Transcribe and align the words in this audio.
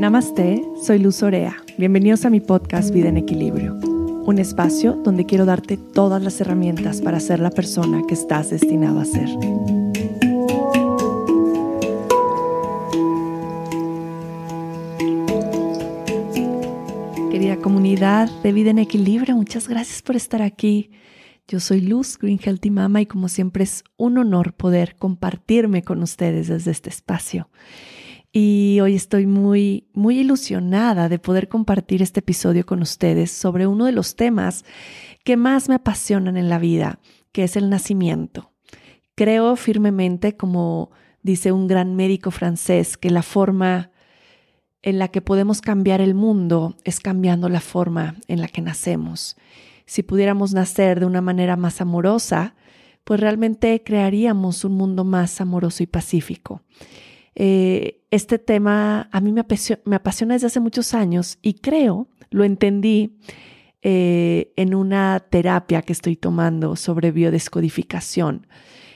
Namaste, 0.00 0.64
soy 0.82 0.98
Luz 0.98 1.22
Orea. 1.22 1.58
Bienvenidos 1.76 2.24
a 2.24 2.30
mi 2.30 2.40
podcast 2.40 2.90
Vida 2.90 3.10
en 3.10 3.18
Equilibrio, 3.18 3.74
un 3.74 4.38
espacio 4.38 4.94
donde 4.94 5.26
quiero 5.26 5.44
darte 5.44 5.76
todas 5.76 6.22
las 6.22 6.40
herramientas 6.40 7.02
para 7.02 7.20
ser 7.20 7.38
la 7.38 7.50
persona 7.50 8.00
que 8.08 8.14
estás 8.14 8.48
destinado 8.48 8.98
a 8.98 9.04
ser. 9.04 9.28
Querida 17.30 17.58
comunidad 17.58 18.30
de 18.42 18.52
Vida 18.52 18.70
en 18.70 18.78
Equilibrio, 18.78 19.36
muchas 19.36 19.68
gracias 19.68 20.00
por 20.00 20.16
estar 20.16 20.40
aquí. 20.40 20.92
Yo 21.46 21.60
soy 21.60 21.82
Luz, 21.82 22.16
Green 22.16 22.40
Healthy 22.42 22.70
Mama, 22.70 23.02
y 23.02 23.06
como 23.06 23.28
siempre 23.28 23.64
es 23.64 23.84
un 23.98 24.16
honor 24.16 24.54
poder 24.54 24.96
compartirme 24.96 25.82
con 25.82 26.02
ustedes 26.02 26.48
desde 26.48 26.70
este 26.70 26.88
espacio. 26.88 27.50
Y 28.32 28.78
hoy 28.80 28.94
estoy 28.94 29.26
muy, 29.26 29.88
muy 29.92 30.20
ilusionada 30.20 31.08
de 31.08 31.18
poder 31.18 31.48
compartir 31.48 32.02
este 32.02 32.20
episodio 32.20 32.64
con 32.64 32.82
ustedes 32.82 33.30
sobre 33.30 33.66
uno 33.66 33.86
de 33.86 33.92
los 33.92 34.14
temas 34.14 34.64
que 35.24 35.36
más 35.36 35.68
me 35.68 35.74
apasionan 35.74 36.36
en 36.36 36.48
la 36.48 36.58
vida, 36.58 37.00
que 37.32 37.44
es 37.44 37.56
el 37.56 37.70
nacimiento. 37.70 38.52
Creo 39.16 39.56
firmemente, 39.56 40.36
como 40.36 40.90
dice 41.22 41.52
un 41.52 41.66
gran 41.66 41.96
médico 41.96 42.30
francés, 42.30 42.96
que 42.96 43.10
la 43.10 43.22
forma 43.22 43.90
en 44.82 44.98
la 44.98 45.08
que 45.08 45.20
podemos 45.20 45.60
cambiar 45.60 46.00
el 46.00 46.14
mundo 46.14 46.76
es 46.84 47.00
cambiando 47.00 47.48
la 47.48 47.60
forma 47.60 48.16
en 48.28 48.40
la 48.40 48.48
que 48.48 48.62
nacemos 48.62 49.36
si 49.90 50.04
pudiéramos 50.04 50.54
nacer 50.54 51.00
de 51.00 51.06
una 51.06 51.20
manera 51.20 51.56
más 51.56 51.80
amorosa, 51.80 52.54
pues 53.02 53.18
realmente 53.18 53.82
crearíamos 53.82 54.64
un 54.64 54.74
mundo 54.74 55.02
más 55.02 55.40
amoroso 55.40 55.82
y 55.82 55.88
pacífico. 55.88 56.62
Eh, 57.42 58.02
este 58.10 58.38
tema 58.38 59.08
a 59.10 59.20
mí 59.22 59.32
me 59.32 59.40
apasiona, 59.40 60.34
desde 60.34 60.48
hace 60.48 60.60
muchos 60.60 60.92
años 60.92 61.38
y 61.40 61.54
creo, 61.54 62.06
lo 62.28 62.44
entendí 62.44 63.16
eh, 63.80 64.52
en 64.56 64.74
una 64.74 65.20
terapia 65.20 65.80
que 65.80 65.94
estoy 65.94 66.16
tomando 66.16 66.76
sobre 66.76 67.12
biodescodificación. 67.12 68.46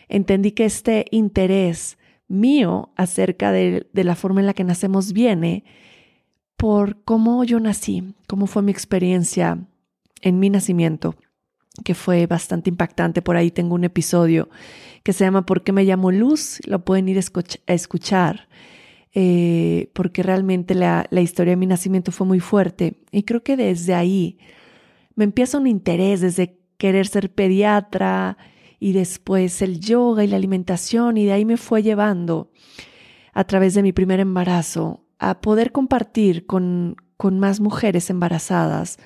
Entendí 0.08 0.52
que 0.52 0.66
este 0.66 1.06
interés 1.10 1.96
mío 2.28 2.90
acerca 2.96 3.50
de, 3.50 3.88
de 3.90 4.04
la 4.04 4.14
forma 4.14 4.40
en 4.40 4.46
la 4.46 4.52
que 4.52 4.64
nacemos 4.64 5.14
viene 5.14 5.64
por 6.58 7.02
cómo 7.02 7.44
yo 7.44 7.60
nací, 7.60 8.12
cómo 8.28 8.46
fue 8.46 8.60
mi 8.60 8.72
experiencia 8.72 9.58
en 10.20 10.38
mi 10.38 10.50
nacimiento, 10.50 11.14
que 11.83 11.94
fue 11.94 12.27
bastante 12.27 12.70
impactante. 12.70 13.22
Por 13.22 13.36
ahí 13.36 13.50
tengo 13.50 13.75
un 13.75 13.84
episodio 13.84 14.48
que 15.03 15.12
se 15.12 15.25
llama 15.25 15.44
¿Por 15.47 15.64
qué 15.64 15.72
me 15.72 15.84
llamo 15.84 16.12
Luz? 16.12 16.61
Lo 16.67 16.84
pueden 16.84 17.08
ir 17.08 17.19
a 17.19 17.72
escuchar, 17.72 18.48
eh, 19.12 19.91
porque 19.92 20.22
realmente 20.22 20.75
la, 20.75 21.06
la 21.11 21.20
historia 21.20 21.52
de 21.52 21.56
mi 21.56 21.67
nacimiento 21.67 22.12
fue 22.12 22.27
muy 22.27 22.41
fuerte. 22.41 23.00
Y 23.11 23.25
creo 23.25 23.42
que 23.42 23.56
desde 23.56 23.95
ahí 23.95 24.39
me 25.17 25.25
empieza 25.25 25.58
un 25.58 25.67
interés, 25.67 26.20
desde 26.20 26.58
querer 26.77 27.06
ser 27.06 27.33
pediatra 27.33 28.36
y 28.78 28.92
después 28.92 29.62
el 29.62 29.80
yoga 29.80 30.25
y 30.25 30.27
la 30.27 30.36
alimentación, 30.36 31.17
y 31.17 31.25
de 31.25 31.33
ahí 31.33 31.45
me 31.45 31.56
fue 31.56 31.83
llevando 31.83 32.50
a 33.33 33.45
través 33.45 33.75
de 33.75 33.83
mi 33.83 33.92
primer 33.92 34.20
embarazo 34.20 35.05
a 35.19 35.41
poder 35.41 35.72
compartir 35.72 36.47
con, 36.47 36.97
con 37.17 37.39
más 37.39 37.61
mujeres 37.61 38.11
embarazadas 38.11 38.98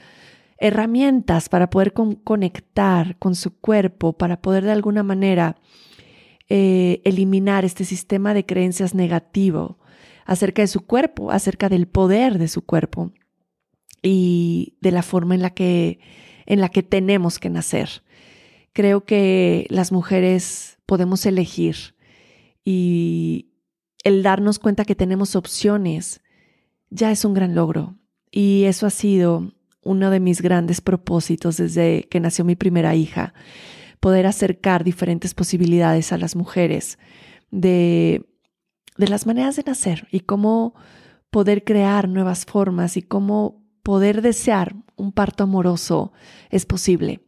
herramientas 0.58 1.48
para 1.48 1.70
poder 1.70 1.92
conectar 1.92 3.16
con 3.18 3.34
su 3.34 3.58
cuerpo, 3.58 4.12
para 4.14 4.42
poder 4.42 4.64
de 4.64 4.72
alguna 4.72 5.02
manera 5.02 5.56
eh, 6.48 7.00
eliminar 7.04 7.64
este 7.64 7.84
sistema 7.84 8.34
de 8.34 8.44
creencias 8.44 8.94
negativo 8.94 9.78
acerca 10.24 10.62
de 10.62 10.68
su 10.68 10.84
cuerpo, 10.84 11.30
acerca 11.30 11.68
del 11.68 11.86
poder 11.86 12.38
de 12.38 12.48
su 12.48 12.62
cuerpo 12.62 13.12
y 14.02 14.76
de 14.80 14.90
la 14.90 15.02
forma 15.02 15.34
en 15.34 15.42
la 15.42 15.50
que, 15.50 16.00
en 16.46 16.60
la 16.60 16.68
que 16.68 16.82
tenemos 16.82 17.38
que 17.38 17.50
nacer. 17.50 18.02
Creo 18.72 19.04
que 19.04 19.66
las 19.70 19.92
mujeres 19.92 20.78
podemos 20.86 21.24
elegir 21.26 21.94
y 22.64 23.48
el 24.04 24.22
darnos 24.22 24.58
cuenta 24.58 24.84
que 24.84 24.94
tenemos 24.94 25.36
opciones 25.36 26.20
ya 26.90 27.10
es 27.10 27.24
un 27.24 27.34
gran 27.34 27.54
logro. 27.54 27.96
Y 28.30 28.64
eso 28.64 28.86
ha 28.86 28.90
sido 28.90 29.52
uno 29.88 30.10
de 30.10 30.20
mis 30.20 30.42
grandes 30.42 30.80
propósitos 30.80 31.56
desde 31.56 32.06
que 32.10 32.20
nació 32.20 32.44
mi 32.44 32.56
primera 32.56 32.94
hija, 32.94 33.32
poder 34.00 34.26
acercar 34.26 34.84
diferentes 34.84 35.34
posibilidades 35.34 36.12
a 36.12 36.18
las 36.18 36.36
mujeres 36.36 36.98
de, 37.50 38.26
de 38.98 39.08
las 39.08 39.26
maneras 39.26 39.56
de 39.56 39.64
nacer 39.64 40.06
y 40.10 40.20
cómo 40.20 40.74
poder 41.30 41.64
crear 41.64 42.08
nuevas 42.08 42.44
formas 42.44 42.96
y 42.96 43.02
cómo 43.02 43.64
poder 43.82 44.20
desear 44.20 44.76
un 44.96 45.12
parto 45.12 45.44
amoroso 45.44 46.12
es 46.50 46.66
posible. 46.66 47.20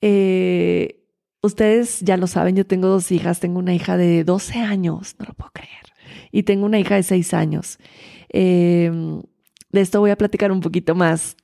Eh, 0.00 1.04
ustedes 1.42 2.00
ya 2.00 2.16
lo 2.16 2.26
saben, 2.26 2.56
yo 2.56 2.66
tengo 2.66 2.88
dos 2.88 3.12
hijas, 3.12 3.38
tengo 3.38 3.60
una 3.60 3.74
hija 3.74 3.96
de 3.96 4.24
12 4.24 4.58
años, 4.58 5.14
no 5.20 5.26
lo 5.26 5.34
puedo 5.34 5.52
creer, 5.52 5.92
y 6.32 6.42
tengo 6.42 6.66
una 6.66 6.80
hija 6.80 6.96
de 6.96 7.04
6 7.04 7.34
años. 7.34 7.78
Eh, 8.30 8.90
de 9.70 9.80
esto 9.80 10.00
voy 10.00 10.10
a 10.10 10.16
platicar 10.16 10.50
un 10.50 10.60
poquito 10.60 10.94
más 10.94 11.36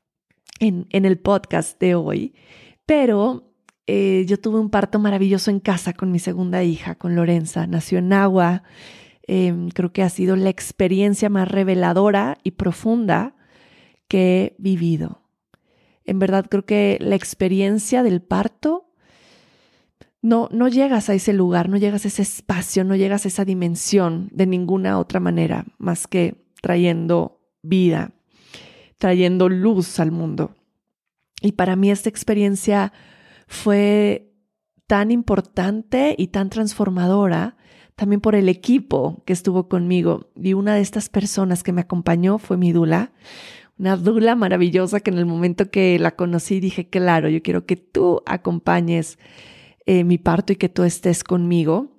en, 0.60 0.86
el 0.90 1.18
podcast 1.18 1.80
de 1.80 1.94
hoy, 1.94 2.34
pero 2.86 3.52
eh, 3.86 4.24
yo 4.26 4.38
tuve 4.38 4.58
un 4.58 4.70
parto 4.70 4.98
maravilloso 4.98 5.50
en 5.50 5.60
casa 5.60 5.92
con 5.92 6.10
mi 6.10 6.18
segunda 6.18 6.62
hija, 6.62 6.94
con 6.94 7.14
Lorenza. 7.14 7.66
Nació 7.66 7.98
en 7.98 8.12
agua. 8.12 8.62
Em, 9.26 9.70
creo 9.70 9.92
que 9.92 10.02
ha 10.02 10.08
sido 10.08 10.36
la 10.36 10.50
experiencia 10.50 11.28
más 11.28 11.48
reveladora 11.48 12.38
y 12.42 12.52
profunda 12.52 13.34
que 14.08 14.42
he 14.42 14.56
vivido. 14.58 15.22
En 16.04 16.18
verdad 16.18 16.46
creo 16.48 16.66
que 16.66 16.98
la 17.00 17.14
experiencia 17.14 18.02
del 18.02 18.20
parto 18.20 18.90
no, 20.20 20.48
no 20.52 20.68
llegas 20.68 21.08
a 21.08 21.14
ese 21.14 21.32
lugar, 21.32 21.68
no 21.68 21.76
llegas 21.76 22.04
a 22.04 22.08
ese 22.08 22.22
espacio, 22.22 22.84
no 22.84 22.96
llegas 22.96 23.24
a 23.24 23.28
esa 23.28 23.44
dimensión 23.44 24.28
de 24.32 24.46
ninguna 24.46 24.98
otra 24.98 25.20
manera 25.20 25.66
más 25.78 26.06
que 26.06 26.46
trayendo 26.60 27.40
vida 27.62 28.13
trayendo 29.04 29.50
luz 29.50 30.00
al 30.00 30.12
mundo. 30.12 30.54
Y 31.42 31.52
para 31.52 31.76
mí 31.76 31.90
esta 31.90 32.08
experiencia 32.08 32.90
fue 33.46 34.32
tan 34.86 35.10
importante 35.10 36.14
y 36.16 36.28
tan 36.28 36.48
transformadora 36.48 37.58
también 37.96 38.22
por 38.22 38.34
el 38.34 38.48
equipo 38.48 39.22
que 39.26 39.34
estuvo 39.34 39.68
conmigo. 39.68 40.30
Y 40.34 40.54
una 40.54 40.74
de 40.74 40.80
estas 40.80 41.10
personas 41.10 41.62
que 41.62 41.74
me 41.74 41.82
acompañó 41.82 42.38
fue 42.38 42.56
mi 42.56 42.72
Dula, 42.72 43.12
una 43.78 43.98
Dula 43.98 44.36
maravillosa 44.36 45.00
que 45.00 45.10
en 45.10 45.18
el 45.18 45.26
momento 45.26 45.70
que 45.70 45.98
la 45.98 46.16
conocí 46.16 46.58
dije, 46.58 46.88
claro, 46.88 47.28
yo 47.28 47.42
quiero 47.42 47.66
que 47.66 47.76
tú 47.76 48.22
acompañes 48.24 49.18
eh, 49.84 50.04
mi 50.04 50.16
parto 50.16 50.54
y 50.54 50.56
que 50.56 50.70
tú 50.70 50.82
estés 50.82 51.24
conmigo. 51.24 51.94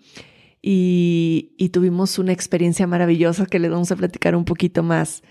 Y, 0.59 1.53
y 1.59 1.69
tuvimos 1.69 2.17
una 2.17 2.33
experiencia 2.33 2.87
maravillosa 2.87 3.45
que 3.45 3.59
les 3.59 3.69
vamos 3.69 3.91
a 3.91 3.95
platicar 3.95 4.35
un 4.35 4.45
poquito 4.45 4.81
más 4.81 5.21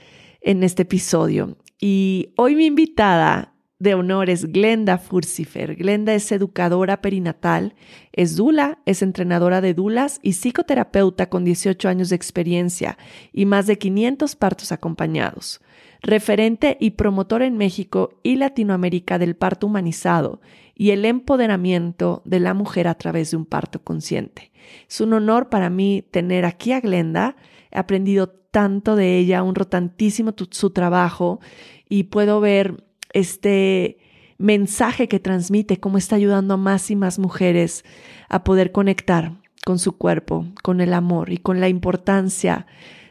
en 0.41 0.63
este 0.63 0.83
episodio. 0.83 1.57
Y 1.81 2.33
hoy 2.37 2.55
mi 2.55 2.67
invitada 2.67 3.55
de 3.79 3.95
honor 3.95 4.31
es 4.31 4.47
Glenda 4.47 4.99
Furcifer. 4.99 5.77
Glenda 5.77 6.15
es 6.15 6.31
educadora 6.33 7.03
perinatal, 7.03 7.75
es 8.13 8.37
dula, 8.37 8.79
es 8.87 9.03
entrenadora 9.03 9.61
de 9.61 9.75
dulas 9.75 10.21
y 10.23 10.33
psicoterapeuta 10.33 11.29
con 11.29 11.45
18 11.45 11.89
años 11.89 12.09
de 12.09 12.17
experiencia 12.17 12.97
y 13.33 13.47
más 13.47 13.67
de 13.67 13.77
500 13.77 14.37
partos 14.37 14.73
acompañados. 14.73 15.61
Referente 16.01 16.77
y 16.81 16.93
promotor 16.93 17.43
en 17.43 17.57
México 17.57 18.21
y 18.23 18.37
Latinoamérica 18.37 19.19
del 19.19 19.37
parto 19.37 19.67
humanizado 19.67 20.41
y 20.75 20.91
el 20.91 21.05
empoderamiento 21.05 22.23
de 22.25 22.41
la 22.41 22.55
mujer 22.55 22.89
a 22.89 22.95
través 22.95 23.33
de 23.33 23.37
un 23.37 23.47
parto 23.47 23.83
consciente. 23.83 24.53
Es 24.89 25.01
un 25.01 25.13
honor 25.13 25.49
para 25.49 25.71
mí 25.71 26.03
tener 26.11 26.45
aquí 26.45 26.73
a 26.73 26.81
Glenda. 26.81 27.37
He 27.71 27.79
aprendido 27.79 28.44
tanto 28.55 28.95
de 28.95 29.19
ella, 29.19 29.43
honro 29.43 29.67
tantísimo 29.67 30.33
su 30.53 30.71
trabajo 30.71 31.41
y 31.89 32.05
puedo 32.05 32.41
ver 32.41 32.85
este 33.13 33.99
mensaje 34.39 35.09
que 35.09 35.19
transmite, 35.19 35.81
cómo 35.81 35.99
está 35.99 36.15
ayudando 36.15 36.55
a 36.55 36.57
más 36.57 36.89
y 36.93 36.95
más 36.95 37.19
mujeres 37.19 37.85
a 38.29 38.45
poder 38.45 38.71
conectar 38.71 39.33
con 39.67 39.81
su 39.81 39.99
cuerpo, 39.99 40.47
con 40.63 40.81
el 40.81 40.93
amor 40.93 41.33
y 41.33 41.39
con 41.39 41.59
la 41.59 41.69
importancia 41.69 42.69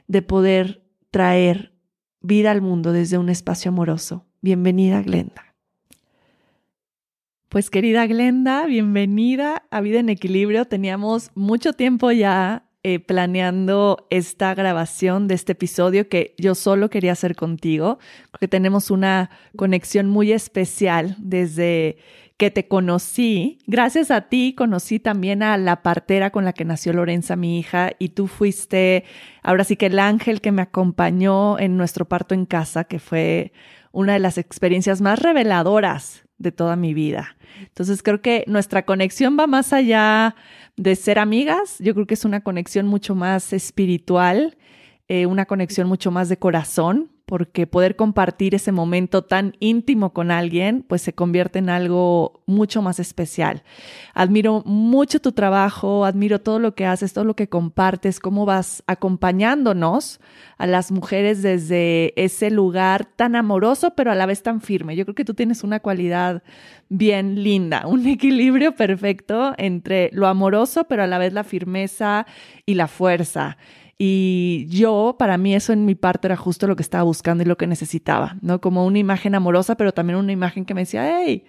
de 0.07 0.22
poder 0.22 0.81
traer 1.12 1.74
vida 2.22 2.50
al 2.51 2.62
mundo 2.62 2.94
desde 2.94 3.18
un 3.18 3.28
espacio 3.28 3.68
amoroso. 3.68 4.25
Bienvenida, 4.40 5.01
Glenda. 5.01 5.56
Pues 7.50 7.69
querida 7.69 8.07
Glenda, 8.07 8.66
bienvenida 8.66 9.63
a 9.72 9.81
Vida 9.81 10.00
en 10.00 10.07
Equilibrio. 10.07 10.63
Teníamos 10.63 11.31
mucho 11.36 11.74
tiempo 11.74 12.13
ya 12.13 12.62
eh, 12.83 13.00
planeando 13.00 14.07
esta 14.09 14.53
grabación 14.53 15.27
de 15.30 15.35
este 15.35 15.53
episodio 15.53 16.09
que 16.09 16.35
yo 16.38 16.53
solo 16.53 16.89
quería 16.89 17.13
hacer 17.13 17.35
contigo, 17.35 17.97
porque 18.30 18.50
tenemos 18.50 18.91
una 18.91 19.30
conexión 19.56 20.09
muy 20.09 20.33
especial 20.33 21.15
desde 21.18 21.97
que 22.38 22.51
te 22.51 22.68
conocí. 22.68 23.59
Gracias 23.68 24.12
a 24.12 24.21
ti 24.27 24.53
conocí 24.53 25.00
también 25.00 25.44
a 25.44 25.57
la 25.57 25.81
partera 25.81 26.30
con 26.31 26.44
la 26.44 26.51
que 26.51 26.65
nació 26.65 26.91
Lorenza, 26.91 27.38
mi 27.38 27.57
hija, 27.57 27.91
y 28.00 28.09
tú 28.09 28.27
fuiste, 28.27 29.06
ahora 29.44 29.63
sí 29.63 29.77
que 29.77 29.85
el 29.85 30.00
ángel 30.00 30.41
que 30.41 30.51
me 30.51 30.62
acompañó 30.62 31.57
en 31.59 31.77
nuestro 31.77 32.06
parto 32.06 32.35
en 32.35 32.45
casa, 32.45 32.83
que 32.83 33.00
fue 33.00 33.53
una 33.94 34.12
de 34.12 34.19
las 34.19 34.38
experiencias 34.38 35.00
más 35.00 35.19
reveladoras 35.19 36.25
de 36.44 36.51
toda 36.51 36.75
mi 36.75 36.94
vida. 36.94 37.36
Entonces 37.60 38.04
creo 38.04 38.22
que 38.22 38.44
nuestra 38.48 38.86
conexión 38.86 39.38
va 39.40 39.48
más 39.48 39.74
allá 39.74 40.36
de 40.75 40.95
ser 40.95 41.18
amigas, 41.18 41.78
yo 41.80 41.94
creo 41.94 42.06
que 42.06 42.13
es 42.13 42.25
una 42.25 42.42
conexión 42.42 42.88
mucho 42.88 43.16
más 43.16 43.54
espiritual, 43.54 44.57
eh, 45.07 45.25
una 45.25 45.45
conexión 45.45 45.88
mucho 45.88 46.12
más 46.12 46.30
de 46.30 46.38
corazón, 46.38 47.12
porque 47.25 47.67
poder 47.67 47.95
compartir 47.95 48.53
ese 48.53 48.71
momento 48.71 49.23
tan 49.23 49.55
íntimo 49.59 50.11
con 50.11 50.29
alguien, 50.29 50.83
pues 50.87 51.01
se 51.01 51.13
convierte 51.13 51.59
en 51.59 51.69
algo 51.69 52.41
mucho 52.45 52.81
más 52.81 52.99
especial. 52.99 53.63
Admiro 54.13 54.61
mucho 54.65 55.21
tu 55.21 55.31
trabajo, 55.31 56.03
admiro 56.03 56.41
todo 56.41 56.59
lo 56.59 56.75
que 56.75 56.85
haces, 56.85 57.13
todo 57.13 57.23
lo 57.23 57.35
que 57.35 57.47
compartes, 57.47 58.19
cómo 58.19 58.45
vas 58.45 58.83
acompañándonos 58.87 60.19
a 60.57 60.67
las 60.67 60.91
mujeres 60.91 61.41
desde 61.41 62.13
ese 62.21 62.51
lugar 62.51 63.05
tan 63.05 63.35
amoroso, 63.35 63.93
pero 63.95 64.11
a 64.11 64.15
la 64.15 64.25
vez 64.25 64.43
tan 64.43 64.59
firme. 64.59 64.95
Yo 64.95 65.05
creo 65.05 65.15
que 65.15 65.25
tú 65.25 65.33
tienes 65.33 65.63
una 65.63 65.79
cualidad 65.79 66.43
bien 66.89 67.41
linda, 67.41 67.83
un 67.87 68.05
equilibrio 68.05 68.75
perfecto 68.75 69.53
entre 69.57 70.09
lo 70.11 70.27
amoroso, 70.27 70.85
pero 70.89 71.03
a 71.03 71.07
la 71.07 71.17
vez 71.17 71.31
la 71.31 71.45
firmeza 71.45 72.25
y 72.65 72.73
la 72.73 72.87
fuerza. 72.87 73.57
Y 74.05 74.67
yo, 74.67 75.15
para 75.17 75.38
mí 75.38 75.55
eso 75.55 75.71
en 75.71 75.85
mi 75.85 75.95
parte 75.95 76.27
era 76.27 76.35
justo 76.35 76.67
lo 76.67 76.75
que 76.75 76.81
estaba 76.81 77.05
buscando 77.05 77.41
y 77.41 77.45
lo 77.45 77.55
que 77.55 77.67
necesitaba, 77.67 78.35
¿no? 78.41 78.59
Como 78.59 78.85
una 78.85 79.00
imagen 79.00 79.33
amorosa, 79.33 79.77
pero 79.77 79.94
también 79.94 80.19
una 80.19 80.33
imagen 80.33 80.65
que 80.65 80.73
me 80.73 80.81
decía, 80.81 81.21
hey, 81.21 81.45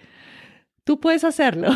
tú 0.85 1.01
puedes 1.01 1.25
hacerlo. 1.25 1.67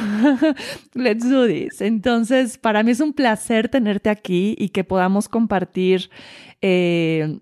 Let's 0.93 1.29
do 1.29 1.47
this. 1.47 1.81
Entonces, 1.81 2.57
para 2.57 2.81
mí 2.81 2.91
es 2.91 3.01
un 3.01 3.11
placer 3.11 3.67
tenerte 3.67 4.09
aquí 4.09 4.55
y 4.57 4.69
que 4.69 4.85
podamos 4.85 5.27
compartir 5.27 6.09
eh, 6.61 7.39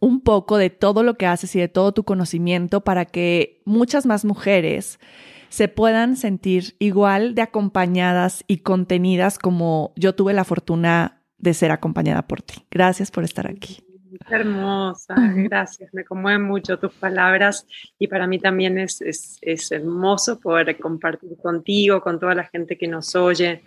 un 0.00 0.20
poco 0.20 0.56
de 0.56 0.70
todo 0.70 1.02
lo 1.02 1.16
que 1.16 1.26
haces 1.26 1.56
y 1.56 1.58
de 1.58 1.66
todo 1.66 1.90
tu 1.90 2.04
conocimiento 2.04 2.82
para 2.84 3.06
que 3.06 3.60
muchas 3.64 4.06
más 4.06 4.24
mujeres 4.24 5.00
se 5.48 5.66
puedan 5.66 6.16
sentir 6.16 6.76
igual 6.78 7.34
de 7.34 7.42
acompañadas 7.42 8.44
y 8.46 8.58
contenidas 8.58 9.36
como 9.36 9.92
yo 9.96 10.14
tuve 10.14 10.32
la 10.32 10.44
fortuna 10.44 11.17
de 11.38 11.54
ser 11.54 11.70
acompañada 11.70 12.22
por 12.22 12.42
ti. 12.42 12.64
Gracias 12.70 13.10
por 13.10 13.24
estar 13.24 13.46
aquí. 13.46 13.82
Hermosa, 14.30 15.14
gracias. 15.36 15.92
Me 15.94 16.04
conmueven 16.04 16.42
mucho 16.42 16.78
tus 16.78 16.92
palabras 16.92 17.66
y 17.98 18.08
para 18.08 18.26
mí 18.26 18.38
también 18.38 18.78
es, 18.78 19.00
es, 19.00 19.72
hermoso 19.72 20.40
poder 20.40 20.76
compartir 20.78 21.36
contigo, 21.40 22.00
con 22.00 22.18
toda 22.18 22.34
la 22.34 22.44
gente 22.44 22.76
que 22.76 22.88
nos 22.88 23.14
oye. 23.14 23.62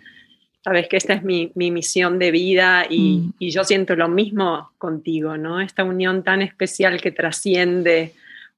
Sabes 0.62 0.88
que 0.88 0.96
esta 0.96 1.14
es 1.14 1.24
mi, 1.24 1.50
mi 1.54 1.70
misión 1.70 2.18
de 2.18 2.30
vida 2.30 2.86
y, 2.88 3.18
mm. 3.18 3.32
y, 3.38 3.50
yo 3.50 3.64
siento 3.64 3.96
lo 3.96 4.08
mismo 4.08 4.70
contigo, 4.78 5.36
¿no? 5.36 5.60
Esta 5.60 5.82
unión 5.82 6.22
tan 6.22 6.40
especial 6.42 7.00
que 7.00 7.10
trasciende 7.10 8.12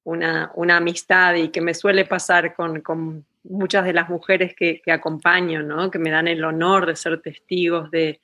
una, 0.05 0.51
una 0.55 0.77
amistad 0.77 1.35
y 1.35 1.49
que 1.49 1.63
me 1.63 1.73
suele 1.73 2.05
pasar 2.05 2.55
con, 2.55 2.83
con 2.83 3.25
muchas 3.45 3.87
de 3.87 3.95
las 3.95 4.11
mujeres 4.11 4.55
que, 4.55 4.83
que 4.85 4.93
acompaño, 4.93 5.63
¿no? 5.63 5.91
Que 5.91 5.99
me 5.99 6.11
dan 6.11 6.29
el 6.29 6.45
honor 6.45 6.85
de 6.85 6.97
ser 6.97 7.23
testigos 7.23 7.91
de, 7.91 8.21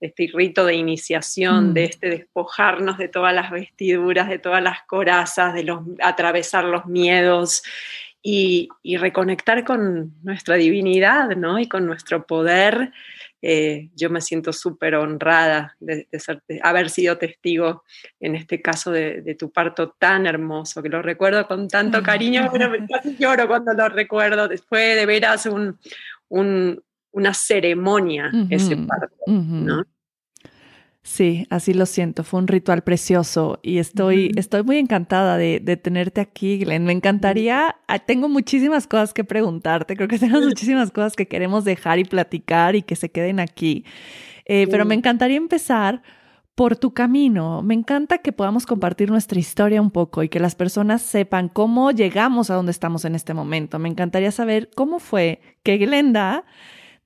este 0.00 0.30
rito 0.32 0.64
de 0.64 0.74
iniciación, 0.74 1.74
de 1.74 1.82
mm. 1.82 1.84
este 1.84 2.10
despojarnos 2.10 2.98
de 2.98 3.08
todas 3.08 3.34
las 3.34 3.50
vestiduras, 3.50 4.28
de 4.28 4.38
todas 4.38 4.62
las 4.62 4.82
corazas, 4.84 5.54
de 5.54 5.64
los, 5.64 5.80
atravesar 6.02 6.64
los 6.64 6.86
miedos 6.86 7.62
y, 8.22 8.68
reconectar 8.98 9.64
con 9.64 10.14
nuestra 10.22 10.56
divinidad 10.56 11.36
¿no? 11.36 11.58
y 11.58 11.68
con 11.68 11.86
nuestro 11.86 12.26
poder. 12.26 12.92
Eh, 13.42 13.88
yo 13.96 14.10
me 14.10 14.20
siento 14.20 14.52
súper 14.52 14.94
honrada 14.96 15.74
de, 15.80 16.06
haber 16.62 16.90
sido 16.90 17.16
testigo, 17.16 17.84
en 18.20 18.36
este 18.36 18.60
caso, 18.60 18.90
de, 18.90 19.34
tu 19.38 19.50
parto 19.50 19.90
tan 19.98 20.26
hermoso, 20.26 20.82
que 20.82 20.90
lo 20.90 21.00
recuerdo 21.00 21.46
con 21.46 21.68
tanto 21.68 22.02
cariño, 22.02 22.50
pero 22.52 22.70
casi 22.90 23.16
lloro 23.18 23.48
cuando 23.48 23.72
lo 23.72 23.88
recuerdo. 23.88 24.46
Después 24.48 24.96
de 24.96 25.06
veras 25.06 25.46
un, 25.46 25.78
un, 26.28 26.82
una 27.12 27.34
ceremonia 27.34 28.30
ese 28.50 28.76
parto, 28.76 29.16
¿no? 29.26 29.84
Sí, 31.02 31.46
así 31.48 31.72
lo 31.72 31.86
siento. 31.86 32.24
Fue 32.24 32.38
un 32.38 32.46
ritual 32.46 32.82
precioso 32.82 33.58
y 33.62 33.78
estoy, 33.78 34.32
estoy 34.36 34.62
muy 34.62 34.76
encantada 34.76 35.38
de, 35.38 35.58
tenerte 35.76 36.20
aquí, 36.20 36.58
Glenn. 36.58 36.84
Me 36.84 36.92
encantaría, 36.92 37.76
ah, 37.88 37.98
tengo 38.00 38.28
muchísimas 38.28 38.86
cosas 38.86 39.14
que 39.14 39.24
preguntarte, 39.24 39.96
creo 39.96 40.08
que 40.08 40.18
tenemos 40.18 40.42
muchísimas 40.46 40.90
cosas 40.90 41.16
que 41.16 41.26
queremos 41.26 41.64
dejar 41.64 41.98
y 41.98 42.04
platicar 42.04 42.76
y 42.76 42.82
que 42.82 42.96
se 42.96 43.10
queden 43.10 43.40
aquí. 43.40 43.84
Eh, 44.44 44.66
pero 44.70 44.84
me 44.84 44.94
encantaría 44.94 45.36
empezar 45.36 46.02
por 46.54 46.76
tu 46.76 46.92
camino. 46.92 47.62
Me 47.62 47.72
encanta 47.72 48.18
que 48.18 48.32
podamos 48.32 48.66
compartir 48.66 49.10
nuestra 49.10 49.38
historia 49.38 49.80
un 49.80 49.90
poco 49.90 50.22
y 50.22 50.28
que 50.28 50.40
las 50.40 50.54
personas 50.54 51.00
sepan 51.00 51.48
cómo 51.48 51.90
llegamos 51.92 52.50
a 52.50 52.54
donde 52.54 52.72
estamos 52.72 53.06
en 53.06 53.14
este 53.14 53.32
momento. 53.32 53.78
Me 53.78 53.88
encantaría 53.88 54.30
saber 54.30 54.68
cómo 54.76 54.98
fue 54.98 55.40
que 55.62 55.78
Glenda 55.78 56.44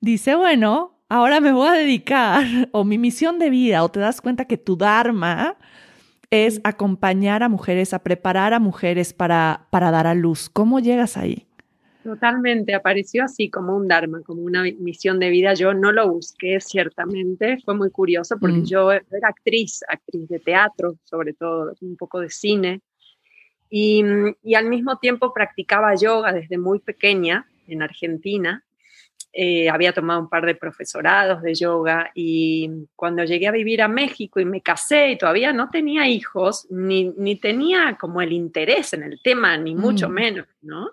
dice, 0.05 0.35
bueno, 0.35 1.01
ahora 1.09 1.41
me 1.41 1.51
voy 1.51 1.67
a 1.67 1.73
dedicar, 1.73 2.45
o 2.71 2.85
mi 2.85 2.97
misión 2.97 3.39
de 3.39 3.49
vida, 3.49 3.83
o 3.83 3.89
te 3.89 3.99
das 3.99 4.21
cuenta 4.21 4.45
que 4.45 4.57
tu 4.57 4.77
Dharma 4.77 5.57
es 6.29 6.61
acompañar 6.63 7.43
a 7.43 7.49
mujeres, 7.49 7.93
a 7.93 8.03
preparar 8.03 8.53
a 8.53 8.59
mujeres 8.59 9.13
para, 9.13 9.67
para 9.71 9.91
dar 9.91 10.07
a 10.07 10.13
luz. 10.13 10.49
¿Cómo 10.49 10.79
llegas 10.79 11.17
ahí? 11.17 11.47
Totalmente, 12.03 12.75
apareció 12.75 13.23
así 13.23 13.49
como 13.49 13.75
un 13.75 13.87
Dharma, 13.87 14.21
como 14.21 14.43
una 14.43 14.63
misión 14.79 15.19
de 15.19 15.31
vida. 15.31 15.55
Yo 15.55 15.73
no 15.73 15.91
lo 15.91 16.07
busqué, 16.07 16.59
ciertamente, 16.61 17.57
fue 17.65 17.73
muy 17.73 17.89
curioso 17.89 18.37
porque 18.39 18.57
mm. 18.57 18.65
yo 18.65 18.91
era 18.91 19.27
actriz, 19.27 19.79
actriz 19.87 20.27
de 20.29 20.39
teatro, 20.39 20.97
sobre 21.03 21.33
todo, 21.33 21.73
un 21.81 21.97
poco 21.97 22.19
de 22.19 22.29
cine, 22.29 22.81
y, 23.71 24.03
y 24.43 24.53
al 24.53 24.69
mismo 24.69 24.99
tiempo 24.99 25.33
practicaba 25.33 25.95
yoga 25.95 26.31
desde 26.31 26.59
muy 26.59 26.79
pequeña 26.79 27.47
en 27.67 27.81
Argentina 27.81 28.63
eh, 29.37 29.69
había 29.69 29.91
tomado 29.91 30.21
un 30.21 30.29
par 30.29 30.45
de 30.45 30.55
profesorados 30.55 31.41
de 31.41 31.53
yoga 31.53 32.09
y 32.15 32.69
cuando 32.95 33.25
llegué 33.25 33.47
a 33.47 33.51
vivir 33.51 33.81
a 33.81 33.89
México 33.89 34.39
y 34.39 34.45
me 34.45 34.61
casé 34.61 35.09
y 35.09 35.17
todavía 35.17 35.51
no 35.51 35.69
tenía 35.69 36.07
hijos, 36.07 36.67
ni, 36.69 37.11
ni 37.17 37.35
tenía 37.35 37.97
como 37.99 38.21
el 38.21 38.31
interés 38.31 38.93
en 38.93 39.03
el 39.03 39.21
tema, 39.21 39.57
ni 39.57 39.75
mucho 39.75 40.07
mm. 40.07 40.11
menos, 40.13 40.47
¿no? 40.61 40.91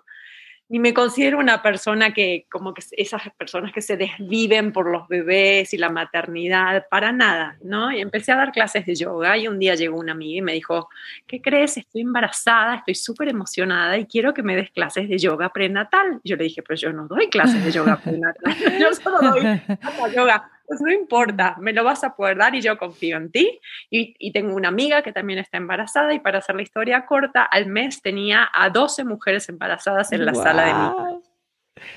Ni 0.73 0.79
me 0.79 0.91
considero 0.91 1.37
una 1.37 1.61
persona 1.61 2.15
que, 2.15 2.47
como 2.49 2.73
que 2.73 2.81
esas 2.93 3.21
personas 3.37 3.71
que 3.71 3.81
se 3.83 3.95
desviven 3.95 4.73
por 4.73 4.89
los 4.89 5.07
bebés 5.07 5.71
y 5.71 5.77
la 5.77 5.89
maternidad, 5.89 6.87
para 6.89 7.11
nada, 7.11 7.57
¿no? 7.61 7.91
Y 7.91 8.01
empecé 8.01 8.31
a 8.31 8.37
dar 8.37 8.51
clases 8.51 8.83
de 8.87 8.95
yoga 8.95 9.37
y 9.37 9.47
un 9.47 9.59
día 9.59 9.75
llegó 9.75 9.99
una 9.99 10.13
amiga 10.13 10.39
y 10.39 10.41
me 10.41 10.53
dijo, 10.53 10.89
¿qué 11.27 11.43
crees? 11.43 11.77
Estoy 11.77 12.01
embarazada, 12.01 12.77
estoy 12.77 12.95
súper 12.95 13.27
emocionada 13.27 13.99
y 13.99 14.07
quiero 14.07 14.33
que 14.33 14.41
me 14.41 14.55
des 14.55 14.71
clases 14.71 15.07
de 15.07 15.19
yoga 15.19 15.53
prenatal. 15.53 16.19
Yo 16.23 16.37
le 16.37 16.45
dije, 16.45 16.63
pero 16.63 16.75
yo 16.75 16.91
no 16.91 17.05
doy 17.05 17.29
clases 17.29 17.63
de 17.63 17.71
yoga 17.71 17.97
prenatal, 18.03 18.55
yo 18.79 18.95
solo 18.95 19.19
doy 19.21 19.61
yoga 20.15 20.52
pues 20.65 20.81
no 20.81 20.91
importa, 20.91 21.55
me 21.59 21.73
lo 21.73 21.83
vas 21.83 22.03
a 22.03 22.15
poder 22.15 22.37
dar 22.37 22.55
y 22.55 22.61
yo 22.61 22.77
confío 22.77 23.17
en 23.17 23.31
ti. 23.31 23.59
Y, 23.89 24.31
tengo 24.31 24.55
una 24.55 24.69
amiga 24.69 25.03
que 25.03 25.11
también 25.11 25.39
está 25.39 25.57
embarazada 25.57 26.13
y 26.13 26.19
para 26.19 26.39
hacer 26.39 26.55
la 26.55 26.63
historia 26.63 27.05
corta, 27.05 27.43
al 27.43 27.67
mes 27.67 28.01
tenía 28.01 28.49
a 28.53 28.69
12 28.69 29.03
mujeres 29.03 29.47
embarazadas 29.49 30.11
en 30.11 30.25
la 30.25 30.33
sala 30.33 30.65
de 30.65 30.73
mi 30.73 31.23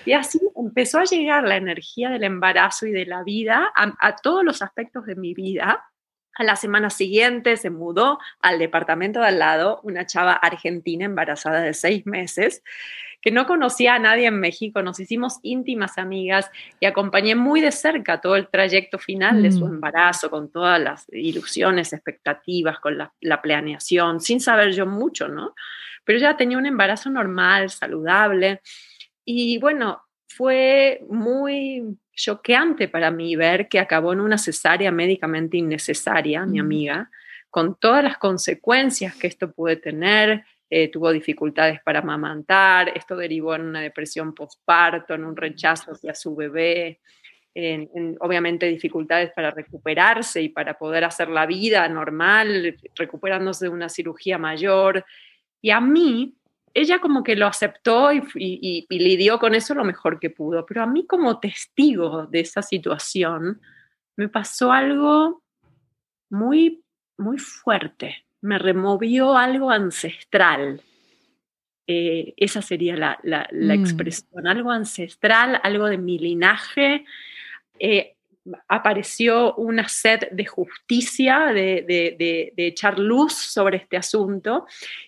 y 0.04 0.12
así 0.12 0.40
empezó 0.56 0.98
a 0.98 1.04
llegar 1.04 1.44
la 1.44 1.56
energía 1.56 2.10
del 2.10 2.24
embarazo 2.24 2.86
y 2.86 2.92
de 2.92 3.06
la 3.06 3.22
vida 3.22 3.72
a, 3.74 4.16
todos 4.16 4.44
los 4.44 4.62
aspectos 4.62 5.06
de 5.06 5.16
mi 5.16 5.34
vida. 5.34 5.84
A 6.38 6.44
la 6.44 6.56
semana 6.56 6.90
siguiente 6.90 7.56
se 7.56 7.70
mudó 7.70 8.18
al 8.40 8.58
departamento 8.58 9.20
de 9.20 9.26
al 9.26 9.38
lado 9.38 9.80
una 9.82 10.06
chava 10.06 10.32
argentina 10.32 11.04
embarazada 11.04 11.60
de 11.60 11.74
seis 11.74 12.06
meses 12.06 12.62
que 13.26 13.32
no 13.32 13.44
conocía 13.44 13.96
a 13.96 13.98
nadie 13.98 14.26
en 14.26 14.38
México, 14.38 14.82
nos 14.82 15.00
hicimos 15.00 15.40
íntimas 15.42 15.98
amigas 15.98 16.48
y 16.78 16.86
acompañé 16.86 17.34
muy 17.34 17.60
de 17.60 17.72
cerca 17.72 18.20
todo 18.20 18.36
el 18.36 18.46
trayecto 18.46 19.00
final 19.00 19.42
de 19.42 19.50
su 19.50 19.66
mm. 19.66 19.74
embarazo, 19.74 20.30
con 20.30 20.48
todas 20.48 20.80
las 20.80 21.08
ilusiones, 21.12 21.92
expectativas, 21.92 22.78
con 22.78 22.96
la, 22.96 23.42
planeación, 23.42 24.20
sin 24.20 24.38
saber 24.40 24.70
yo 24.74 24.86
mucho, 24.86 25.26
¿no? 25.26 25.56
Pero 26.04 26.20
ya 26.20 26.36
tenía 26.36 26.56
un 26.56 26.66
embarazo 26.66 27.10
normal, 27.10 27.68
saludable. 27.68 28.60
Y 29.24 29.58
bueno, 29.58 30.05
fue 30.28 31.02
muy 31.08 31.98
choqueante 32.14 32.88
para 32.88 33.10
mí 33.10 33.36
ver 33.36 33.68
que 33.68 33.78
acabó 33.78 34.12
en 34.12 34.20
una 34.20 34.38
cesárea 34.38 34.90
médicamente 34.90 35.56
innecesaria, 35.56 36.44
mi 36.46 36.58
amiga, 36.58 37.10
con 37.50 37.76
todas 37.78 38.02
las 38.02 38.18
consecuencias 38.18 39.14
que 39.16 39.26
esto 39.26 39.52
puede 39.52 39.76
tener, 39.76 40.44
eh, 40.68 40.90
tuvo 40.90 41.12
dificultades 41.12 41.80
para 41.82 42.00
amamantar, 42.00 42.92
esto 42.96 43.16
derivó 43.16 43.54
en 43.54 43.62
una 43.62 43.80
depresión 43.80 44.34
postparto, 44.34 45.14
en 45.14 45.24
un 45.24 45.36
rechazo 45.36 45.92
hacia 45.92 46.14
su 46.14 46.34
bebé. 46.34 47.00
obviamente 48.20 48.66
dificultades 48.66 49.30
para 49.34 49.50
recuperarse 49.50 50.42
y 50.42 50.50
para 50.50 50.76
poder 50.76 51.04
hacer 51.04 51.28
la 51.30 51.46
vida 51.46 51.88
normal, 51.88 52.76
recuperándose 52.94 53.64
de 53.64 53.70
una 53.70 53.88
cirugía 53.88 54.36
mayor. 54.36 55.06
Y 55.62 55.70
a 55.70 55.80
mí, 55.80 56.34
ella 56.76 57.00
como 57.00 57.24
que 57.24 57.36
lo 57.36 57.46
aceptó 57.46 58.12
y, 58.12 58.22
y, 58.34 58.86
y, 58.88 58.98
lidió 58.98 59.38
con 59.38 59.54
eso 59.54 59.74
lo 59.74 59.82
mejor 59.82 60.20
que 60.20 60.28
pudo, 60.28 60.66
pero 60.66 60.82
a 60.82 60.86
mí 60.86 61.06
como 61.06 61.40
testigo 61.40 62.26
de 62.26 62.40
esa 62.40 62.60
situación 62.60 63.62
me 64.16 64.28
pasó 64.28 64.72
algo 64.72 65.42
muy, 66.30 66.84
muy 67.16 67.38
fuerte, 67.38 68.26
me 68.42 68.58
removió 68.58 69.36
algo 69.38 69.70
ancestral. 69.70 70.82
Eh, 71.86 72.34
esa 72.36 72.60
sería 72.60 72.96
la, 72.96 73.18
la, 73.22 73.48
la 73.52 73.74
mm. 73.74 73.80
expresión, 73.80 74.46
algo 74.46 74.70
ancestral, 74.70 75.58
algo 75.62 75.86
de 75.86 75.96
mi 75.96 76.18
linaje, 76.18 77.06
eh, 77.78 78.15
apareció 78.68 79.54
una 79.54 79.88
sed 79.88 80.20
de 80.30 80.46
justicia, 80.46 81.46
de, 81.46 81.84
de, 81.86 82.52
de, 82.54 82.66
echar 82.66 82.98
luz 82.98 83.34
sobre 83.34 83.78
este 83.78 83.96
asunto, 83.96 84.66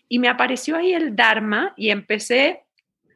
y 0.08 0.18
me 0.18 0.28
apareció 0.28 0.76
ahí 0.76 0.92
el 0.92 1.14
Dharma 1.14 1.74
y 1.76 1.90
empecé 1.90 2.64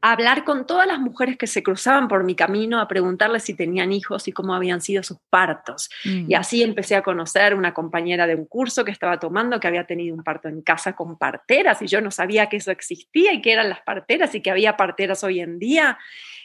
a 0.04 0.12
hablar 0.12 0.42
con 0.42 0.66
todas 0.66 0.86
las 0.86 0.98
mujeres 0.98 1.38
que 1.38 1.46
se 1.46 1.62
cruzaban 1.62 2.08
por 2.08 2.24
mi 2.24 2.34
camino, 2.34 2.80
a 2.80 2.88
preguntarles 2.88 3.44
si 3.44 3.54
tenían 3.54 3.92
hijos 3.92 4.26
y 4.26 4.32
cómo 4.32 4.52
habían 4.52 4.80
sido 4.80 5.04
sus 5.04 5.18
partos. 5.30 5.90
Mm. 6.04 6.28
Y 6.28 6.34
así 6.34 6.62
empecé 6.62 6.96
a 6.96 7.02
conocer 7.02 7.54
una 7.54 7.72
compañera 7.72 8.26
de 8.26 8.34
un 8.34 8.46
curso 8.46 8.84
que 8.84 8.90
estaba 8.90 9.20
tomando 9.20 9.60
que 9.60 9.68
había 9.68 9.86
tenido 9.86 10.16
un 10.16 10.24
parto 10.24 10.48
en 10.48 10.60
casa 10.62 10.94
con 10.94 11.16
parteras 11.16 11.82
y 11.82 11.86
yo 11.86 12.00
no 12.00 12.10
sabía 12.10 12.48
que 12.48 12.56
eso 12.56 12.72
existía 12.72 13.32
y 13.32 13.40
que 13.40 13.52
eran 13.52 13.68
las 13.68 13.80
parteras 13.82 14.34
y 14.34 14.40
que 14.40 14.50
había 14.50 14.76
parteras 14.76 15.22
hoy 15.22 15.40
en 15.40 15.60
día. 15.60 15.96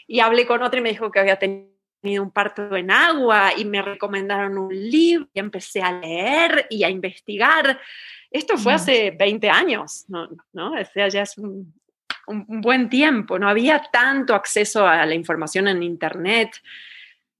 Y 0.06 0.20
hablé 0.20 0.46
con 0.46 0.62
otra 0.62 0.80
y 0.80 0.84
me 0.84 0.90
dijo 0.90 1.10
que 1.10 1.20
había 1.20 1.38
tenido 1.38 1.77
tenido 2.02 2.24
un 2.24 2.32
parto 2.32 2.76
en 2.76 2.92
agua 2.92 3.52
y 3.58 3.66
me 3.66 3.82
recomendaron 3.82 4.58
un 4.58 4.74
libro 4.74 5.28
y 5.34 5.40
empecé 5.40 5.82
a 5.82 5.92
leer 5.92 6.68
y 6.70 6.84
a 6.84 6.90
investigar. 6.90 7.80
Esto 8.30 8.58
fue 8.58 8.74
hace 8.74 9.12
20 9.12 9.50
años, 9.50 10.06
¿no? 10.08 10.30
¿no? 10.54 10.74
O 10.74 10.86
sea, 10.86 11.08
ya 11.08 11.22
es 11.22 11.38
un, 11.38 11.74
un, 12.28 12.62
buen 12.62 12.90
tiempo, 12.90 13.40
no 13.40 13.50
había 13.50 13.82
tanto 13.92 14.36
acceso 14.36 14.86
a 14.86 15.06
la 15.06 15.16
información 15.16 15.68
en 15.68 15.82
Internet, 15.82 16.62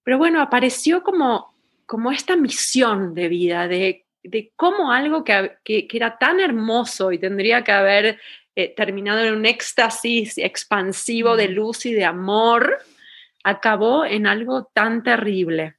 pero 0.04 0.18
bueno, 0.18 0.42
apareció 0.42 1.04
como, 1.04 1.54
como 1.86 2.12
esta 2.12 2.36
misión 2.36 3.14
de 3.14 3.28
vida, 3.28 3.68
de, 3.68 4.06
de 4.24 4.54
cómo 4.56 4.92
algo 4.92 5.24
que, 5.24 5.58
que, 5.64 5.88
era 5.92 6.18
tan 6.18 6.40
hermoso 6.40 7.12
y 7.12 7.20
tendría 7.20 7.64
que 7.64 7.74
haber 7.74 8.20
eh, 8.56 8.74
terminado 8.76 9.24
en 9.24 9.34
un 9.34 9.46
éxtasis 9.46 10.38
expansivo 10.38 11.36
de 11.36 11.50
luz 11.50 11.86
y 11.86 11.94
de 11.94 12.06
amor, 12.06 12.78
acabó 13.48 14.04
en 14.04 14.28
algo 14.28 14.70
tan 14.74 15.04
terrible. 15.04 15.76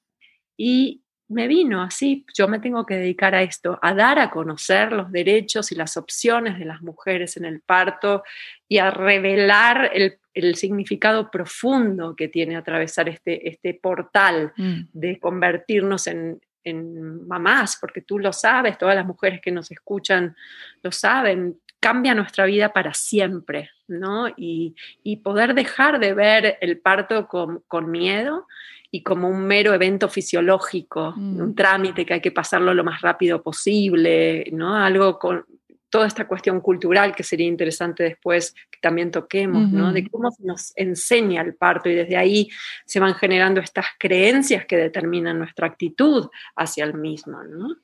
Y 0.57 1.03
me 1.29 1.47
vino 1.47 1.83
así, 1.83 2.25
yo 2.35 2.49
me 2.49 2.61
tengo 2.61 2.87
que 2.87 2.97
dedicar 2.97 3.35
a 3.35 3.43
esto, 3.43 3.79
a 3.83 3.93
dar 3.93 4.19
a 4.19 4.31
conocer 4.31 4.93
los 4.93 5.13
derechos 5.13 5.71
y 5.71 5.75
las 5.75 5.99
opciones 5.99 6.59
de 6.59 6.65
las 6.65 6.81
mujeres 6.81 7.37
en 7.37 7.45
el 7.45 7.61
parto 7.61 8.23
y 8.67 8.79
a 8.79 8.91
revelar 8.91 9.91
el, 9.93 10.19
significado 10.55 11.33
profundo 11.33 12.15
que 12.15 12.29
tiene 12.29 12.55
atravesar 12.55 13.09
este, 13.09 13.49
este 13.49 13.75
portal 13.75 14.53
mm. 14.57 14.83
de 14.93 15.19
convertirnos 15.19 16.07
en, 16.07 16.41
en 16.63 17.27
mamás, 17.27 17.77
porque 17.81 18.03
tú 18.03 18.21
lo 18.21 18.33
sabes, 18.33 18.79
todas 18.79 18.95
las 18.95 19.05
mujeres 19.05 19.41
que 19.41 19.51
nos 19.51 19.71
escuchan 19.73 20.37
lo 20.81 20.93
saben, 20.93 21.61
cambia 21.81 22.15
nuestra 22.15 22.45
vida 22.47 22.73
para 22.73 22.95
siempre, 22.95 23.71
¿no? 23.87 24.29
Y, 24.37 24.75
poder 25.23 25.55
dejar 25.55 25.99
de 25.99 26.15
ver 26.15 26.59
el 26.61 26.79
parto 26.79 27.29
con, 27.29 27.91
miedo 27.91 28.47
y 28.91 29.03
como 29.03 29.29
un 29.29 29.47
mero 29.47 29.75
evento 29.75 30.09
fisiológico, 30.09 31.13
mm. 31.17 31.41
un 31.41 31.55
trámite 31.55 32.07
que 32.07 32.15
hay 32.15 32.21
que 32.21 32.33
pasarlo 32.33 32.73
lo 32.73 32.85
más 32.85 33.01
rápido 33.03 33.43
posible, 33.43 34.49
¿no? 34.53 34.77
Algo 34.77 35.19
con 35.19 35.45
toda 35.91 36.07
esta 36.07 36.27
cuestión 36.27 36.61
cultural 36.61 37.15
que 37.15 37.23
sería 37.23 37.47
interesante 37.47 38.03
después 38.03 38.55
que 38.71 38.79
también 38.81 39.11
toquemos, 39.11 39.71
¿no? 39.71 39.93
De 39.93 40.07
cómo 40.09 40.31
se 40.31 40.45
nos 40.45 40.73
enseña 40.77 41.41
el 41.41 41.55
parto 41.55 41.89
y 41.89 41.95
desde 41.95 42.17
ahí 42.17 42.51
se 42.85 43.01
van 43.01 43.15
generando 43.15 43.61
estas 43.61 43.87
creencias 43.99 44.67
que 44.67 44.77
determinan 44.77 45.39
nuestra 45.39 45.67
actitud 45.67 46.29
hacia 46.57 46.85
el 46.85 46.95
mismo, 46.95 47.43
¿no? 47.43 47.77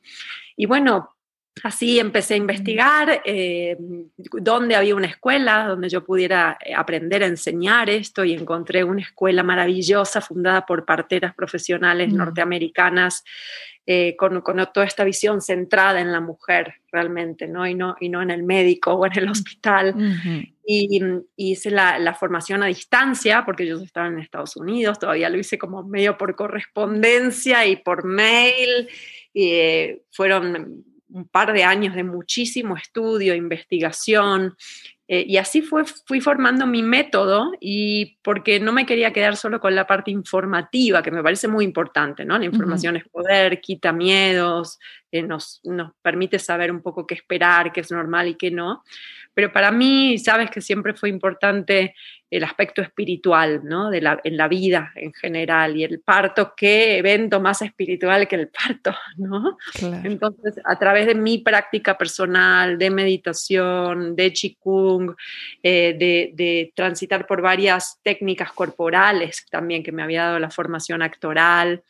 Y 0.57 0.67
bueno, 0.67 1.14
Así 1.63 1.99
empecé 2.01 2.35
a 2.35 2.39
investigar 2.39 3.23
eh, 3.25 3.77
dónde 4.41 4.75
había 4.75 4.97
una 4.97 5.07
escuela 5.07 5.69
donde 5.69 5.89
yo 5.89 6.05
pudiera 6.05 6.59
eh, 6.65 6.75
aprender 6.75 7.23
a 7.23 7.27
enseñar 7.27 7.89
esto 7.89 8.25
y 8.25 8.33
encontré 8.33 8.83
una 8.83 9.03
escuela 9.03 9.43
maravillosa 9.43 10.21
fundada 10.21 10.67
por 10.67 10.85
parteras 10.85 11.33
profesionales 11.35 12.13
mm. 12.13 12.17
norteamericanas 12.17 13.25
eh, 13.87 14.17
con, 14.17 14.43
toda 14.73 14.87
esta 14.87 15.05
visión 15.05 15.41
centrada 15.41 16.01
en 16.01 16.11
la 16.11 16.21
mujer 16.21 16.75
realmente, 16.91 17.47
¿no? 17.47 17.67
Y, 17.67 17.75
no, 17.75 17.97
y 18.01 18.09
no 18.09 18.21
en 18.21 18.31
el 18.31 18.43
médico 18.43 18.95
o 18.95 19.07
en 19.07 19.17
el 19.17 19.29
hospital. 19.29 19.95
y, 20.67 21.01
hice 21.37 21.71
la, 21.71 21.99
la, 21.99 22.15
formación 22.15 22.63
a 22.63 22.67
distancia 22.67 23.45
porque 23.45 23.67
yo 23.67 23.79
estaba 23.81 24.09
en 24.09 24.19
Estados 24.19 24.57
Unidos, 24.57 24.99
todavía 24.99 25.29
lo 25.29 25.39
hice 25.39 25.59
como 25.59 25.83
medio 25.85 26.17
por 26.19 26.35
correspondencia 26.35 27.65
y 27.67 27.77
por 27.77 28.05
mail. 28.05 28.89
Y, 29.33 30.01
fueron 30.11 30.85
un 31.15 31.29
par 31.29 31.53
de 31.53 31.63
años 31.63 31.95
de 31.95 32.03
muchísimo 32.03 32.77
estudio, 32.77 33.35
investigación, 33.35 34.57
eh, 35.07 35.25
y 35.29 35.37
así 35.37 35.61
fue, 35.61 35.85
fui 36.07 36.21
formando 36.21 36.67
mi 36.67 36.83
método 36.83 37.53
y 37.61 38.17
porque 38.23 38.59
no 38.59 38.73
me 38.73 38.87
quería 38.87 39.13
quedar 39.13 39.37
solo 39.37 39.61
con 39.61 39.75
la 39.75 39.87
parte 39.87 40.11
informativa, 40.11 41.03
que 41.03 41.11
me 41.11 41.23
parece 41.23 41.47
muy 41.47 41.65
importante, 41.65 42.25
¿no? 42.25 42.39
La 42.39 42.47
información 42.47 42.97
es 42.97 43.05
poder, 43.09 43.61
quita 43.61 43.93
miedos, 43.93 44.79
eh, 45.15 45.23
nos, 45.23 45.61
nos 45.63 45.93
permite 46.03 46.41
saber 46.41 46.73
un 46.73 46.83
poco 46.83 47.07
qué 47.07 47.15
esperar, 47.15 47.73
qué 47.73 47.83
es 47.83 47.93
normal 47.93 48.27
y 48.27 48.35
qué 48.35 48.51
no. 48.51 48.83
Pero 49.33 49.53
para 49.53 49.71
mí, 49.71 50.19
sabes 50.19 50.51
que 50.51 50.61
siempre 50.61 50.95
fue 50.95 51.09
importante 51.09 51.95
el 52.31 52.43
aspecto 52.43 52.83
espiritual, 52.83 53.61
¿no? 53.63 53.91
De 53.91 54.01
la, 54.01 54.21
en 54.25 54.37
la 54.37 54.49
vida 54.49 54.93
en 54.97 55.13
general 55.13 55.77
y 55.77 55.85
el 55.85 56.01
parto, 56.01 56.53
qué 56.57 56.99
evento 56.99 57.41
más 57.41 57.63
espiritual 57.63 58.27
que 58.27 58.35
el 58.35 58.49
parto, 58.49 58.93
¿no? 59.17 59.57
Entonces, 60.03 60.61
a 60.65 60.77
través 60.79 61.07
de 61.07 61.15
mi 61.15 61.39
práctica 61.39 61.97
personal, 61.97 62.77
de 62.77 62.91
meditación, 62.91 64.17
de 64.17 64.33
Qigong, 64.33 65.15
eh, 65.63 65.95
de, 65.97 66.33
de, 66.35 66.73
transitar 66.75 67.25
por 67.27 67.41
varias 67.41 68.01
técnicas 68.03 68.51
corporales 68.53 69.47
también 69.49 69.85
que 69.85 69.93
me 69.93 70.03
había 70.03 70.25
dado 70.25 70.39
la 70.41 70.51
formación 70.51 71.03
actoral, 71.03 71.83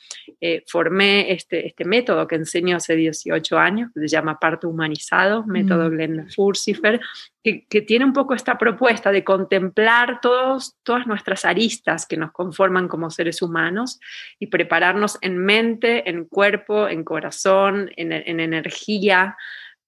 eh, 0.43 0.63
formé 0.67 1.33
este, 1.33 1.67
este 1.67 1.87
método 1.87 2.27
que 2.27 2.35
enseño 2.35 2.77
hace 2.77 2.97
18 3.23 3.59
años, 3.59 3.91
que 3.95 4.01
se 4.01 4.09
llama 4.09 4.39
parto 4.39 4.69
humanizado, 4.69 5.45
método 5.47 5.89
mm. 5.89 5.93
Glenda 5.93 6.27
Furcifer, 6.35 7.01
que, 7.43 7.83
tiene 7.83 8.05
un 8.05 8.13
poco 8.13 8.35
esta 8.35 8.57
propuesta 8.57 9.13
de 9.13 9.23
contemplar 9.23 10.21
todos, 10.21 10.77
todas 10.83 11.07
nuestras 11.07 11.45
aristas 11.45 12.07
que 12.07 12.17
nos 12.17 12.33
conforman 12.33 12.89
como 12.89 13.11
seres 13.11 13.43
humanos 13.43 14.01
y 14.39 14.47
prepararnos 14.47 15.19
en 15.21 15.39
mente, 15.39 16.09
en 16.09 16.25
cuerpo, 16.25 16.89
en 16.89 17.05
corazón, 17.05 17.91
en, 17.97 18.13
energía 18.13 19.37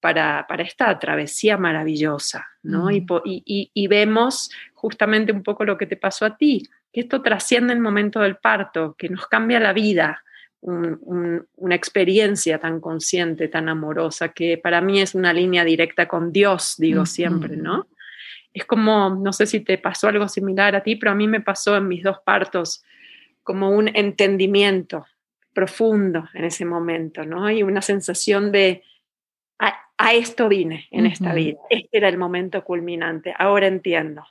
para, 0.00 0.46
esta 0.58 0.98
travesía 0.98 1.56
maravillosa, 1.56 2.46
¿no? 2.62 2.90
Y, 2.90 3.06
y, 3.24 3.86
vemos 3.88 4.50
justamente 4.74 5.32
un 5.32 5.42
poco 5.42 5.64
lo 5.64 5.78
que 5.78 5.86
te 5.86 5.96
pasó 5.96 6.26
a 6.26 6.36
ti, 6.36 6.68
que 6.92 7.00
esto 7.00 7.22
trasciende 7.22 7.72
el 7.72 7.80
momento 7.80 8.20
del 8.20 8.36
parto, 8.36 8.94
que 8.98 9.08
nos 9.08 9.26
cambia 9.26 9.58
la 9.58 9.72
vida, 9.72 10.22
una 10.66 11.74
experiencia 11.74 12.58
tan 12.58 12.80
consciente, 12.80 13.46
tan 13.46 13.68
amorosa, 13.68 14.30
que 14.30 14.58
para 14.58 14.80
mí 14.80 15.00
es 15.00 15.14
una 15.14 15.32
línea 15.32 15.64
directa 15.64 16.08
con 16.08 16.32
Dios, 16.32 16.74
digo 16.78 17.06
siempre, 17.06 17.56
¿no? 17.56 17.86
Es 18.52 18.64
como, 18.64 19.10
no 19.10 19.32
sé 19.32 19.46
si 19.46 19.60
te 19.60 19.78
pasó 19.78 20.08
algo 20.08 20.28
similar 20.28 20.74
a 20.74 20.82
ti, 20.82 20.96
pero 20.96 21.12
a 21.12 21.14
mí 21.14 21.28
me 21.28 21.40
pasó 21.40 21.76
en 21.76 21.86
mis 21.86 22.02
dos 22.02 22.18
partos 22.24 22.82
como 23.44 23.70
un 23.70 23.88
entendimiento 23.94 25.06
profundo 25.52 26.28
en 26.34 26.44
ese 26.44 26.64
momento, 26.64 27.24
¿no? 27.24 27.48
Y 27.48 27.62
una 27.62 27.80
sensación 27.80 28.50
de, 28.50 28.82
a, 29.60 30.14
esto 30.14 30.48
vine 30.48 30.88
en 30.90 31.06
esta 31.06 31.32
vida, 31.32 31.58
este 31.70 31.96
era 31.96 32.08
el 32.08 32.18
momento 32.18 32.64
culminante, 32.64 33.34
ahora 33.38 33.68
entiendo, 33.68 34.26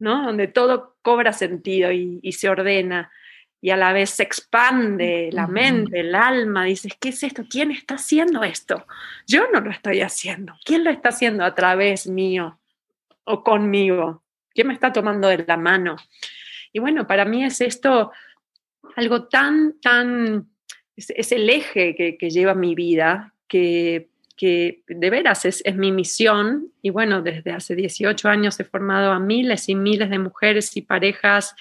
¿no? 0.00 0.24
Donde 0.26 0.48
todo 0.48 0.96
cobra 1.02 1.32
sentido 1.32 1.92
y, 1.92 2.18
y 2.20 2.32
se 2.32 2.48
ordena 2.48 3.12
y 3.60 3.70
a 3.70 3.76
la 3.76 3.92
vez 3.92 4.10
se 4.10 4.22
expande 4.22 5.30
la 5.32 5.46
mente, 5.46 6.00
el 6.00 6.14
alma, 6.14 6.64
dices, 6.64 6.92
¿qué 7.00 7.08
es 7.08 7.22
esto? 7.22 7.44
¿Quién 7.48 7.72
está 7.72 7.96
haciendo 7.96 8.44
esto? 8.44 8.86
Yo 9.26 9.50
no 9.52 9.60
lo 9.60 9.70
estoy 9.70 10.00
haciendo. 10.00 10.54
¿Quién 10.64 10.84
lo 10.84 10.90
está 10.90 11.08
haciendo 11.08 11.44
a 11.44 11.54
través 11.54 12.06
mío 12.06 12.58
o 13.24 13.42
conmigo? 13.42 14.22
¿Quién 14.54 14.68
me 14.68 14.74
está 14.74 14.92
tomando 14.92 15.28
de 15.28 15.44
la 15.46 15.56
mano? 15.56 15.96
Y 16.72 16.78
bueno, 16.78 17.06
para 17.06 17.24
mí 17.24 17.44
es 17.44 17.60
esto 17.60 18.12
algo 18.94 19.24
tan, 19.24 19.80
tan, 19.80 20.48
es, 20.96 21.32
el 21.32 21.50
eje 21.50 21.94
que, 21.96 22.16
que, 22.16 22.30
lleva 22.30 22.54
mi 22.54 22.74
vida, 22.74 23.34
que, 23.48 24.08
que 24.36 24.82
de 24.86 25.10
veras 25.10 25.44
es, 25.44 25.62
es, 25.64 25.76
mi 25.76 25.90
misión. 25.90 26.72
Y 26.80 26.90
bueno, 26.90 27.22
desde 27.22 27.50
hace 27.50 27.74
18 27.74 28.28
años 28.28 28.58
he 28.60 28.64
formado 28.64 29.10
a 29.10 29.18
miles 29.18 29.68
y 29.68 29.74
miles 29.74 30.10
de 30.10 30.18
mujeres 30.18 30.76
y 30.76 30.82
parejas 30.82 31.56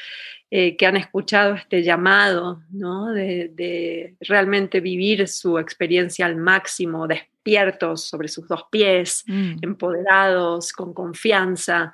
eh, 0.50 0.78
que 0.78 0.86
han 0.86 0.96
escuchado 0.96 1.56
este 1.56 1.84
llamado, 1.84 2.62
¿no? 2.72 3.12
De, 3.12 4.16
realmente 4.22 4.80
vivir 4.80 5.28
su 5.28 5.60
experiencia 5.60 6.26
al 6.26 6.38
máximo, 6.38 7.06
despiertos 7.06 8.06
sobre 8.06 8.30
sus 8.30 8.48
dos 8.48 8.64
pies, 8.72 9.26
mm. 9.28 9.58
empoderados, 9.62 10.72
con 10.72 10.94
confianza. 10.94 11.94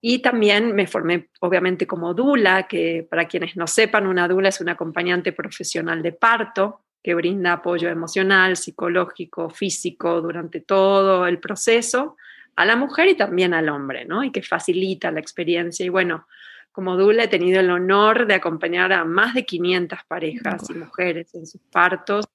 Y 0.00 0.20
también 0.20 0.76
me 0.76 0.86
formé, 0.86 1.28
obviamente, 1.40 1.86
como 1.86 2.14
dula, 2.14 2.68
que 2.68 3.06
para 3.08 3.26
quienes 3.26 3.56
no 3.56 3.66
sepan, 3.66 4.06
una 4.06 4.28
dula 4.28 4.50
es 4.50 4.60
un 4.60 4.68
acompañante 4.68 5.32
profesional 5.32 6.02
de 6.02 6.12
parto 6.12 6.82
que 7.02 7.14
brinda 7.14 7.54
apoyo 7.54 7.88
emocional, 7.88 8.56
psicológico, 8.56 9.50
físico 9.50 10.20
durante 10.20 10.60
todo 10.60 11.26
el 11.26 11.40
proceso 11.40 12.16
a 12.54 12.64
la 12.64 12.76
mujer 12.76 13.08
y 13.08 13.16
también 13.16 13.54
al 13.54 13.68
hombre, 13.68 14.04
¿no? 14.04 14.22
Y 14.22 14.30
que 14.30 14.42
facilita 14.42 15.10
la 15.10 15.20
experiencia. 15.20 15.84
Y 15.84 15.88
bueno, 15.88 16.26
como 16.72 16.96
Dula 16.96 17.24
he 17.24 17.28
tenido 17.28 17.60
el 17.60 17.70
honor 17.70 18.26
de 18.26 18.34
acompañar 18.34 18.92
a 18.92 19.04
más 19.04 19.34
de 19.34 19.44
500 19.44 20.00
parejas 20.08 20.68
y 20.70 20.74
mujeres 20.74 21.34
en 21.34 21.46
sus 21.46 21.60
partos, 21.70 22.26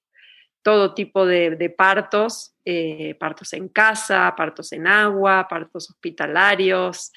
todo 0.62 0.94
tipo 0.94 1.26
de, 1.26 1.74
partos, 1.76 2.54
eh, 2.64 3.14
partos 3.18 3.52
en 3.52 3.68
casa, 3.68 4.34
partos 4.36 4.72
en 4.72 4.86
agua, 4.86 5.46
partos 5.48 5.90
hospitalarios, 5.90 7.12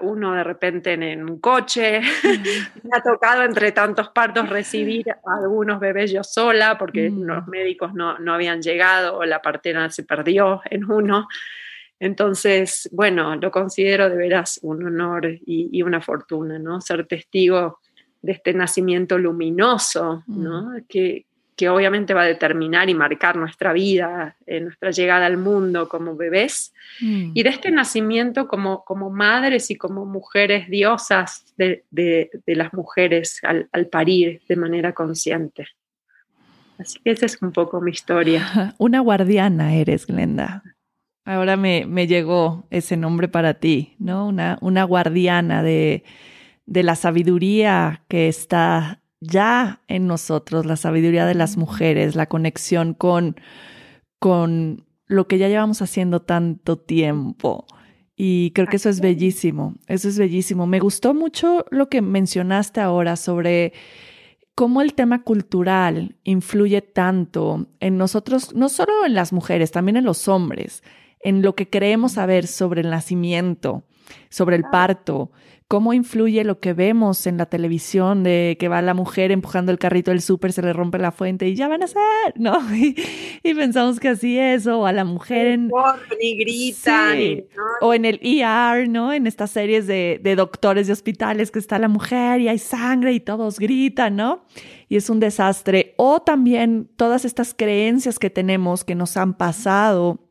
uno 0.00 0.32
de 0.32 0.44
repente 0.44 0.92
en, 0.92 1.28
un 1.28 1.40
coche. 1.40 2.00
Me 2.82 2.96
ha 2.96 3.02
tocado 3.02 3.42
entre 3.42 3.72
tantos 3.72 4.08
partos 4.10 4.48
recibir 4.48 5.10
a 5.26 5.36
algunos 5.42 5.80
bebés 5.80 6.12
yo 6.12 6.24
sola 6.24 6.78
porque 6.78 7.10
mm. 7.10 7.22
los 7.22 7.46
médicos 7.46 7.92
no, 7.94 8.18
no 8.18 8.32
habían 8.32 8.62
llegado 8.62 9.18
o 9.18 9.24
la 9.24 9.42
partera 9.42 9.90
se 9.90 10.04
perdió 10.04 10.62
en 10.70 10.90
uno. 10.90 11.28
Entonces, 11.98 12.88
bueno, 12.92 13.36
lo 13.36 13.50
considero 13.50 14.10
de 14.10 14.16
veras 14.16 14.60
un 14.62 14.84
honor 14.84 15.38
y, 15.46 15.82
una 15.82 16.00
fortuna, 16.00 16.58
¿no? 16.58 16.80
Ser 16.80 17.06
testigo 17.06 17.78
de 18.20 18.32
este 18.32 18.52
nacimiento 18.52 19.18
luminoso, 19.18 20.22
¿no? 20.26 20.70
Mm. 20.70 20.84
Que, 20.88 21.24
que, 21.56 21.68
obviamente 21.70 22.12
va 22.12 22.22
a 22.22 22.26
determinar 22.26 22.90
y 22.90 22.94
marcar 22.94 23.36
nuestra 23.36 23.72
vida, 23.72 24.36
eh, 24.46 24.60
nuestra 24.60 24.90
llegada 24.90 25.24
al 25.24 25.38
mundo 25.38 25.88
como 25.88 26.16
bebés, 26.16 26.74
mm. 27.00 27.30
y 27.32 27.42
de 27.42 27.48
este 27.48 27.70
nacimiento 27.70 28.46
como, 28.46 28.84
como 28.84 29.08
madres 29.08 29.70
y 29.70 29.76
como 29.76 30.04
mujeres 30.04 30.68
diosas 30.68 31.54
de, 31.56 31.84
de, 31.90 32.30
las 32.46 32.74
mujeres 32.74 33.40
al, 33.42 33.68
al 33.72 33.86
parir 33.86 34.42
de 34.46 34.56
manera 34.56 34.92
consciente. 34.92 35.66
Así 36.78 36.98
que 37.02 37.10
esa 37.10 37.24
es 37.24 37.40
un 37.40 37.52
poco 37.52 37.80
mi 37.80 37.90
historia. 37.90 38.74
Una 38.78 39.00
guardiana 39.00 39.74
eres, 39.74 40.06
Glenda. 40.06 40.62
Ahora 41.26 41.56
me, 41.56 41.86
me, 41.86 42.06
llegó 42.06 42.68
ese 42.70 42.96
nombre 42.96 43.26
para 43.26 43.54
ti, 43.54 43.96
¿no? 43.98 44.28
Una, 44.28 44.58
una 44.60 44.84
guardiana 44.84 45.64
de, 45.64 46.04
de 46.66 46.84
la 46.84 46.94
sabiduría 46.94 48.04
que 48.06 48.28
está 48.28 49.02
ya 49.18 49.82
en 49.88 50.06
nosotros, 50.06 50.66
la 50.66 50.76
sabiduría 50.76 51.26
de 51.26 51.34
las 51.34 51.56
mujeres, 51.56 52.14
la 52.14 52.26
conexión 52.26 52.94
con, 52.94 53.34
con 54.20 54.86
lo 55.06 55.26
que 55.26 55.38
ya 55.38 55.48
llevamos 55.48 55.82
haciendo 55.82 56.22
tanto 56.22 56.78
tiempo. 56.78 57.66
Y 58.14 58.52
creo 58.52 58.68
que 58.68 58.76
eso 58.76 58.88
es 58.88 59.00
bellísimo, 59.00 59.74
eso 59.88 60.08
es 60.08 60.20
bellísimo. 60.20 60.68
Me 60.68 60.78
gustó 60.78 61.12
mucho 61.12 61.66
lo 61.72 61.88
que 61.88 62.02
mencionaste 62.02 62.80
ahora 62.80 63.16
sobre 63.16 63.72
cómo 64.54 64.80
el 64.80 64.94
tema 64.94 65.24
cultural 65.24 66.14
influye 66.22 66.82
tanto 66.82 67.66
en 67.80 67.98
nosotros, 67.98 68.54
no 68.54 68.68
solo 68.68 69.04
en 69.04 69.14
las 69.14 69.32
mujeres, 69.32 69.72
también 69.72 69.96
en 69.96 70.04
los 70.04 70.28
hombres 70.28 70.84
en 71.26 71.42
lo 71.42 71.56
que 71.56 71.68
creemos 71.68 72.12
saber 72.12 72.46
sobre 72.46 72.82
el 72.82 72.90
nacimiento, 72.90 73.82
sobre 74.30 74.54
el 74.54 74.62
parto, 74.62 75.32
cómo 75.66 75.92
influye 75.92 76.44
lo 76.44 76.60
que 76.60 76.72
vemos 76.72 77.26
en 77.26 77.36
la 77.36 77.46
televisión 77.46 78.22
de 78.22 78.56
que 78.60 78.68
va 78.68 78.80
la 78.80 78.94
mujer 78.94 79.32
empujando 79.32 79.72
el 79.72 79.78
carrito 79.78 80.12
del 80.12 80.20
súper, 80.20 80.52
se 80.52 80.62
le 80.62 80.72
rompe 80.72 80.98
la 80.98 81.10
fuente 81.10 81.48
y 81.48 81.56
ya 81.56 81.66
van 81.66 81.82
a 81.82 81.88
ser, 81.88 81.98
¿no? 82.36 82.60
Y, 83.42 83.54
pensamos 83.54 83.98
que 83.98 84.08
así 84.08 84.38
es, 84.38 84.68
o 84.68 84.86
a 84.86 84.92
la 84.92 85.04
mujer 85.04 85.48
en... 85.48 85.70
Ni 86.20 86.36
gritan. 86.36 87.18
O 87.80 87.92
en 87.92 88.04
el 88.04 88.20
ER, 88.22 88.88
¿no? 88.88 89.12
En 89.12 89.26
estas 89.26 89.50
series 89.50 89.88
de, 89.88 90.20
de 90.22 90.36
doctores 90.36 90.86
de 90.86 90.92
hospitales 90.92 91.50
que 91.50 91.58
está 91.58 91.80
la 91.80 91.88
mujer 91.88 92.40
y 92.40 92.48
hay 92.48 92.58
sangre 92.58 93.12
y 93.12 93.20
todos 93.20 93.58
gritan, 93.58 94.14
¿no? 94.14 94.44
Y 94.88 94.96
es 94.96 95.10
un 95.10 95.18
desastre. 95.18 95.94
O 95.96 96.22
también 96.22 96.88
todas 96.96 97.24
estas 97.24 97.52
creencias 97.52 98.20
que 98.20 98.30
tenemos 98.30 98.84
que 98.84 98.94
nos 98.94 99.16
han 99.16 99.34
pasado 99.34 100.25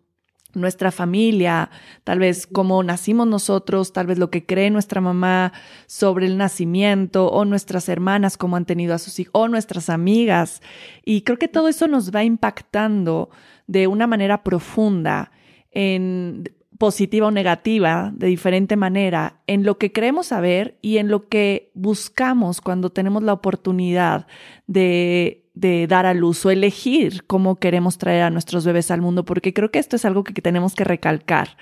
nuestra 0.56 0.92
familia, 0.92 1.70
tal 2.04 2.20
vez 2.20 2.48
cómo 2.48 2.82
nacimos 2.84 3.28
nosotros, 3.28 3.94
tal 3.94 4.08
vez 4.08 4.18
lo 4.18 4.30
que 4.30 4.46
cree 4.46 4.70
nuestra 4.70 5.02
mamá 5.02 5.54
sobre 5.88 6.26
el 6.26 6.38
nacimiento 6.38 7.28
o 7.28 7.46
nuestras 7.46 7.90
hermanas 7.90 8.38
cómo 8.38 8.56
han 8.56 8.66
tenido 8.66 8.94
a 8.94 9.00
sus 9.00 9.20
hijos 9.20 9.32
o 9.34 9.48
nuestras 9.48 9.90
amigas. 9.90 10.62
Y 11.04 11.22
creo 11.22 11.38
que 11.38 11.48
todo 11.48 11.68
eso 11.68 11.88
nos 11.88 12.12
va 12.14 12.24
impactando 12.24 13.30
de 13.68 13.88
una 13.88 14.08
manera 14.08 14.44
profunda 14.44 15.32
en 15.72 16.50
positiva 16.78 17.28
o 17.28 17.32
negativa, 17.32 18.12
de 18.16 18.28
diferente 18.28 18.76
manera, 18.76 19.42
en 19.48 19.64
lo 19.64 19.78
que 19.78 19.92
creemos 19.92 20.28
saber 20.28 20.78
y 20.82 20.98
en 20.98 21.08
lo 21.08 21.30
que 21.30 21.72
buscamos 21.74 22.62
cuando 22.62 22.90
tenemos 22.92 23.24
la 23.24 23.34
oportunidad 23.34 24.28
de 24.68 25.45
de 25.56 25.88
dar 25.88 26.06
a 26.06 26.14
luz 26.14 26.46
o 26.46 26.52
elegir 26.52 27.24
cómo 27.26 27.56
queremos 27.56 27.98
traer 27.98 28.24
a 28.24 28.30
nuestros 28.30 28.66
bebés 28.66 28.92
al 28.92 29.02
mundo, 29.02 29.26
porque 29.26 29.54
creo 29.54 29.72
que 29.72 29.80
esto 29.80 29.96
es 29.96 30.06
algo 30.06 30.24
que 30.24 30.42
tenemos 30.42 30.76
que 30.76 30.84
recalcar, 30.84 31.58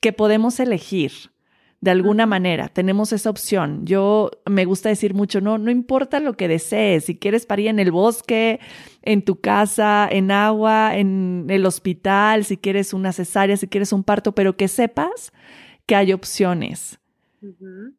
que 0.00 0.12
podemos 0.12 0.60
elegir 0.60 1.12
de 1.80 1.90
alguna 1.90 2.26
manera, 2.26 2.68
tenemos 2.68 3.12
esa 3.12 3.30
opción. 3.30 3.86
Yo 3.86 4.30
me 4.44 4.66
gusta 4.66 4.90
decir 4.90 5.14
mucho, 5.14 5.40
no, 5.40 5.56
no 5.56 5.70
importa 5.70 6.20
lo 6.20 6.34
que 6.34 6.46
desees, 6.46 7.06
si 7.06 7.18
quieres 7.18 7.46
parir 7.46 7.68
en 7.68 7.78
el 7.78 7.90
bosque, 7.90 8.60
en 9.02 9.22
tu 9.22 9.40
casa, 9.40 10.06
en 10.10 10.30
agua, 10.30 10.96
en 10.96 11.46
el 11.48 11.64
hospital, 11.64 12.44
si 12.44 12.58
quieres 12.58 12.92
una 12.92 13.12
cesárea, 13.12 13.56
si 13.56 13.66
quieres 13.66 13.94
un 13.94 14.04
parto, 14.04 14.34
pero 14.34 14.56
que 14.58 14.68
sepas 14.68 15.32
que 15.86 15.96
hay 15.96 16.12
opciones 16.12 16.99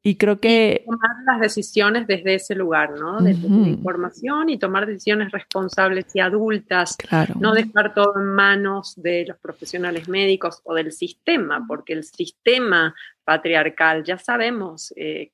y 0.04 0.16
creo 0.16 0.40
que... 0.40 0.84
tomar 0.86 1.10
las 1.26 1.42
decisiones 1.42 2.08
desde 2.08 2.36
ese 2.36 2.56
lugar, 2.56 2.92
¿no? 3.00 3.20
Desde 3.22 3.50
la 3.50 3.68
información 3.68 4.50
y 4.50 4.60
tomar 4.60 4.86
decisiones 4.86 5.32
responsables 5.32 6.06
y 6.16 6.20
adultas. 6.20 6.98
No 7.40 7.54
dejar 7.54 7.94
todo 7.94 8.14
en 8.18 8.28
manos 8.28 8.94
de 8.96 9.26
los 9.28 9.38
profesionales 9.38 10.08
médicos 10.08 10.62
o 10.64 10.76
del 10.76 10.92
sistema, 10.92 11.66
porque 11.68 11.94
el 11.94 12.04
sistema 12.04 12.94
patriarcal, 13.24 14.04
ya 14.04 14.18
sabemos 14.18 14.94
eh, 14.96 15.32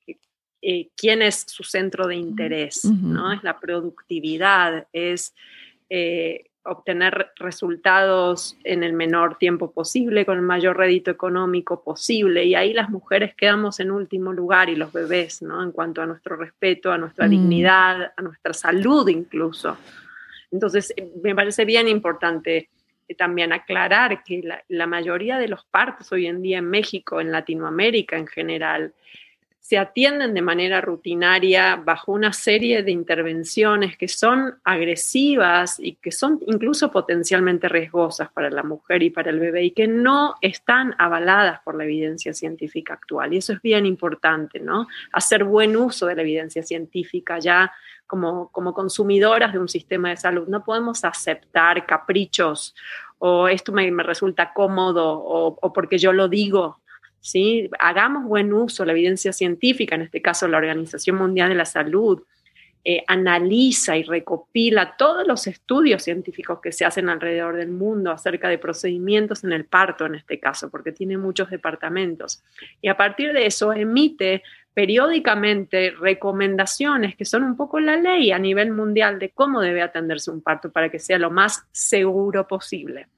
eh, 0.62 0.88
quién 0.96 1.22
es 1.22 1.44
su 1.46 1.62
centro 1.62 2.06
de 2.06 2.16
interés, 2.16 2.84
¿no? 2.84 3.32
Es 3.32 3.42
la 3.42 3.58
productividad, 3.58 4.86
es... 4.92 5.34
Eh, 5.90 6.44
obtener 6.68 7.32
resultados 7.36 8.56
en 8.64 8.82
el 8.82 8.92
menor 8.92 9.38
tiempo 9.38 9.70
posible, 9.72 10.24
con 10.26 10.36
el 10.36 10.42
mayor 10.42 10.76
rédito 10.76 11.10
económico 11.10 11.82
posible. 11.82 12.44
Y 12.44 12.54
ahí 12.54 12.72
las 12.72 12.90
mujeres 12.90 13.34
quedamos 13.34 13.80
en 13.80 13.90
último 13.90 14.32
lugar 14.32 14.68
y 14.68 14.76
los 14.76 14.92
bebés, 14.92 15.42
¿no? 15.42 15.62
En 15.62 15.72
cuanto 15.72 16.02
a 16.02 16.06
nuestro 16.06 16.36
respeto, 16.36 16.92
a 16.92 16.98
nuestra 16.98 17.26
mm. 17.26 17.30
dignidad, 17.30 18.12
a 18.16 18.22
nuestra 18.22 18.52
salud 18.52 19.08
incluso. 19.08 19.76
Entonces, 20.50 20.92
eh, 20.96 21.10
me 21.22 21.34
parece 21.34 21.64
bien 21.64 21.88
importante 21.88 22.68
eh, 23.08 23.14
también 23.14 23.52
aclarar 23.52 24.22
que 24.22 24.42
la, 24.42 24.62
la 24.68 24.86
mayoría 24.86 25.38
de 25.38 25.48
los 25.48 25.64
partos 25.64 26.12
hoy 26.12 26.26
en 26.26 26.42
día 26.42 26.58
en 26.58 26.68
México, 26.68 27.20
en 27.20 27.32
Latinoamérica 27.32 28.16
en 28.16 28.26
general, 28.26 28.92
se 29.68 29.76
atienden 29.76 30.32
de 30.32 30.40
manera 30.40 30.80
rutinaria 30.80 31.76
bajo 31.76 32.12
una 32.12 32.32
serie 32.32 32.82
de 32.82 32.90
intervenciones 32.90 33.98
que 33.98 34.08
son 34.08 34.54
agresivas 34.64 35.78
y 35.78 35.96
que 35.96 36.10
son 36.10 36.40
incluso 36.46 36.90
potencialmente 36.90 37.68
riesgosas 37.68 38.32
para 38.32 38.48
la 38.48 38.62
mujer 38.62 39.02
y 39.02 39.10
para 39.10 39.28
el 39.28 39.38
bebé 39.38 39.64
y 39.64 39.72
que 39.72 39.86
no 39.86 40.36
están 40.40 40.94
avaladas 40.96 41.60
por 41.60 41.76
la 41.76 41.84
evidencia 41.84 42.32
científica 42.32 42.94
actual. 42.94 43.34
Y 43.34 43.36
eso 43.36 43.52
es 43.52 43.60
bien 43.60 43.84
importante, 43.84 44.58
¿no? 44.58 44.86
Hacer 45.12 45.44
buen 45.44 45.76
uso 45.76 46.06
de 46.06 46.14
la 46.14 46.22
evidencia 46.22 46.62
científica 46.62 47.38
ya 47.38 47.70
como, 48.06 48.48
como 48.48 48.72
consumidoras 48.72 49.52
de 49.52 49.58
un 49.58 49.68
sistema 49.68 50.08
de 50.08 50.16
salud. 50.16 50.48
No 50.48 50.64
podemos 50.64 51.04
aceptar 51.04 51.84
caprichos 51.84 52.74
o 53.18 53.48
esto 53.48 53.72
me, 53.72 53.90
resulta 54.02 54.54
cómodo 54.54 55.12
o, 55.12 55.58
o 55.60 55.72
porque 55.74 55.98
yo 55.98 56.14
lo 56.14 56.26
digo 56.26 56.80
¿sí? 57.20 57.68
Hagamos 57.78 58.24
buen 58.24 58.52
uso 58.52 58.82
de 58.82 58.88
la 58.88 58.92
evidencia 58.92 59.32
científica, 59.32 59.94
en 59.94 60.02
este 60.02 60.22
caso 60.22 60.48
la 60.48 60.58
Organización 60.58 61.16
Mundial 61.16 61.50
de 61.50 61.54
la 61.54 61.64
Salud, 61.64 62.22
eh, 62.84 63.04
analiza 63.06 63.96
y 63.96 64.04
recopila 64.04 64.96
todos 64.96 65.26
los 65.26 65.46
estudios 65.46 66.02
científicos 66.02 66.60
que 66.62 66.72
se 66.72 66.84
hacen 66.84 67.08
alrededor 67.08 67.56
del 67.56 67.70
mundo 67.70 68.12
acerca 68.12 68.48
de 68.48 68.56
procedimientos 68.56 69.44
en 69.44 69.52
el 69.52 69.66
parto, 69.66 70.06
en 70.06 70.14
este 70.14 70.38
caso, 70.38 70.70
porque 70.70 70.92
tiene 70.92 71.18
muchos 71.18 71.50
departamentos. 71.50 72.42
Y 72.80 72.88
a 72.88 72.96
partir 72.96 73.32
de 73.32 73.46
eso 73.46 73.72
emite 73.72 74.42
periódicamente 74.72 75.90
recomendaciones 75.90 77.16
que 77.16 77.24
son 77.24 77.42
un 77.42 77.56
poco 77.56 77.80
la 77.80 77.96
ley 77.96 78.30
a 78.30 78.38
nivel 78.38 78.70
mundial 78.70 79.18
de 79.18 79.30
cómo 79.30 79.60
debe 79.60 79.82
atenderse 79.82 80.30
un 80.30 80.40
parto 80.40 80.70
para 80.70 80.88
que 80.88 81.00
sea 81.00 81.18
lo 81.18 81.30
más 81.30 81.66
seguro 81.72 82.46
posible. 82.46 83.08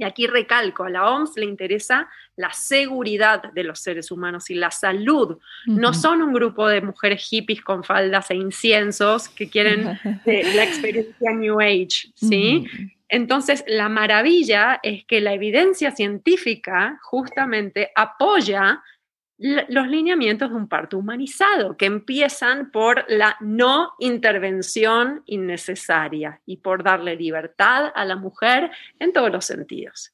Y 0.00 0.04
aquí 0.04 0.26
recalco, 0.26 0.84
a 0.84 0.88
la 0.88 1.10
OMS 1.10 1.36
le 1.36 1.44
interesa 1.44 2.08
la 2.34 2.50
seguridad 2.54 3.52
de 3.52 3.64
los 3.64 3.80
seres 3.80 4.10
humanos 4.10 4.48
y 4.48 4.54
la 4.54 4.70
salud. 4.70 5.36
No 5.66 5.92
son 5.92 6.22
un 6.22 6.32
grupo 6.32 6.66
de 6.68 6.80
mujeres 6.80 7.22
hippies 7.22 7.60
con 7.60 7.84
faldas 7.84 8.30
e 8.30 8.36
inciensos 8.36 9.28
que 9.28 9.50
quieren 9.50 9.84
la 10.24 10.64
experiencia 10.64 11.32
New 11.32 11.60
Age, 11.60 12.12
¿sí? 12.14 12.64
Entonces, 13.10 13.62
la 13.66 13.90
maravilla 13.90 14.80
es 14.82 15.04
que 15.04 15.20
la 15.20 15.34
evidencia 15.34 15.90
científica 15.90 16.98
justamente 17.02 17.90
apoya 17.94 18.82
los 19.40 19.88
lineamientos 19.88 20.50
de 20.50 20.56
un 20.56 20.68
parto 20.68 20.98
humanizado, 20.98 21.76
que 21.78 21.86
empiezan 21.86 22.70
por 22.70 23.06
la 23.08 23.36
no 23.40 23.94
intervención 23.98 25.22
innecesaria 25.24 26.42
y 26.44 26.58
por 26.58 26.82
darle 26.82 27.16
libertad 27.16 27.90
a 27.94 28.04
la 28.04 28.16
mujer 28.16 28.70
en 28.98 29.14
todos 29.14 29.32
los 29.32 29.46
sentidos. 29.46 30.12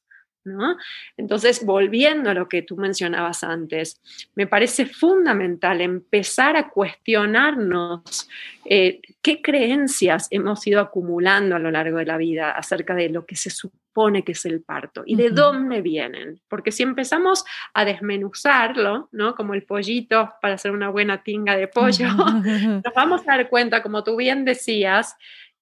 Entonces, 1.17 1.65
volviendo 1.65 2.29
a 2.29 2.33
lo 2.33 2.47
que 2.47 2.61
tú 2.61 2.77
mencionabas 2.77 3.43
antes, 3.43 4.01
me 4.35 4.47
parece 4.47 4.85
fundamental 4.85 5.81
empezar 5.81 6.55
a 6.55 6.69
cuestionarnos 6.69 8.29
eh, 8.65 9.01
qué 9.21 9.41
creencias 9.41 10.27
hemos 10.31 10.65
ido 10.67 10.81
acumulando 10.81 11.55
a 11.55 11.59
lo 11.59 11.71
largo 11.71 11.97
de 11.97 12.05
la 12.05 12.17
vida 12.17 12.51
acerca 12.51 12.95
de 12.95 13.09
lo 13.09 13.25
que 13.25 13.35
se 13.35 13.49
supone 13.49 14.23
que 14.23 14.33
es 14.33 14.45
el 14.45 14.61
parto 14.61 15.03
y 15.05 15.15
de 15.15 15.31
dónde 15.31 15.81
vienen. 15.81 16.39
Porque 16.47 16.71
si 16.71 16.83
empezamos 16.83 17.43
a 17.73 17.85
desmenuzarlo, 17.85 19.09
¿no? 19.11 19.35
Como 19.35 19.53
el 19.53 19.63
pollito 19.63 20.33
para 20.41 20.55
hacer 20.55 20.71
una 20.71 20.89
buena 20.89 21.23
tinga 21.23 21.55
de 21.55 21.67
pollo, 21.67 22.07
nos 22.83 22.93
vamos 22.93 23.21
a 23.21 23.37
dar 23.37 23.49
cuenta, 23.49 23.81
como 23.81 24.03
tú 24.03 24.15
bien 24.15 24.45
decías, 24.45 25.15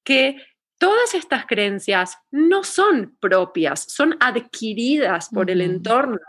que 0.04 0.38
todas 0.78 1.14
estas 1.14 1.46
creencias 1.46 2.18
no 2.32 2.64
son 2.64 3.16
propias, 3.20 3.84
son 3.84 4.18
adquiridas 4.20 5.30
por 5.30 5.50
el 5.50 5.62
entorno, 5.62 6.20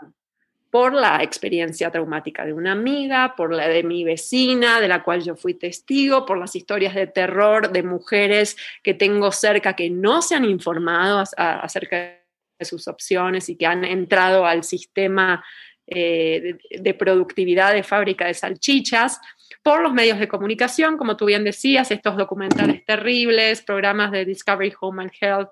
por 0.69 0.93
la 0.93 1.23
experiencia 1.23 1.91
traumática 1.91 2.45
de 2.45 2.53
una 2.53 2.73
amiga, 2.73 3.35
por 3.35 3.53
la 3.53 3.67
de 3.67 3.83
mi 3.83 4.03
vecina, 4.03 4.81
de 4.81 4.87
la 4.87 5.03
cual 5.03 5.23
yo 5.23 5.35
fui 5.35 5.53
testigo, 5.53 6.25
por 6.25 6.37
las 6.37 6.55
historias 6.55 6.93
de 6.93 7.07
terror 7.07 7.71
de 7.71 7.83
mujeres 7.83 8.57
que 8.83 8.93
tengo 8.93 9.31
cerca 9.31 9.75
que 9.75 9.89
no 9.89 10.21
se 10.21 10.35
han 10.35 10.45
informado 10.45 11.23
acerca 11.37 12.19
de 12.59 12.65
sus 12.65 12.87
opciones 12.87 13.49
y 13.49 13.55
que 13.55 13.65
han 13.65 13.85
entrado 13.85 14.45
al 14.45 14.63
sistema 14.63 15.43
eh, 15.89 16.57
de 16.69 16.93
productividad 16.93 17.73
de 17.73 17.83
fábrica 17.83 18.25
de 18.27 18.33
salchichas 18.33 19.21
por 19.63 19.81
los 19.81 19.93
medios 19.93 20.19
de 20.19 20.27
comunicación, 20.27 20.97
como 20.97 21.17
tú 21.17 21.25
bien 21.25 21.43
decías, 21.43 21.91
estos 21.91 22.17
documentales 22.17 22.85
terribles, 22.85 23.61
programas 23.61 24.11
de 24.11 24.25
Discovery 24.25 24.73
Home 24.79 25.03
and 25.03 25.11
Health, 25.19 25.49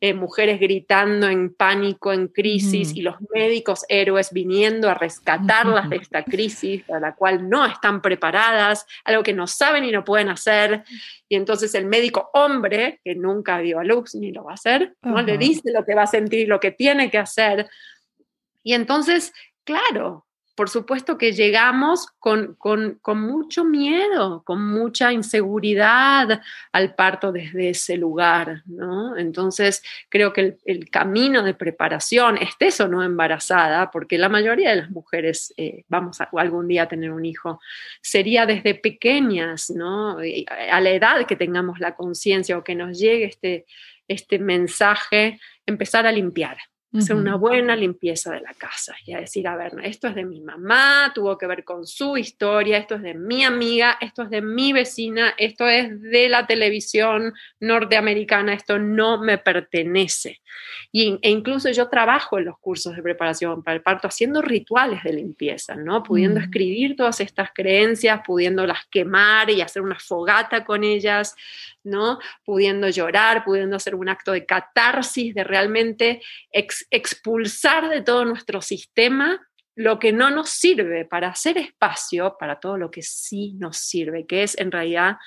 eh, 0.00 0.14
mujeres 0.14 0.60
gritando 0.60 1.28
en 1.28 1.54
pánico, 1.54 2.12
en 2.12 2.28
crisis, 2.28 2.94
y 2.94 3.02
los 3.02 3.16
médicos 3.34 3.84
héroes 3.88 4.32
viniendo 4.32 4.88
a 4.88 4.94
rescatarlas 4.94 5.90
de 5.90 5.96
esta 5.96 6.22
crisis, 6.24 6.88
a 6.90 7.00
la 7.00 7.14
cual 7.14 7.48
no 7.48 7.66
están 7.66 8.00
preparadas, 8.00 8.86
algo 9.04 9.22
que 9.22 9.34
no 9.34 9.46
saben 9.46 9.84
y 9.84 9.92
no 9.92 10.04
pueden 10.04 10.28
hacer. 10.28 10.84
Y 11.28 11.36
entonces 11.36 11.74
el 11.74 11.86
médico 11.86 12.30
hombre, 12.34 13.00
que 13.04 13.14
nunca 13.14 13.58
dio 13.58 13.80
a 13.80 13.84
luz 13.84 14.14
ni 14.14 14.32
lo 14.32 14.44
va 14.44 14.52
a 14.52 14.54
hacer, 14.54 14.94
no 15.02 15.20
le 15.22 15.36
dice 15.36 15.72
lo 15.72 15.84
que 15.84 15.94
va 15.94 16.02
a 16.02 16.06
sentir, 16.06 16.48
lo 16.48 16.60
que 16.60 16.70
tiene 16.70 17.10
que 17.10 17.18
hacer. 17.18 17.68
Y 18.62 18.74
entonces, 18.74 19.32
claro, 19.64 20.27
por 20.58 20.70
supuesto 20.70 21.16
que 21.18 21.34
llegamos 21.34 22.08
con, 22.18 22.56
mucho 23.06 23.64
miedo, 23.64 24.42
con 24.42 24.66
mucha 24.66 25.12
inseguridad 25.12 26.42
al 26.72 26.96
parto 26.96 27.30
desde 27.30 27.68
ese 27.68 27.96
lugar, 27.96 28.64
¿no? 28.66 29.16
Entonces, 29.16 29.84
creo 30.08 30.32
que 30.32 30.56
el, 30.64 30.90
camino 30.90 31.44
de 31.44 31.54
preparación, 31.54 32.38
estés 32.38 32.80
o 32.80 32.88
no 32.88 33.04
embarazada, 33.04 33.92
porque 33.92 34.18
la 34.18 34.28
mayoría 34.28 34.70
de 34.70 34.76
las 34.82 34.90
mujeres 34.90 35.54
eh, 35.56 35.84
vamos 35.86 36.20
a, 36.20 36.28
algún 36.32 36.66
día 36.66 36.82
a 36.82 36.88
tener 36.88 37.12
un 37.12 37.24
hijo, 37.24 37.60
sería 38.02 38.44
desde 38.44 38.74
pequeñas, 38.74 39.70
¿no? 39.70 40.18
A 40.18 40.80
la 40.80 40.90
edad 40.90 41.24
que 41.24 41.36
tengamos 41.36 41.78
la 41.78 41.94
conciencia 41.94 42.58
o 42.58 42.64
que 42.64 42.74
nos 42.74 42.98
llegue 42.98 43.26
este, 43.26 43.64
este 44.08 44.40
mensaje, 44.40 45.38
empezar 45.66 46.04
a 46.04 46.10
limpiar 46.10 46.58
hacer 46.96 47.16
una 47.16 47.36
buena 47.36 47.76
limpieza 47.76 48.32
de 48.32 48.40
la 48.40 48.54
casa 48.54 48.94
y 49.04 49.12
a 49.12 49.20
decir, 49.20 49.46
a 49.46 49.56
ver, 49.56 49.74
esto 49.82 50.08
es 50.08 50.14
de 50.14 50.24
mi 50.24 50.40
mamá, 50.40 51.12
tuvo 51.14 51.36
que 51.36 51.46
ver 51.46 51.62
con 51.62 51.86
su 51.86 52.16
historia, 52.16 52.78
esto 52.78 52.94
es 52.94 53.02
de 53.02 53.14
mi 53.14 53.44
amiga, 53.44 53.98
esto 54.00 54.22
es 54.22 54.30
de 54.30 54.40
mi 54.40 54.72
vecina, 54.72 55.34
esto 55.36 55.68
es 55.68 56.00
de 56.00 56.28
la 56.30 56.46
televisión 56.46 57.34
norteamericana, 57.60 58.54
esto 58.54 58.78
no 58.78 59.18
me 59.18 59.36
pertenece. 59.36 60.40
Y, 60.90 61.18
e 61.20 61.30
incluso 61.30 61.70
yo 61.70 61.88
trabajo 61.88 62.38
en 62.38 62.46
los 62.46 62.58
cursos 62.58 62.96
de 62.96 63.02
preparación 63.02 63.62
para 63.62 63.76
el 63.76 63.82
parto 63.82 64.08
haciendo 64.08 64.40
rituales 64.40 65.02
de 65.02 65.12
limpieza, 65.12 65.74
¿no? 65.76 66.02
Pudiendo 66.02 66.40
mm. 66.40 66.44
escribir 66.44 66.96
todas 66.96 67.20
estas 67.20 67.50
creencias, 67.54 68.20
pudiéndolas 68.24 68.86
quemar 68.90 69.50
y 69.50 69.60
hacer 69.60 69.82
una 69.82 69.98
fogata 69.98 70.64
con 70.64 70.84
ellas, 70.84 71.36
¿no? 71.88 72.18
Pudiendo 72.44 72.88
llorar, 72.88 73.44
pudiendo 73.44 73.76
hacer 73.76 73.94
un 73.94 74.08
acto 74.08 74.32
de 74.32 74.46
catarsis, 74.46 75.34
de 75.34 75.44
realmente 75.44 76.22
expulsar 76.52 77.88
de 77.88 78.02
todo 78.02 78.24
nuestro 78.24 78.60
sistema 78.62 79.40
lo 79.78 80.00
que 80.00 80.12
no 80.12 80.30
nos 80.30 80.50
sirve 80.50 81.04
para 81.04 81.28
hacer 81.28 81.56
espacio 81.56 82.36
para 82.36 82.58
todo 82.58 82.76
lo 82.76 82.90
que 82.90 83.00
sí 83.02 83.54
nos 83.58 83.76
sirve, 83.76 84.26
que 84.26 84.42
es 84.42 84.58
en 84.58 84.72
realidad 84.72 85.18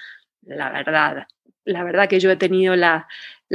la 0.41 0.69
verdad. 0.69 1.28
La 1.63 1.86
verdad 1.86 2.10
que 2.10 2.19
yo 2.19 2.30
he 2.30 2.36
tenido 2.36 2.76
la, 2.76 3.08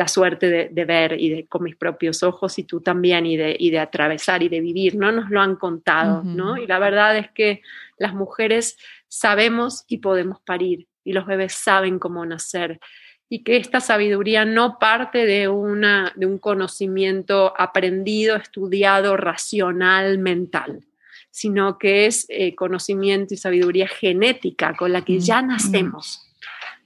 suerte 0.06 0.70
de, 0.70 0.84
ver 0.86 1.20
y 1.20 1.28
de 1.28 1.46
con 1.48 1.64
mis 1.64 1.76
propios 1.76 2.22
ojos 2.22 2.58
y 2.58 2.64
tú 2.64 2.80
también 2.80 3.26
y 3.26 3.36
de, 3.36 3.56
y 3.58 3.70
de 3.70 3.78
atravesar 3.78 4.42
y 4.42 4.48
de 4.48 4.60
vivir, 4.60 4.96
no 4.96 5.12
nos 5.12 5.28
lo 5.28 5.42
han 5.42 5.56
contado, 5.56 6.22
¿no? 6.22 6.56
Y 6.56 6.66
la 6.66 6.78
verdad 6.78 7.18
es 7.18 7.30
que 7.32 7.60
las 7.98 8.14
mujeres 8.14 8.78
sabemos 9.08 9.84
y 9.88 9.98
podemos 9.98 10.40
parir 10.40 10.86
y 11.06 11.12
los 11.12 11.24
bebés 11.24 11.54
saben 11.54 11.98
cómo 11.98 12.26
nacer 12.26 12.80
y 13.28 13.42
que 13.42 13.56
esta 13.56 13.80
sabiduría 13.80 14.44
no 14.44 14.78
parte 14.78 15.26
de, 15.26 15.48
una, 15.48 16.12
de 16.16 16.26
un 16.26 16.38
conocimiento 16.38 17.52
aprendido, 17.58 18.36
estudiado, 18.36 19.16
racional, 19.16 20.18
mental, 20.18 20.84
sino 21.30 21.78
que 21.78 22.06
es 22.06 22.26
eh, 22.28 22.54
conocimiento 22.54 23.34
y 23.34 23.36
sabiduría 23.36 23.88
genética 23.88 24.74
con 24.76 24.92
la 24.92 25.02
que 25.02 25.18
ya 25.18 25.42
nacemos. 25.42 26.22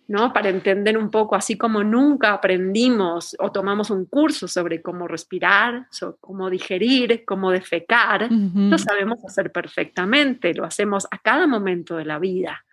¿no? 0.08 0.32
Para 0.32 0.48
entender 0.48 0.98
un 0.98 1.08
poco, 1.08 1.36
así 1.36 1.56
como 1.56 1.84
nunca 1.84 2.32
aprendimos 2.32 3.36
o 3.38 3.52
tomamos 3.52 3.90
un 3.90 4.06
curso 4.06 4.48
sobre 4.48 4.82
cómo 4.82 5.06
respirar, 5.06 5.86
cómo 6.20 6.50
digerir, 6.50 7.24
cómo 7.24 7.52
defecar, 7.52 8.28
lo 8.28 8.76
sabemos 8.76 9.24
hacer 9.24 9.52
perfectamente, 9.52 10.52
lo 10.52 10.64
hacemos 10.64 11.06
a 11.12 11.18
cada 11.18 11.46
momento 11.46 11.96
de 11.96 12.06
la 12.06 12.18
vida. 12.18 12.64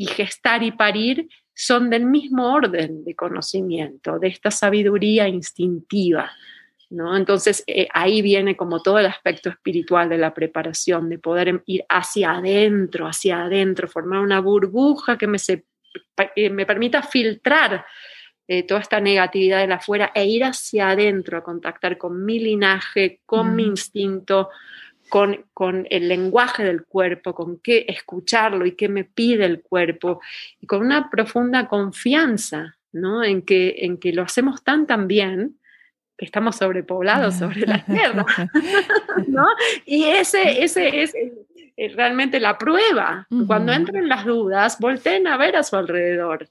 Y 0.00 0.06
gestar 0.06 0.62
y 0.62 0.70
parir 0.70 1.28
son 1.54 1.90
del 1.90 2.06
mismo 2.06 2.54
orden 2.54 3.04
de 3.04 3.14
conocimiento, 3.14 4.18
de 4.18 4.28
esta 4.28 4.50
sabiduría 4.50 5.28
instintiva. 5.28 6.30
¿no? 6.88 7.14
Entonces 7.14 7.62
eh, 7.66 7.86
ahí 7.92 8.22
viene 8.22 8.56
como 8.56 8.80
todo 8.80 8.98
el 8.98 9.04
aspecto 9.04 9.50
espiritual 9.50 10.08
de 10.08 10.16
la 10.16 10.32
preparación, 10.32 11.10
de 11.10 11.18
poder 11.18 11.62
ir 11.66 11.84
hacia 11.86 12.32
adentro, 12.32 13.06
hacia 13.06 13.42
adentro, 13.42 13.88
formar 13.88 14.20
una 14.20 14.40
burbuja 14.40 15.18
que 15.18 15.26
me, 15.26 15.36
eh, 16.34 16.48
me 16.48 16.64
permita 16.64 17.02
filtrar 17.02 17.84
eh, 18.48 18.62
toda 18.62 18.80
esta 18.80 18.98
negatividad 18.98 19.60
de 19.60 19.66
la 19.66 19.74
afuera 19.74 20.12
e 20.14 20.24
ir 20.24 20.44
hacia 20.44 20.88
adentro 20.88 21.36
a 21.36 21.44
contactar 21.44 21.98
con 21.98 22.24
mi 22.24 22.38
linaje, 22.38 23.20
con 23.26 23.54
mi 23.54 23.64
instinto, 23.64 24.48
con, 25.10 25.86
el 25.90 26.08
lenguaje 26.08 26.64
del 26.64 26.84
cuerpo, 26.84 27.34
con 27.34 27.58
qué 27.58 27.84
escucharlo 27.88 28.64
y 28.64 28.72
qué 28.72 28.88
me 28.88 29.04
pide 29.04 29.44
el 29.44 29.60
cuerpo, 29.60 30.22
y 30.60 30.66
con 30.66 30.80
una 30.80 31.10
profunda 31.10 31.68
confianza 31.68 32.76
¿no? 32.92 33.22
en, 33.22 33.42
que, 33.42 33.74
en 33.80 33.98
que 33.98 34.14
lo 34.14 34.22
hacemos 34.22 34.64
tan 34.64 34.86
tan 34.86 35.06
bien 35.06 35.58
que 36.16 36.24
estamos 36.24 36.56
sobrepoblados 36.56 37.34
sobre 37.34 37.66
la 37.66 37.84
tierra. 37.84 38.24
¿no? 39.26 39.46
Y 39.84 40.04
ese, 40.04 40.64
ese 40.64 41.02
es 41.76 41.96
realmente 41.96 42.40
la 42.40 42.58
prueba. 42.58 43.26
Cuando 43.46 43.72
entren 43.72 44.08
las 44.08 44.26
dudas, 44.26 44.78
volteen 44.78 45.26
a 45.26 45.38
ver 45.38 45.56
a 45.56 45.62
su 45.62 45.76
alrededor. 45.76 46.48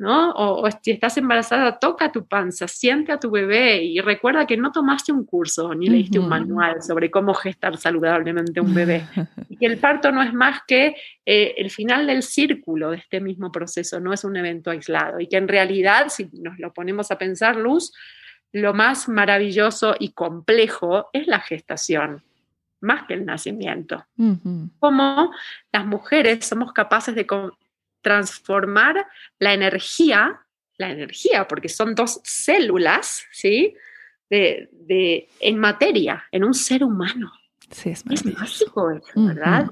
¿No? 0.00 0.32
O, 0.32 0.66
si 0.82 0.92
estás 0.92 1.18
embarazada, 1.18 1.78
toca 1.78 2.10
tu 2.10 2.26
panza, 2.26 2.66
siente 2.66 3.12
a 3.12 3.20
tu 3.20 3.30
bebé 3.30 3.84
y 3.84 4.00
recuerda 4.00 4.46
que 4.46 4.56
no 4.56 4.72
tomaste 4.72 5.12
un 5.12 5.26
curso 5.26 5.74
ni 5.74 5.88
leíste 5.88 6.18
un 6.18 6.26
manual 6.26 6.82
sobre 6.82 7.10
cómo 7.10 7.34
gestar 7.34 7.76
saludablemente 7.76 8.62
un 8.62 8.72
bebé. 8.72 9.04
y 9.50 9.58
que 9.58 9.66
el 9.66 9.76
parto 9.76 10.10
no 10.10 10.22
es 10.22 10.32
más 10.32 10.60
que 10.66 10.96
eh, 11.26 11.54
el 11.58 11.70
final 11.70 12.06
del 12.06 12.22
círculo 12.22 12.92
de 12.92 12.96
este 12.96 13.20
mismo 13.20 13.52
proceso, 13.52 14.00
no 14.00 14.14
es 14.14 14.24
un 14.24 14.36
evento 14.38 14.70
aislado. 14.70 15.20
Y 15.20 15.26
que 15.26 15.36
en 15.36 15.48
realidad, 15.48 16.06
si 16.08 16.30
nos 16.32 16.58
lo 16.58 16.72
ponemos 16.72 17.10
a 17.10 17.18
pensar, 17.18 17.56
Luz, 17.56 17.92
lo 18.52 18.72
más 18.72 19.06
maravilloso 19.06 19.96
y 19.98 20.12
complejo 20.12 21.10
es 21.12 21.26
la 21.26 21.40
gestación 21.40 22.22
más 22.80 23.06
que 23.06 23.12
el 23.12 23.26
nacimiento. 23.26 24.06
Como 24.78 25.30
las 25.72 25.84
mujeres 25.84 26.46
somos 26.46 26.72
capaces 26.72 27.14
de, 27.14 27.26
transformar 28.02 29.06
la 29.38 29.54
energía, 29.54 30.46
la 30.78 30.90
energía, 30.90 31.46
porque 31.46 31.68
son 31.68 31.94
dos 31.94 32.20
células, 32.24 33.24
¿sí? 33.32 33.74
de, 34.30 35.28
en 35.40 35.58
materia, 35.58 36.24
en 36.30 36.44
un 36.44 36.54
ser 36.54 36.84
humano. 36.84 37.32
Sí, 37.70 37.90
es, 37.90 38.04
es 38.10 38.24
mágico 38.24 38.90
eso, 38.90 39.12
¿verdad? 39.14 39.70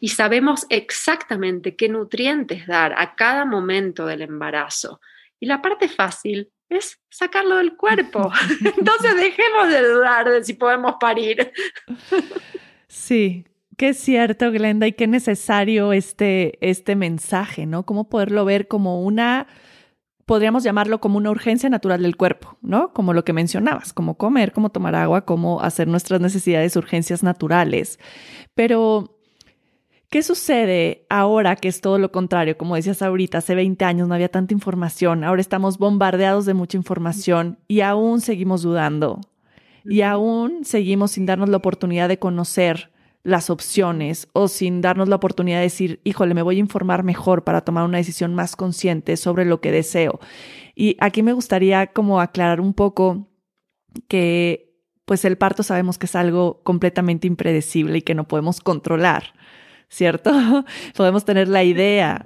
Y 0.00 0.08
sabemos 0.08 0.66
exactamente 0.68 1.76
qué 1.76 1.88
nutrientes 1.88 2.66
dar 2.66 2.94
a 2.98 3.14
cada 3.14 3.44
momento 3.44 4.06
del 4.06 4.22
embarazo. 4.22 5.00
Y 5.40 5.46
la 5.46 5.62
parte 5.62 5.88
fácil 5.88 6.50
es 6.68 7.00
sacarlo 7.08 7.56
del 7.56 7.76
cuerpo. 7.76 8.30
Entonces 8.76 9.16
dejemos 9.16 9.68
de 9.68 9.88
dudar 9.88 10.30
de 10.30 10.44
si 10.44 10.54
podemos 10.54 10.96
parir. 11.00 11.52
Sí, 12.88 13.44
qué 13.76 13.94
cierto, 13.94 14.50
Glenda, 14.50 14.86
y 14.86 14.92
qué 14.92 15.06
necesario 15.06 15.92
este, 15.92 16.58
este 16.66 16.96
mensaje, 16.96 17.66
¿no? 17.66 17.84
Cómo 17.84 18.08
poderlo 18.08 18.44
ver 18.44 18.68
como 18.68 19.02
una 19.02 19.46
podríamos 20.26 20.64
llamarlo 20.64 21.00
como 21.00 21.18
una 21.18 21.30
urgencia 21.30 21.70
natural 21.70 22.02
del 22.02 22.16
cuerpo, 22.16 22.58
¿no? 22.60 22.92
Como 22.92 23.14
lo 23.14 23.24
que 23.24 23.32
mencionabas, 23.32 23.92
como 23.92 24.18
comer, 24.18 24.52
como 24.52 24.70
tomar 24.70 24.96
agua, 24.96 25.24
como 25.24 25.62
hacer 25.62 25.86
nuestras 25.86 26.20
necesidades, 26.20 26.76
urgencias 26.76 27.22
naturales. 27.22 28.00
Pero, 28.54 29.20
¿qué 30.10 30.24
sucede 30.24 31.06
ahora 31.08 31.54
que 31.54 31.68
es 31.68 31.80
todo 31.80 31.98
lo 31.98 32.10
contrario? 32.10 32.58
Como 32.58 32.74
decías 32.74 33.02
ahorita, 33.02 33.38
hace 33.38 33.54
20 33.54 33.84
años 33.84 34.08
no 34.08 34.14
había 34.14 34.28
tanta 34.28 34.52
información, 34.52 35.22
ahora 35.22 35.40
estamos 35.40 35.78
bombardeados 35.78 36.44
de 36.44 36.54
mucha 36.54 36.76
información 36.76 37.58
y 37.68 37.80
aún 37.80 38.20
seguimos 38.20 38.62
dudando 38.62 39.20
y 39.84 40.02
aún 40.02 40.64
seguimos 40.64 41.12
sin 41.12 41.26
darnos 41.26 41.48
la 41.48 41.58
oportunidad 41.58 42.08
de 42.08 42.18
conocer 42.18 42.90
las 43.26 43.50
opciones 43.50 44.28
o 44.34 44.46
sin 44.46 44.80
darnos 44.80 45.08
la 45.08 45.16
oportunidad 45.16 45.58
de 45.58 45.64
decir, 45.64 46.00
híjole, 46.04 46.32
me 46.32 46.42
voy 46.42 46.56
a 46.56 46.60
informar 46.60 47.02
mejor 47.02 47.42
para 47.42 47.62
tomar 47.62 47.84
una 47.84 47.98
decisión 47.98 48.36
más 48.36 48.54
consciente 48.54 49.16
sobre 49.16 49.44
lo 49.44 49.60
que 49.60 49.72
deseo. 49.72 50.20
Y 50.76 50.96
aquí 51.00 51.24
me 51.24 51.32
gustaría 51.32 51.88
como 51.88 52.20
aclarar 52.20 52.60
un 52.60 52.72
poco 52.72 53.28
que 54.06 54.80
pues 55.06 55.24
el 55.24 55.36
parto 55.36 55.64
sabemos 55.64 55.98
que 55.98 56.06
es 56.06 56.14
algo 56.14 56.62
completamente 56.62 57.26
impredecible 57.26 57.98
y 57.98 58.02
que 58.02 58.14
no 58.14 58.28
podemos 58.28 58.60
controlar, 58.60 59.34
¿cierto? 59.88 60.30
podemos 60.96 61.24
tener 61.24 61.48
la 61.48 61.64
idea. 61.64 62.22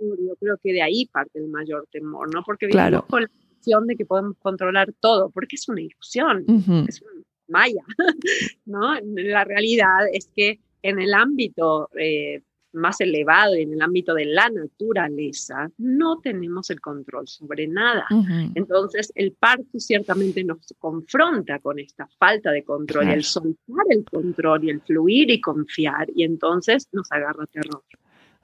Yo 0.00 0.34
creo 0.40 0.56
que 0.60 0.72
de 0.72 0.82
ahí 0.82 1.06
parte 1.06 1.38
el 1.38 1.48
mayor 1.48 1.86
temor, 1.92 2.34
¿no? 2.34 2.42
Porque 2.44 2.68
claro. 2.68 3.06
con 3.08 3.22
la 3.22 3.30
ilusión 3.52 3.86
de 3.86 3.94
que 3.94 4.04
podemos 4.04 4.36
controlar 4.38 4.92
todo, 4.98 5.30
porque 5.30 5.54
es 5.54 5.68
una 5.68 5.80
ilusión, 5.80 6.44
es 6.88 7.02
maya, 7.50 7.82
¿no? 8.66 8.94
La 9.02 9.44
realidad 9.44 10.08
es 10.12 10.30
que 10.34 10.60
en 10.82 10.98
el 10.98 11.12
ámbito 11.12 11.90
eh, 11.98 12.42
más 12.72 13.00
elevado 13.00 13.56
y 13.56 13.62
en 13.62 13.72
el 13.72 13.82
ámbito 13.82 14.14
de 14.14 14.26
la 14.26 14.48
naturaleza, 14.48 15.70
no 15.78 16.20
tenemos 16.20 16.70
el 16.70 16.80
control 16.80 17.26
sobre 17.26 17.66
nada. 17.66 18.06
Entonces, 18.54 19.12
el 19.14 19.32
parto 19.32 19.78
ciertamente 19.78 20.44
nos 20.44 20.58
confronta 20.78 21.58
con 21.58 21.78
esta 21.78 22.08
falta 22.18 22.50
de 22.50 22.62
control, 22.62 23.08
el 23.08 23.24
soltar 23.24 23.86
el 23.88 24.04
control 24.04 24.64
y 24.64 24.70
el 24.70 24.80
fluir 24.80 25.30
y 25.30 25.40
confiar, 25.40 26.08
y 26.14 26.24
entonces 26.24 26.88
nos 26.92 27.10
agarra 27.10 27.46
terror. 27.46 27.82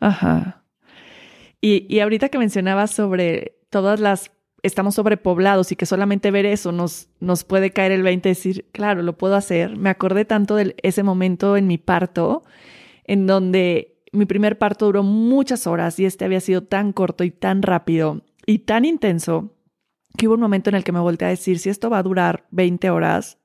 Ajá. 0.01 0.65
Y, 1.61 1.87
y 1.89 2.01
ahorita 2.01 2.29
que 2.29 2.39
mencionabas 2.39 2.91
sobre 2.91 3.57
todas 3.71 4.01
las 4.01 4.31
estamos 4.67 4.97
sobrepoblados 4.97 5.73
y 5.73 5.77
que 5.77 5.87
solamente 5.87 6.31
ver 6.31 6.47
eso 6.47 6.73
nos, 6.73 7.09
nos 7.21 7.45
puede 7.45 7.71
caer 7.71 7.93
el 7.93 8.03
20 8.03 8.29
y 8.29 8.33
decir, 8.33 8.67
claro, 8.73 9.03
lo 9.03 9.17
puedo 9.17 9.37
hacer. 9.37 9.77
Me 9.77 9.91
acordé 9.91 10.25
tanto 10.25 10.57
de 10.57 10.75
ese 10.83 11.03
momento 11.03 11.57
en 11.57 11.67
mi 11.67 11.79
parto, 11.79 12.43
en 13.05 13.27
donde 13.27 13.97
mi 14.13 14.27
primer 14.27 14.59
parto 14.59 14.87
duró 14.87 15.03
muchas 15.03 15.67
horas 15.67 15.99
y 15.99 16.05
este 16.05 16.25
había 16.25 16.41
sido 16.41 16.63
tan 16.63 16.93
corto 16.93 17.25
y 17.25 17.31
tan 17.31 17.63
rápido 17.63 18.23
y 18.47 18.61
tan 18.61 18.85
intenso 18.85 19.53
que 20.17 20.29
hubo 20.29 20.35
un 20.35 20.41
momento 20.41 20.71
en 20.71 20.77
el 20.77 20.85
que 20.85 20.93
me 20.93 21.01
volteé 21.01 21.27
a 21.27 21.31
decir, 21.31 21.59
si 21.59 21.69
esto 21.69 21.91
va 21.91 21.99
a 21.99 22.03
durar 22.03 22.47
20 22.51 22.89
horas, 22.91 23.39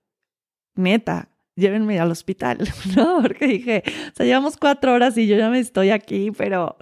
neta, 0.75 1.30
llévenme 1.55 1.99
al 1.99 2.11
hospital, 2.11 2.59
¿no? 2.95 3.21
Porque 3.21 3.47
dije, 3.47 3.83
o 3.85 4.15
sea, 4.15 4.25
llevamos 4.25 4.57
cuatro 4.57 4.93
horas 4.93 5.17
y 5.17 5.27
yo 5.27 5.35
ya 5.37 5.49
me 5.49 5.59
estoy 5.59 5.89
aquí, 5.89 6.31
pero 6.31 6.77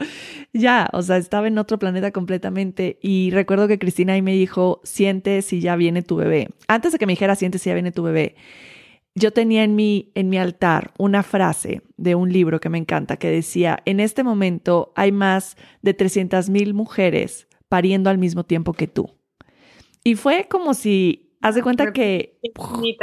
ya, 0.54 0.90
o 0.94 1.02
sea, 1.02 1.18
estaba 1.18 1.48
en 1.48 1.58
otro 1.58 1.80
planeta 1.80 2.12
completamente. 2.12 3.00
Y 3.02 3.32
recuerdo 3.32 3.68
que 3.68 3.80
Cristina 3.80 4.14
ahí 4.14 4.22
me 4.22 4.34
dijo, 4.34 4.82
siente 4.84 5.42
si 5.42 5.62
ya 5.62 5.76
viene 5.76 6.02
tu 6.02 6.16
bebé. 6.16 6.50
Antes 6.68 6.92
de 6.92 7.00
que 7.00 7.06
me 7.06 7.14
dijera, 7.14 7.36
siente 7.36 7.60
si 7.60 7.70
ya 7.70 7.74
viene 7.74 7.92
tu 7.92 8.04
bebé, 8.04 8.36
yo 9.16 9.32
tenía 9.32 9.64
en 9.64 9.76
mi, 9.76 10.12
en 10.16 10.30
mi 10.30 10.38
altar 10.38 10.94
una 10.98 11.24
frase 11.24 11.82
de 11.98 12.16
un 12.16 12.32
libro 12.32 12.60
que 12.60 12.70
me 12.70 12.78
encanta 12.78 13.18
que 13.18 13.30
decía, 13.30 13.80
en 13.86 14.00
este 14.00 14.24
momento 14.24 14.94
hay 14.96 15.12
más 15.12 15.58
de 15.82 15.94
300 15.94 16.50
mil 16.50 16.74
mujeres 16.74 17.48
pariendo 17.68 18.10
al 18.10 18.18
mismo 18.18 18.46
tiempo 18.46 18.74
que 18.74 18.88
tú. 18.88 19.16
Y 20.04 20.16
fue 20.16 20.48
como 20.50 20.74
si, 20.74 21.36
haz 21.42 21.56
de 21.56 21.64
cuenta 21.64 21.92
que... 21.92 22.40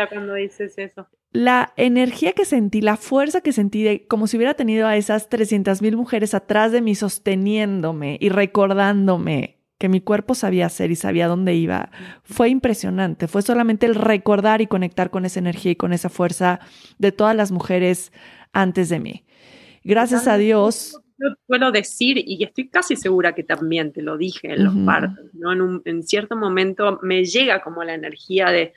cuando 0.08 0.34
dices 0.34 0.78
eso 0.78 1.06
la 1.36 1.74
energía 1.76 2.32
que 2.32 2.46
sentí, 2.46 2.80
la 2.80 2.96
fuerza 2.96 3.42
que 3.42 3.52
sentí, 3.52 3.82
de, 3.82 4.06
como 4.06 4.26
si 4.26 4.38
hubiera 4.38 4.54
tenido 4.54 4.86
a 4.86 4.96
esas 4.96 5.28
300 5.28 5.82
mil 5.82 5.96
mujeres 5.96 6.32
atrás 6.32 6.72
de 6.72 6.80
mí 6.80 6.94
sosteniéndome 6.94 8.16
y 8.20 8.30
recordándome 8.30 9.58
que 9.78 9.90
mi 9.90 10.00
cuerpo 10.00 10.34
sabía 10.34 10.64
hacer 10.64 10.90
y 10.90 10.96
sabía 10.96 11.28
dónde 11.28 11.54
iba, 11.54 11.90
fue 12.22 12.48
impresionante. 12.48 13.28
Fue 13.28 13.42
solamente 13.42 13.84
el 13.84 13.94
recordar 13.94 14.62
y 14.62 14.66
conectar 14.66 15.10
con 15.10 15.26
esa 15.26 15.38
energía 15.38 15.72
y 15.72 15.76
con 15.76 15.92
esa 15.92 16.08
fuerza 16.08 16.60
de 16.98 17.12
todas 17.12 17.36
las 17.36 17.52
mujeres 17.52 18.12
antes 18.54 18.88
de 18.88 18.98
mí. 18.98 19.24
Gracias 19.84 20.26
a 20.28 20.38
Dios. 20.38 20.98
Yo 21.18 21.28
puedo 21.46 21.70
decir, 21.70 22.16
y 22.26 22.42
estoy 22.44 22.68
casi 22.68 22.96
segura 22.96 23.34
que 23.34 23.42
también 23.42 23.92
te 23.92 24.00
lo 24.00 24.16
dije 24.16 24.54
en 24.54 24.64
los 24.64 24.74
partos, 24.86 25.26
¿no? 25.34 25.52
En, 25.52 25.82
en 25.84 26.02
cierto 26.02 26.36
momento 26.36 26.98
me 27.02 27.24
llega 27.24 27.62
como 27.62 27.84
la 27.84 27.94
energía 27.94 28.50
de, 28.50 28.72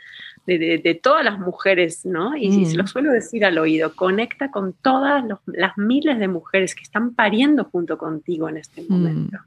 de, 0.57 0.99
todas 1.01 1.23
las 1.23 1.39
mujeres, 1.39 2.05
¿no? 2.05 2.35
Y, 2.35 2.65
se 2.65 2.75
lo 2.75 2.87
suelo 2.87 3.11
decir 3.11 3.45
al 3.45 3.57
oído, 3.57 3.95
conecta 3.95 4.51
con 4.51 4.73
todas 4.73 5.23
las 5.45 5.77
miles 5.77 6.19
de 6.19 6.27
mujeres 6.27 6.75
que 6.75 6.83
están 6.83 7.13
pariendo 7.13 7.65
junto 7.65 7.97
contigo 7.97 8.49
en 8.49 8.57
este 8.57 8.83
momento. 8.87 9.37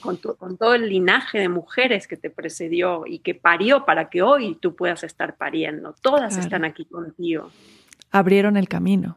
Con, 0.00 0.16
con, 0.16 0.56
todo 0.56 0.74
el 0.74 0.88
linaje 0.88 1.38
de 1.38 1.48
mujeres 1.48 2.06
que 2.06 2.16
te 2.16 2.30
precedió 2.30 3.04
y 3.06 3.18
que 3.18 3.34
parió 3.34 3.84
para 3.84 4.08
que 4.08 4.22
hoy 4.22 4.56
tú 4.60 4.76
puedas 4.76 5.02
estar 5.02 5.36
pariendo. 5.36 5.94
Todas 6.00 6.36
están 6.36 6.64
aquí 6.64 6.84
contigo. 6.84 7.50
Abrieron 8.10 8.56
el 8.56 8.68
camino. 8.68 9.16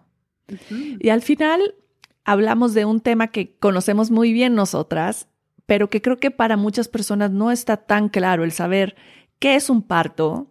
Y 1.00 1.10
al 1.10 1.21
final 1.21 1.76
hablamos 2.24 2.74
de 2.74 2.86
un 2.86 3.00
tema 3.00 3.28
que 3.28 3.56
conocemos 3.58 4.12
muy 4.12 4.34
bien 4.34 4.56
nosotras, 4.56 5.28
pero 5.65 5.89
que 5.89 6.02
creo 6.02 6.17
que 6.17 6.32
para 6.32 6.58
muchas 6.58 6.88
personas 6.88 7.32
no 7.32 7.52
está 7.52 7.78
tan 7.78 8.10
claro 8.10 8.43
el 8.43 8.52
saber 8.52 8.95
qué 9.39 9.56
es 9.56 9.69
un 9.69 9.82
parto, 9.82 10.51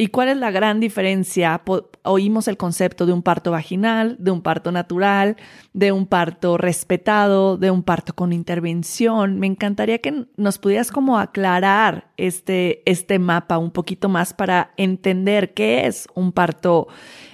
¿Y 0.00 0.08
cuál 0.08 0.28
es 0.28 0.36
la 0.36 0.52
gran 0.52 0.78
diferencia? 0.78 1.60
oímos 2.04 2.46
el 2.46 2.56
concepto 2.56 3.04
de 3.04 3.12
un 3.12 3.24
parto 3.24 3.50
vaginal, 3.50 4.16
de 4.20 4.30
un 4.30 4.42
parto 4.42 4.70
natural, 4.70 5.36
de 5.72 5.90
un 5.90 6.06
parto 6.06 6.56
respetado, 6.56 7.56
de 7.56 7.72
un 7.72 7.82
parto 7.82 8.14
con 8.14 8.32
intervención. 8.32 9.40
Me 9.40 9.48
encantaría 9.48 9.98
que 9.98 10.26
nos 10.36 10.58
pudieras 10.58 10.92
como 10.92 11.18
aclarar 11.18 12.12
este, 12.16 12.88
este 12.88 13.18
mapa 13.18 13.58
un 13.58 13.72
poquito 13.72 14.08
más 14.08 14.32
para 14.32 14.72
entender 14.76 15.52
qué 15.52 15.86
es 15.86 16.06
un 16.14 16.30
parto 16.30 16.86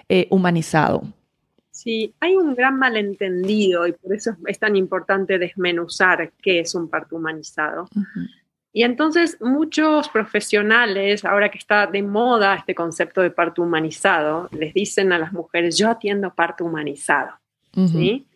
eh, 0.08 0.26
humanizado. 0.30 1.02
Sí, 1.70 2.14
hay 2.18 2.34
un 2.34 2.54
gran 2.54 2.78
malentendido 2.78 3.86
y 3.86 3.92
por 3.92 4.14
eso 4.14 4.36
es 4.46 4.58
tan 4.58 4.74
importante 4.74 5.38
desmenuzar 5.38 6.32
qué 6.40 6.60
es 6.60 6.74
un 6.74 6.88
parto 6.88 7.16
humanizado. 7.16 7.88
Y 8.76 8.82
entonces 8.82 9.40
muchos 9.40 10.08
profesionales, 10.08 11.24
ahora 11.24 11.48
que 11.48 11.58
está 11.58 11.86
de 11.86 12.02
moda 12.02 12.56
este 12.56 12.74
concepto 12.74 13.20
de 13.20 13.30
parto 13.30 13.62
humanizado, 13.62 14.48
les 14.50 14.74
dicen 14.74 15.12
a 15.12 15.18
las 15.18 15.32
mujeres, 15.32 15.78
yo 15.78 15.88
atiendo 15.88 16.34
parto 16.34 16.64
humanizado. 16.64 17.38
¿sí? 17.72 18.26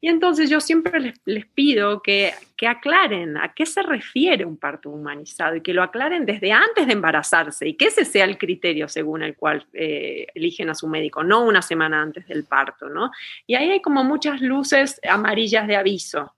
Y 0.00 0.08
entonces 0.08 0.50
yo 0.50 0.60
siempre 0.60 1.14
les, 1.24 1.46
pido 1.46 2.02
que, 2.02 2.32
que, 2.56 2.66
aclaren 2.66 3.36
a 3.36 3.54
qué 3.54 3.66
se 3.66 3.82
refiere 3.82 4.44
un 4.44 4.56
parto 4.56 4.90
humanizado 4.90 5.54
y 5.54 5.60
que 5.60 5.72
lo 5.72 5.84
aclaren 5.84 6.26
desde 6.26 6.50
antes 6.50 6.88
de 6.88 6.92
embarazarse 6.92 7.68
y 7.68 7.74
que 7.74 7.86
ese 7.86 8.04
sea 8.04 8.24
el 8.24 8.36
criterio 8.36 8.88
según 8.88 9.22
el 9.22 9.36
cual 9.36 9.64
eh, 9.72 10.26
eligen 10.34 10.70
a 10.70 10.74
su 10.74 10.88
médico, 10.88 11.22
no 11.22 11.44
una 11.44 11.62
semana 11.62 12.02
antes 12.02 12.26
del 12.26 12.44
parto, 12.44 12.88
¿no? 12.88 13.12
Y 13.46 13.54
ahí 13.54 13.70
hay 13.70 13.80
como 13.80 14.02
muchas 14.02 14.40
luces 14.40 15.00
amarillas 15.08 15.68
de 15.68 15.76
aviso 15.76 16.34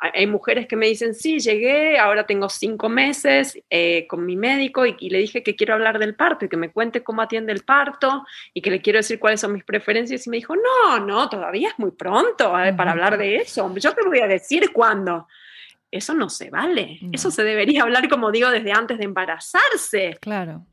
hay 0.00 0.26
mujeres 0.26 0.66
que 0.66 0.76
me 0.76 0.86
dicen, 0.86 1.14
sí, 1.14 1.40
llegué, 1.40 1.98
ahora 1.98 2.24
tengo 2.24 2.48
cinco 2.48 2.88
meses 2.88 3.58
eh, 3.68 4.06
con 4.08 4.24
mi 4.24 4.34
médico 4.34 4.86
y, 4.86 5.10
le 5.10 5.18
dije 5.18 5.42
que 5.42 5.54
quiero 5.54 5.74
hablar 5.74 5.98
del 5.98 6.14
parto 6.14 6.46
y 6.46 6.48
que 6.48 6.56
me 6.56 6.70
cuente 6.70 7.02
cómo 7.02 7.20
atiende 7.20 7.52
el 7.52 7.64
parto 7.64 8.24
y 8.54 8.62
que 8.62 8.70
le 8.70 8.80
quiero 8.80 8.98
decir 8.98 9.18
cuáles 9.18 9.40
son 9.40 9.52
mis 9.52 9.64
preferencias. 9.64 10.26
Y 10.26 10.30
me 10.30 10.38
dijo, 10.38 10.54
no, 10.56 11.00
no, 11.00 11.28
todavía 11.28 11.68
es 11.68 11.78
muy 11.78 11.90
pronto 11.90 12.58
eh, 12.58 12.72
para 12.72 12.92
hablar 12.92 13.18
de 13.18 13.36
eso. 13.36 13.72
Yo 13.76 13.94
te 13.94 14.06
voy 14.06 14.20
a 14.20 14.26
decir 14.26 14.72
cuándo. 14.72 15.28
Eso 15.90 16.14
no 16.14 16.30
se 16.30 16.48
vale. 16.48 17.00
Eso 17.12 17.30
se 17.30 17.44
debería 17.44 17.82
hablar, 17.82 18.08
como 18.08 18.30
digo, 18.30 18.48
desde 18.48 18.72
antes 18.72 18.96
de 18.96 19.04
embarazarse. 19.04 20.16
Claro. 20.20 20.64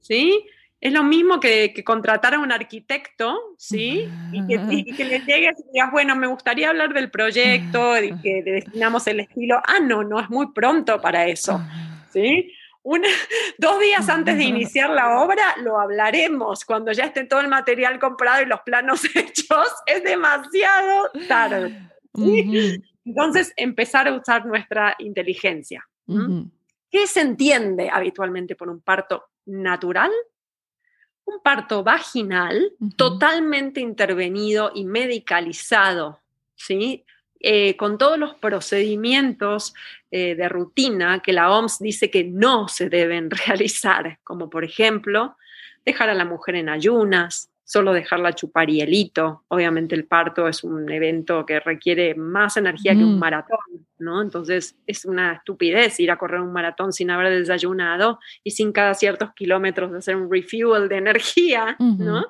¿Sí? 0.00 0.46
Es 0.82 0.92
lo 0.92 1.04
mismo 1.04 1.38
que, 1.38 1.72
contratar 1.84 2.34
a 2.34 2.40
un 2.40 2.50
arquitecto, 2.50 3.38
¿sí? 3.56 4.08
Y 4.32 4.46
que, 4.48 5.04
le 5.04 5.20
llegues 5.20 5.54
y 5.60 5.72
digas, 5.72 5.92
bueno, 5.92 6.16
me 6.16 6.26
gustaría 6.26 6.70
hablar 6.70 6.92
del 6.92 7.08
proyecto 7.08 8.02
y 8.02 8.20
que 8.20 8.42
destinamos 8.42 9.06
el 9.06 9.20
estilo. 9.20 9.62
Ah, 9.64 9.78
no, 9.80 10.02
no 10.02 10.18
es 10.18 10.28
muy 10.28 10.52
pronto 10.52 11.00
para 11.00 11.28
eso, 11.28 11.60
¿sí? 12.12 12.52
dos 13.58 13.80
días 13.80 14.08
antes 14.08 14.36
de 14.36 14.42
iniciar 14.42 14.90
la 14.90 15.20
obra 15.20 15.54
lo 15.62 15.78
hablaremos, 15.78 16.64
cuando 16.64 16.90
ya 16.90 17.04
esté 17.04 17.22
todo 17.26 17.38
el 17.38 17.46
material 17.46 18.00
comprado 18.00 18.42
y 18.42 18.46
los 18.46 18.60
planos 18.62 19.04
hechos, 19.14 19.68
es 19.86 20.02
demasiado 20.02 21.10
tarde. 21.28 21.78
Entonces, 23.04 23.52
empezar 23.56 24.08
a 24.08 24.14
usar 24.14 24.46
nuestra 24.46 24.96
inteligencia. 24.98 25.88
¿Qué 26.90 27.06
se 27.06 27.20
entiende 27.20 27.88
habitualmente 27.88 28.56
por 28.56 28.68
un 28.68 28.80
parto 28.80 29.26
natural? 29.46 30.10
Un 31.24 31.40
parto 31.42 31.84
vaginal 31.84 32.72
totalmente 32.96 33.80
intervenido 33.80 34.72
y 34.74 34.84
medicalizado, 34.84 36.20
¿sí? 36.54 37.04
Eh, 37.44 37.76
con 37.76 37.98
todos 37.98 38.18
los 38.18 38.34
procedimientos 38.34 39.74
eh, 40.12 40.36
de 40.36 40.48
rutina 40.48 41.20
que 41.20 41.32
la 41.32 41.50
OMS 41.50 41.80
dice 41.80 42.08
que 42.08 42.22
no 42.22 42.68
se 42.68 42.88
deben 42.88 43.30
realizar, 43.46 44.18
como 44.22 44.48
por 44.48 44.64
ejemplo 44.64 45.36
dejar 45.84 46.08
a 46.08 46.14
la 46.14 46.24
mujer 46.24 46.54
en 46.54 46.68
ayunas, 46.68 47.51
solo 47.72 47.94
dejarla 47.94 48.34
chupar 48.34 48.68
hielito. 48.68 49.44
Obviamente 49.48 49.94
el 49.94 50.04
parto 50.04 50.46
es 50.46 50.62
un 50.62 50.90
evento 50.92 51.46
que 51.46 51.58
requiere 51.58 52.14
más 52.14 52.58
energía 52.58 52.92
que 52.92 53.02
un 53.02 53.16
mm. 53.16 53.18
maratón, 53.18 53.86
¿no? 53.98 54.20
Entonces 54.20 54.76
es 54.86 55.06
una 55.06 55.32
estupidez 55.32 55.98
ir 55.98 56.10
a 56.10 56.18
correr 56.18 56.42
un 56.42 56.52
maratón 56.52 56.92
sin 56.92 57.10
haber 57.10 57.30
desayunado 57.30 58.18
y 58.44 58.50
sin 58.50 58.72
cada 58.72 58.92
ciertos 58.92 59.32
kilómetros 59.32 59.94
hacer 59.94 60.16
un 60.16 60.30
refuel 60.30 60.86
de 60.90 60.96
energía, 60.96 61.76
¿no? 61.78 62.26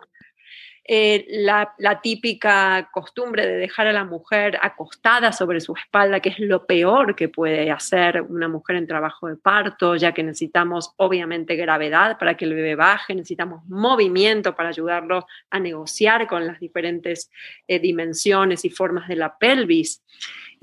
Eh, 0.84 1.26
la, 1.28 1.76
típica 2.02 2.90
costumbre 2.92 3.46
de 3.46 3.56
dejar 3.56 3.86
a 3.86 3.92
la 3.92 4.04
mujer 4.04 4.58
acostada 4.60 5.30
sobre 5.30 5.60
su 5.60 5.74
espalda, 5.76 6.18
que 6.18 6.30
es 6.30 6.40
lo 6.40 6.66
peor 6.66 7.14
que 7.14 7.28
puede 7.28 7.70
hacer 7.70 8.20
una 8.22 8.48
mujer 8.48 8.76
en 8.76 8.88
trabajo 8.88 9.28
de 9.28 9.36
parto, 9.36 9.94
ya 9.94 10.12
que 10.12 10.24
necesitamos 10.24 10.92
obviamente 10.96 11.54
gravedad 11.54 12.18
para 12.18 12.36
que 12.36 12.46
el 12.46 12.54
bebé 12.54 12.74
baje, 12.74 13.14
necesitamos 13.14 13.64
movimiento 13.66 14.56
para 14.56 14.70
ayudarlo 14.70 15.26
a 15.50 15.60
negociar 15.60 16.26
con 16.26 16.48
las 16.48 16.58
diferentes 16.58 17.30
eh, 17.68 17.78
dimensiones 17.78 18.64
y 18.64 18.70
formas 18.70 19.06
de 19.06 19.16
la 19.16 19.38
pelvis 19.38 20.02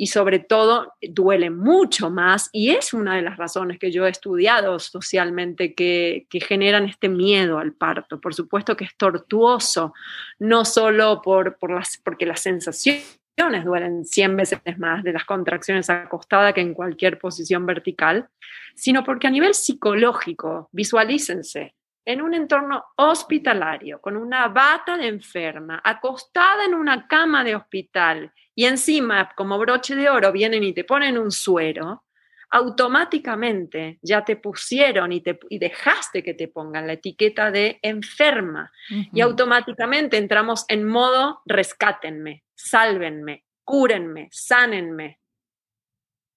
y 0.01 0.07
sobre 0.07 0.39
todo 0.39 0.93
duele 1.01 1.49
mucho 1.49 2.09
más 2.09 2.49
y 2.53 2.69
es 2.69 2.93
una 2.93 3.17
de 3.17 3.21
las 3.21 3.35
razones 3.35 3.79
que 3.79 3.91
yo 3.91 4.07
he 4.07 4.09
estudiado 4.09 4.79
socialmente 4.79 5.73
que, 5.75 6.25
generan 6.31 6.85
este 6.85 7.09
miedo 7.09 7.59
al 7.59 7.73
parto. 7.73 8.21
Por 8.21 8.33
supuesto 8.33 8.77
que 8.77 8.85
es 8.85 8.95
tortuoso, 8.95 9.93
no 10.39 10.63
solo 10.63 11.21
por, 11.21 11.57
por 11.57 11.71
las, 11.71 11.97
porque 11.97 12.25
las 12.25 12.39
sensaciones 12.39 13.19
duelen 13.65 14.05
100 14.05 14.37
veces 14.37 14.61
más 14.77 15.03
de 15.03 15.11
las 15.11 15.25
contracciones 15.25 15.89
acostada 15.89 16.53
que 16.53 16.61
en 16.61 16.73
cualquier 16.73 17.19
posición 17.19 17.65
vertical, 17.65 18.29
sino 18.75 19.03
porque 19.03 19.27
a 19.27 19.31
nivel 19.31 19.53
psicológico, 19.53 20.69
visualícense, 20.71 21.75
en 22.05 22.21
un 22.21 22.33
entorno 22.33 22.85
hospitalario, 22.95 23.99
con 23.99 24.15
una 24.15 24.47
bata 24.47 24.95
de 24.95 25.07
enferma, 25.07 25.81
acostada 25.83 26.63
en 26.63 26.73
una 26.73 27.05
cama 27.05 27.43
de 27.43 27.57
hospital 27.57 28.31
y 28.59 28.65
encima, 28.65 29.31
como 29.37 29.57
broche 29.57 29.95
de 29.95 30.09
oro, 30.09 30.33
vienen 30.33 30.65
y 30.65 30.73
te 30.73 30.83
ponen 30.83 31.17
un 31.17 31.31
suero, 31.31 32.03
automáticamente 32.49 33.99
ya 34.01 34.25
te 34.25 34.35
pusieron 34.35 35.13
y, 35.13 35.21
te, 35.21 35.39
dejaste 35.49 36.21
que 36.21 36.33
te 36.33 36.49
pongan 36.49 36.85
la 36.85 36.91
etiqueta 36.91 37.51
de 37.51 37.79
enferma 37.81 38.69
y 39.13 39.21
automáticamente 39.21 40.17
entramos 40.17 40.65
en 40.67 40.85
modo 40.85 41.39
rescátenme, 41.45 42.43
sálvenme, 42.53 43.45
cúrenme, 43.63 44.27
sánenme. 44.29 45.21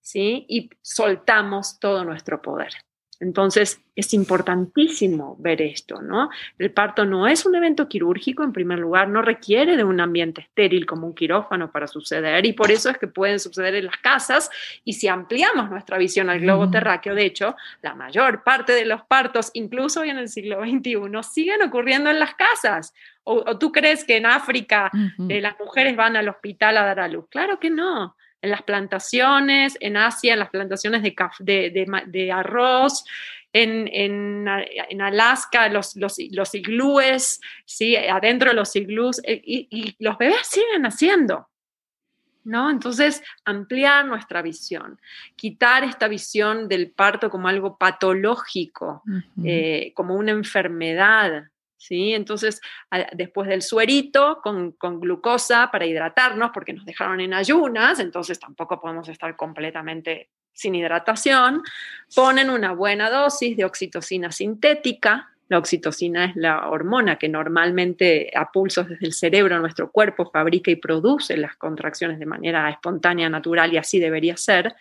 ¿Sí? 0.01 0.47
Y 0.49 0.71
soltamos 0.81 1.81
todo 1.81 2.05
nuestro 2.05 2.41
poder. 2.41 2.73
Entonces, 3.23 3.81
es 3.95 4.13
importantísimo 4.15 5.37
ver 5.39 5.63
esto, 5.63 6.03
¿no? 6.03 6.29
El 6.59 6.73
parto 6.73 7.05
no 7.05 7.29
es 7.29 7.47
un 7.47 7.55
evento 7.55 7.89
quirúrgico, 7.89 8.43
en 8.43 8.53
primer 8.53 8.81
lugar, 8.81 9.09
no 9.09 9.23
requiere 9.23 9.77
de 9.77 9.85
un 9.85 10.01
ambiente 10.01 10.41
estéril 10.41 10.87
como 10.87 11.07
un 11.07 11.15
quirófano 11.15 11.71
para 11.71 11.87
suceder 11.87 12.45
y 12.47 12.53
por 12.53 12.73
eso 12.73 12.91
es 12.91 12.99
que 12.99 13.07
pueden 13.07 13.39
suceder 13.39 13.77
en 13.77 13.87
las 13.87 13.97
casas 13.99 14.51
y 14.85 14.95
si 14.95 15.07
ampliamos 15.07 15.71
nuestra 15.71 15.99
visión 15.99 16.31
al 16.31 16.41
globo 16.41 16.69
terráqueo, 16.69 17.15
de 17.15 17.25
hecho, 17.25 17.55
la 17.81 17.95
mayor 17.95 18.43
parte 18.43 18.73
de 18.73 18.87
los 18.87 19.03
partos, 19.03 19.53
incluso 19.55 20.01
hoy 20.01 20.11
en 20.11 20.19
el 20.19 20.29
siglo 20.29 20.61
XXI, 20.61 20.99
siguen 21.23 21.63
ocurriendo 21.63 22.11
en 22.11 22.19
las 22.19 22.35
casas. 22.35 22.93
¿O, 23.23 23.57
tú 23.57 23.71
crees 23.71 24.05
que 24.05 24.17
en 24.17 24.27
África 24.27 24.91
eh, 25.29 25.41
las 25.41 25.57
mujeres 25.61 25.95
van 25.95 26.17
al 26.17 26.29
hospital 26.29 26.77
a 26.77 26.85
dar 26.85 26.99
a 26.99 27.07
luz? 27.07 27.27
Claro 27.31 27.61
que 27.61 27.71
no 27.71 28.17
en 28.43 28.51
las 28.51 28.63
plantaciones, 28.63 29.79
en 29.81 29.97
Asia, 29.97 30.33
en 30.33 30.41
las 30.41 30.51
plantaciones 30.51 31.03
de, 31.03 31.87
de, 32.07 32.33
arroz, 32.33 33.05
en, 33.53 33.89
en, 33.93 35.01
Alaska, 35.01 35.69
los, 35.69 35.95
los, 35.97 36.17
los, 36.31 36.55
iglúes, 36.55 37.41
¿sí? 37.65 37.97
adentro 37.97 38.51
de 38.51 38.57
los 38.57 38.75
iglús, 38.75 39.21
eh, 39.25 39.41
y, 39.45 39.95
los 40.01 40.19
bebés 40.19 40.47
siguen 40.47 40.85
haciendo. 40.85 41.49
¿No? 42.45 42.71
Entonces, 42.71 43.23
ampliar 43.45 44.05
nuestra 44.05 44.43
visión, 44.43 44.99
quitar 45.37 45.85
esta 45.85 46.09
visión 46.09 46.67
del 46.67 46.91
parto 46.91 47.31
como 47.31 47.47
algo 47.47 47.79
patológico, 47.79 49.05
eh, 49.45 49.93
como 49.95 50.17
una 50.17 50.33
enfermedad, 50.33 51.45
¿sí? 51.83 52.15
Entonces, 52.15 52.61
después 53.13 53.49
del 53.49 53.63
suerito 53.63 54.41
con, 54.43 54.77
glucosa 55.01 55.71
para 55.71 55.87
hidratarnos, 55.87 56.51
porque 56.55 56.73
nos 56.73 56.85
dejaron 56.85 57.21
en 57.21 57.35
ayunas, 57.35 57.99
entonces 57.99 58.39
tampoco 58.39 58.81
podemos 58.81 59.09
estar 59.09 59.35
completamente 59.37 60.31
sin 60.53 60.75
hidratación, 60.75 61.63
ponen 62.15 62.51
una 62.51 62.73
buena 62.73 63.11
dosis 63.11 63.57
de 63.57 63.65
oxitocina 63.65 64.31
sintética. 64.31 65.31
La 65.49 65.59
oxitocina 65.59 66.27
es 66.27 66.37
la 66.37 66.69
hormona 66.69 67.19
que 67.19 67.29
normalmente 67.29 68.31
a 68.35 68.51
pulsos 68.51 68.89
desde 68.89 69.07
el 69.07 69.13
cerebro 69.13 69.59
nuestro 69.59 69.91
cuerpo 69.91 70.31
fabrica 70.31 70.71
y 70.71 70.77
produce 70.77 71.37
las 71.37 71.57
contracciones 71.57 72.19
de 72.19 72.27
manera 72.27 72.71
espontánea, 72.71 73.29
natural 73.29 73.73
y 73.73 73.79
así 73.79 73.99
debería 73.99 74.37
ser 74.37 74.75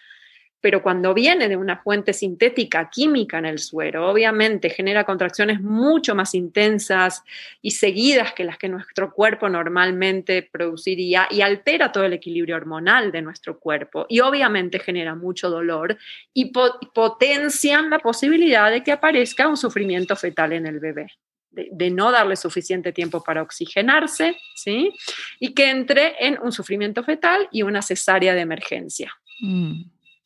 pero 0.62 0.84
cuando 0.84 1.14
viene 1.14 1.50
de 1.50 1.58
una 1.58 1.78
fuente 1.78 2.14
sintética 2.14 2.90
química 2.90 3.40
en 3.40 3.48
el 3.48 3.60
suero, 3.60 4.10
obviamente 4.10 4.70
genera 4.70 5.04
contracciones 5.04 5.60
mucho 5.60 6.14
más 6.14 6.36
intensas 6.36 7.24
y 7.62 7.72
seguidas 7.72 8.34
que 8.34 8.44
las 8.44 8.60
que 8.60 8.70
nuestro 8.70 9.12
cuerpo 9.12 9.50
normalmente 9.50 10.48
produciría 10.50 11.28
y 11.32 11.42
altera 11.42 11.92
todo 11.92 12.06
el 12.06 12.14
equilibrio 12.14 12.56
hormonal 12.56 13.12
de 13.12 13.24
nuestro 13.24 13.60
cuerpo 13.60 14.06
y 14.08 14.20
obviamente 14.20 14.80
genera 14.80 15.16
mucho 15.16 15.50
dolor 15.50 15.98
y 16.34 16.52
potencian 16.94 17.90
la 17.90 18.00
posibilidad 18.00 18.70
de 18.70 18.84
que 18.84 18.92
aparezca 18.92 19.48
un 19.48 19.58
sufrimiento 19.58 20.16
fetal 20.16 20.54
en 20.54 20.68
el 20.68 20.80
bebé. 20.80 21.08
De, 21.54 21.90
no 21.90 22.12
darle 22.12 22.38
suficiente 22.38 22.94
tiempo 22.94 23.22
para 23.22 23.42
oxigenarse, 23.42 24.38
¿sí? 24.56 24.94
Y 25.38 25.54
que 25.54 25.70
entre 25.70 26.16
en 26.26 26.40
un 26.42 26.54
sufrimiento 26.54 27.04
fetal 27.04 27.50
y 27.52 27.64
una 27.64 27.82
cesárea 27.82 28.34
de 28.34 28.40
emergencia. 28.40 29.12
Mm. 29.42 29.82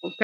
¿Ok? 0.06 0.22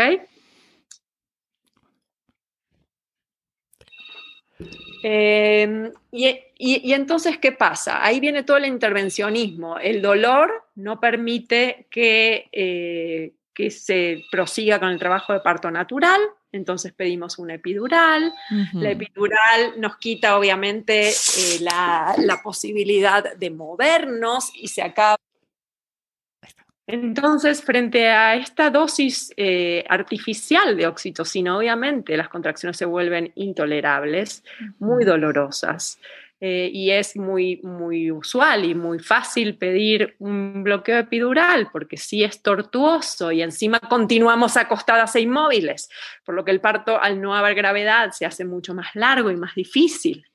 Em, 5.04 5.92
y, 6.12 6.94
entonces, 6.94 7.40
¿qué 7.40 7.52
pasa? 7.52 8.06
Ahí 8.06 8.20
viene 8.20 8.44
todo 8.44 8.58
el 8.58 8.66
intervencionismo. 8.66 9.80
El 9.80 10.02
dolor 10.02 10.52
no 10.76 11.00
permite 11.00 11.88
que, 11.90 12.48
eh, 12.52 13.34
que 13.56 13.72
se 13.72 14.24
prosiga 14.32 14.80
con 14.80 14.90
el 14.90 15.00
trabajo 15.00 15.34
de 15.34 15.40
parto 15.40 15.72
natural, 15.72 16.22
entonces 16.52 16.94
pedimos 16.94 17.40
una 17.40 17.56
epidural. 17.56 18.32
La 18.74 18.92
epidural 18.92 19.80
nos 19.80 19.98
quita, 19.98 20.38
obviamente, 20.38 21.10
eh, 21.10 21.14
la, 21.62 22.14
la, 22.18 22.42
posibilidad 22.44 23.36
de 23.36 23.50
movernos 23.50 24.52
y 24.54 24.68
se 24.68 24.82
acaba 24.84 25.18
entonces, 26.92 27.64
frente 27.64 28.10
a 28.10 28.36
esta 28.36 28.70
dosis 28.70 29.34
eh, 29.38 29.86
artificial 29.88 30.76
de 30.76 30.88
oxitocina, 30.88 31.58
obviamente 31.58 32.18
las 32.18 32.28
contracciones 32.28 32.76
se 32.76 32.84
vuelven 32.84 33.32
intolerables, 33.36 34.44
muy 34.78 35.06
dolorosas. 35.06 36.00
Eh, 36.44 36.70
y 36.74 36.90
es 36.90 37.16
muy, 37.16 37.62
muy 37.62 38.12
usual 38.12 38.66
y 38.66 38.74
muy 38.74 38.98
fácil 38.98 39.58
pedir 39.58 40.16
un 40.18 40.64
bloqueo 40.64 40.98
epidural 40.98 41.70
porque 41.72 41.98
sí 41.98 42.24
es 42.24 42.42
tortuoso 42.42 43.32
y 43.32 43.44
encima 43.44 43.80
continuamos 43.80 44.58
acostadas 44.58 45.16
e 45.16 45.22
inmóviles, 45.22 45.90
por 46.26 46.34
lo 46.34 46.44
que 46.44 46.50
el 46.50 46.60
parto 46.60 47.00
al 47.00 47.22
no 47.22 47.36
haber 47.36 47.54
gravedad 47.54 48.10
se 48.12 48.26
hace 48.26 48.44
mucho 48.44 48.74
más 48.74 48.88
largo 48.96 49.30
y 49.30 49.36
más 49.36 49.54
difícil. 49.54 50.31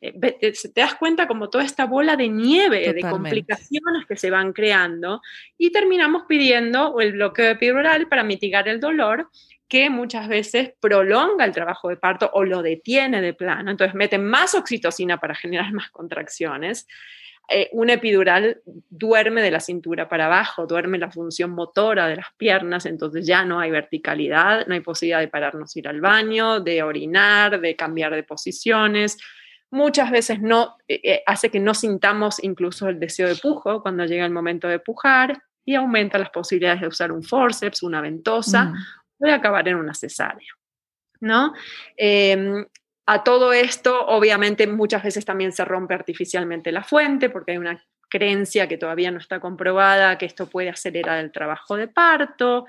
Eh, 0.00 0.12
te, 0.12 0.52
das 0.74 0.94
cuenta 0.96 1.26
como 1.26 1.48
toda 1.48 1.64
esta 1.64 1.86
bola 1.86 2.16
de 2.16 2.28
nieve 2.28 2.92
de 2.92 3.00
complicaciones 3.00 4.04
que 4.06 4.16
se 4.16 4.30
van 4.30 4.52
creando 4.52 5.22
y 5.56 5.72
terminamos 5.72 6.24
pidiendo 6.28 7.00
el 7.00 7.12
bloqueo 7.12 7.52
epidural 7.52 8.06
para 8.06 8.22
mitigar 8.22 8.68
el 8.68 8.78
dolor 8.78 9.30
que 9.68 9.88
muchas 9.88 10.28
veces 10.28 10.74
prolonga 10.80 11.44
el 11.44 11.52
trabajo 11.52 11.88
de 11.88 11.96
parto 11.96 12.30
o 12.34 12.44
lo 12.44 12.62
detiene 12.62 13.20
de 13.22 13.32
plano. 13.32 13.70
Entonces 13.70 13.94
meten 13.94 14.24
más 14.24 14.54
oxitocina 14.54 15.18
para 15.18 15.34
generar 15.34 15.72
más 15.72 15.90
contracciones. 15.90 16.86
eh, 17.48 17.68
un 17.72 17.90
epidural 17.90 18.60
duerme 18.90 19.40
de 19.40 19.52
la 19.52 19.60
cintura 19.60 20.08
para 20.08 20.26
abajo, 20.26 20.66
duerme 20.66 20.98
la 20.98 21.12
función 21.12 21.50
motora 21.50 22.08
de 22.08 22.16
las 22.16 22.32
piernas, 22.36 22.86
entonces 22.86 23.24
ya 23.24 23.44
no 23.44 23.60
hay 23.60 23.70
verticalidad, 23.70 24.66
no 24.66 24.74
hay 24.74 24.80
posibilidad 24.80 25.20
de 25.20 25.28
pararnos 25.28 25.76
ir 25.76 25.86
al 25.86 26.00
baño, 26.00 26.58
de 26.60 26.82
orinar, 26.82 27.60
de 27.60 27.76
cambiar 27.76 28.14
de 28.14 28.24
posiciones. 28.24 29.16
Muchas 29.76 30.10
veces 30.10 30.40
no 30.40 30.78
eh, 30.88 31.00
eh, 31.04 31.22
hace 31.26 31.50
que 31.50 31.60
no 31.60 31.74
sintamos 31.74 32.42
incluso 32.42 32.88
el 32.88 32.98
deseo 32.98 33.28
de 33.28 33.36
pujo 33.36 33.82
cuando 33.82 34.06
llega 34.06 34.24
el 34.24 34.32
momento 34.32 34.68
de 34.68 34.78
pujar 34.78 35.42
y 35.66 35.74
aumenta 35.74 36.16
las 36.18 36.30
posibilidades 36.30 36.80
de 36.80 36.86
usar 36.86 37.12
un 37.12 37.22
forceps, 37.22 37.82
una 37.82 38.00
ventosa 38.00 38.64
mm. 38.64 38.74
o 39.18 39.26
de 39.26 39.32
acabar 39.32 39.68
en 39.68 39.76
una 39.76 39.92
cesárea. 39.92 40.48
¿no? 41.20 41.52
Em, 41.94 42.64
a 43.04 43.22
todo 43.22 43.52
esto, 43.52 44.06
obviamente, 44.06 44.66
muchas 44.66 45.02
veces 45.02 45.26
también 45.26 45.52
se 45.52 45.66
rompe 45.66 45.92
artificialmente 45.92 46.72
la 46.72 46.82
fuente 46.82 47.28
porque 47.28 47.52
hay 47.52 47.58
una 47.58 47.84
creencia 48.08 48.68
que 48.68 48.78
todavía 48.78 49.10
no 49.10 49.18
está 49.18 49.40
comprobada 49.40 50.16
que 50.16 50.24
esto 50.24 50.48
puede 50.48 50.70
acelerar 50.70 51.18
el 51.18 51.32
trabajo 51.32 51.76
de 51.76 51.88
parto. 51.88 52.64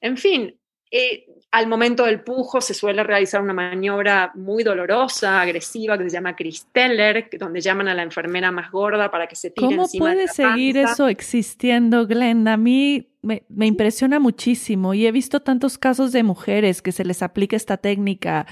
En 0.00 0.16
fin, 0.16 0.59
eh, 0.90 1.26
al 1.52 1.66
momento 1.66 2.04
del 2.04 2.20
pujo 2.20 2.60
se 2.60 2.74
suele 2.74 3.02
realizar 3.02 3.42
una 3.42 3.52
maniobra 3.52 4.30
muy 4.34 4.62
dolorosa, 4.62 5.40
agresiva, 5.40 5.98
que 5.98 6.04
se 6.04 6.10
llama 6.10 6.36
Kristeller, 6.36 7.28
donde 7.38 7.60
llaman 7.60 7.88
a 7.88 7.94
la 7.94 8.02
enfermera 8.02 8.52
más 8.52 8.70
gorda 8.70 9.10
para 9.10 9.26
que 9.26 9.34
se 9.34 9.50
tire 9.50 9.66
¿Cómo 9.66 9.86
puede 9.98 10.28
seguir 10.28 10.76
eso 10.76 11.08
existiendo, 11.08 12.06
Glenda? 12.06 12.52
A 12.52 12.56
mí 12.56 13.08
me, 13.22 13.42
me, 13.48 13.66
impresiona 13.66 14.20
muchísimo 14.20 14.94
y 14.94 15.06
he 15.06 15.12
visto 15.12 15.40
tantos 15.40 15.76
casos 15.76 16.12
de 16.12 16.22
mujeres 16.22 16.82
que 16.82 16.92
se 16.92 17.04
les 17.04 17.22
aplica 17.22 17.56
esta 17.56 17.76
técnica 17.76 18.46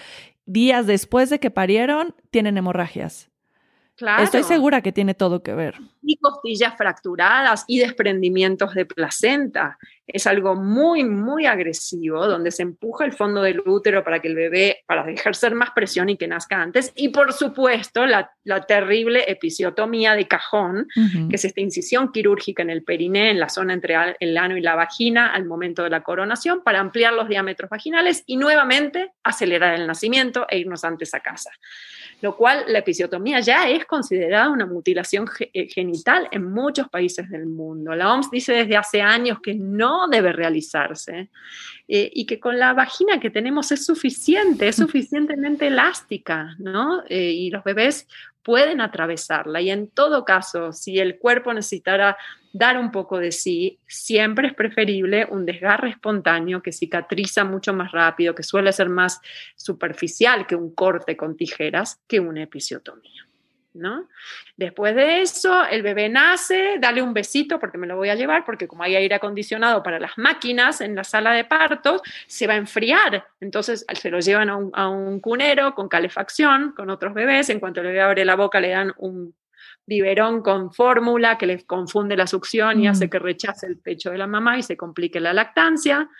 días 0.45 0.87
después 0.87 1.31
de 1.31 1.39
que 1.39 1.51
parieron, 1.51 2.15
tienen 2.31 2.57
hemorragias. 2.57 3.31
Estoy 4.01 4.45
segura 4.45 4.81
que 4.81 4.93
tiene 4.93 5.15
todo 5.15 5.43
que 5.43 5.55
ver. 5.55 5.75
Y 6.03 6.17
costillas 6.19 6.77
fracturadas 6.77 7.65
y 7.67 7.81
desprendimientos 7.81 8.75
de 8.75 8.87
placenta. 8.87 9.77
Es 10.07 10.27
algo 10.27 10.55
muy, 10.55 11.05
muy 11.05 11.47
agresivo, 11.47 12.27
donde 12.27 12.51
se 12.51 12.63
empuja 12.63 13.05
el 13.05 13.13
fondo 13.13 13.43
del 13.43 13.61
útero 13.61 14.05
para 14.05 14.21
que 14.21 14.29
el 14.29 14.37
bebé, 14.37 14.85
para 14.87 15.11
ejercer 15.11 15.55
más 15.55 15.73
presión 15.73 16.09
y 16.09 16.17
que 16.17 16.29
nazca 16.29 16.63
antes. 16.63 16.93
Y 16.95 17.09
por 17.09 17.33
supuesto, 17.33 18.07
la, 18.07 18.31
terrible 18.67 19.31
episiotomía 19.31 20.15
de 20.15 20.27
cajón, 20.27 20.87
que 21.29 21.37
es 21.37 21.45
esta 21.45 21.61
incisión 21.61 22.11
quirúrgica 22.13 22.63
en 22.63 22.71
el 22.71 22.85
periné, 22.85 23.31
en 23.31 23.41
la 23.41 23.49
zona 23.49 23.75
entre 23.75 23.95
el 24.21 24.39
ano 24.39 24.57
y 24.57 24.61
la 24.61 24.75
vagina, 24.75 25.33
al 25.33 25.45
momento 25.45 25.83
de 25.83 25.91
la 25.91 26.03
coronación, 26.03 26.63
para 26.63 26.81
ampliar 26.81 27.13
los 27.13 27.29
diámetros 27.29 27.69
vaginales 27.69 28.23
y 28.27 28.37
nuevamente 28.37 29.13
acelerar 29.25 29.75
el 29.75 29.87
nacimiento 29.87 30.47
e 30.49 30.59
irnos 30.59 30.85
antes 30.85 31.13
a 31.15 31.21
casa 31.21 31.51
lo 32.21 32.37
cual 32.37 32.65
la 32.69 32.81
episiotomía 32.81 33.41
ya 33.41 33.69
es 33.69 33.85
considerada 33.85 34.49
una 34.49 34.67
mutilación 34.67 35.27
eh, 35.53 35.69
genital 35.69 36.29
en 36.33 36.51
muchos 36.51 36.89
países 36.89 37.29
del 37.31 37.47
mundo. 37.47 37.95
La 37.95 38.13
OMS 38.13 38.31
dice 38.31 38.53
desde 38.53 38.77
hace 38.77 39.01
años 39.01 39.39
que 39.43 39.55
no 39.55 40.09
debe 40.09 40.33
realizarse 40.33 41.29
eh, 41.91 42.11
y 42.13 42.27
que 42.27 42.39
con 42.39 42.59
la 42.59 42.75
vagina 42.75 43.19
que 43.19 43.31
tenemos 43.31 43.73
es 43.73 43.87
suficiente, 43.87 44.69
es 44.69 44.77
suficientemente 44.77 45.69
elástica, 45.69 46.55
¿no? 46.59 47.03
Eh, 47.09 47.33
y 47.33 47.51
los 47.51 47.65
bebés 47.65 48.07
pueden 48.43 48.81
atravesarla. 48.81 49.63
Y 49.63 49.71
en 49.71 49.89
todo 49.89 50.25
caso, 50.25 50.73
si 50.73 50.99
el 50.99 51.19
cuerpo 51.19 51.53
necesitara 51.53 52.19
dar 52.53 52.79
un 52.79 52.91
poco 52.91 53.19
de 53.19 53.33
sí, 53.33 53.79
siempre 53.87 54.49
es 54.49 54.55
preferible 54.55 55.27
un 55.31 55.47
desgarre 55.47 55.91
espontáneo 55.91 56.63
que 56.63 56.73
cicatriza 56.73 57.45
mucho 57.45 57.73
más 57.73 57.93
rápido, 57.93 58.35
que 58.35 58.43
suele 58.43 58.73
ser 58.73 58.89
más 58.89 59.21
superficial 59.57 60.47
que 60.47 60.57
un 60.57 60.75
corte 60.75 61.17
con 61.17 61.37
tijeras, 61.37 62.01
que 62.07 62.21
una 62.21 62.43
episiotomía. 62.43 63.28
¿No? 63.75 64.09
Después 64.57 64.97
de 64.97 65.21
eso, 65.21 65.65
el 65.67 65.83
bebé 65.83 66.09
nace, 66.09 66.79
dale 66.81 67.03
un 67.03 67.13
besito 67.13 67.61
porque 67.61 67.79
me 67.79 67.87
lo 67.87 67.97
voy 67.97 68.09
a 68.09 68.15
llevar, 68.15 68.45
porque 68.45 68.67
como 68.67 68.83
hay 68.83 68.97
aire 68.97 69.15
acondicionado 69.15 69.83
para 69.83 70.01
las 70.01 70.17
máquinas 70.17 70.81
en 70.81 70.97
la 70.97 71.05
sala 71.05 71.33
de 71.33 71.45
partos, 71.45 72.01
se 72.27 72.47
va 72.47 72.55
a 72.55 72.57
enfriar. 72.57 73.27
Entonces 73.41 73.85
se 73.93 74.11
lo 74.11 74.21
llevan 74.21 74.49
a 74.49 74.57
un, 74.57 74.71
a 74.73 74.89
un 74.89 75.21
cunero 75.21 75.75
con 75.75 75.89
calefacción, 75.89 76.73
con 76.73 76.91
otros 76.91 77.15
bebés. 77.15 77.51
En 77.51 77.61
cuanto 77.61 77.81
el 77.81 77.89
bebé 77.89 78.01
abre 78.01 78.25
la 78.25 78.37
boca, 78.37 78.59
le 78.59 78.71
dan 78.71 78.93
un 78.97 79.35
biberón 79.89 80.43
con 80.43 80.71
fórmula 80.71 81.39
que 81.39 81.47
les 81.47 81.65
confunde 81.65 82.15
la 82.15 82.27
succión 82.27 82.79
y 82.81 82.89
hace 82.89 83.07
mm. 83.07 83.11
que 83.11 83.19
rechace 83.19 83.67
el 83.67 83.79
pecho 83.79 84.11
de 84.11 84.19
la 84.19 84.27
mamá 84.27 84.59
y 84.59 84.63
se 84.63 84.77
complique 84.77 85.19
la 85.19 85.33
lactancia. 85.33 86.11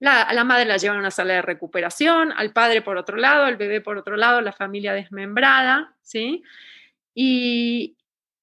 La, 0.00 0.22
a 0.22 0.32
la 0.32 0.44
madre 0.44 0.64
la 0.64 0.78
llevan 0.78 0.96
a 0.96 1.00
una 1.00 1.10
sala 1.10 1.34
de 1.34 1.42
recuperación, 1.42 2.32
al 2.32 2.52
padre 2.52 2.82
por 2.82 2.96
otro 2.96 3.16
lado, 3.16 3.46
el 3.46 3.56
bebé 3.56 3.80
por 3.80 3.98
otro 3.98 4.16
lado, 4.16 4.40
la 4.40 4.52
familia 4.52 4.94
desmembrada, 4.94 5.94
¿sí? 6.02 6.42
Y, 7.14 7.96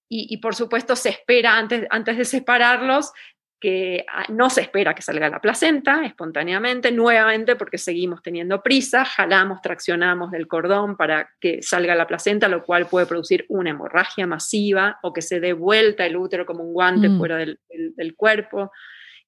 y, 0.09 0.37
por 0.37 0.55
supuesto 0.55 0.95
se 0.95 1.09
espera 1.09 1.57
antes, 1.57 1.85
antes 1.89 2.17
de 2.17 2.25
separarlos 2.25 3.11
que 3.59 4.05
ah, 4.07 4.25
no 4.29 4.49
se 4.49 4.61
espera 4.61 4.93
que 4.93 5.01
salga 5.01 5.29
la 5.29 5.41
placenta 5.41 6.05
espontáneamente, 6.05 6.91
nuevamente 6.91 7.55
porque 7.55 7.77
seguimos 7.77 8.21
teniendo 8.21 8.61
prisa, 8.61 9.03
jalamos, 9.03 9.61
traccionamos 9.61 10.31
del 10.31 10.47
cordón 10.47 10.95
para 10.95 11.29
que 11.39 11.61
salga 11.63 11.95
la 11.95 12.07
placenta, 12.07 12.47
lo 12.47 12.63
cual 12.63 12.85
puede 12.87 13.07
producir 13.07 13.45
una 13.49 13.71
hemorragia 13.71 14.27
masiva 14.27 14.99
o 15.01 15.11
que 15.11 15.21
se 15.21 15.39
dé 15.39 15.53
vuelta 15.53 16.05
el 16.05 16.17
útero 16.17 16.45
como 16.45 16.63
un 16.63 16.73
guante 16.73 17.09
mm. 17.09 17.17
fuera 17.17 17.37
del, 17.37 17.59
del, 17.69 18.15
cuerpo 18.15 18.71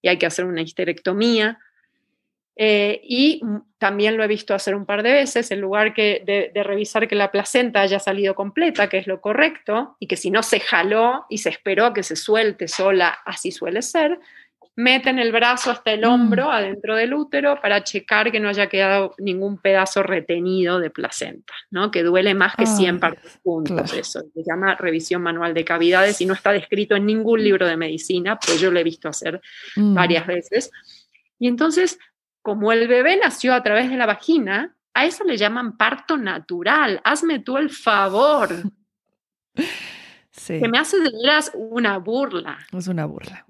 y 0.02 0.10
hay 0.10 0.18
que 0.18 0.28
hacer 0.28 0.46
una 0.46 0.62
histerectomía. 0.62 1.60
Eh, 2.62 3.00
y 3.06 3.42
también 3.78 4.18
lo 4.18 4.24
he 4.26 4.28
visto 4.28 4.54
hacer 4.54 4.76
un 4.76 4.86
par 4.86 5.02
de 5.02 5.14
veces, 5.14 5.50
en 5.50 5.62
lugar 5.62 5.94
que 5.94 6.22
de, 6.54 6.62
revisar 6.62 7.08
que 7.08 7.16
la 7.16 7.32
placenta 7.32 7.80
haya 7.80 8.00
salido 8.00 8.36
completa, 8.36 8.90
que 8.90 8.98
es 8.98 9.08
lo 9.08 9.22
correcto, 9.22 9.96
y 9.98 10.08
que 10.08 10.18
si 10.18 10.30
no 10.30 10.44
se 10.44 10.60
jaló 10.60 11.26
y 11.30 11.38
se 11.38 11.48
esperó 11.48 11.94
que 11.94 12.04
se 12.04 12.18
suelte 12.18 12.68
sola, 12.68 13.18
así 13.26 13.52
suele 13.52 13.82
ser, 13.82 14.20
meten 14.76 15.20
el 15.20 15.32
brazo 15.32 15.72
hasta 15.72 15.94
el 15.94 16.04
hombro 16.04 16.48
mm. 16.48 16.50
adentro 16.50 16.98
del 16.98 17.14
útero 17.14 17.62
para 17.62 17.82
checar 17.86 18.30
que 18.30 18.42
no 18.42 18.50
haya 18.50 18.68
quedado 18.68 19.16
ningún 19.20 19.58
pedazo 19.58 20.04
retenido 20.04 20.82
de 20.82 20.90
placenta, 20.90 21.54
¿no? 21.72 21.92
que 21.92 22.04
duele 22.04 22.34
más 22.34 22.58
que 22.58 22.66
100 22.66 23.00
partes 23.00 23.40
juntos. 23.42 23.94
Eso 23.94 24.20
se 24.34 24.44
llama 24.46 24.76
revisión 24.76 25.22
manual 25.22 25.54
de 25.54 25.64
cavidades 25.64 26.20
y 26.20 26.26
no 26.26 26.34
está 26.34 26.52
descrito 26.52 26.98
en 26.98 27.06
ningún 27.06 27.42
libro 27.42 27.66
de 27.66 27.78
medicina, 27.78 28.38
pues 28.38 28.60
yo 28.60 28.70
lo 28.70 28.82
he 28.82 28.84
visto 28.84 29.08
hacer 29.08 29.40
mm. 29.78 29.94
varias 29.94 30.28
veces. 30.28 30.72
Y 31.40 31.48
entonces 31.48 31.98
como 32.50 32.72
el 32.72 32.88
bebé 32.88 33.16
nació 33.16 33.54
a 33.54 33.62
través 33.62 33.92
de 33.92 33.96
la 33.96 34.08
vagina, 34.08 34.76
a 34.96 35.06
eso 35.06 35.24
le 35.24 35.38
llaman 35.38 35.78
parto 35.78 36.18
natural. 36.18 37.00
Hazme 37.04 37.38
tú 37.38 37.58
el 37.58 37.70
favor. 37.70 38.50
Que 40.48 40.68
me 40.68 40.80
hace 40.80 40.98
de 41.00 41.12
veras 41.12 41.52
una 41.54 41.98
burla. 42.00 42.58
Es 42.72 42.88
una 42.88 43.06
burla. 43.06 43.46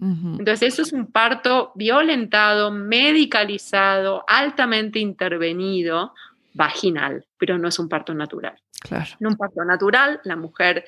Entonces, 0.00 0.62
eso 0.62 0.82
es 0.82 0.92
un 0.92 1.06
parto 1.12 1.70
violentado, 1.76 2.72
medicalizado, 2.72 4.24
altamente 4.26 4.98
intervenido, 4.98 6.12
vaginal, 6.54 7.24
pero 7.38 7.56
no 7.56 7.68
es 7.68 7.78
un 7.78 7.88
parto 7.88 8.14
natural. 8.14 8.56
Claro. 8.80 9.10
En 9.20 9.26
un 9.28 9.36
parto 9.36 9.62
natural, 9.64 10.20
la 10.24 10.34
mujer 10.34 10.86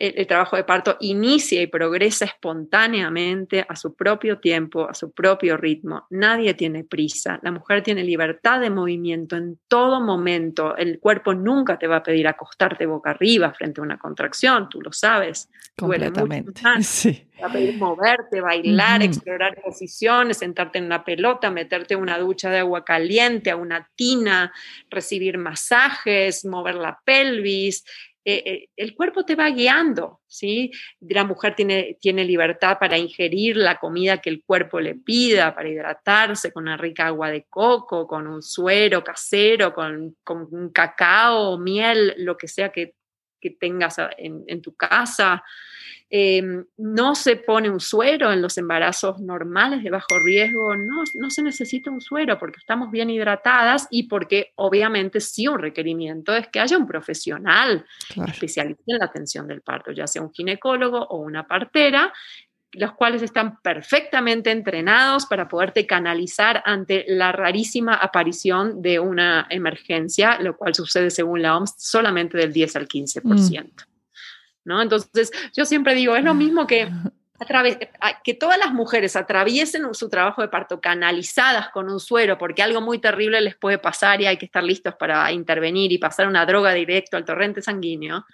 el, 0.00 0.26
trabajo 0.26 0.56
de 0.56 0.64
parto 0.64 0.96
inicia 1.00 1.60
y 1.60 1.66
progresa 1.66 2.24
espontáneamente 2.24 3.66
a 3.68 3.76
su 3.76 3.94
propio 3.94 4.38
tiempo, 4.38 4.88
a 4.88 4.94
su 4.94 5.12
propio 5.12 5.58
ritmo. 5.58 6.06
Nadie 6.08 6.54
tiene 6.54 6.84
prisa. 6.84 7.38
La 7.42 7.52
mujer 7.52 7.82
tiene 7.82 8.02
libertad 8.02 8.60
de 8.60 8.70
movimiento 8.70 9.36
en 9.36 9.58
todo 9.68 10.00
momento. 10.00 10.74
El 10.76 10.98
cuerpo 11.00 11.34
nunca 11.34 11.78
te 11.78 11.86
va 11.86 11.96
a 11.96 12.02
pedir 12.02 12.26
acostarte 12.26 12.86
boca 12.86 13.10
arriba 13.10 13.52
frente 13.52 13.82
a 13.82 13.84
una 13.84 13.98
contracción, 13.98 14.68
tú 14.70 14.80
lo 14.80 14.92
sabes. 14.92 15.50
Completamente. 15.76 16.62
Sí. 16.80 17.26
Va 17.42 17.46
a 17.46 17.52
pedir 17.52 17.78
moverte, 17.78 18.40
bailar, 18.40 19.02
explorar 19.02 19.60
posiciones, 19.62 20.38
sentarte 20.38 20.78
en 20.78 20.84
una 20.84 21.04
pelota, 21.04 21.50
meterte 21.50 21.94
en 21.94 22.00
una 22.00 22.18
ducha 22.18 22.50
de 22.50 22.58
agua 22.58 22.84
caliente, 22.84 23.50
a 23.50 23.56
una 23.56 23.88
tina, 23.94 24.52
recibir 24.90 25.38
masajes, 25.38 26.44
mover 26.44 26.74
la 26.74 27.00
pelvis, 27.02 27.84
eh, 28.22 28.42
eh, 28.44 28.68
el 28.76 28.94
cuerpo 28.94 29.24
te 29.24 29.34
va 29.34 29.48
guiando, 29.48 30.20
¿sí? 30.26 30.70
La 31.00 31.24
mujer 31.24 31.54
tiene, 31.54 31.96
tiene 32.00 32.24
libertad 32.24 32.78
para 32.78 32.98
ingerir 32.98 33.56
la 33.56 33.78
comida 33.78 34.18
que 34.18 34.28
el 34.28 34.42
cuerpo 34.44 34.78
le 34.78 34.94
pida, 34.94 35.54
para 35.54 35.68
hidratarse 35.70 36.52
con 36.52 36.64
una 36.64 36.76
rica 36.76 37.06
agua 37.06 37.30
de 37.30 37.46
coco, 37.48 38.06
con 38.06 38.26
un 38.26 38.42
suero 38.42 39.02
casero, 39.02 39.72
con, 39.72 40.16
con 40.22 40.48
un 40.50 40.70
cacao, 40.70 41.58
miel, 41.58 42.14
lo 42.18 42.36
que 42.36 42.46
sea 42.46 42.70
que, 42.70 42.94
que 43.40 43.50
tengas 43.50 43.96
en, 44.18 44.44
en 44.46 44.62
tu 44.62 44.74
casa. 44.74 45.42
Em, 46.12 46.64
no 46.76 47.14
se 47.14 47.36
pone 47.36 47.70
un 47.70 47.78
suero 47.78 48.32
en 48.32 48.42
los 48.42 48.58
embarazos 48.58 49.20
normales 49.20 49.84
de 49.84 49.90
bajo 49.90 50.18
riesgo, 50.24 50.74
no, 50.74 51.04
no 51.14 51.30
se 51.30 51.40
necesita 51.40 51.88
un 51.88 52.00
suero 52.00 52.36
porque 52.36 52.58
estamos 52.58 52.90
bien 52.90 53.10
hidratadas 53.10 53.86
y 53.92 54.08
porque 54.08 54.50
obviamente 54.56 55.20
sí 55.20 55.46
un 55.46 55.60
requerimiento 55.60 56.34
es 56.34 56.48
que 56.48 56.58
haya 56.58 56.76
un 56.76 56.88
profesional 56.88 57.86
especialista 58.26 58.82
en 58.88 58.98
la 58.98 59.04
atención 59.04 59.46
del 59.46 59.62
parto, 59.62 59.92
ya 59.92 60.08
sea 60.08 60.22
un 60.22 60.32
ginecólogo 60.32 60.98
o 60.98 61.18
una 61.18 61.46
partera, 61.46 62.12
los 62.72 62.92
cuales 62.92 63.22
están 63.22 63.60
perfectamente 63.62 64.50
entrenados 64.50 65.26
para 65.26 65.48
poderte 65.48 65.86
canalizar 65.86 66.62
ante 66.64 67.04
la 67.08 67.32
rarísima 67.32 67.94
aparición 67.94 68.80
de 68.80 69.00
una 69.00 69.46
emergencia, 69.50 70.38
lo 70.40 70.56
cual 70.56 70.74
sucede 70.74 71.10
según 71.10 71.42
la 71.42 71.56
OMS 71.56 71.74
solamente 71.78 72.38
del 72.38 72.52
10 72.52 72.76
al 72.76 72.88
15%. 72.88 73.86
¿no? 74.64 74.82
Entonces, 74.82 75.30
yo 75.56 75.64
siempre 75.64 75.94
digo, 75.94 76.14
es 76.14 76.24
lo 76.24 76.34
mismo 76.34 76.66
que 76.66 76.88
que 78.22 78.34
todas 78.34 78.58
las 78.58 78.72
mujeres 78.72 79.16
atraviesen 79.16 79.94
su 79.94 80.10
trabajo 80.10 80.42
de 80.42 80.48
parto 80.48 80.80
canalizadas 80.80 81.70
con 81.70 81.88
un 81.88 81.98
suero, 81.98 82.36
porque 82.36 82.62
algo 82.62 82.80
muy 82.82 82.98
terrible 82.98 83.40
les 83.40 83.56
puede 83.56 83.78
pasar 83.78 84.20
y 84.20 84.26
hay 84.26 84.36
que 84.36 84.44
estar 84.44 84.62
listos 84.62 84.94
para 84.96 85.32
intervenir 85.32 85.90
y 85.90 85.98
pasar 85.98 86.26
una 86.26 86.44
droga 86.44 86.74
directo 86.74 87.16
al 87.16 87.24
torrente 87.24 87.62
sanguíneo. 87.62 88.26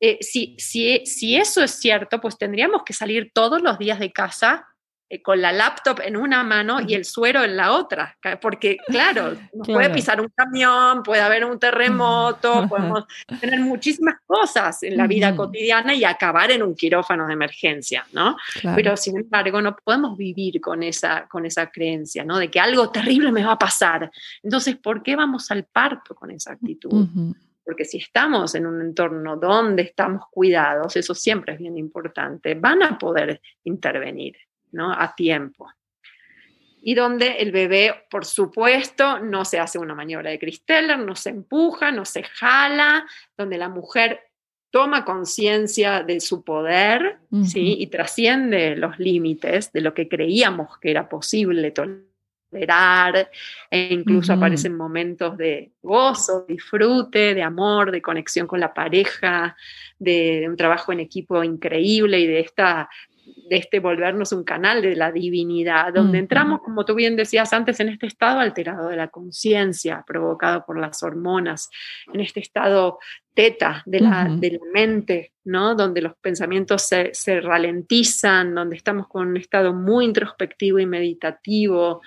Eh, 0.00 0.18
si, 0.22 0.56
si, 0.58 1.04
si 1.04 1.36
eso 1.36 1.62
es 1.62 1.72
cierto, 1.72 2.20
pues 2.20 2.38
tendríamos 2.38 2.82
que 2.84 2.94
salir 2.94 3.30
todos 3.34 3.60
los 3.60 3.78
días 3.78 3.98
de 3.98 4.12
casa 4.12 4.66
eh, 5.12 5.20
con 5.20 5.42
la 5.42 5.50
laptop 5.50 6.00
en 6.04 6.16
una 6.16 6.44
mano 6.44 6.78
y 6.80 6.94
el 6.94 7.04
suero 7.04 7.42
en 7.42 7.56
la 7.56 7.72
otra, 7.72 8.16
porque 8.40 8.76
claro, 8.86 9.36
puede 9.66 9.90
pisar 9.90 10.20
un 10.20 10.28
camión, 10.28 11.02
puede 11.02 11.20
haber 11.20 11.44
un 11.44 11.58
terremoto, 11.58 12.64
podemos 12.68 13.04
tener 13.40 13.58
muchísimas 13.58 14.20
cosas 14.24 14.84
en 14.84 14.96
la 14.96 15.08
vida 15.08 15.34
cotidiana 15.34 15.94
y 15.94 16.04
acabar 16.04 16.52
en 16.52 16.62
un 16.62 16.76
quirófano 16.76 17.26
de 17.26 17.32
emergencia, 17.32 18.06
¿no? 18.12 18.36
Pero 18.76 18.96
sin 18.96 19.16
embargo 19.18 19.60
no 19.60 19.74
podemos 19.76 20.16
vivir 20.16 20.60
con 20.60 20.84
esa, 20.84 21.26
con 21.26 21.44
esa 21.44 21.66
creencia, 21.66 22.24
¿no? 22.24 22.38
De 22.38 22.48
que 22.48 22.60
algo 22.60 22.90
terrible 22.90 23.32
me 23.32 23.44
va 23.44 23.52
a 23.52 23.58
pasar. 23.58 24.12
Entonces, 24.44 24.76
¿por 24.76 25.02
qué 25.02 25.16
vamos 25.16 25.50
al 25.50 25.64
parto 25.64 26.14
con 26.14 26.30
esa 26.30 26.52
actitud? 26.52 27.08
Porque 27.64 27.84
si 27.84 27.98
estamos 27.98 28.54
en 28.54 28.66
un 28.66 28.80
entorno 28.80 29.36
donde 29.36 29.82
estamos 29.82 30.24
cuidados, 30.30 30.96
eso 30.96 31.14
siempre 31.14 31.54
es 31.54 31.60
bien 31.60 31.76
importante, 31.76 32.54
van 32.54 32.82
a 32.82 32.98
poder 32.98 33.40
intervenir. 33.64 34.36
¿no? 34.72 34.92
A 34.92 35.14
tiempo. 35.14 35.70
Y 36.82 36.94
donde 36.94 37.36
el 37.38 37.52
bebé, 37.52 38.06
por 38.10 38.24
supuesto, 38.24 39.18
no 39.18 39.44
se 39.44 39.58
hace 39.58 39.78
una 39.78 39.94
maniobra 39.94 40.30
de 40.30 40.38
Christeller, 40.38 40.98
no 40.98 41.14
se 41.14 41.30
empuja, 41.30 41.92
no 41.92 42.04
se 42.04 42.22
jala, 42.22 43.06
donde 43.36 43.58
la 43.58 43.68
mujer 43.68 44.20
toma 44.70 45.04
conciencia 45.04 46.02
de 46.02 46.20
su 46.20 46.42
poder 46.42 47.18
¿sí? 47.44 47.76
y 47.78 47.88
trasciende 47.88 48.76
los 48.76 48.98
límites 48.98 49.72
de 49.72 49.80
lo 49.80 49.92
que 49.92 50.08
creíamos 50.08 50.78
que 50.78 50.92
era 50.92 51.08
posible 51.08 51.72
tolerar, 51.72 52.04
e 52.52 53.88
incluso 53.92 54.32
aparecen 54.32 54.76
momentos 54.76 55.36
de 55.36 55.70
gozo, 55.82 56.44
disfrute, 56.48 57.34
de 57.34 57.42
amor, 57.42 57.92
de 57.92 58.02
conexión 58.02 58.46
con 58.46 58.58
la 58.58 58.74
pareja, 58.74 59.56
de, 59.98 60.46
un 60.48 60.56
trabajo 60.56 60.92
en 60.92 61.00
equipo 61.00 61.44
increíble 61.44 62.18
y 62.18 62.26
de 62.26 62.40
esta 62.40 62.88
de 63.48 63.56
este 63.56 63.80
volvernos 63.80 64.32
un 64.32 64.44
canal 64.44 64.82
de 64.82 64.96
la 64.96 65.12
divinidad, 65.12 65.92
donde 65.92 66.18
entramos, 66.18 66.60
como 66.62 66.84
tú 66.84 66.94
bien 66.94 67.16
decías 67.16 67.52
antes, 67.52 67.80
en 67.80 67.88
este 67.88 68.06
estado 68.06 68.40
alterado 68.40 68.88
de 68.88 68.96
la 68.96 69.08
conciencia, 69.08 70.04
provocado 70.06 70.64
por 70.64 70.78
las 70.78 71.02
hormonas, 71.02 71.70
en 72.12 72.20
este 72.20 72.40
estado 72.40 72.98
teta 73.34 73.82
de 73.86 74.00
la, 74.00 74.28
de 74.28 74.52
la 74.52 74.58
mente, 74.72 75.32
¿no? 75.44 75.74
Donde 75.74 76.02
los 76.02 76.14
pensamientos 76.16 76.82
se, 76.82 77.14
se, 77.14 77.40
ralentizan, 77.40 78.54
donde 78.54 78.76
estamos 78.76 79.06
con 79.08 79.28
un 79.28 79.36
estado 79.36 79.72
muy 79.72 80.04
introspectivo 80.04 80.78
y 80.78 80.86
meditativo, 80.86 82.02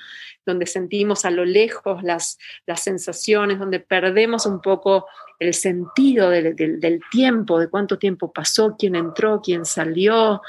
donde 0.46 0.66
sentimos 0.66 1.26
a 1.26 1.32
lo 1.32 1.46
lejos 1.46 2.04
las, 2.04 2.38
las 2.66 2.84
sensaciones, 2.84 3.60
donde 3.60 3.80
perdemos 3.80 4.46
un 4.46 4.62
poco 4.62 5.08
el 5.40 5.54
sentido 5.54 6.30
del, 6.30 6.56
del, 6.56 7.02
tiempo, 7.12 7.60
de 7.60 7.70
cuánto 7.70 7.98
tiempo 7.98 8.32
pasó, 8.32 8.76
quién 8.78 8.96
entró, 8.96 9.42
quién 9.42 9.66
salió, 9.66 10.42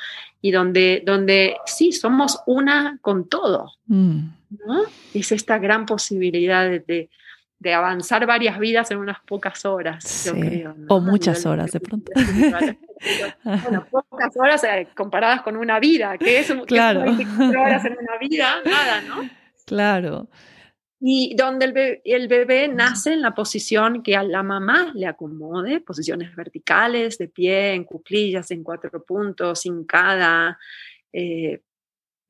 y 0.45 0.51
donde, 0.51 1.03
donde 1.07 1.57
sí, 1.65 1.91
somos 1.91 2.43
una 2.45 2.99
con 3.01 3.31
todo. 3.31 3.73
Mm. 3.87 4.19
¿no? 4.67 4.83
Es 5.15 5.33
esta 5.33 5.59
gran 5.59 5.87
posibilidad 5.87 6.69
de, 6.69 7.09
de, 7.59 7.73
avanzar 7.73 8.27
varias 8.27 8.59
vidas 8.59 8.91
en 8.91 8.99
unas 8.99 9.21
pocas 9.23 9.65
horas, 9.65 10.27
yo 10.27 10.35
creo. 10.35 10.77
O 10.89 11.01
muchas 11.01 11.47
horas 11.47 11.73
de 11.73 11.81
pronto. 11.81 12.13
bueno, 13.43 13.87
pocas 13.91 14.37
horas 14.37 14.63
eh, 14.65 14.89
comparadas 14.95 15.41
con 15.41 15.57
una 15.57 15.81
vida, 15.81 16.19
que 16.19 16.41
es, 16.41 16.53
claro. 16.67 17.01
horas 17.01 17.83
en 17.87 17.97
una 17.99 18.19
vida, 18.21 18.57
nada, 18.67 19.01
¿no? 19.01 19.27
Claro 19.65 20.29
y 21.07 21.35
donde 21.37 22.01
el 22.03 22.29
bebé, 22.29 22.67
nace 22.67 23.13
en 23.13 23.21
la 23.21 23.35
posición 23.35 24.03
que 24.03 24.17
a 24.17 24.23
la 24.23 24.43
mamá 24.43 24.91
le 24.95 25.07
acomode, 25.07 25.81
posiciones 25.81 26.35
verticales, 26.35 27.19
de 27.19 27.29
pie, 27.29 27.75
en 27.75 27.85
cuclillas, 27.85 28.51
en 28.51 28.65
cuatro 28.65 29.05
puntos, 29.05 29.67
hincada, 29.67 30.59
eh, 31.13 31.61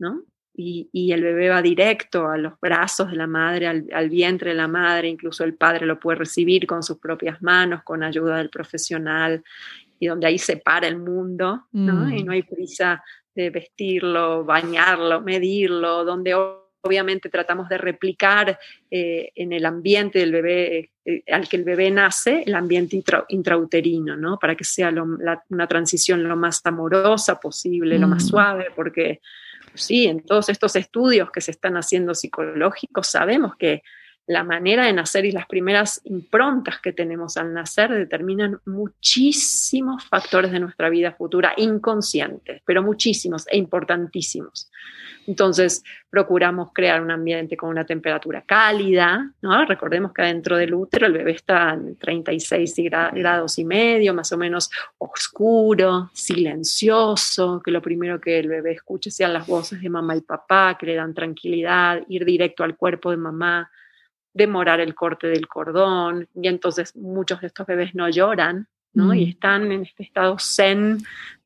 ¿no? 0.00 0.24
Y, 0.56 1.12
el 1.12 1.22
bebé 1.22 1.50
va 1.50 1.62
directo 1.62 2.26
a 2.28 2.36
los 2.36 2.58
brazos 2.60 3.12
de 3.12 3.16
la 3.16 3.28
madre, 3.28 3.68
al, 3.68 4.10
vientre 4.10 4.50
de 4.50 4.56
la 4.56 4.66
madre, 4.66 5.06
incluso 5.06 5.44
el 5.44 5.54
padre 5.54 5.86
lo 5.86 6.00
puede 6.00 6.18
recibir 6.18 6.66
con 6.66 6.82
sus 6.82 6.98
propias 6.98 7.40
manos, 7.42 7.84
con 7.84 8.02
ayuda 8.02 8.38
del 8.38 8.50
profesional, 8.50 9.44
y 10.00 10.08
donde 10.08 10.26
ahí 10.26 10.38
se 10.38 10.56
para 10.56 10.88
el 10.88 10.98
mundo, 10.98 11.68
¿no? 11.70 12.10
Y 12.12 12.24
mm. 12.24 12.26
no 12.26 12.32
hay 12.32 12.42
prisa 12.42 13.04
de 13.36 13.50
vestirlo, 13.50 14.44
bañarlo, 14.44 15.20
medirlo, 15.20 16.04
donde 16.04 16.34
obviamente 16.84 17.28
tratamos 17.28 17.68
de 17.68 17.78
replicar 17.78 18.58
eh, 18.90 19.32
en 19.34 19.52
el 19.52 19.64
ambiente 19.64 20.18
del 20.18 20.32
bebé 20.32 20.90
eh, 21.04 21.22
al 21.30 21.48
que 21.48 21.56
el 21.56 21.64
bebé 21.64 21.90
nace, 21.90 22.44
el 22.46 22.54
ambiente 22.54 23.02
intrauterino, 23.28 24.16
¿no? 24.16 24.38
Para 24.38 24.54
que 24.54 24.64
sea 24.64 24.92
una 25.48 25.66
transición 25.66 26.22
lo 26.24 26.36
más 26.36 26.60
amorosa 26.64 27.40
posible, 27.40 27.98
lo 27.98 28.08
más 28.08 28.24
mm. 28.24 28.28
suave, 28.28 28.66
porque 28.76 29.20
sí, 29.74 30.06
en 30.06 30.20
todos 30.20 30.48
estos 30.48 30.76
estudios 30.76 31.30
que 31.30 31.40
se 31.40 31.50
están 31.50 31.76
haciendo 31.76 32.14
psicológicos 32.14 33.06
sabemos 33.06 33.56
que 33.56 33.82
la 34.26 34.42
manera 34.42 34.86
de 34.86 34.92
nacer 34.92 35.26
y 35.26 35.32
las 35.32 35.46
primeras 35.46 36.00
improntas 36.04 36.80
que 36.80 36.92
tenemos 36.92 37.36
al 37.36 37.52
nacer 37.52 37.90
determinan 37.90 38.58
muchísimos 38.64 40.04
factores 40.04 40.50
de 40.50 40.60
nuestra 40.60 40.88
vida 40.88 41.12
futura, 41.12 41.52
inconscientes, 41.56 42.62
pero 42.64 42.82
muchísimos 42.82 43.46
e 43.48 43.58
importantísimos. 43.58 44.70
Entonces, 45.26 45.82
procuramos 46.10 46.70
crear 46.72 47.00
un 47.02 47.10
ambiente 47.10 47.56
con 47.56 47.70
una 47.70 47.84
temperatura 47.84 48.42
cálida, 48.42 49.30
¿no? 49.42 49.64
Recordemos 49.64 50.12
que 50.12 50.22
dentro 50.22 50.56
del 50.56 50.74
útero 50.74 51.06
el 51.06 51.12
bebé 51.12 51.32
está 51.32 51.74
en 51.74 51.96
36 51.96 52.74
grados 53.12 53.58
y 53.58 53.64
medio, 53.64 54.14
más 54.14 54.30
o 54.32 54.38
menos 54.38 54.70
oscuro, 54.98 56.10
silencioso, 56.12 57.62
que 57.64 57.70
lo 57.70 57.80
primero 57.80 58.20
que 58.20 58.38
el 58.38 58.48
bebé 58.48 58.72
escuche 58.72 59.10
sean 59.10 59.32
las 59.32 59.46
voces 59.46 59.80
de 59.80 59.88
mamá 59.88 60.16
y 60.16 60.20
papá, 60.20 60.76
que 60.78 60.86
le 60.86 60.94
dan 60.94 61.14
tranquilidad, 61.14 62.02
ir 62.08 62.24
directo 62.24 62.64
al 62.64 62.76
cuerpo 62.76 63.10
de 63.10 63.16
mamá, 63.16 63.70
demorar 64.34 64.80
el 64.80 64.94
corte 64.94 65.28
del 65.28 65.46
cordón, 65.46 66.28
y 66.34 66.48
entonces 66.48 66.94
muchos 66.96 67.40
de 67.40 67.46
estos 67.46 67.66
bebés 67.66 67.94
no 67.94 68.08
lloran, 68.08 68.68
¿no? 68.92 69.14
Y 69.14 69.26
mm. 69.26 69.28
están 69.28 69.72
en 69.72 69.82
este 69.82 70.02
estado 70.02 70.36
zen 70.38 70.98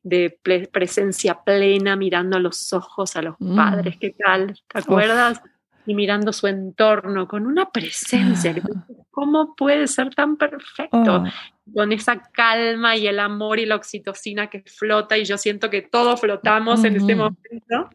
de 0.03 0.37
presencia 0.71 1.39
plena, 1.43 1.95
mirando 1.95 2.37
a 2.37 2.39
los 2.39 2.73
ojos 2.73 3.15
a 3.15 3.21
los 3.21 3.35
mm. 3.39 3.55
padres, 3.55 3.97
¿qué 3.99 4.15
tal? 4.17 4.59
¿Te 4.67 4.79
acuerdas? 4.79 5.41
Y 5.85 5.95
mirando 5.95 6.33
su 6.33 6.47
entorno 6.47 7.27
con 7.27 7.45
una 7.45 7.69
presencia. 7.69 8.55
Ah. 8.63 8.85
¿Cómo 9.11 9.55
puede 9.55 9.87
ser 9.87 10.13
tan 10.13 10.35
perfecto? 10.37 11.23
Oh. 11.23 11.25
Con 11.73 11.91
esa 11.91 12.21
calma 12.31 12.95
y 12.95 13.07
el 13.07 13.19
amor 13.19 13.59
y 13.59 13.65
la 13.65 13.75
oxitocina 13.75 14.47
que 14.47 14.63
flota, 14.65 15.17
y 15.17 15.25
yo 15.25 15.37
siento 15.37 15.69
que 15.69 15.83
todos 15.83 16.19
flotamos 16.19 16.83
en 16.83 16.95
este 16.95 17.15
momento 17.15 17.89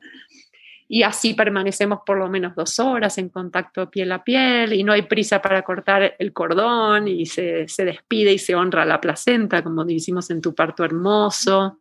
y 0.94 1.02
así 1.02 1.34
permanecemos 1.34 2.02
por 2.06 2.18
lo 2.18 2.28
menos 2.28 2.54
dos 2.54 2.78
horas 2.78 3.18
en 3.18 3.28
contacto 3.28 3.90
piel 3.90 4.12
a 4.12 4.22
piel 4.22 4.74
y 4.74 4.84
no 4.84 4.92
hay 4.92 5.02
prisa 5.02 5.42
para 5.42 5.62
cortar 5.62 6.14
el 6.20 6.32
cordón 6.32 7.08
y 7.08 7.26
se, 7.26 7.66
despide 7.78 8.32
y 8.32 8.38
se 8.38 8.54
honra 8.54 8.84
la 8.84 9.00
placenta, 9.00 9.64
como 9.64 9.84
decimos 9.84 10.30
en 10.30 10.40
tu 10.40 10.54
parto 10.54 10.84
hermoso, 10.84 11.80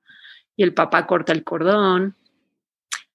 y 0.55 0.63
el 0.63 0.73
papá 0.73 1.05
corta 1.05 1.31
el 1.31 1.43
cordón 1.43 2.15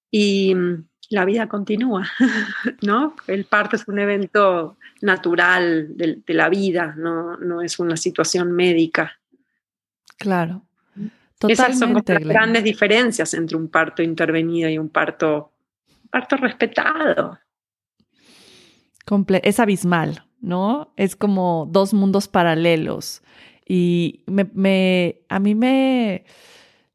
y 0.09 0.55
mm, 0.55 0.85
la 1.11 1.25
vida 1.25 1.49
continúa, 1.49 2.09
¿no? 2.83 3.17
El 3.27 3.47
parto 3.47 3.75
es 3.75 3.89
un 3.89 3.99
evento 3.99 4.77
natural 5.01 5.97
de, 5.97 6.23
la 6.29 6.49
vida, 6.49 6.95
no, 6.97 7.39
no 7.39 7.61
es 7.61 7.77
una 7.81 7.97
situación 7.97 8.53
médica. 8.53 9.19
Claro. 10.17 10.63
Esas 11.41 11.77
son 11.77 11.95
las 11.95 12.05
grandes 12.05 12.63
diferencias 12.63 13.35
entre 13.35 13.57
un 13.57 13.67
parto 13.67 14.01
intervenido 14.01 14.71
y 14.71 14.79
un 14.79 14.91
parto 14.91 15.55
parto 16.11 16.37
respetado. 16.37 17.39
es 19.43 19.61
abismal, 19.61 20.25
¿no? 20.41 20.93
Es 20.97 21.17
como 21.17 21.69
dos 21.71 21.95
mundos 21.95 22.29
paralelos. 22.29 23.23
Y 23.67 24.25
me, 24.27 25.21
a 25.29 25.39
mí 25.41 25.55
me, 25.55 26.25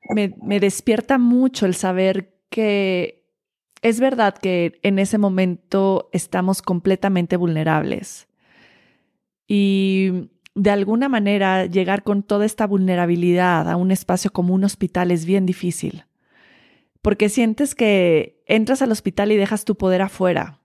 me, 0.09 0.59
despierta 0.59 1.17
mucho 1.17 1.65
el 1.65 1.75
saber 1.75 2.35
que 2.49 3.27
es 3.81 3.99
verdad 3.99 4.35
que 4.35 4.79
en 4.81 4.97
ese 4.97 5.17
momento 5.17 6.09
estamos 6.13 6.61
completamente 6.61 7.37
vulnerables. 7.37 8.27
Y 9.47 10.29
de 10.55 10.71
alguna 10.71 11.09
manera 11.09 11.65
llegar 11.65 12.03
con 12.03 12.23
toda 12.23 12.45
esta 12.45 12.65
vulnerabilidad 12.65 13.69
a 13.69 13.75
un 13.75 13.91
espacio 13.91 14.31
como 14.31 14.53
un 14.53 14.63
hospital 14.63 15.11
es 15.11 15.25
bien 15.25 15.45
difícil 15.45 16.05
porque 17.03 17.29
sientes 17.29 17.75
que 17.75 18.41
entras 18.47 18.81
al 18.81 18.91
hospital 18.91 19.31
y 19.31 19.35
dejas 19.35 19.65
tu 19.65 19.75
poder 19.75 20.01
afuera. 20.01 20.61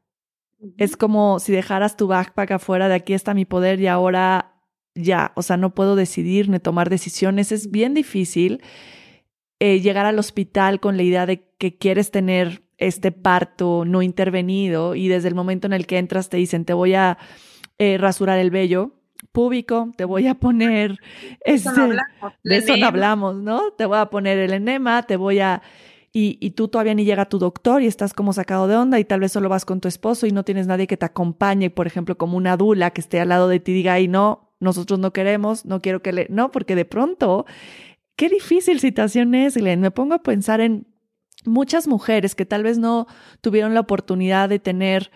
Es 0.79 0.97
como 0.97 1.41
si 1.41 1.53
dejaras 1.53 1.97
tu 1.97 2.07
backpack 2.07 2.53
afuera, 2.53 2.89
de 2.89 2.95
aquí 2.95 3.13
está 3.13 3.35
mi 3.35 3.45
poder 3.45 3.81
y 3.81 3.89
ahora 3.89 4.55
ya, 4.95 5.33
o 5.35 5.43
sea, 5.43 5.57
no 5.57 5.75
puedo 5.75 5.97
decidir 5.97 6.49
ni 6.49 6.61
tomar 6.61 6.91
decisiones, 6.91 7.53
es 7.53 7.71
bien 7.71 7.93
difícil 7.93 8.63
eh, 9.59 9.81
llegar 9.81 10.07
al 10.07 10.19
hospital 10.19 10.81
con 10.81 10.97
la 10.97 11.03
idea 11.03 11.27
de 11.27 11.45
que 11.59 11.77
quieres 11.77 12.13
tener 12.13 12.63
este 12.77 13.11
parto 13.11 13.85
no 13.85 14.03
intervenido 14.03 14.95
y 14.95 15.09
desde 15.09 15.29
el 15.29 15.35
momento 15.35 15.67
en 15.67 15.73
el 15.73 15.87
que 15.87 15.99
entras 15.99 16.29
te 16.29 16.37
dicen 16.37 16.65
te 16.65 16.73
voy 16.73 16.95
a 16.95 17.19
eh, 17.79 17.99
rasurar 17.99 18.39
el 18.39 18.53
vello 18.53 18.93
púbico, 19.33 19.93
te 19.97 20.05
voy 20.05 20.29
a 20.29 20.37
poner 20.37 21.01
este, 21.41 21.71
de 22.45 22.57
eso 22.57 22.77
no 22.77 22.87
hablamos, 22.87 23.35
¿no? 23.37 23.73
Te 23.73 23.87
voy 23.87 23.99
a 23.99 24.07
poner 24.07 24.39
el 24.39 24.53
enema, 24.53 25.03
te 25.03 25.17
voy 25.17 25.41
a 25.41 25.63
y, 26.13 26.51
tú 26.51 26.69
todavía 26.69 26.95
ni 26.95 27.05
llega 27.05 27.29
tu 27.29 27.39
doctor 27.39 27.83
y 27.83 27.87
estás 27.87 28.15
como 28.15 28.33
sacado 28.33 28.67
de 28.67 28.77
onda 28.77 28.99
y 28.99 29.05
tal 29.05 29.21
vez 29.21 29.33
solo 29.33 29.49
vas 29.49 29.65
con 29.65 29.81
tu 29.81 29.89
esposo 29.89 30.27
y 30.27 30.33
no 30.33 30.43
tienes 30.43 30.67
nadie 30.67 30.87
que 30.87 30.97
te 30.97 31.07
acompañe, 31.07 31.71
por 31.71 31.87
ejemplo, 31.87 32.17
como 32.17 32.37
una 32.37 32.57
dula 32.57 32.91
que 32.91 33.01
esté 33.01 33.21
al 33.21 33.29
lado 33.29 33.49
de 33.49 33.61
ti 33.61 33.73
y 33.73 33.75
diga, 33.75 33.93
ay, 33.95 34.09
no, 34.09 34.55
nosotros 34.59 34.99
no 34.99 35.13
queremos, 35.13 35.65
no 35.65 35.81
quiero 35.81 36.03
que 36.03 36.13
le, 36.13 36.27
no, 36.31 36.51
porque 36.51 36.75
de 36.75 36.85
pronto, 36.85 37.47
qué 38.17 38.29
difícil 38.29 38.81
situación 38.81 39.35
es, 39.35 39.57
Glenn. 39.57 39.81
Me 39.81 39.91
pongo 39.91 40.15
a 40.15 40.23
pensar 40.23 40.61
en 40.61 40.87
muchas 41.45 41.87
mujeres 41.87 42.35
que 42.35 42.47
tal 42.47 42.63
vez 42.63 42.79
no 42.79 43.07
tuvieron 43.41 43.75
la 43.75 43.81
oportunidad 43.81 44.49
de 44.49 44.59
tener 44.59 45.11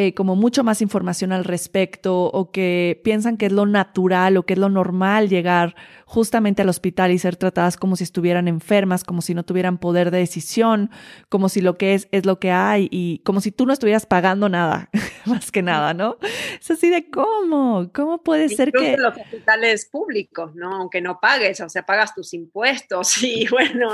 eh, 0.00 0.14
como 0.14 0.36
mucho 0.36 0.62
más 0.62 0.80
información 0.80 1.32
al 1.32 1.42
respecto 1.44 2.26
o 2.26 2.52
que 2.52 3.00
piensan 3.02 3.36
que 3.36 3.46
es 3.46 3.52
lo 3.52 3.66
natural 3.66 4.36
o 4.36 4.46
que 4.46 4.52
es 4.52 4.58
lo 4.60 4.68
normal 4.68 5.28
llegar 5.28 5.74
justamente 6.04 6.62
al 6.62 6.68
hospital 6.68 7.10
y 7.10 7.18
ser 7.18 7.34
tratadas 7.34 7.76
como 7.76 7.96
si 7.96 8.04
estuvieran 8.04 8.46
enfermas, 8.46 9.02
como 9.02 9.22
si 9.22 9.34
no 9.34 9.44
tuvieran 9.44 9.76
poder 9.76 10.12
de 10.12 10.18
decisión, 10.18 10.92
como 11.28 11.48
si 11.48 11.60
lo 11.60 11.76
que 11.78 11.94
es 11.94 12.06
es 12.12 12.26
lo 12.26 12.38
que 12.38 12.52
hay 12.52 12.86
y 12.92 13.24
como 13.24 13.40
si 13.40 13.50
tú 13.50 13.66
no 13.66 13.72
estuvieras 13.72 14.06
pagando 14.06 14.48
nada, 14.48 14.88
más 15.26 15.50
que 15.50 15.62
nada, 15.62 15.94
¿no? 15.94 16.16
Es 16.60 16.70
así 16.70 16.90
de 16.90 17.10
cómo, 17.10 17.90
cómo 17.92 18.22
puede 18.22 18.48
ser 18.50 18.70
que... 18.70 18.96
los 18.96 19.16
hospitales 19.16 19.88
públicos, 19.90 20.54
¿no? 20.54 20.76
Aunque 20.76 21.00
no 21.00 21.18
pagues, 21.18 21.60
o 21.60 21.68
sea, 21.68 21.84
pagas 21.84 22.14
tus 22.14 22.34
impuestos 22.34 23.20
y 23.24 23.48
bueno. 23.48 23.88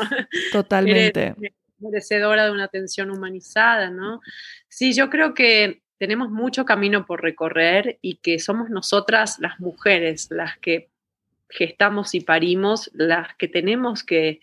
Totalmente. 0.52 1.34
merecedora 1.78 2.44
de 2.44 2.50
una 2.50 2.64
atención 2.64 3.10
humanizada, 3.10 3.88
¿no? 3.88 4.20
Sí, 4.68 4.92
yo 4.92 5.08
creo 5.08 5.32
que 5.32 5.83
tenemos 5.98 6.30
mucho 6.30 6.64
camino 6.64 7.06
por 7.06 7.22
recorrer 7.22 7.98
y 8.02 8.16
que 8.16 8.38
somos 8.38 8.70
nosotras 8.70 9.38
las 9.38 9.60
mujeres 9.60 10.28
las 10.30 10.58
que 10.58 10.88
gestamos 11.48 12.14
y 12.14 12.20
parimos, 12.20 12.90
las 12.94 13.34
que 13.36 13.48
tenemos 13.48 14.02
que 14.02 14.40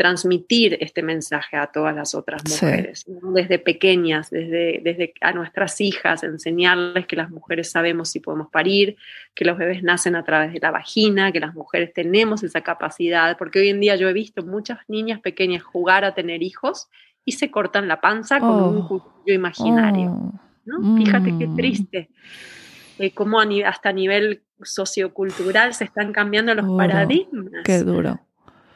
transmitir 0.00 0.78
este 0.80 1.02
mensaje 1.02 1.58
a 1.58 1.66
todas 1.66 1.94
las 1.94 2.14
otras 2.14 2.42
mujeres, 2.48 3.04
desde 3.34 3.58
pequeñas, 3.58 4.30
desde, 4.30 4.80
desde 4.82 5.12
a 5.20 5.32
nuestras 5.32 5.78
hijas, 5.82 6.22
enseñarles 6.22 7.06
que 7.06 7.16
las 7.16 7.28
mujeres 7.28 7.70
sabemos 7.70 8.08
si 8.08 8.18
podemos 8.18 8.48
parir, 8.48 8.96
que 9.34 9.44
los 9.44 9.58
bebés 9.58 9.82
nacen 9.82 10.16
a 10.16 10.24
través 10.24 10.54
de 10.54 10.58
la 10.58 10.70
vagina, 10.70 11.32
que 11.32 11.40
las 11.40 11.54
mujeres 11.54 11.92
tenemos 11.92 12.42
esa 12.42 12.62
capacidad, 12.62 13.36
porque 13.36 13.58
hoy 13.58 13.68
en 13.68 13.80
día 13.80 13.96
yo 13.96 14.08
he 14.08 14.14
visto 14.14 14.42
muchas 14.42 14.78
niñas 14.88 15.20
pequeñas 15.20 15.62
jugar 15.62 16.06
a 16.06 16.14
tener 16.14 16.42
hijos 16.42 16.88
y 17.26 17.32
se 17.32 17.50
cortan 17.50 17.86
la 17.86 18.00
panza 18.00 18.40
con 18.40 18.50
un 18.50 18.76
oh. 18.78 18.88
cuchillo 18.88 19.34
imaginario. 19.34 20.12
Oh. 20.12 20.49
Fíjate 20.64 21.34
qué 21.38 21.46
mm. 21.46 21.56
triste. 21.56 22.10
Eh, 22.98 23.12
cómo 23.12 23.40
hasta 23.40 23.88
a 23.88 23.92
nivel 23.92 24.42
sociocultural 24.62 25.72
se 25.74 25.84
están 25.84 26.12
cambiando 26.12 26.54
los 26.54 26.76
paradigmas. 26.76 27.62
Qué 27.64 27.78
duro. 27.78 28.20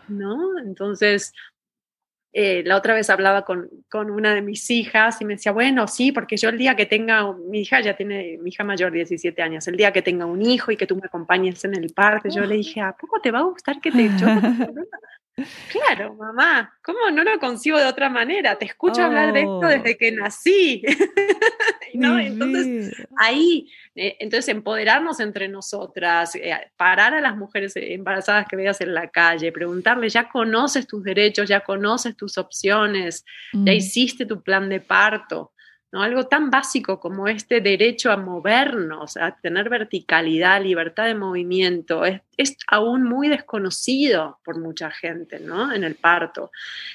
¿No? 0.09 0.59
Entonces, 0.59 1.32
eh, 2.32 2.62
la 2.64 2.76
otra 2.76 2.95
vez 2.95 3.11
hablaba 3.11 3.45
con, 3.45 3.68
con, 3.89 4.11
una 4.11 4.35
de 4.35 4.43
mis 4.43 4.68
hijas 4.70 5.20
y 5.20 5.24
me 5.24 5.35
decía, 5.35 5.53
bueno, 5.53 5.87
sí, 5.87 6.11
porque 6.11 6.37
yo 6.37 6.49
el 6.49 6.59
día 6.59 6.74
que 6.74 6.85
tenga, 6.85 7.32
mi 7.32 7.61
hija 7.61 7.80
ya 7.80 7.97
tiene, 7.97 8.39
mi 8.41 8.51
hija 8.51 8.64
mayor, 8.64 8.91
17 8.91 9.41
años, 9.41 9.68
el 9.68 9.76
día 9.76 9.93
que 9.93 10.03
tenga 10.03 10.26
un 10.26 10.43
hijo 10.43 10.72
y 10.72 10.76
que 10.76 10.87
tú 10.87 10.97
me 10.97 11.05
acompañes 11.05 11.64
en 11.64 11.76
el 11.76 11.93
parque, 11.95 12.30
yo 12.30 12.45
le 12.45 12.57
dije, 12.57 12.80
¿a 12.80 12.97
poco 12.97 13.20
te 13.20 13.30
va 13.30 13.39
a 13.39 13.45
gustar 13.45 13.80
que 13.80 13.93
te 13.93 14.11
yo 14.18 14.26
Claro, 15.68 16.14
mamá, 16.14 16.72
¿cómo 16.80 17.11
no 17.11 17.24
lo 17.24 17.41
consigo 17.41 17.76
de 17.78 17.87
otra 17.87 18.09
manera? 18.09 18.57
Te 18.57 18.66
escucho 18.66 19.03
hablar 19.03 19.32
de 19.32 19.41
esto 19.41 19.61
desde 19.62 19.95
oh. 19.95 19.99
que 19.99 20.12
nací. 20.12 20.82
¿No? 21.95 22.18
Entonces, 22.18 22.95
ahí, 23.18 23.68
eh, 23.97 24.16
entonces 24.20 24.49
empoderarnos 24.49 25.18
entre 25.18 25.49
nosotras, 25.49 26.37
eh, 26.37 26.70
parar 26.76 27.14
a 27.14 27.20
las 27.20 27.37
mujeres 27.37 27.72
embarazadas 27.76 28.47
que 28.49 28.57
veas 28.57 28.80
en 28.80 28.95
la 28.95 29.11
calle, 29.11 29.51
preguntarle, 29.51 30.09
ya 30.09 30.28
conoces 30.28 30.87
tus 30.87 31.03
derechos, 31.03 31.49
ya 31.49 31.61
conoces 31.61 32.16
tus 32.16 32.39
opciones, 32.39 33.24
ya 33.53 33.72
mm. 33.72 33.76
hiciste 33.76 34.26
tu 34.26 34.41
plan 34.43 34.68
de 34.68 34.80
parto. 34.80 35.53
Algo 36.03 36.26
tan 36.26 36.51
básico 36.51 36.99
como 36.99 37.28
este 37.28 37.61
derecho 37.61 38.11
a 38.11 38.16
movernos, 38.16 39.16
a 39.16 39.36
tener 39.36 39.68
verticalidad, 39.68 40.62
libertad 40.62 41.07
de 41.07 41.14
movimiento, 41.14 42.05
es, 42.05 42.20
aún 42.66 43.05
muy 43.05 43.28
desconocido 43.28 44.40
por 44.45 44.59
mucha 44.59 44.90
gente, 44.90 45.38
¿no? 45.38 45.72
En 45.72 45.84
el 45.84 45.95
parto. 45.95 46.51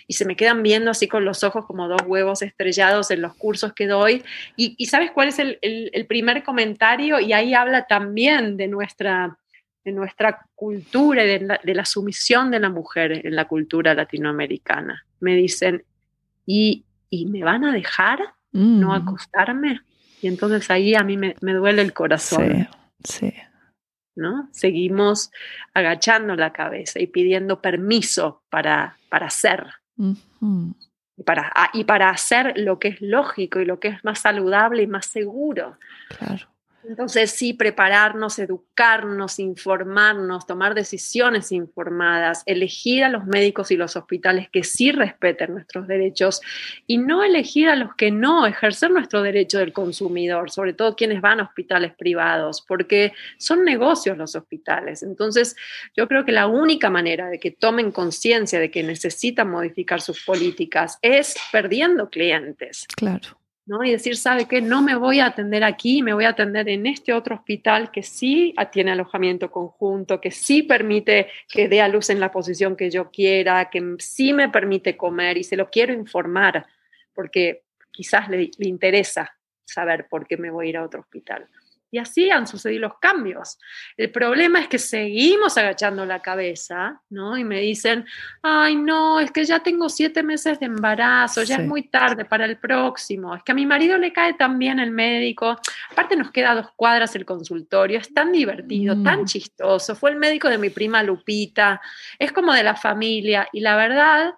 Y 0.08 0.14
se 0.14 0.26
me 0.26 0.36
quedan 0.36 0.64
viendo 0.64 0.91
así 0.91 1.08
con 1.08 1.24
los 1.24 1.43
ojos 1.43 1.66
como 1.66 1.88
dos 1.88 2.02
huevos 2.06 2.41
estrellados 2.41 3.12
en 3.12 3.22
los 3.22 3.36
cursos 3.36 3.74
que 3.74 3.88
doy. 3.88 4.24
Y, 4.56 4.86
¿sabes 4.88 5.12
cuál 5.12 5.30
es 5.30 5.39
el, 5.39 6.06
primer 6.08 6.43
comentario? 6.43 7.20
Y 7.20 7.32
ahí 7.34 7.54
habla 7.54 7.88
también 7.88 8.58
de 8.58 8.68
nuestra 8.68 9.38
de 9.86 9.93
nuestra 9.93 10.45
cultura 10.56 11.24
y 11.24 11.28
de 11.28 11.39
la, 11.39 11.60
de 11.64 11.74
la, 11.74 11.86
sumisión 11.86 12.52
de 12.52 12.60
la 12.60 12.70
mujer 12.70 13.26
en 13.26 13.34
la 13.34 13.45
cultura 13.45 13.93
latinoamericana. 13.93 15.06
Me 15.22 15.36
dicen, 15.36 15.86
¿y, 16.45 16.84
¿y 17.10 17.26
me 17.28 17.43
van 17.43 17.64
a 17.64 17.72
dejar? 17.72 18.20
No 18.52 18.89
mm. 18.89 18.91
acostarme. 18.91 19.82
Y 20.22 20.28
entonces 20.28 20.70
ahí 20.70 20.95
a 20.95 21.04
mí 21.04 21.18
me, 21.18 21.36
duele 21.41 21.82
el 21.82 21.93
corazón. 21.93 22.68
Sí, 23.04 23.30
sí. 23.30 23.34
¿No? 24.16 24.50
Seguimos 24.52 25.32
agachando 25.74 26.36
la 26.36 26.52
cabeza 26.52 27.00
y 27.00 27.08
pidiendo 27.08 27.62
permiso 27.62 28.43
para, 28.50 28.97
para 29.08 29.28
hacer. 29.28 29.66
para, 31.26 31.52
ah, 31.56 31.70
y 31.74 31.86
para 31.86 32.10
hacer 32.10 32.54
lo 32.58 32.80
que 32.80 32.89
es 32.89 33.02
lógico 33.02 33.62
y 33.62 33.66
lo 33.66 33.80
que 33.80 33.89
es 33.89 34.04
más 34.04 34.20
saludable 34.20 34.84
y 34.84 34.88
más 34.88 35.06
seguro. 35.06 35.78
Claro. 36.18 36.49
Entonces 36.88 37.32
sí, 37.32 37.53
prepararnos, 37.53 38.39
educarnos, 38.39 39.39
informarnos, 39.39 40.47
tomar 40.47 40.75
decisiones 40.75 41.51
informadas, 41.51 42.43
elegir 42.45 43.03
a 43.03 43.09
los 43.09 43.25
médicos 43.25 43.71
y 43.71 43.77
los 43.77 43.95
hospitales 43.95 44.49
que 44.49 44.63
sí 44.63 44.91
respeten 44.91 45.53
nuestros 45.53 45.88
derechos 45.88 46.41
y 46.88 46.97
no 46.97 47.23
elegir 47.23 47.69
a 47.69 47.75
los 47.75 47.95
que 47.95 48.11
no, 48.11 48.47
ejercer 48.47 48.91
nuestro 48.91 49.21
derecho 49.21 49.59
del 49.59 49.73
consumidor, 49.73 50.51
sobre 50.51 50.73
todo 50.73 50.95
quienes 50.95 51.21
van 51.21 51.39
a 51.39 51.43
hospitales 51.43 51.93
privados, 51.93 52.63
porque 52.67 53.13
son 53.38 53.65
negocios 53.65 54.17
los 54.17 54.36
hospitales. 54.36 55.03
Entonces 55.03 55.55
yo 55.95 56.07
creo 56.07 56.25
que 56.25 56.32
la 56.32 56.47
única 56.47 56.89
manera 56.89 57.30
de 57.30 57.39
que 57.39 57.51
tomen 57.51 57.91
conciencia 57.91 58.59
de 58.59 58.71
que 58.71 58.84
necesitan 58.84 59.49
modificar 59.49 60.01
sus 60.01 60.23
políticas 60.23 60.97
es 61.01 61.36
perdiendo 61.51 62.09
clientes. 62.09 62.86
Claro. 62.95 63.39
Y 63.84 63.91
decir, 63.91 64.17
¿sabe 64.17 64.47
qué? 64.47 64.61
No 64.61 64.82
me 64.82 64.95
voy 64.95 65.20
a 65.20 65.28
atender 65.28 65.63
aquí, 65.63 66.01
me 66.01 66.13
voy 66.13 66.26
a 66.26 66.30
atender 66.30 66.67
en 66.70 66.88
este 66.88 67.13
otro 67.13 67.36
hospital 67.36 67.91
que 67.91 68.01
sí 68.01 68.55
tiene 68.72 68.91
alojamiento 68.91 69.51
conjunto, 69.51 70.20
que 70.20 70.32
sí 70.32 70.63
permite 70.63 71.28
que 71.47 71.67
dé 71.67 71.80
a 71.80 71.88
luz 71.88 72.09
en 72.09 72.20
la 72.20 72.32
posición 72.32 72.76
que 72.76 72.89
yo 72.89 73.11
quiera, 73.11 73.70
que 73.70 73.95
sí 73.99 74.34
me 74.34 74.49
permite 74.49 74.97
comer 74.97 75.38
y 75.38 75.43
se 75.43 75.55
lo 75.55 75.70
quiero 75.70 75.93
informar, 75.93 76.65
porque 77.13 77.63
quizás 77.91 78.28
le, 78.28 78.49
le 78.57 78.67
interesa 78.67 79.38
saber 79.65 80.07
por 80.09 80.26
qué 80.28 80.38
me 80.38 80.49
voy 80.49 80.67
a 80.67 80.70
ir 80.70 80.78
a 80.78 80.84
otro 80.84 81.01
hospital. 81.01 81.47
Y 81.92 81.98
así 81.98 82.30
han 82.30 82.46
sucedido 82.48 82.82
los 82.82 83.00
cambios. 83.00 83.58
El 83.98 84.12
problema 84.12 84.60
es 84.60 84.68
que 84.68 84.78
seguimos 84.78 85.58
agachando 85.58 86.06
la 86.06 86.22
cabeza, 86.22 87.02
¿no? 87.10 87.38
Y 87.38 87.44
me 87.44 87.60
dicen, 87.60 88.06
ay, 88.44 88.76
no, 88.76 89.20
es 89.20 89.32
que 89.32 89.44
ya 89.44 89.60
tengo 89.60 89.90
siete 89.90 90.22
meses 90.22 90.60
de 90.60 90.68
embarazo, 90.68 91.44
ya 91.44 91.58
es 91.58 91.68
muy 91.68 91.90
tarde 91.90 92.26
para 92.26 92.46
el 92.46 92.58
próximo, 92.58 93.36
es 93.36 93.44
que 93.44 93.52
a 93.52 93.56
mi 93.56 93.66
marido 93.66 93.98
le 93.98 94.14
cae 94.14 94.34
tan 94.34 94.60
bien 94.60 94.80
el 94.80 94.92
médico, 94.92 95.60
aparte 95.92 96.16
nos 96.16 96.32
queda 96.32 96.56
dos 96.56 96.72
cuadras 96.76 97.16
el 97.16 97.26
consultorio, 97.26 98.00
es 98.00 98.14
tan 98.14 98.32
divertido, 98.32 99.02
tan 99.02 99.22
mm. 99.22 99.26
chistoso, 99.26 99.96
fue 99.96 100.12
el 100.12 100.18
médico 100.18 100.50
de 100.50 100.58
mi 100.58 100.70
prima 100.70 101.04
Lupita, 101.04 101.82
es 102.18 102.32
como 102.32 102.54
de 102.54 102.64
la 102.64 102.76
familia, 102.76 103.48
y 103.52 103.62
la 103.62 103.76
verdad, 103.76 104.34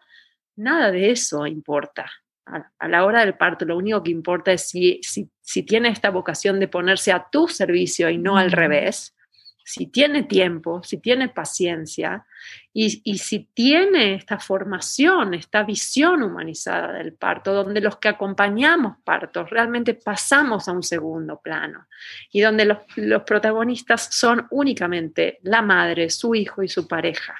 nada 0.55 0.91
de 0.91 1.11
eso 1.11 1.45
importa 1.45 2.09
a, 2.51 2.87
la 2.87 3.05
hora 3.05 3.21
del 3.21 3.35
parto, 3.35 3.65
lo 3.65 3.77
único 3.77 4.03
que 4.03 4.11
importa 4.11 4.51
es 4.51 4.69
si, 4.69 4.99
si, 5.03 5.63
tiene 5.63 5.89
esta 5.89 6.09
vocación 6.09 6.59
de 6.59 6.67
ponerse 6.67 7.11
a 7.11 7.27
tu 7.31 7.47
servicio 7.47 8.09
y 8.09 8.17
no 8.17 8.37
al 8.37 8.51
revés, 8.51 9.15
si 9.63 9.87
tiene 9.87 10.23
tiempo, 10.23 10.81
si 10.83 10.97
tiene 10.97 11.29
paciencia 11.29 12.25
y, 12.73 13.01
y, 13.05 13.19
si 13.19 13.47
tiene 13.53 14.15
esta 14.15 14.39
formación, 14.39 15.33
esta 15.33 15.63
visión 15.63 16.23
humanizada 16.23 16.93
del 16.93 17.13
parto, 17.13 17.53
donde 17.53 17.79
los 17.79 17.97
que 17.97 18.09
acompañamos 18.09 18.97
partos 19.03 19.49
realmente 19.49 19.93
pasamos 19.93 20.67
a 20.67 20.71
un 20.71 20.83
segundo 20.83 21.39
plano 21.41 21.87
y 22.31 22.41
donde 22.41 22.65
los, 22.65 22.79
los 22.95 23.23
protagonistas 23.23 24.09
son 24.11 24.47
únicamente 24.49 25.39
la 25.43 25.61
madre, 25.61 26.09
su 26.09 26.35
hijo 26.35 26.63
y 26.63 26.67
su 26.67 26.87
pareja. 26.87 27.35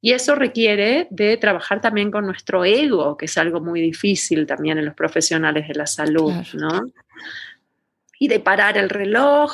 Y 0.00 0.12
eso 0.12 0.34
requiere 0.34 1.08
de 1.10 1.36
trabajar 1.36 1.80
también 1.80 2.10
con 2.10 2.26
nuestro 2.26 2.64
ego, 2.64 3.16
que 3.16 3.24
es 3.24 3.38
algo 3.38 3.60
muy 3.60 3.80
difícil 3.80 4.46
también 4.46 4.78
en 4.78 4.84
los 4.84 4.94
profesionales 4.94 5.66
de 5.68 5.74
la 5.74 5.86
salud, 5.86 6.32
¿no? 6.54 6.86
Y 8.18 8.28
de 8.28 8.40
parar 8.40 8.78
el 8.78 8.88
reloj 8.88 9.52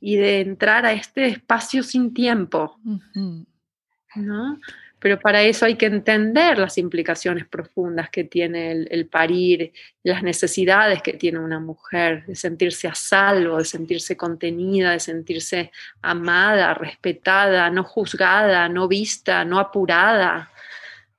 y 0.00 0.16
de 0.16 0.40
entrar 0.40 0.86
a 0.86 0.92
este 0.92 1.26
espacio 1.26 1.82
sin 1.82 2.12
tiempo, 2.12 2.78
¿no? 4.16 4.60
Pero 5.00 5.18
para 5.18 5.42
eso 5.42 5.64
hay 5.64 5.76
que 5.76 5.86
entender 5.86 6.58
las 6.58 6.76
implicaciones 6.76 7.46
profundas 7.46 8.10
que 8.10 8.24
tiene 8.24 8.72
el, 8.72 9.06
parir, 9.06 9.72
las 10.02 10.22
necesidades 10.22 11.00
que 11.02 11.14
tiene 11.14 11.38
una 11.38 11.58
mujer, 11.58 12.26
de 12.26 12.36
sentirse 12.36 12.86
a 12.86 12.94
salvo, 12.94 13.56
de 13.56 13.64
sentirse 13.64 14.16
contenida, 14.16 14.92
de 14.92 15.00
sentirse 15.00 15.72
amada, 16.02 16.74
respetada, 16.74 17.70
no 17.70 17.82
juzgada, 17.82 18.68
no 18.68 18.88
vista, 18.88 19.44
no 19.44 19.58
apurada. 19.58 20.50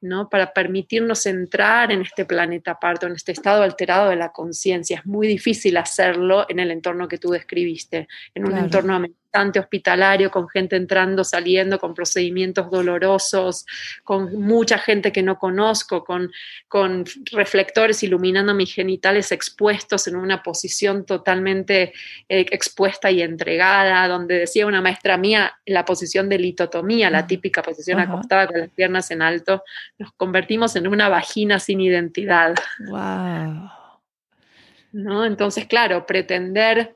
¿no? 0.01 0.29
Para 0.29 0.51
permitirnos 0.51 1.25
entrar 1.27 1.91
en 1.91 2.01
este 2.01 2.25
planeta 2.25 2.79
parto, 2.79 3.05
en 3.05 3.13
este 3.13 3.31
estado 3.31 3.61
alterado 3.61 4.09
de 4.09 4.15
la 4.15 4.31
conciencia. 4.31 4.97
Es 4.97 5.05
muy 5.05 5.27
difícil 5.27 5.77
hacerlo 5.77 6.45
en 6.49 6.59
el 6.59 6.71
entorno 6.71 7.07
que 7.07 7.19
tú 7.19 7.29
describiste, 7.29 8.07
en 8.33 8.45
un 8.45 8.57
entorno 8.57 8.95
hospitalario, 9.33 10.29
con 10.29 10.49
gente 10.49 10.75
entrando, 10.75 11.23
saliendo, 11.23 11.79
con 11.79 11.93
procedimientos 11.93 12.69
dolorosos, 12.69 13.65
con 14.03 14.39
mucha 14.39 14.77
gente 14.77 15.11
que 15.11 15.23
no 15.23 15.37
conozco, 15.37 16.03
con, 16.03 16.31
con 16.67 17.05
reflectores 17.31 18.03
iluminando 18.03 18.53
mis 18.53 18.73
genitales 18.73 19.31
expuestos 19.31 20.07
en 20.07 20.15
una 20.15 20.43
posición 20.43 21.05
totalmente 21.05 21.93
eh, 22.29 22.45
expuesta 22.51 23.09
y 23.09 23.21
entregada, 23.21 24.07
donde 24.07 24.39
decía 24.39 24.67
una 24.67 24.81
maestra 24.81 25.17
mía, 25.17 25.53
la 25.65 25.85
posición 25.85 26.27
de 26.29 26.39
litotomía, 26.39 27.09
la 27.09 27.25
típica 27.25 27.61
posición 27.61 27.99
acostada 27.99 28.47
con 28.47 28.59
las 28.59 28.69
piernas 28.69 29.11
en 29.11 29.21
alto, 29.21 29.63
nos 29.97 30.11
convertimos 30.13 30.75
en 30.75 30.87
una 30.87 31.09
vagina 31.09 31.59
sin 31.59 31.81
identidad. 31.81 32.55
Wow. 32.79 33.69
¿No? 34.91 35.25
Entonces, 35.25 35.65
claro, 35.67 36.05
pretender 36.05 36.95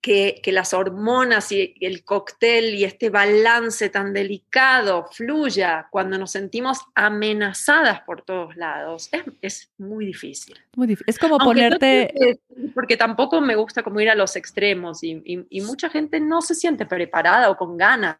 que, 0.00 0.40
las 0.46 0.72
hormonas 0.72 1.50
y 1.52 1.74
el 1.80 2.04
cóctel 2.04 2.74
y 2.74 2.84
este 2.84 3.10
balance 3.10 3.88
tan 3.88 4.12
delicado 4.12 5.08
fluya 5.10 5.88
cuando 5.90 6.16
nos 6.18 6.30
sentimos 6.30 6.80
amenazadas 6.94 8.02
por 8.02 8.22
todos 8.22 8.56
lados, 8.56 9.10
es, 9.42 9.70
muy 9.78 10.06
difícil. 10.06 10.58
Muy 10.76 10.96
Es 11.06 11.18
como 11.18 11.38
ponerte... 11.38 12.38
porque 12.74 12.96
tampoco 12.96 13.40
me 13.40 13.56
gusta 13.56 13.82
como 13.82 14.00
ir 14.00 14.10
a 14.10 14.14
los 14.14 14.36
extremos 14.36 15.02
y 15.02 15.60
mucha 15.62 15.90
gente 15.90 16.20
no 16.20 16.40
se 16.42 16.54
siente 16.54 16.86
preparada 16.86 17.50
o 17.50 17.56
con 17.56 17.76
ganas 17.76 18.16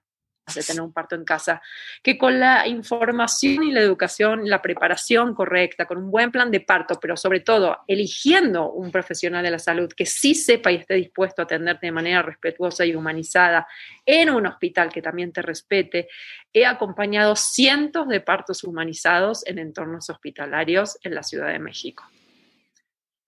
de 0.55 0.63
tener 0.63 0.81
un 0.81 0.93
parto 0.93 1.15
en 1.17 1.25
casa, 1.25 1.61
que 2.03 2.17
con 2.17 2.39
la 2.39 2.67
información 2.69 3.65
y 3.65 3.73
la 3.73 3.81
educación, 3.81 4.49
la 4.49 4.63
preparación 4.63 5.35
correcta, 5.35 5.87
con 5.87 5.99
un 5.99 6.11
buen 6.11 6.31
plan 6.31 6.51
de 6.51 6.61
parto, 6.61 6.99
pero 7.01 7.17
sobre 7.17 7.41
todo 7.41 7.79
eligiendo 7.89 8.71
un 8.71 8.93
profesional 8.93 9.43
de 9.43 9.51
la 9.51 9.59
salud 9.59 9.93
que 9.93 10.07
sí 10.07 10.35
sepa 10.35 10.71
y 10.71 10.77
esté 10.77 10.95
dispuesto 10.95 11.43
a 11.43 11.45
atenderte 11.45 11.87
de 11.87 11.93
manera 11.93 12.23
respetuosa 12.23 12.85
y 12.85 12.95
humanizada 12.95 13.67
en 14.05 14.31
un 14.31 14.47
hospital 14.47 14.93
que 14.93 15.03
también 15.03 15.33
te 15.33 15.43
respete, 15.43 16.09
he 16.53 16.65
acompañado 16.65 17.35
cientos 17.35 18.09
de 18.09 18.21
partos 18.21 18.63
humanizados 18.63 19.45
en 19.47 19.59
entornos 19.59 20.11
hospitalarios 20.11 20.99
en 21.03 21.15
la 21.15 21.23
Ciudad 21.23 21.49
de 21.49 21.59
México. 21.59 22.05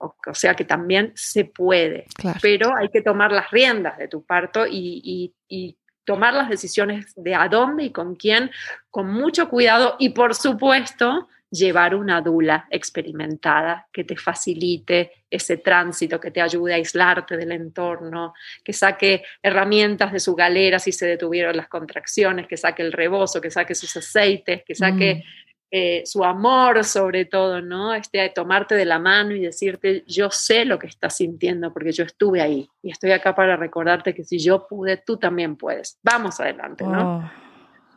O, 0.00 0.14
sea 0.32 0.54
que 0.54 0.64
también 0.64 1.10
se 1.16 1.46
puede, 1.46 2.06
pero 2.40 2.76
hay 2.76 2.88
que 2.88 3.02
tomar 3.02 3.32
las 3.32 3.50
riendas 3.50 3.98
de 3.98 4.06
tu 4.06 4.24
parto 4.24 4.64
y, 4.64 5.34
y 5.48 5.76
tomar 6.08 6.32
las 6.32 6.48
decisiones 6.48 7.12
de 7.16 7.34
a 7.34 7.48
dónde 7.48 7.84
y 7.84 7.90
con 7.90 8.14
quién 8.16 8.50
con 8.90 9.12
mucho 9.12 9.50
cuidado 9.50 9.96
y 9.98 10.08
por 10.08 10.34
supuesto 10.34 11.28
llevar 11.50 11.94
una 11.94 12.22
dula 12.22 12.66
experimentada 12.70 13.86
que 13.92 14.04
te 14.04 14.16
facilite 14.16 15.12
ese 15.30 15.58
tránsito, 15.58 16.18
que 16.18 16.30
te 16.30 16.40
ayude 16.40 16.72
a 16.72 16.76
aislarte 16.76 17.36
del 17.36 17.52
entorno, 17.52 18.32
que 18.64 18.72
saque 18.72 19.22
herramientas 19.42 20.10
de 20.10 20.20
su 20.20 20.34
galera 20.34 20.78
si 20.78 20.92
se 20.92 21.04
detuvieron 21.04 21.54
las 21.54 21.68
contracciones, 21.68 22.46
que 22.46 22.56
saque 22.56 22.82
el 22.82 22.92
rebozo, 22.92 23.42
que 23.42 23.50
saque 23.50 23.74
sus 23.74 23.94
aceites, 23.94 24.62
que 24.64 24.74
saque 24.74 25.16
mm. 25.16 25.47
Eh, 25.70 26.02
su 26.06 26.24
amor 26.24 26.82
sobre 26.82 27.26
todo, 27.26 27.60
¿no? 27.60 27.94
Este 27.94 28.18
de 28.18 28.30
tomarte 28.30 28.74
de 28.74 28.86
la 28.86 28.98
mano 28.98 29.34
y 29.34 29.40
decirte, 29.40 30.02
yo 30.06 30.30
sé 30.30 30.64
lo 30.64 30.78
que 30.78 30.86
estás 30.86 31.16
sintiendo 31.16 31.72
porque 31.74 31.92
yo 31.92 32.04
estuve 32.04 32.40
ahí 32.40 32.70
y 32.82 32.90
estoy 32.90 33.12
acá 33.12 33.34
para 33.34 33.54
recordarte 33.56 34.14
que 34.14 34.24
si 34.24 34.38
yo 34.38 34.66
pude, 34.66 34.96
tú 34.96 35.18
también 35.18 35.56
puedes. 35.56 35.98
Vamos 36.02 36.40
adelante, 36.40 36.84
¿no? 36.84 37.18
Oh, 37.18 37.30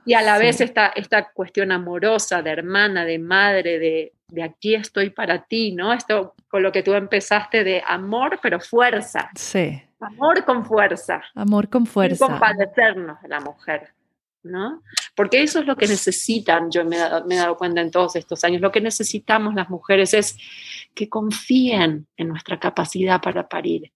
y 0.03 0.15
a 0.15 0.21
la 0.21 0.37
vez 0.37 0.61
esta, 0.61 0.87
esta 0.87 1.31
cuestión 1.31 1.71
amorosa 1.71 2.41
de 2.41 2.49
hermana, 2.49 3.05
de 3.05 3.19
madre, 3.19 3.79
de, 3.79 4.13
de 4.27 4.43
aquí 4.43 4.73
estoy 4.73 5.11
para 5.11 5.43
ti, 5.43 5.73
¿no? 5.73 5.93
Esto 5.93 6.33
con 6.49 6.63
lo 6.63 6.71
que 6.71 6.83
tú 6.83 6.93
empezaste 6.93 7.63
de 7.63 7.83
amor, 7.87 8.39
pero 8.41 8.59
fuerza. 8.59 9.29
Sí. 9.35 9.81
Amor 9.99 10.43
con 10.43 10.65
fuerza. 10.65 11.21
Amor 11.35 11.69
con 11.69 11.85
fuerza. 11.85 12.25
Y 12.25 12.27
compadecernos 12.27 13.21
de 13.21 13.27
la 13.27 13.39
mujer. 13.39 13.93
¿No? 14.43 14.81
Porque 15.15 15.43
eso 15.43 15.59
es 15.59 15.65
lo 15.65 15.75
que 15.75 15.87
necesitan, 15.87 16.71
yo 16.71 16.85
me 16.85 16.95
he, 16.95 16.99
dado, 16.99 17.25
me 17.25 17.35
he, 17.35 17.37
dado, 17.37 17.57
cuenta 17.57 17.81
en 17.81 17.91
todos 17.91 18.15
estos 18.15 18.43
años, 18.43 18.61
lo 18.61 18.71
que 18.71 18.81
necesitamos 18.81 19.53
las 19.53 19.69
mujeres 19.69 20.13
es 20.13 20.37
que 20.93 21.09
confíen 21.09 22.07
en 22.17 22.27
nuestra 22.27 22.59
capacidad 22.59 23.21
para 23.21 23.47
parir. 23.47 23.91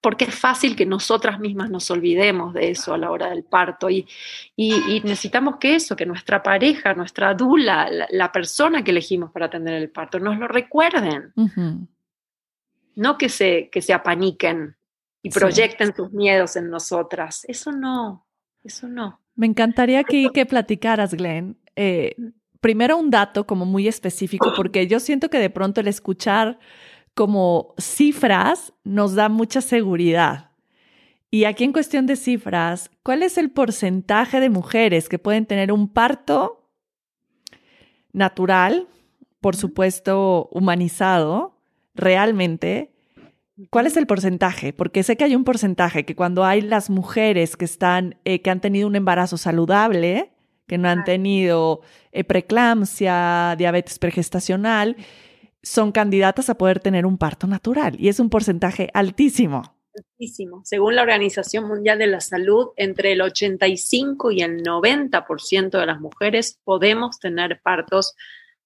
Porque 0.00 0.26
es 0.26 0.34
fácil 0.34 0.76
que 0.76 0.86
nosotras 0.86 1.40
mismas 1.40 1.70
nos 1.70 1.90
olvidemos 1.90 2.54
de 2.54 2.70
eso 2.70 2.94
a 2.94 2.98
la 2.98 3.10
hora 3.10 3.30
del 3.30 3.42
parto 3.42 3.90
y, 3.90 4.06
y, 4.54 5.00
necesitamos 5.00 5.56
que 5.56 5.74
eso, 5.74 5.96
que 5.96 6.06
nuestra 6.06 6.40
pareja, 6.40 6.94
nuestra 6.94 7.34
dula, 7.34 7.90
la, 8.08 8.30
persona 8.30 8.84
que 8.84 8.92
elegimos 8.92 9.32
para 9.32 9.46
atender 9.46 9.74
el 9.74 9.90
parto, 9.90 10.20
nos 10.20 10.38
lo 10.38 10.46
recuerden. 10.46 11.32
No 12.94 13.18
que 13.18 13.28
se, 13.28 13.70
que 13.72 13.82
se 13.82 13.92
apaniquen 13.92 14.76
y 15.20 15.30
proyecten 15.30 15.94
sus 15.94 16.12
miedos 16.12 16.54
en 16.54 16.70
nosotras. 16.70 17.44
Eso 17.48 17.72
no, 17.72 18.27
eso 18.62 18.88
no. 18.88 19.20
Me 19.34 19.46
encantaría 19.46 20.04
que, 20.04 20.28
que 20.34 20.46
platicaras, 20.46 21.14
Glenn. 21.14 21.56
Eh, 21.76 22.16
primero 22.60 22.96
un 22.96 23.10
dato 23.10 23.46
como 23.46 23.64
muy 23.64 23.86
específico, 23.88 24.52
porque 24.56 24.86
yo 24.86 25.00
siento 25.00 25.30
que 25.30 25.38
de 25.38 25.50
pronto 25.50 25.80
el 25.80 25.88
escuchar 25.88 26.58
como 27.14 27.74
cifras 27.78 28.72
nos 28.84 29.14
da 29.14 29.28
mucha 29.28 29.60
seguridad. 29.60 30.50
Y 31.30 31.44
aquí 31.44 31.64
en 31.64 31.72
cuestión 31.72 32.06
de 32.06 32.16
cifras, 32.16 32.90
¿cuál 33.02 33.22
es 33.22 33.38
el 33.38 33.50
porcentaje 33.50 34.40
de 34.40 34.50
mujeres 34.50 35.08
que 35.08 35.18
pueden 35.18 35.44
tener 35.44 35.72
un 35.72 35.92
parto 35.92 36.70
natural, 38.12 38.88
por 39.40 39.54
supuesto 39.54 40.48
humanizado, 40.52 41.60
realmente, 41.94 42.92
¿Cuál 43.70 43.86
es 43.86 43.96
el 43.96 44.06
porcentaje? 44.06 44.72
Porque 44.72 45.02
sé 45.02 45.16
que 45.16 45.24
hay 45.24 45.34
un 45.34 45.44
porcentaje 45.44 46.04
que 46.04 46.14
cuando 46.14 46.44
hay 46.44 46.60
las 46.60 46.90
mujeres 46.90 47.56
que 47.56 47.64
están, 47.64 48.16
eh, 48.24 48.40
que 48.40 48.50
han 48.50 48.60
tenido 48.60 48.86
un 48.86 48.94
embarazo 48.94 49.36
saludable, 49.36 50.30
que 50.66 50.78
no 50.78 50.88
han 50.88 51.02
tenido 51.04 51.80
eh, 52.12 52.22
preeclampsia, 52.22 53.56
diabetes 53.58 53.98
pregestacional, 53.98 54.96
son 55.62 55.90
candidatas 55.90 56.50
a 56.50 56.56
poder 56.56 56.78
tener 56.78 57.04
un 57.04 57.18
parto 57.18 57.46
natural 57.46 57.96
y 57.98 58.08
es 58.08 58.20
un 58.20 58.30
porcentaje 58.30 58.90
altísimo. 58.94 59.74
Altísimo. 59.96 60.62
Según 60.64 60.94
la 60.94 61.02
Organización 61.02 61.66
Mundial 61.66 61.98
de 61.98 62.06
la 62.06 62.20
Salud, 62.20 62.68
entre 62.76 63.12
el 63.12 63.22
85 63.22 64.30
y 64.30 64.42
el 64.42 64.62
90% 64.62 65.70
de 65.70 65.86
las 65.86 66.00
mujeres 66.00 66.60
podemos 66.62 67.18
tener 67.18 67.60
partos 67.62 68.14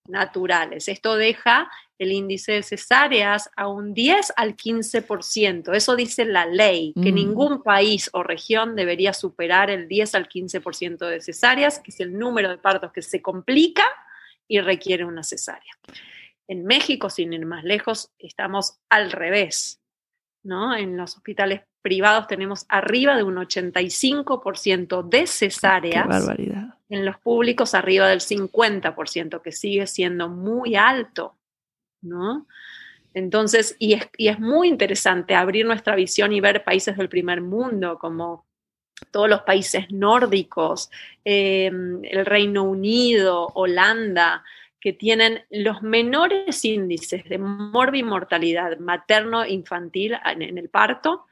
naturales. 0.09 0.89
Esto 0.89 1.17
deja 1.17 1.71
el 1.99 2.13
índice 2.13 2.53
de 2.53 2.63
cesáreas 2.63 3.51
a 3.57 3.69
un 3.69 3.95
10 3.95 4.33
al 4.37 4.57
15%. 4.57 5.75
Eso 5.75 5.97
dice 5.97 6.25
la 6.25 6.47
ley, 6.47 6.93
que 7.01 7.13
mm. 7.13 7.15
ningún 7.15 7.63
país 7.63 8.11
o 8.13 8.23
región 8.23 8.75
debería 8.75 9.13
superar 9.13 9.71
el 9.71 9.89
10 9.89 10.15
al 10.17 10.29
15% 10.29 11.07
de 11.07 11.21
cesáreas, 11.21 11.79
que 11.81 11.91
es 11.91 12.01
el 12.01 12.19
número 12.19 12.49
de 12.49 12.59
partos 12.59 12.93
que 12.93 13.03
se 13.03 13.23
complica 13.23 13.85
y 14.49 14.61
requiere 14.61 15.05
una 15.05 15.23
cesárea. 15.23 15.73
En 16.49 16.65
México, 16.65 17.09
sin 17.09 17.33
ir 17.33 17.47
más 17.47 17.65
lejos, 17.65 18.11
estamos 18.19 18.79
al 18.91 19.13
revés. 19.13 19.81
¿no? 20.43 20.75
En 20.75 20.97
los 20.97 21.17
hospitales 21.17 21.63
privados 21.83 22.27
tenemos 22.27 22.65
arriba 22.69 23.17
de 23.17 23.23
un 23.23 23.37
85% 23.37 25.09
de 25.09 25.27
cesáreas. 25.27 26.03
Qué 26.05 26.09
barbaridad. 26.09 26.75
En 26.93 27.07
los 27.07 27.18
públicos 27.18 27.74
arriba 27.74 28.09
del 28.09 28.20
50%, 28.20 29.40
que 29.40 29.53
sigue 29.53 29.86
siendo 29.86 30.28
muy 30.28 30.76
alto. 30.76 31.36
¿no? 32.03 32.47
Entonces, 33.14 33.76
y 33.78 33.95
es, 33.95 34.09
y 34.16 34.28
es 34.28 34.38
muy 34.38 34.68
interesante 34.68 35.34
abrir 35.34 35.64
nuestra 35.66 35.95
visión 35.95 36.32
y 36.32 36.40
ver 36.40 36.64
países 36.64 36.97
del 36.97 37.09
primer 37.09 37.40
mundo 37.40 37.99
como 37.99 38.47
todos 39.11 39.28
los 39.28 39.43
países 39.43 39.90
nórdicos, 39.90 40.90
em, 41.24 42.05
el 42.05 42.24
Reino 42.24 42.62
Unido, 42.64 43.49
Holanda, 43.55 44.45
que 44.80 44.93
tienen 44.93 45.45
los 45.51 45.82
menores 45.82 46.64
índices 46.64 47.24
de 47.24 47.38
morbimortalidad 47.38 48.78
materno-infantil 48.78 50.18
en, 50.24 50.43
en 50.43 50.59
el 50.59 50.68
parto 50.68 51.26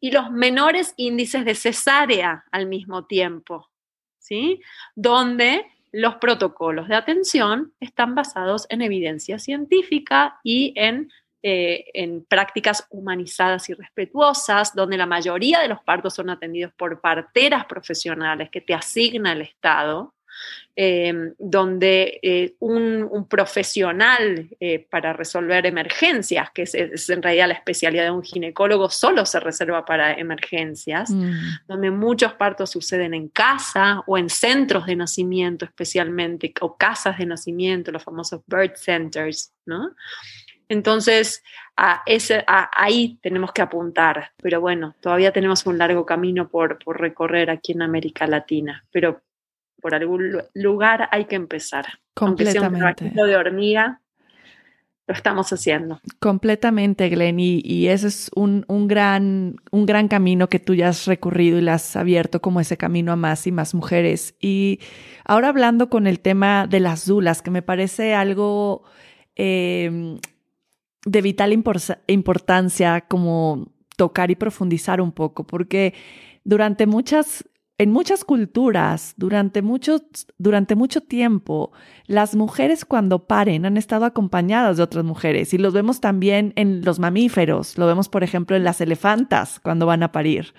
y 0.00 0.10
los 0.10 0.30
menores 0.30 0.94
índices 0.96 1.44
de 1.44 1.54
cesárea 1.54 2.44
al 2.50 2.66
mismo 2.66 3.04
tiempo, 3.06 3.70
¿sí? 4.26 4.60
Donde 4.94 5.64
los 5.92 6.16
protocolos 6.16 6.88
de 6.88 6.96
atención 6.96 7.72
están 7.80 8.14
basados 8.14 8.66
en 8.68 8.82
evidencia 8.82 9.38
científica 9.38 10.38
y 10.42 10.74
en 10.76 11.08
eh, 11.48 11.92
en 11.94 12.24
prácticas 12.24 12.88
humanizadas 12.90 13.68
y 13.68 13.74
respetuosas, 13.74 14.74
donde 14.74 14.96
la 14.96 15.06
mayoría 15.06 15.60
de 15.60 15.68
los 15.68 15.80
partos 15.80 16.14
son 16.14 16.28
atendidos 16.28 16.72
por 16.72 17.00
parteras 17.00 17.66
profesionales 17.66 18.50
que 18.50 18.60
te 18.60 18.74
asigna 18.74 19.30
el 19.30 19.42
Estado. 19.42 20.15
Em, 20.78 21.32
donde 21.38 22.20
eh, 22.22 22.54
un, 22.58 23.26
profesional 23.30 24.46
eh, 24.60 24.86
para 24.90 25.14
resolver 25.14 25.64
emergencias, 25.64 26.50
que 26.50 26.64
es, 26.64 27.08
en 27.08 27.22
realidad 27.22 27.48
la 27.48 27.54
especialidad 27.54 28.04
de 28.04 28.10
un 28.10 28.22
ginecólogo, 28.22 28.90
solo 28.90 29.24
se 29.24 29.40
reserva 29.40 29.86
para 29.86 30.12
emergencias, 30.12 31.08
mm. 31.08 31.30
donde 31.66 31.90
muchos 31.90 32.34
partos 32.34 32.72
suceden 32.72 33.14
en 33.14 33.28
casa 33.28 34.02
o 34.06 34.18
en 34.18 34.28
centros 34.28 34.84
de 34.84 34.96
nacimiento 34.96 35.64
especialmente, 35.64 36.52
o 36.60 36.76
casas 36.76 37.16
de 37.16 37.24
nacimiento, 37.24 37.90
los 37.90 38.04
famosos 38.04 38.42
birth 38.46 38.76
centers, 38.76 39.54
¿no? 39.64 39.94
Entonces, 40.68 41.42
a 41.76 42.02
ese, 42.04 42.44
ahí 42.46 43.18
tenemos 43.22 43.52
que 43.52 43.62
apuntar, 43.62 44.32
pero 44.42 44.60
bueno, 44.60 44.94
todavía 45.00 45.32
tenemos 45.32 45.64
un 45.64 45.78
largo 45.78 46.04
camino 46.04 46.48
por, 46.48 46.78
por 46.84 47.00
recorrer 47.00 47.48
aquí 47.48 47.72
en 47.72 47.80
América 47.80 48.26
Latina, 48.26 48.84
pero 48.90 49.22
por 49.86 49.94
algún 49.94 50.42
lugar 50.52 51.08
hay 51.12 51.26
que 51.26 51.36
empezar. 51.36 51.86
Completamente. 52.12 53.04
Aunque 53.04 53.22
de 53.22 53.36
hormiga, 53.36 54.00
lo 55.06 55.14
estamos 55.14 55.52
haciendo. 55.52 56.00
Completamente, 56.18 57.08
Glenn, 57.08 57.38
y, 57.38 57.86
ese 57.86 58.08
es 58.08 58.28
un, 58.34 58.64
un, 58.66 58.88
gran, 58.88 59.54
un 59.70 59.86
gran 59.86 60.08
camino 60.08 60.48
que 60.48 60.58
tú 60.58 60.74
ya 60.74 60.88
has 60.88 61.06
recorrido 61.06 61.58
y 61.58 61.60
le 61.60 61.70
has 61.70 61.94
abierto 61.94 62.42
como 62.42 62.58
ese 62.58 62.76
camino 62.76 63.12
a 63.12 63.16
más 63.16 63.46
y 63.46 63.52
más 63.52 63.74
mujeres. 63.74 64.34
Y 64.40 64.80
ahora 65.24 65.50
hablando 65.50 65.88
con 65.88 66.08
el 66.08 66.18
tema 66.18 66.66
de 66.66 66.80
las 66.80 67.06
dulas, 67.06 67.40
que 67.40 67.52
me 67.52 67.62
parece 67.62 68.12
algo 68.12 68.82
em, 69.36 70.18
de 71.04 71.22
vital 71.22 71.52
importancia 71.52 73.02
como 73.02 73.72
tocar 73.96 74.32
y 74.32 74.34
profundizar 74.34 75.00
un 75.00 75.12
poco, 75.12 75.46
porque 75.46 75.94
durante 76.42 76.88
muchas 76.88 77.44
en 77.78 77.90
muchas 77.90 78.24
culturas, 78.24 79.14
durante 79.18 79.60
mucho, 79.60 80.00
tiempo, 81.06 81.72
las 82.06 82.34
mujeres 82.34 82.86
cuando 82.86 83.26
paren 83.26 83.66
han 83.66 83.76
estado 83.76 84.06
acompañadas 84.06 84.78
de 84.78 84.82
otras 84.82 85.04
mujeres. 85.04 85.52
Y 85.52 85.58
los 85.58 85.74
vemos 85.74 86.00
también 86.00 86.54
en 86.56 86.82
los 86.84 86.98
mamíferos, 86.98 87.76
lo 87.76 87.86
vemos 87.86 88.08
por 88.08 88.24
ejemplo 88.24 88.56
en 88.56 88.64
las 88.64 88.80
elefantas 88.80 89.60
cuando 89.60 89.84
van 89.84 90.02
a 90.02 90.10
parir, 90.10 90.54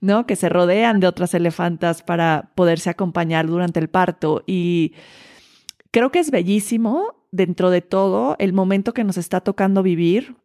¿no? 0.00 0.26
Que 0.26 0.36
se 0.36 0.48
rodean 0.48 1.00
de 1.00 1.08
otras 1.08 1.34
elefantas 1.34 2.02
para 2.02 2.52
poderse 2.54 2.88
acompañar 2.88 3.48
durante 3.48 3.80
el 3.80 3.88
parto. 3.88 4.44
Y 4.46 4.94
creo 5.90 6.12
que 6.12 6.20
es 6.20 6.30
bellísimo 6.30 7.16
dentro 7.32 7.70
de 7.70 7.80
todo 7.80 8.36
el 8.38 8.52
momento 8.52 8.94
que 8.94 9.02
nos 9.02 9.16
está 9.16 9.40
tocando 9.40 9.82
vivir 9.82 10.36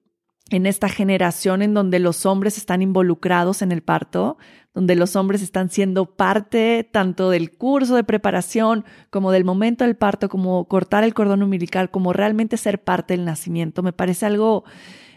en 0.52 0.66
esta 0.66 0.90
generación 0.90 1.62
en 1.62 1.74
donde 1.74 2.00
los 2.00 2.26
hombres 2.26 2.58
están 2.58 2.82
involucrados 2.82 3.62
en 3.62 3.72
el 3.72 3.82
parto, 3.82 4.38
donde 4.76 4.96
los 4.96 5.16
hombres 5.16 5.42
están 5.42 5.70
siendo 5.70 6.06
parte 6.16 6.88
tanto 6.92 7.30
del 7.30 7.58
curso 7.58 7.96
de 7.96 8.04
preparación 8.04 8.86
como 9.10 9.32
del 9.32 9.44
momento 9.44 9.86
del 9.86 9.96
parto, 9.96 10.30
como 10.30 10.66
cortar 10.68 11.04
el 11.04 11.14
cordón 11.14 11.42
umbilical, 11.42 11.90
como 11.90 12.14
realmente 12.14 12.58
ser 12.58 12.84
parte 12.84 13.16
del 13.16 13.26
nacimiento. 13.26 13.82
Me 13.82 13.94
parece 13.94 14.26
algo 14.28 14.66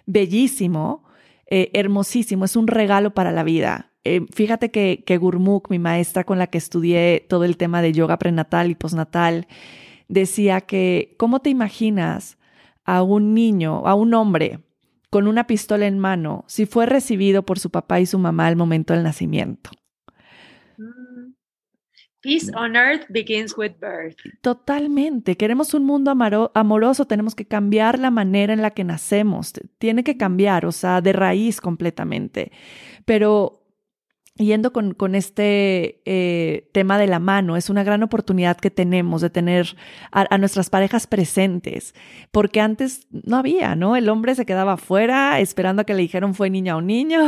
bellísimo, 0.06 1.04
eh, 1.46 1.70
hermosísimo, 1.74 2.44
es 2.46 2.56
un 2.56 2.66
regalo 2.66 3.12
para 3.12 3.32
la 3.32 3.42
vida. 3.42 3.90
Eh, 4.04 4.24
fíjate 4.32 4.70
que, 4.70 5.02
que 5.04 5.18
Gurmukh, 5.18 5.68
mi 5.68 5.78
maestra 5.78 6.24
con 6.24 6.38
la 6.38 6.46
que 6.46 6.56
estudié 6.56 7.26
todo 7.28 7.44
el 7.44 7.58
tema 7.58 7.82
de 7.82 7.92
yoga 7.92 8.18
prenatal 8.18 8.70
y 8.70 8.74
postnatal, 8.76 9.46
decía 10.08 10.62
que, 10.62 11.14
¿cómo 11.18 11.40
te 11.40 11.50
imaginas 11.50 12.38
a 12.84 13.02
un 13.02 13.34
niño, 13.34 13.86
a 13.86 13.94
un 13.94 14.14
hombre, 14.14 14.60
con 15.10 15.26
una 15.26 15.46
pistola 15.46 15.86
en 15.86 15.98
mano 15.98 16.44
si 16.48 16.66
fue 16.66 16.86
recibido 16.86 17.44
por 17.44 17.58
su 17.58 17.70
papá 17.70 18.00
y 18.00 18.06
su 18.06 18.18
mamá 18.18 18.46
al 18.46 18.56
momento 18.56 18.94
del 18.94 19.02
nacimiento. 19.02 19.70
Mm. 20.76 21.18
Peace 22.20 22.50
on 22.56 22.74
earth 22.74 23.06
begins 23.10 23.56
with 23.56 23.74
birth. 23.80 24.16
Totalmente. 24.42 25.36
Queremos 25.36 25.72
un 25.72 25.84
mundo 25.84 26.12
amoroso, 26.52 27.06
tenemos 27.06 27.36
que 27.36 27.46
cambiar 27.46 28.00
la 28.00 28.10
manera 28.10 28.52
en 28.52 28.60
la 28.60 28.72
que 28.72 28.82
nacemos. 28.82 29.52
Tiene 29.78 30.02
que 30.02 30.16
cambiar, 30.16 30.66
o 30.66 30.72
sea, 30.72 31.00
de 31.00 31.12
raíz 31.12 31.60
completamente. 31.60 32.50
Pero 33.04 33.57
yendo 34.38 34.72
con, 34.72 34.94
con 34.94 35.14
este 35.14 36.00
eh, 36.04 36.68
tema 36.72 36.98
de 36.98 37.06
la 37.06 37.18
mano, 37.18 37.56
es 37.56 37.68
una 37.68 37.82
gran 37.82 38.02
oportunidad 38.02 38.56
que 38.56 38.70
tenemos 38.70 39.20
de 39.20 39.30
tener 39.30 39.76
a, 40.12 40.38
nuestras 40.38 40.70
parejas 40.70 41.06
presentes, 41.06 41.94
porque 42.30 42.60
antes 42.60 43.06
no 43.10 43.36
había, 43.36 43.74
¿no? 43.74 43.96
El 43.96 44.08
hombre 44.08 44.34
se 44.34 44.46
quedaba 44.46 44.74
afuera 44.74 45.40
esperando 45.40 45.82
a 45.82 45.84
que 45.84 45.94
le 45.94 46.02
dijeron 46.02 46.34
fue 46.34 46.50
niña 46.50 46.76
o 46.76 46.80
niño. 46.80 47.20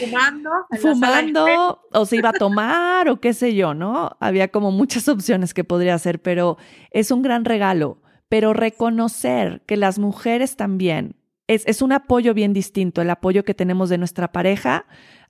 Fumando. 0.00 0.50
Fumando, 0.80 1.80
o 1.92 2.06
se 2.06 2.16
iba 2.16 2.30
a 2.30 2.32
tomar, 2.32 3.08
o 3.08 3.20
qué 3.20 3.32
sé 3.32 3.54
yo, 3.54 3.72
¿no? 3.72 4.16
Había 4.20 4.48
como 4.48 4.72
muchas 4.72 5.08
opciones 5.08 5.54
que 5.54 5.64
podría 5.64 5.94
hacer, 5.94 6.20
pero 6.20 6.58
es 6.90 7.10
un 7.10 7.22
gran 7.22 7.44
regalo. 7.44 8.02
Pero 8.28 8.52
reconocer 8.52 9.62
que 9.66 9.76
las 9.76 10.00
mujeres 10.00 10.56
también 10.56 11.14
es, 11.46 11.64
es 11.68 11.80
un 11.80 11.92
apoyo 11.92 12.34
bien 12.34 12.52
distinto, 12.52 13.00
el 13.00 13.10
apoyo 13.10 13.44
que 13.44 13.54
tenemos 13.54 13.88
de 13.88 13.98
nuestra 13.98 14.32
pareja 14.32 14.84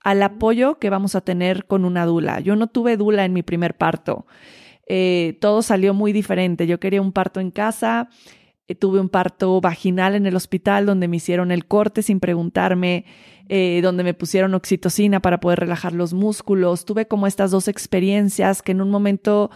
al 0.06 0.22
apoyo 0.22 0.78
que 0.78 0.88
vamos 0.88 1.16
a 1.16 1.20
tener 1.20 1.66
con 1.66 1.84
una 1.84 2.06
dula. 2.06 2.38
Yo 2.38 2.54
no 2.54 2.68
tuve 2.68 2.96
dula 2.96 3.24
en 3.24 3.32
mi 3.32 3.42
primer 3.42 3.76
parto. 3.76 4.24
Eh, 4.86 5.36
todo 5.40 5.62
salió 5.62 5.94
muy 5.94 6.12
diferente. 6.12 6.68
Yo 6.68 6.78
quería 6.78 7.02
un 7.02 7.10
parto 7.10 7.40
en 7.40 7.50
casa, 7.50 8.08
eh, 8.68 8.76
tuve 8.76 9.00
un 9.00 9.08
parto 9.08 9.60
vaginal 9.60 10.14
en 10.14 10.24
el 10.26 10.36
hospital 10.36 10.86
donde 10.86 11.08
me 11.08 11.16
hicieron 11.16 11.50
el 11.50 11.66
corte 11.66 12.02
sin 12.02 12.20
preguntarme, 12.20 13.04
eh, 13.48 13.80
donde 13.82 14.04
me 14.04 14.14
pusieron 14.14 14.54
oxitocina 14.54 15.18
para 15.18 15.40
poder 15.40 15.58
relajar 15.58 15.92
los 15.92 16.14
músculos. 16.14 16.84
Tuve 16.84 17.08
como 17.08 17.26
estas 17.26 17.50
dos 17.50 17.66
experiencias 17.66 18.62
que 18.62 18.70
en 18.70 18.82
un 18.82 18.90
momento 18.90 19.50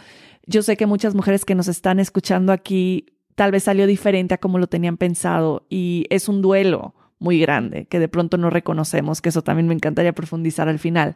yo 0.46 0.62
sé 0.62 0.76
que 0.76 0.86
muchas 0.86 1.14
mujeres 1.14 1.44
que 1.44 1.54
nos 1.54 1.68
están 1.68 2.00
escuchando 2.00 2.52
aquí 2.52 3.06
tal 3.36 3.52
vez 3.52 3.62
salió 3.62 3.86
diferente 3.86 4.34
a 4.34 4.38
como 4.38 4.58
lo 4.58 4.66
tenían 4.66 4.96
pensado 4.96 5.64
y 5.70 6.06
es 6.10 6.28
un 6.28 6.42
duelo 6.42 6.96
muy 7.20 7.38
grande 7.38 7.86
que 7.86 8.00
de 8.00 8.08
pronto 8.08 8.36
no 8.36 8.50
reconocemos, 8.50 9.20
que 9.20 9.28
eso 9.28 9.42
también 9.42 9.68
me 9.68 9.74
encantaría 9.74 10.12
profundizar 10.12 10.68
al 10.68 10.80
final. 10.80 11.14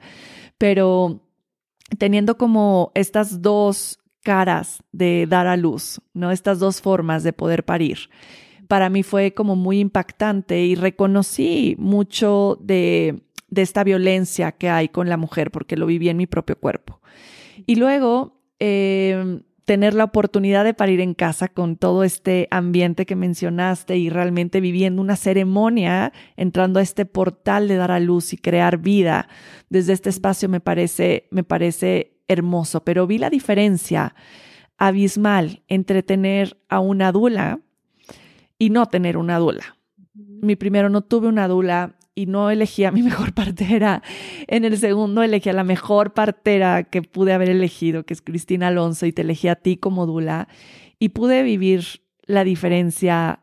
Pero 0.59 1.23
teniendo 1.99 2.39
como 2.39 2.93
estas 2.95 3.43
dos 3.43 3.99
caras 4.23 4.83
de 4.93 5.27
dar 5.29 5.47
a 5.47 5.57
luz, 5.57 6.01
¿no? 6.13 6.31
Estas 6.31 6.59
dos 6.59 6.81
formas 6.81 7.23
de 7.25 7.33
poder 7.33 7.65
parir. 7.65 8.11
Para 8.69 8.89
mí 8.89 9.03
fue 9.03 9.35
como 9.35 9.57
muy 9.57 9.81
impactante 9.81 10.61
y 10.61 10.75
reconocí 10.75 11.77
mucho 11.79 12.59
de, 12.61 13.23
de 13.49 13.63
esta 13.63 13.85
violencia 13.85 14.53
que 14.53 14.71
hay 14.71 14.89
con 14.89 15.09
la 15.09 15.17
mujer 15.17 15.51
porque 15.51 15.77
lo 15.77 15.87
viví 15.87 16.09
en 16.09 16.17
mi 16.17 16.27
propio 16.27 16.59
cuerpo. 16.59 17.01
Y 17.67 17.77
luego, 17.77 18.41
eh, 18.59 19.41
tener 19.65 19.95
la 19.95 20.05
oportunidad 20.05 20.65
de 20.65 20.75
parir 20.75 21.01
en 21.01 21.15
casa 21.15 21.49
con 21.49 21.77
todo 21.77 22.05
este 22.05 22.49
ambiente 22.51 23.07
que 23.07 23.17
mencionaste 23.17 23.97
y 23.97 24.11
realmente 24.11 24.61
viviendo 24.61 25.01
una 25.01 25.17
ceremonia, 25.17 26.13
entrando 26.37 26.81
a 26.81 26.83
este 26.83 27.07
portal 27.07 27.69
de 27.69 27.77
dar 27.77 27.91
a 27.91 28.01
luz 28.01 28.33
y 28.33 28.37
crear 28.37 28.79
vida 28.79 29.29
desde 29.69 29.93
este 29.93 30.11
espacio 30.11 30.49
me 30.49 30.61
parece, 30.61 31.29
me 31.31 31.45
parece 31.45 32.19
hermoso, 32.29 32.85
pero 32.85 33.07
vi 33.07 33.19
la 33.19 33.31
diferencia 33.31 34.15
abismal 34.77 35.63
entre 35.69 36.03
tener 36.03 36.59
a 36.69 36.81
una 36.81 37.13
dula 37.13 37.61
y 38.59 38.71
no 38.71 38.87
tener 38.87 39.17
una 39.17 39.39
dula. 39.39 39.77
Mi 40.15 40.57
primero 40.57 40.91
no 40.91 41.03
tuve 41.03 41.29
una 41.29 41.49
dula 41.49 41.97
y 42.15 42.27
no 42.27 42.51
elegí 42.51 42.85
a 42.85 42.93
mi 42.93 43.03
mejor 43.03 43.33
partera. 43.33 44.03
En 44.47 44.65
el 44.65 44.79
segundo 44.79 45.23
elegí 45.23 45.51
a 45.51 45.55
la 45.55 45.65
mejor 45.65 46.15
partera 46.15 46.85
que 46.85 47.03
pude 47.03 47.33
haber 47.33 47.51
elegido, 47.51 48.05
que 48.05 48.15
es 48.15 48.23
Cristina 48.23 48.69
Alonso, 48.69 49.07
y 49.07 49.13
te 49.13 49.23
elegí 49.23 49.49
a 49.49 49.57
ti 49.57 49.77
como 49.77 50.07
Dula. 50.07 50.49
Y 50.99 51.11
pude 51.11 51.43
vivir 51.43 52.03
la 52.27 52.45
diferencia 52.45 53.41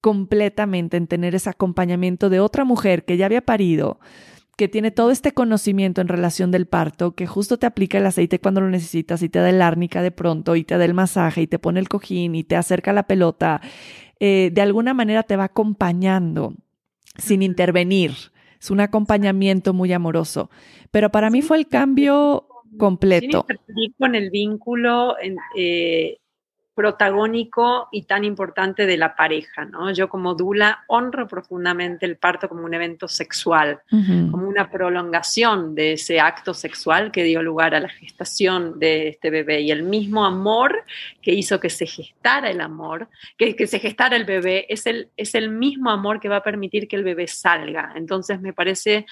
completamente 0.00 0.96
en 0.96 1.06
tener 1.06 1.34
ese 1.34 1.50
acompañamiento 1.50 2.30
de 2.30 2.40
otra 2.40 2.64
mujer 2.64 3.04
que 3.04 3.16
ya 3.16 3.26
había 3.26 3.42
parido, 3.42 4.00
que 4.56 4.66
tiene 4.66 4.90
todo 4.90 5.10
este 5.10 5.32
conocimiento 5.32 6.00
en 6.00 6.08
relación 6.08 6.50
del 6.50 6.66
parto, 6.66 7.14
que 7.14 7.26
justo 7.26 7.58
te 7.58 7.66
aplica 7.66 7.98
el 7.98 8.06
aceite 8.06 8.40
cuando 8.40 8.60
lo 8.62 8.70
necesitas 8.70 9.22
y 9.22 9.28
te 9.28 9.38
da 9.38 9.50
el 9.50 9.62
árnica 9.62 10.02
de 10.02 10.10
pronto 10.10 10.56
y 10.56 10.64
te 10.64 10.76
da 10.76 10.84
el 10.84 10.94
masaje 10.94 11.42
y 11.42 11.46
te 11.46 11.58
pone 11.58 11.80
el 11.80 11.88
cojín 11.88 12.34
y 12.34 12.44
te 12.44 12.56
acerca 12.56 12.92
la 12.92 13.06
pelota, 13.06 13.60
eh, 14.20 14.50
de 14.52 14.60
alguna 14.60 14.94
manera 14.94 15.22
te 15.22 15.36
va 15.36 15.44
acompañando 15.44 16.54
sin 17.16 17.42
intervenir. 17.42 18.12
Es 18.60 18.70
un 18.70 18.80
acompañamiento 18.80 19.72
muy 19.72 19.92
amoroso. 19.92 20.50
Pero 20.90 21.10
para 21.10 21.30
mí 21.30 21.42
fue 21.42 21.58
el 21.58 21.66
cambio 21.66 22.46
completo. 22.78 23.46
con 23.98 24.14
el 24.14 24.30
vínculo, 24.30 25.16
eh, 25.56 26.18
protagónico 26.74 27.88
y 27.90 28.02
tan 28.02 28.24
importante 28.24 28.86
de 28.86 28.96
la 28.96 29.16
pareja, 29.16 29.64
¿no? 29.64 29.92
Yo 29.92 30.08
como 30.08 30.34
Dula 30.34 30.84
honro 30.86 31.26
profundamente 31.26 32.06
el 32.06 32.16
parto 32.16 32.48
como 32.48 32.64
un 32.64 32.72
evento 32.72 33.08
sexual, 33.08 33.80
como 33.90 34.48
una 34.48 34.70
prolongación 34.70 35.74
de 35.74 35.94
ese 35.94 36.20
acto 36.20 36.54
sexual 36.54 37.10
que 37.10 37.24
dio 37.24 37.42
lugar 37.42 37.74
a 37.74 37.80
la 37.80 37.88
gestación 37.88 38.78
de 38.78 39.08
este 39.08 39.30
bebé 39.30 39.60
y 39.60 39.70
el 39.70 39.82
mismo 39.82 40.24
amor 40.24 40.84
que 41.20 41.32
hizo 41.32 41.60
que 41.60 41.70
se 41.70 41.86
gestara 41.86 42.50
el 42.50 42.60
amor, 42.60 43.08
que, 43.36 43.56
que 43.56 43.66
se 43.66 43.78
gestara 43.78 44.16
el 44.16 44.24
bebé, 44.24 44.66
es 44.68 44.86
el, 44.86 45.10
es 45.16 45.34
el 45.34 45.50
mismo 45.50 45.90
amor 45.90 46.20
que 46.20 46.28
va 46.28 46.36
a 46.36 46.42
permitir 46.42 46.88
que 46.88 46.96
el 46.96 47.04
bebé 47.04 47.26
salga. 47.26 47.92
Entonces 47.96 48.40
me 48.40 48.52
parece 48.52 49.06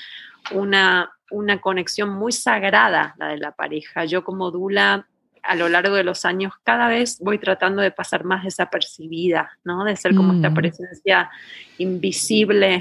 una, 0.52 1.12
una 1.30 1.60
conexión 1.60 2.10
muy 2.10 2.32
sagrada 2.32 3.14
la 3.18 3.28
de 3.28 3.38
la 3.38 3.52
pareja. 3.52 4.04
Yo 4.04 4.24
como 4.24 4.50
Dula 4.50 5.06
a 5.48 5.54
lo 5.54 5.68
largo 5.70 5.96
de 5.96 6.04
los 6.04 6.26
años 6.26 6.52
cada 6.62 6.88
vez 6.88 7.18
voy 7.20 7.38
tratando 7.38 7.80
de 7.80 7.90
pasar 7.90 8.24
más 8.24 8.44
desapercibida, 8.44 9.58
¿no? 9.64 9.84
De 9.84 9.96
ser 9.96 10.14
como 10.14 10.34
esta 10.34 10.50
mm. 10.50 10.54
presencia 10.54 11.30
invisible, 11.78 12.78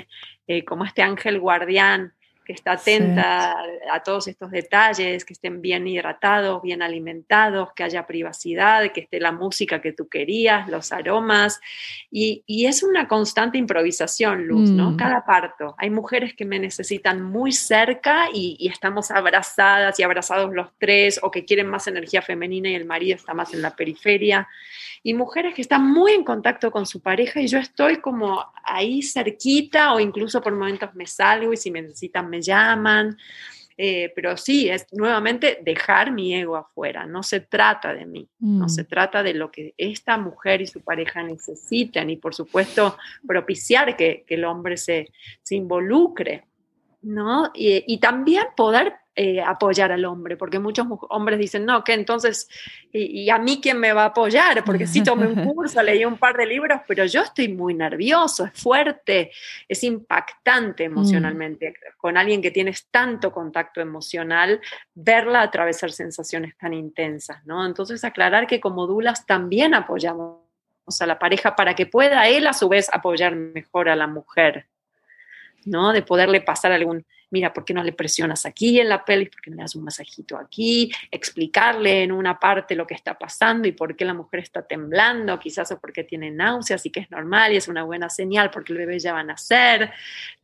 eh, 0.48 0.66
como 0.66 0.84
este 0.84 1.02
ángel 1.02 1.40
guardián 1.40 2.14
que 2.48 2.54
está 2.54 2.72
atenta 2.72 3.58
a, 3.92 4.04
todos 4.04 4.30
estos 4.30 4.52
detalles, 4.52 5.26
que 5.26 5.34
estén 5.34 5.62
bien 5.62 5.86
hidratados, 5.86 6.62
bien 6.62 6.82
alimentados, 6.82 7.74
que 7.74 7.84
haya 7.84 8.08
privacidad, 8.08 8.90
que 8.94 9.02
esté 9.02 9.20
la 9.20 9.34
música 9.34 9.82
que 9.82 9.92
tú 9.92 10.08
querías, 10.08 10.70
los 10.70 10.94
aromas. 10.94 11.60
Y, 12.10 12.46
es 12.66 12.84
una 12.84 13.10
constante 13.10 13.58
improvisación, 13.58 14.48
Luz, 14.48 14.70
¿no? 14.70 14.92
Mm. 14.92 14.96
Cada 14.96 15.26
parto. 15.26 15.76
Hay 15.78 15.90
mujeres 15.90 16.34
que 16.34 16.46
me 16.46 16.58
necesitan 16.58 17.22
muy 17.22 17.52
cerca 17.52 18.30
y, 18.34 18.56
y, 18.60 18.70
estamos 18.70 19.12
abrazadas 19.12 20.00
y 20.00 20.04
abrazados 20.04 20.54
los 20.54 20.70
tres, 20.78 21.20
o 21.22 21.32
que 21.32 21.44
quieren 21.44 21.68
más 21.68 21.88
energía 21.88 22.22
femenina 22.22 22.70
y 22.70 22.76
el 22.76 22.86
marido 22.86 23.18
está 23.18 23.34
más 23.34 23.54
en 23.54 23.62
la 23.62 23.76
periferia 23.76 24.48
y 25.04 25.14
mujeres 25.14 25.54
que 25.54 25.62
están 25.62 25.90
muy 25.90 26.12
en 26.12 26.24
contacto 26.24 26.72
con 26.72 26.86
su 26.86 27.02
pareja 27.02 27.40
y 27.40 27.48
yo 27.48 27.60
estoy 27.60 27.98
como 27.98 28.44
ahí 28.64 29.02
cerquita 29.02 29.94
o 29.94 30.00
incluso 30.00 30.42
por 30.42 30.54
momentos 30.54 30.94
me 30.96 31.06
salgo 31.06 31.54
y 31.54 31.58
si 31.58 31.72
me 31.72 31.82
necesitan 31.82 32.30
me 32.30 32.37
llaman. 32.42 33.18
Eh, 33.80 34.12
pero 34.16 34.36
sí, 34.38 34.70
es 34.70 34.88
nuevamente 34.92 35.60
dejar 35.62 36.12
mi 36.12 36.34
ego 36.34 36.56
afuera, 36.56 37.06
no 37.06 37.22
se 37.22 37.42
trata 37.42 37.94
de 37.94 38.08
mí, 38.08 38.28
no 38.40 38.66
mm. 38.66 38.70
se 38.70 38.84
trata 38.86 39.22
de 39.22 39.36
lo 39.36 39.52
que 39.52 39.76
esta 39.78 40.18
mujer 40.18 40.62
y 40.62 40.68
su 40.68 40.82
pareja 40.82 41.22
necesitan 41.22 42.10
y 42.10 42.18
por 42.18 42.34
supuesto 42.34 42.98
propiciar 43.28 43.96
que, 43.96 44.24
que 44.26 44.34
el 44.34 44.46
hombre 44.46 44.78
se, 44.78 45.12
se 45.44 45.54
involucre, 45.54 46.46
¿no? 47.08 47.52
Y, 47.54 47.84
y 47.88 48.00
también 48.00 48.46
poder 48.56 48.94
eh, 49.20 49.42
apoyar 49.42 49.92
al 49.92 50.06
hombre, 50.06 50.38
porque 50.38 50.60
muchos 50.60 50.86
hombres 51.10 51.40
dicen, 51.40 51.66
no, 51.66 51.84
que 51.84 51.94
entonces, 51.94 52.48
y, 52.94 53.28
a 53.32 53.40
mí 53.40 53.60
quién 53.60 53.80
me 53.80 53.92
va 53.92 54.04
a 54.04 54.08
apoyar? 54.10 54.64
Porque 54.64 54.86
sí 54.86 55.02
tomé 55.02 55.26
un 55.26 55.44
curso, 55.56 55.82
leí 55.82 56.06
un 56.06 56.20
par 56.20 56.38
de 56.38 56.46
libros, 56.46 56.82
pero 56.88 57.04
yo 57.04 57.24
estoy 57.24 57.48
muy 57.48 57.74
nervioso, 57.74 58.46
es 58.46 58.54
fuerte, 58.54 59.32
es 59.68 59.84
impactante 59.84 60.88
mm. 60.88 60.92
emocionalmente. 60.92 61.74
Con 61.98 62.16
alguien 62.16 62.44
que 62.44 62.52
tienes 62.52 62.90
tanto 62.92 63.32
contacto 63.32 63.82
emocional, 63.82 64.62
verla 64.94 65.42
atravesar 65.42 65.92
sensaciones 65.92 66.56
tan 66.56 66.76
intensas, 66.76 67.44
¿no? 67.44 67.66
Entonces 67.66 68.04
aclarar 68.04 68.46
que 68.46 68.60
como 68.60 68.86
dulas 68.86 69.26
también 69.26 69.74
apoyamos 69.74 70.44
a 71.00 71.08
la 71.08 71.18
pareja 71.18 71.56
para 71.56 71.74
que 71.74 71.88
pueda 71.88 72.28
él 72.28 72.46
a 72.46 72.54
su 72.54 72.70
vez 72.70 72.88
apoyar 72.94 73.36
mejor 73.36 73.90
a 73.90 73.96
la 73.96 74.06
mujer, 74.06 74.68
¿no? 75.68 75.94
De 75.94 76.02
poderle 76.02 76.42
pasar 76.42 76.72
algún 76.72 77.06
mira, 77.30 77.54
¿por 77.54 77.66
qué 77.66 77.74
no 77.74 77.84
le 77.84 77.94
presionas 77.94 78.46
aquí 78.46 78.80
en 78.80 78.90
la 78.90 79.04
pelvis? 79.04 79.30
¿Por 79.30 79.42
qué 79.42 79.50
no 79.50 79.58
le 79.58 79.64
das 79.64 79.76
un 79.76 79.84
masajito 79.84 80.38
aquí? 80.38 80.92
Explicarle 81.12 82.04
en 82.04 82.12
una 82.12 82.40
parte 82.40 82.76
lo 82.76 82.88
que 82.88 82.94
está 82.94 83.18
pasando 83.18 83.68
y 83.68 83.72
por 83.72 83.96
qué 83.96 84.06
la 84.06 84.14
mujer 84.14 84.42
está 84.42 84.62
temblando, 84.62 85.38
quizás 85.40 85.72
o 85.72 85.80
porque 85.80 86.04
tiene 86.04 86.32
náuseas 86.32 86.86
y 86.86 86.90
que 86.90 87.02
es 87.02 87.12
normal 87.12 87.54
y 87.54 87.58
es 87.58 87.68
una 87.68 87.84
buena 87.84 88.10
señal 88.10 88.50
porque 88.52 88.74
el 88.74 88.80
bebé 88.80 89.00
ya 89.00 89.14
va 89.14 89.20
a 89.20 89.24
nacer, 89.24 89.92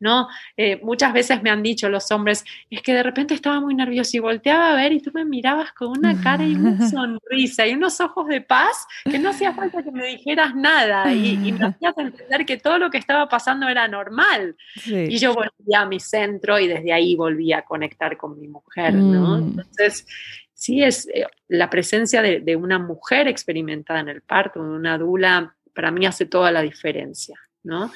¿no? 0.00 0.28
Eh, 0.56 0.80
muchas 0.82 1.12
veces 1.12 1.42
me 1.42 1.50
han 1.50 1.62
dicho 1.62 1.88
los 1.88 2.10
hombres, 2.10 2.44
es 2.70 2.82
que 2.82 2.92
de 2.92 3.02
repente 3.02 3.34
estaba 3.34 3.60
muy 3.60 3.74
nervioso 3.74 4.16
y 4.16 4.20
volteaba 4.20 4.72
a 4.72 4.74
ver 4.74 4.92
y 4.92 5.00
tú 5.00 5.10
me 5.14 5.24
mirabas 5.24 5.72
con 5.72 5.88
una 5.88 6.20
cara 6.22 6.44
y 6.44 6.54
una 6.54 6.88
sonrisa 6.90 7.66
y 7.66 7.74
unos 7.74 8.00
ojos 8.00 8.26
de 8.28 8.40
paz 8.40 8.86
que 9.04 9.18
no 9.18 9.30
hacía 9.30 9.52
falta 9.52 9.82
que 9.82 9.90
me 9.90 10.06
dijeras 10.06 10.54
nada 10.54 11.12
y, 11.12 11.52
me 11.52 11.66
hacías 11.66 11.96
entender 11.96 12.44
que 12.44 12.56
todo 12.56 12.78
lo 12.78 12.90
que 12.90 12.98
estaba 12.98 13.28
pasando 13.28 13.68
era 13.68 13.88
normal. 13.88 14.56
Y 14.86 15.18
yo 15.18 15.34
volvía 15.34 15.80
a 15.80 15.86
mi 15.86 16.00
centro 16.00 16.58
y 16.58 16.66
desde 16.74 16.92
ahí 16.92 17.16
volví 17.16 17.52
a 17.52 17.62
conectar 17.62 18.16
con 18.16 18.38
mi 18.38 18.48
mujer, 18.48 18.94
¿no? 18.94 19.38
Mm. 19.38 19.48
Entonces, 19.48 20.06
sí 20.54 20.82
es 20.82 21.06
eh, 21.12 21.26
la 21.48 21.68
presencia 21.68 22.22
de, 22.22 22.56
una 22.56 22.78
mujer 22.78 23.28
experimentada 23.28 24.00
en 24.00 24.08
el 24.08 24.22
parto, 24.22 24.62
de 24.62 24.70
una 24.70 24.96
dula, 24.96 25.54
para 25.74 25.90
mí 25.90 26.06
hace 26.06 26.26
toda 26.26 26.50
la 26.50 26.62
diferencia, 26.62 27.38
¿no? 27.62 27.92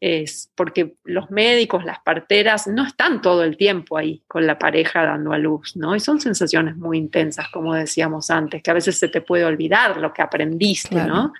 Es 0.00 0.50
porque 0.54 0.94
los 1.04 1.30
médicos, 1.30 1.84
las 1.84 2.00
parteras, 2.00 2.66
no 2.66 2.86
están 2.86 3.22
todo 3.22 3.44
el 3.44 3.56
tiempo 3.56 3.96
ahí 3.96 4.22
con 4.26 4.46
la 4.46 4.58
pareja 4.58 5.04
dando 5.04 5.32
a 5.32 5.38
luz, 5.38 5.76
¿no? 5.76 5.96
Y 5.96 6.00
son 6.00 6.20
sensaciones 6.20 6.76
muy 6.76 6.98
intensas, 6.98 7.48
como 7.48 7.74
decíamos 7.74 8.30
antes, 8.30 8.62
que 8.62 8.70
a 8.70 8.74
veces 8.74 8.98
se 8.98 9.08
te 9.08 9.20
puede 9.20 9.44
olvidar 9.44 9.96
lo 9.96 10.12
que 10.12 10.22
aprendiste, 10.22 10.96
¿no? 10.96 11.32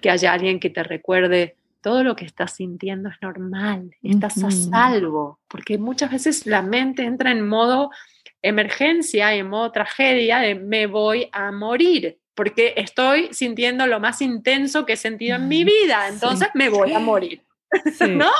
Que 0.00 0.10
haya 0.10 0.32
alguien 0.32 0.58
que 0.58 0.70
te 0.70 0.82
recuerde 0.82 1.56
todo 1.80 2.04
lo 2.04 2.16
que 2.16 2.24
estás 2.24 2.54
sintiendo 2.56 3.08
es 3.08 3.16
normal, 3.20 3.94
estás 4.02 4.42
a 4.42 4.50
salvo, 4.50 5.40
porque 5.48 5.78
muchas 5.78 6.10
veces 6.10 6.46
la 6.46 6.62
mente 6.62 7.04
entra 7.04 7.30
en 7.30 7.46
modo 7.46 7.90
emergencia, 8.42 9.34
en 9.34 9.48
modo 9.48 9.72
tragedia, 9.72 10.38
de 10.38 10.54
me 10.54 10.86
voy 10.86 11.28
a 11.32 11.52
morir, 11.52 12.18
porque 12.34 12.74
estoy 12.76 13.28
sintiendo 13.32 13.86
lo 13.86 14.00
más 14.00 14.22
intenso 14.22 14.86
que 14.86 14.94
he 14.94 14.96
sentido 14.96 15.36
en 15.36 15.48
mi 15.48 15.64
vida, 15.64 16.08
entonces 16.08 16.48
me 16.54 16.68
voy 16.68 16.92
a 16.92 16.98
morir. 16.98 17.42
¿No? 18.08 18.30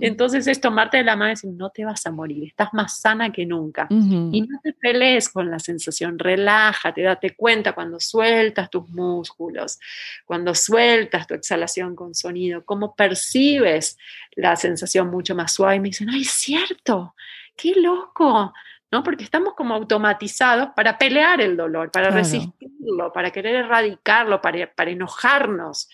Entonces 0.00 0.46
es 0.46 0.60
tomarte 0.60 0.98
de 0.98 1.04
la 1.04 1.16
mano 1.16 1.30
y 1.30 1.34
decir, 1.34 1.50
no 1.50 1.70
te 1.70 1.84
vas 1.84 2.06
a 2.06 2.10
morir, 2.10 2.48
estás 2.48 2.72
más 2.72 3.00
sana 3.00 3.32
que 3.32 3.46
nunca. 3.46 3.86
Y 3.90 4.42
no 4.42 4.60
te 4.62 4.72
pelees 4.72 5.28
con 5.28 5.50
la 5.50 5.58
sensación, 5.58 6.18
relájate, 6.18 7.02
date 7.02 7.34
cuenta 7.36 7.72
cuando 7.72 8.00
sueltas 8.00 8.70
tus 8.70 8.88
músculos, 8.90 9.78
cuando 10.24 10.54
sueltas 10.54 11.26
tu 11.26 11.34
exhalación 11.34 11.94
con 11.96 12.14
sonido, 12.14 12.64
cómo 12.64 12.94
percibes 12.94 13.98
la 14.36 14.56
sensación 14.56 15.08
mucho 15.08 15.34
más 15.34 15.52
suave. 15.52 15.76
Y 15.76 15.80
me 15.80 15.88
dicen, 15.88 16.10
ay, 16.10 16.22
es 16.22 16.30
cierto, 16.30 17.14
qué 17.56 17.74
loco. 17.74 18.52
¿No? 18.94 19.02
Porque 19.02 19.24
estamos 19.24 19.54
como 19.54 19.74
automatizados 19.74 20.68
para 20.76 20.96
pelear 20.96 21.40
el 21.40 21.56
dolor, 21.56 21.90
para 21.90 22.10
resistirlo, 22.10 23.12
para 23.12 23.32
querer 23.32 23.56
erradicarlo, 23.56 24.40
para, 24.40 24.72
para 24.72 24.92
enojarnos. 24.92 25.88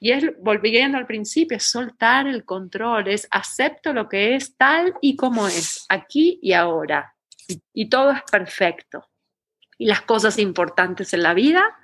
Y 0.00 0.12
es, 0.12 0.24
volviendo 0.40 0.96
al 0.96 1.06
principio, 1.06 1.58
es 1.58 1.64
soltar 1.64 2.26
el 2.26 2.46
control, 2.46 3.08
es 3.08 3.28
acepto 3.30 3.92
lo 3.92 4.08
que 4.08 4.36
es 4.36 4.56
tal 4.56 4.94
y 5.02 5.16
como 5.16 5.46
es, 5.46 5.84
aquí 5.90 6.38
y 6.40 6.54
ahora. 6.54 7.14
Y, 7.74 7.90
todo 7.90 8.12
es 8.12 8.22
perfecto. 8.32 9.06
Y 9.76 9.84
las 9.84 10.00
cosas 10.00 10.38
importantes 10.38 11.12
en 11.12 11.24
la 11.24 11.34
vida 11.34 11.76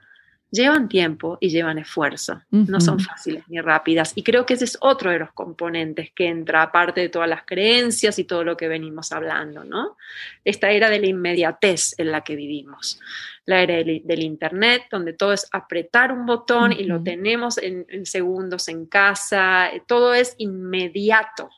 llevan 0.53 0.89
tiempo 0.89 1.39
y 1.41 1.49
llevan 1.49 1.79
esfuerzo. 1.79 2.41
No 2.51 2.81
son 2.81 3.01
fáciles 3.01 3.43
ni 3.49 3.61
rápidas. 3.61 4.13
Y 4.15 4.23
creo 4.23 4.47
que 4.47 4.55
ese 4.55 4.67
es 4.67 4.79
otro 4.81 5.11
de 5.11 5.19
los 5.19 5.33
componentes 5.33 6.13
que 6.15 6.29
entra, 6.29 6.63
aparte 6.63 7.01
de 7.01 7.09
todas 7.09 7.29
las 7.29 7.45
creencias 7.45 8.19
y 8.21 8.25
todo 8.25 8.45
lo 8.45 8.57
que 8.57 8.69
venimos 8.69 9.11
hablando, 9.11 9.65
¿no? 9.65 9.97
Esta 10.45 10.71
era 10.71 10.91
de 10.91 11.01
la 11.01 11.07
inmediatez 11.07 11.99
en 11.99 12.13
la 12.13 12.21
que 12.21 12.37
vivimos 12.37 13.01
la 13.45 13.63
era 13.63 13.75
del, 13.77 14.23
Internet, 14.23 14.85
donde 14.91 15.15
todo 15.15 15.33
es 15.33 15.49
apretar 15.51 16.13
un 16.13 16.27
botón 16.27 16.73
y 16.73 16.85
lo 16.85 17.03
tenemos 17.03 17.59
en, 17.59 18.07
segundos 18.07 18.69
en 18.69 18.87
casa, 18.87 19.71
todo 19.87 20.15
es 20.15 20.35
inmediato, 20.39 21.51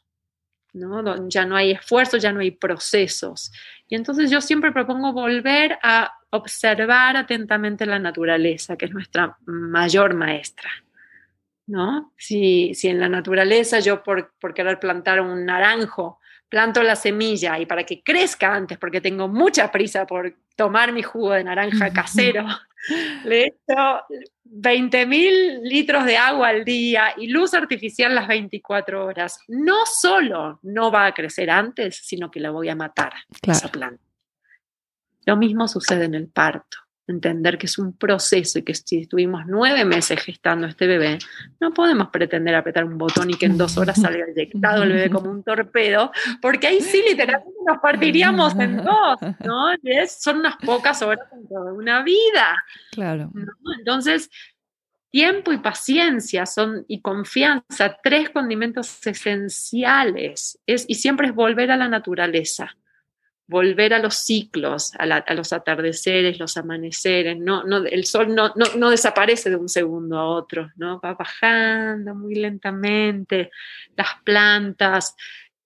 ¿no? 0.72 1.28
Ya 1.28 1.45
no 1.45 1.57
hay 1.57 1.72
esfuerzo, 1.72 2.16
ya 2.16 2.32
no 2.32 2.40
hay 2.40 2.53
procesos. 2.53 3.53
Y 3.86 3.97
entonces 3.97 4.30
yo 4.30 4.40
siempre 4.40 4.72
propongo 4.72 5.12
volver 5.12 5.78
a 5.82 6.11
observar 6.35 7.16
atentamente 7.16 7.87
la 7.87 7.99
naturaleza, 7.99 8.76
que 8.76 8.87
es 8.87 8.93
nuestra 8.93 9.37
mayor 9.47 10.14
maestra. 10.14 10.70
¿No? 11.66 12.12
Si, 12.18 12.74
si 12.74 12.89
en 12.89 13.01
la 13.01 13.09
naturaleza 13.09 13.80
yo 13.80 14.03
por, 14.03 14.35
por 14.39 14.53
querer 14.53 14.78
plantar 14.78 15.20
un 15.22 15.47
naranjo 15.47 16.20
planto 16.55 16.82
la 16.82 16.95
semilla 16.95 17.59
y 17.59 17.66
para 17.66 17.85
que 17.85 18.03
crezca 18.03 18.55
antes, 18.55 18.78
porque 18.78 19.01
tengo 19.01 19.26
mucha 19.28 19.72
prisa 19.72 20.07
por 20.07 20.37
tomar 20.55 20.93
mi 20.93 21.03
jugo 21.03 21.32
de 21.32 21.43
naranja 21.43 21.93
casero, 21.93 22.47
le 23.24 23.47
echo 23.47 24.03
20 24.45 25.07
mil 25.07 25.62
litros 25.64 26.05
de 26.05 26.16
agua 26.16 26.49
al 26.49 26.64
día 26.64 27.14
y 27.16 27.26
luz 27.26 27.55
artificial 27.55 28.14
las 28.14 28.28
24 28.28 29.05
horas. 29.05 29.41
No 29.49 29.85
solo 29.85 30.61
no 30.62 30.93
va 30.93 31.07
a 31.07 31.14
crecer 31.14 31.51
antes, 31.51 31.97
sino 31.97 32.30
que 32.30 32.39
la 32.39 32.51
voy 32.51 32.68
a 32.68 32.76
matar, 32.76 33.14
esa 33.43 33.68
planta. 33.68 34.03
Lo 35.27 35.37
mismo 35.37 35.68
sucede 35.68 36.05
en 36.05 36.14
el 36.14 36.29
parto 36.29 36.79
entender 37.07 37.59
que 37.59 37.66
es 37.66 37.79
un 37.79 37.97
proceso 37.97 38.59
y 38.59 38.62
que 38.62 38.75
si 38.75 39.03
estuvimos 39.03 39.43
nueve 39.47 39.85
meses 39.85 40.20
gestando 40.20 40.66
este 40.66 40.87
bebé, 40.87 41.18
no 41.61 41.72
podemos 41.72 42.09
pretender 42.09 42.55
apretar 42.55 42.85
un 42.85 42.97
botón 42.97 43.31
y 43.31 43.35
que 43.35 43.47
en 43.47 43.59
dos 43.59 43.77
horas 43.77 44.01
salga 44.01 44.25
eyectado 44.25 44.85
el 44.85 44.93
bebé 44.93 45.11
como 45.11 45.31
un 45.31 45.43
torpedo, 45.43 46.12
porque 46.41 46.68
ahí 46.68 46.81
sí 46.81 47.03
literalmente 47.07 47.59
nos 47.66 47.79
partiríamos 47.79 48.55
en 48.59 48.77
dos, 48.79 49.20
¿no? 49.45 49.66
son 50.09 50.39
unas 50.39 50.57
pocas 50.57 51.03
horas 51.03 51.27
en 51.33 51.47
toda 51.49 51.72
una 51.72 52.03
vida. 52.03 52.64
Claro. 52.93 53.31
Entonces, 53.79 54.31
tiempo 55.11 55.53
y 55.53 55.59
paciencia 55.59 56.47
son, 56.47 56.85
y 56.89 57.01
confianza, 57.03 57.99
tres 58.03 58.31
condimentos 58.31 59.07
esenciales. 59.07 60.59
Es, 60.66 60.87
y 60.89 60.95
siempre 60.95 61.29
es 61.29 61.35
volver 61.35 61.70
a 61.70 61.77
la 61.77 61.89
naturaleza, 61.89 62.77
volver 63.47 63.92
a 63.95 63.99
los 63.99 64.14
ciclos, 64.14 64.92
a, 64.99 65.34
los 65.34 65.53
atardeceres, 65.53 66.38
los 66.38 66.57
amaneceres. 66.57 67.38
No, 67.38 67.64
no, 67.64 67.78
el 67.78 68.05
sol 68.05 68.34
no, 68.34 68.53
no, 68.57 68.64
no, 68.76 68.90
desaparece 68.90 69.51
de 69.51 69.57
un 69.57 69.68
segundo 69.68 70.18
a 70.18 70.26
otro, 70.26 70.70
¿no? 70.76 71.01
va 71.01 71.14
bajando 71.14 72.14
muy 72.14 72.34
lentamente. 72.34 73.51
Las 73.97 74.09
plantas. 74.24 75.14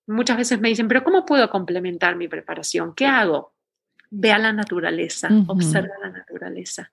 Muchas 0.07 0.37
veces 0.37 0.61
me 0.61 0.69
dicen, 0.69 0.89
pero 0.89 1.05
¿cómo 1.05 1.25
puedo 1.25 1.49
complementar 1.51 2.17
mi 2.17 2.29
preparación? 2.29 2.95
¿Qué 2.95 3.07
hago? 3.07 3.53
Ve 4.11 4.33
a 4.33 4.39
la 4.39 4.53
naturaleza, 4.53 5.29
observa 5.47 5.95
la 6.03 6.11
naturaleza 6.11 6.91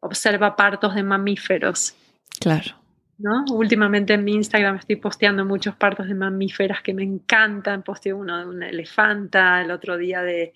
observa 0.00 0.56
partos 0.56 0.94
de 0.94 1.02
mamíferos. 1.02 1.94
Claro. 2.40 2.76
¿No? 3.18 3.44
Últimamente 3.50 4.14
en 4.14 4.24
mi 4.24 4.34
Instagram 4.34 4.76
estoy 4.76 4.96
posteando 4.96 5.44
muchos 5.44 5.74
partos 5.74 6.06
de 6.06 6.14
mamíferas 6.14 6.82
que 6.82 6.94
me 6.94 7.02
encantan. 7.02 7.82
Posteé 7.82 8.12
uno 8.12 8.38
de 8.38 8.46
una 8.46 8.68
elefanta, 8.68 9.60
el 9.60 9.70
otro 9.70 9.96
día 9.96 10.22
de, 10.22 10.54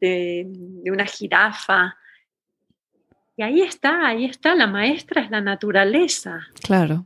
de, 0.00 0.90
una 0.90 1.04
jirafa. 1.04 1.96
Y 3.36 3.42
ahí 3.42 3.62
está, 3.62 4.06
ahí 4.06 4.24
está, 4.24 4.54
la 4.54 4.66
maestra 4.66 5.22
es 5.22 5.30
la 5.30 5.40
naturaleza. 5.40 6.46
Claro. 6.62 7.04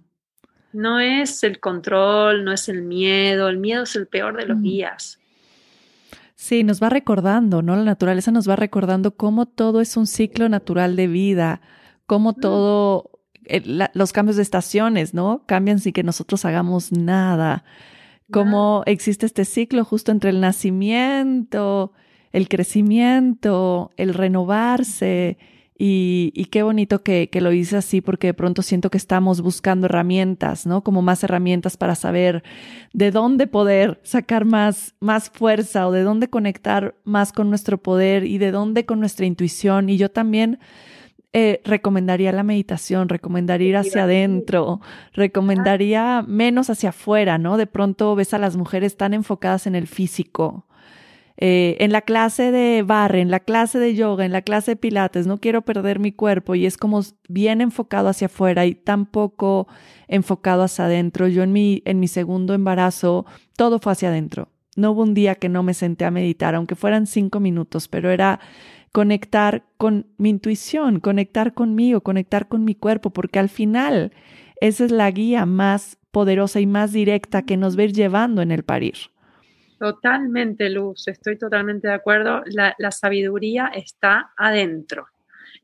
No 0.72 1.00
es 1.00 1.42
el 1.42 1.59
control, 1.59 2.44
no 2.44 2.52
es 2.52 2.68
el 2.68 2.82
miedo, 2.82 3.48
el 3.48 3.56
miedo 3.56 3.84
es 3.84 3.96
el 3.96 4.06
peor 4.06 4.36
de 4.36 4.46
los 4.46 4.59
mm. 4.59 4.62
guías. 4.62 5.18
Sí, 6.34 6.62
nos 6.62 6.80
va 6.82 6.90
recordando, 6.90 7.62
¿no? 7.62 7.74
La 7.74 7.82
naturaleza 7.82 8.30
nos 8.30 8.48
va 8.48 8.56
recordando 8.56 9.16
cómo 9.16 9.46
todo 9.46 9.80
es 9.80 9.96
un 9.96 10.06
ciclo 10.06 10.48
natural 10.48 10.94
de 10.94 11.09
vida, 11.09 11.61
cómo 12.06 12.34
todo, 12.34 13.17
eh, 13.45 13.62
los 13.95 14.12
cambios 14.12 14.36
de 14.36 14.43
estaciones, 14.43 15.14
¿no? 15.14 15.43
Cambian 15.47 15.78
sin 15.78 15.93
que 15.93 16.03
nosotros 16.03 16.45
hagamos 16.45 16.93
nada. 16.93 17.64
Cómo 18.30 18.82
existe 18.86 19.24
este 19.24 19.45
ciclo 19.45 19.84
justo 19.84 20.12
entre 20.12 20.30
el 20.30 20.41
nacimiento, 20.41 21.93
el 22.32 22.49
crecimiento, 22.49 23.91
el 23.97 24.12
renovarse. 24.12 25.39
Y, 25.80 26.49
qué 26.51 26.64
bonito 26.64 27.05
que, 27.05 27.30
que, 27.30 27.41
lo 27.41 27.51
dices 27.51 27.74
así, 27.74 28.01
porque 28.01 28.26
de 28.26 28.34
pronto 28.34 28.62
siento 28.62 28.91
que 28.91 28.99
estamos 28.99 29.41
buscando 29.41 29.86
herramientas, 29.86 30.66
¿no? 30.66 30.82
Como 30.82 31.03
más 31.03 31.22
herramientas 31.22 31.76
para 31.76 31.95
saber 31.95 32.43
de 32.93 33.12
dónde 33.12 33.47
poder 33.47 34.01
sacar 34.03 34.45
más, 34.45 34.97
más 34.99 35.30
fuerza 35.30 35.86
o 35.86 35.93
de 35.93 36.03
dónde 36.03 36.28
conectar 36.28 36.97
más 37.05 37.32
con 37.32 37.49
nuestro 37.49 37.78
poder 37.78 38.24
y 38.24 38.39
de 38.39 38.51
dónde 38.51 38.86
con 38.86 38.99
nuestra 38.99 39.24
intuición. 39.24 39.89
Y 39.89 39.99
yo 39.99 40.11
también 40.11 40.59
eh, 41.32 41.60
recomendaría 41.64 42.32
la 42.32 42.42
meditación, 42.42 43.08
recomendaría 43.08 43.68
ir 43.68 43.76
hacia 43.76 44.04
adentro, 44.04 44.80
recomendaría 45.12 46.24
menos 46.26 46.70
hacia 46.70 46.88
afuera, 46.88 47.36
¿no? 47.36 47.58
De 47.58 47.66
pronto 47.66 48.14
ves 48.14 48.32
a 48.32 48.38
las 48.38 48.56
mujeres 48.56 48.96
tan 48.96 49.12
enfocadas 49.12 49.66
en 49.66 49.74
el 49.74 49.86
físico. 49.86 50.66
Eh, 51.40 51.76
en 51.78 51.92
la 51.92 52.00
clase 52.00 52.50
de 52.50 52.82
barre, 52.82 53.20
en 53.20 53.30
la 53.30 53.40
clase 53.40 53.78
de 53.78 53.94
yoga, 53.94 54.24
en 54.24 54.32
la 54.32 54.42
clase 54.42 54.72
de 54.72 54.76
pilates, 54.76 55.26
no 55.28 55.38
quiero 55.38 55.62
perder 55.62 56.00
mi 56.00 56.10
cuerpo 56.10 56.56
y 56.56 56.66
es 56.66 56.76
como 56.76 57.00
bien 57.28 57.60
enfocado 57.60 58.08
hacia 58.08 58.26
afuera 58.26 58.66
y 58.66 58.74
tan 58.74 59.06
poco 59.06 59.68
enfocado 60.08 60.64
hacia 60.64 60.86
adentro. 60.86 61.28
Yo 61.28 61.44
en 61.44 61.52
mi, 61.52 61.82
en 61.84 62.00
mi 62.00 62.08
segundo 62.08 62.54
embarazo, 62.54 63.24
todo 63.56 63.78
fue 63.78 63.92
hacia 63.92 64.08
adentro. 64.08 64.48
No 64.74 64.92
hubo 64.92 65.02
un 65.02 65.14
día 65.14 65.36
que 65.36 65.48
no 65.48 65.62
me 65.62 65.74
senté 65.74 66.04
a 66.06 66.10
meditar, 66.10 66.54
aunque 66.54 66.74
fueran 66.74 67.06
cinco 67.06 67.38
minutos, 67.38 67.86
pero 67.86 68.10
era 68.10 68.40
conectar 68.93 69.64
con 69.76 70.07
mi 70.16 70.30
intuición, 70.30 71.01
conectar 71.01 71.55
conmigo, 71.55 72.01
conectar 72.01 72.49
con 72.49 72.64
mi 72.64 72.74
cuerpo, 72.74 73.11
porque 73.11 73.39
al 73.39 73.49
final 73.49 74.12
esa 74.61 74.84
es 74.84 74.91
la 74.91 75.11
guía 75.11 75.47
más 75.47 75.99
poderosa 76.11 76.61
y 76.61 76.66
más 76.66 76.93
directa 76.93 77.43
que 77.43 77.57
nos 77.57 77.78
va 77.78 77.84
llevando 77.84 78.43
en 78.43 78.51
el 78.51 78.64
parir. 78.64 78.97
Totalmente, 79.78 80.68
Luz, 80.70 81.07
estoy 81.07 81.39
totalmente 81.39 81.86
de 81.86 81.95
acuerdo. 81.95 82.43
La, 82.47 82.91
sabiduría 82.91 83.70
está 83.74 84.32
adentro. 84.36 85.07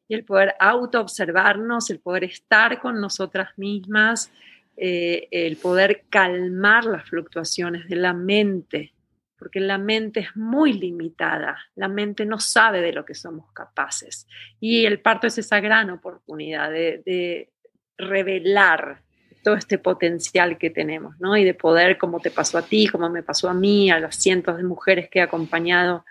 Y 0.07 0.15
el 0.15 0.25
poder 0.25 0.55
autoobservarnos, 0.61 1.91
el 1.91 1.99
poder 1.99 2.25
estar 2.25 2.81
con 2.81 3.01
nosotras 3.01 3.51
mismas, 3.57 4.31
eh, 4.77 5.27
el 5.31 5.57
poder 5.57 6.05
calmar 6.09 6.85
las 6.85 7.09
fluctuaciones 7.09 7.89
de 7.89 7.97
la 7.97 8.13
mente, 8.13 8.94
porque 9.39 9.61
la 9.61 9.79
mente 9.79 10.21
es 10.21 10.37
muy 10.37 10.73
limitada, 10.73 11.59
la 11.75 11.89
mente 11.89 12.25
no 12.25 12.39
sabe 12.39 12.81
de 12.81 12.93
lo 12.93 13.05
que 13.05 13.15
somos 13.15 13.53
capaces. 13.53 14.27
Y 14.61 14.87
el 14.87 15.01
parto 15.01 15.27
es 15.27 15.39
esa 15.39 15.61
gran 15.61 15.91
oportunidad 15.91 16.71
de, 16.71 17.51
revelar 17.97 19.03
todo 19.45 19.55
este 19.55 19.79
potencial 19.79 20.59
que 20.59 20.69
tenemos, 20.69 21.15
¿no? 21.21 21.37
Y 21.37 21.45
de 21.45 21.55
poder, 21.55 21.97
como 21.97 22.19
te 22.19 22.33
pasó 22.33 22.59
a 22.59 22.63
ti, 22.63 22.89
como 22.89 23.09
me 23.09 23.23
pasó 23.23 23.49
a 23.49 23.55
mí, 23.55 23.89
a 23.89 24.01
las 24.01 24.17
cientos 24.17 24.57
de 24.57 24.65
mujeres 24.65 25.09
que 25.09 25.21
he 25.21 25.23
acompañado, 25.23 26.05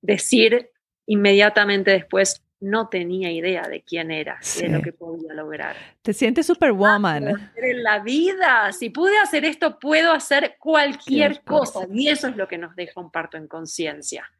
decir 0.00 0.70
inmediatamente 1.06 1.90
después, 1.90 2.44
no 2.60 2.88
tenía 2.88 3.30
idea 3.30 3.68
de 3.68 3.82
quién 3.82 4.10
era, 4.10 4.38
de 4.58 4.68
lo 4.68 4.80
que 4.80 4.92
podía 4.92 5.34
lograr. 5.34 5.76
Te 6.02 6.12
sientes 6.12 6.46
superwoman. 6.46 7.50
En 7.56 7.82
la 7.82 7.98
vida, 8.00 8.72
si 8.72 8.90
pude 8.90 9.18
hacer 9.18 9.44
esto, 9.44 9.78
puedo 9.78 10.12
hacer 10.12 10.56
cualquier 10.58 11.42
cosa. 11.42 11.86
Y 11.92 12.08
eso 12.08 12.28
es 12.28 12.36
lo 12.36 12.48
que 12.48 12.58
nos 12.58 12.74
deja 12.76 13.00
un 13.00 13.10
parto 13.10 13.36
en 13.36 13.48
conciencia. 13.48 14.30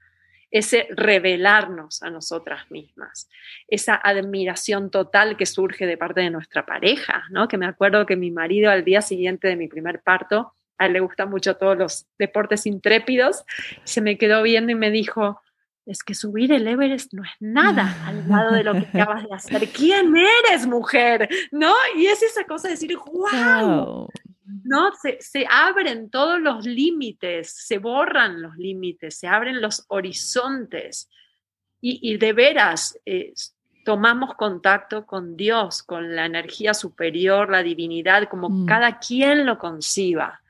Ese 0.50 0.86
revelarnos 0.90 2.02
a 2.02 2.10
nosotras 2.10 2.70
mismas, 2.70 3.28
esa 3.66 3.96
admiración 3.96 4.90
total 4.90 5.36
que 5.36 5.46
surge 5.46 5.84
de 5.84 5.96
parte 5.96 6.20
de 6.20 6.30
nuestra 6.30 6.64
pareja, 6.64 7.24
¿no? 7.30 7.48
Que 7.48 7.58
me 7.58 7.66
acuerdo 7.66 8.06
que 8.06 8.14
mi 8.14 8.30
marido 8.30 8.70
al 8.70 8.84
día 8.84 9.02
siguiente 9.02 9.48
de 9.48 9.56
mi 9.56 9.66
primer 9.66 10.00
parto, 10.00 10.54
a 10.78 10.86
él 10.86 10.92
le 10.92 11.00
gustan 11.00 11.28
mucho 11.28 11.56
todos 11.56 11.76
los 11.76 12.06
deportes 12.18 12.66
intrépidos, 12.66 13.44
se 13.82 14.00
me 14.00 14.16
quedó 14.16 14.42
viendo 14.42 14.70
y 14.70 14.76
me 14.76 14.90
dijo, 14.90 15.40
es 15.87 16.03
que 16.03 16.14
subir 16.14 16.53
el 16.53 16.66
Everest 16.66 17.12
no 17.12 17.22
es 17.24 17.30
nada 17.41 17.95
al 18.07 18.28
lado 18.28 18.53
de 18.53 18.64
lo 18.64 18.72
que 18.72 18.87
acabas 18.95 19.24
de 19.24 19.35
hacer. 19.35 19.68
¿Quién 19.68 20.14
eres, 20.16 20.66
mujer? 20.66 21.28
¿No? 21.51 21.72
Y 21.97 22.07
es 22.07 22.22
esa 22.22 22.45
cosa 22.45 22.68
de 22.68 22.74
decir, 22.74 22.97
wow. 22.97 24.09
¿No? 24.64 24.93
Se, 25.20 25.47
abren 25.51 26.11
todos 26.11 26.41
los 26.41 26.66
límites, 26.66 27.51
se 27.51 27.78
borran 27.78 28.41
los 28.41 28.57
límites, 28.57 29.18
se 29.18 29.26
abren 29.26 29.61
los 29.61 29.85
horizontes. 29.89 31.11
Y, 31.87 32.16
de 32.16 32.32
veras, 32.32 32.99
eh, 33.05 33.35
tomamos 33.85 34.37
contacto 34.37 35.05
con 35.05 35.37
Dios, 35.37 35.82
con 35.82 36.16
la 36.16 36.24
energía 36.24 36.72
superior, 36.72 37.51
la 37.51 37.62
divinidad, 37.62 38.26
como 38.30 38.49
mm. 38.49 38.64
cada 38.64 38.99
quien 38.99 39.45
lo 39.45 39.59
conciba. 39.59 40.41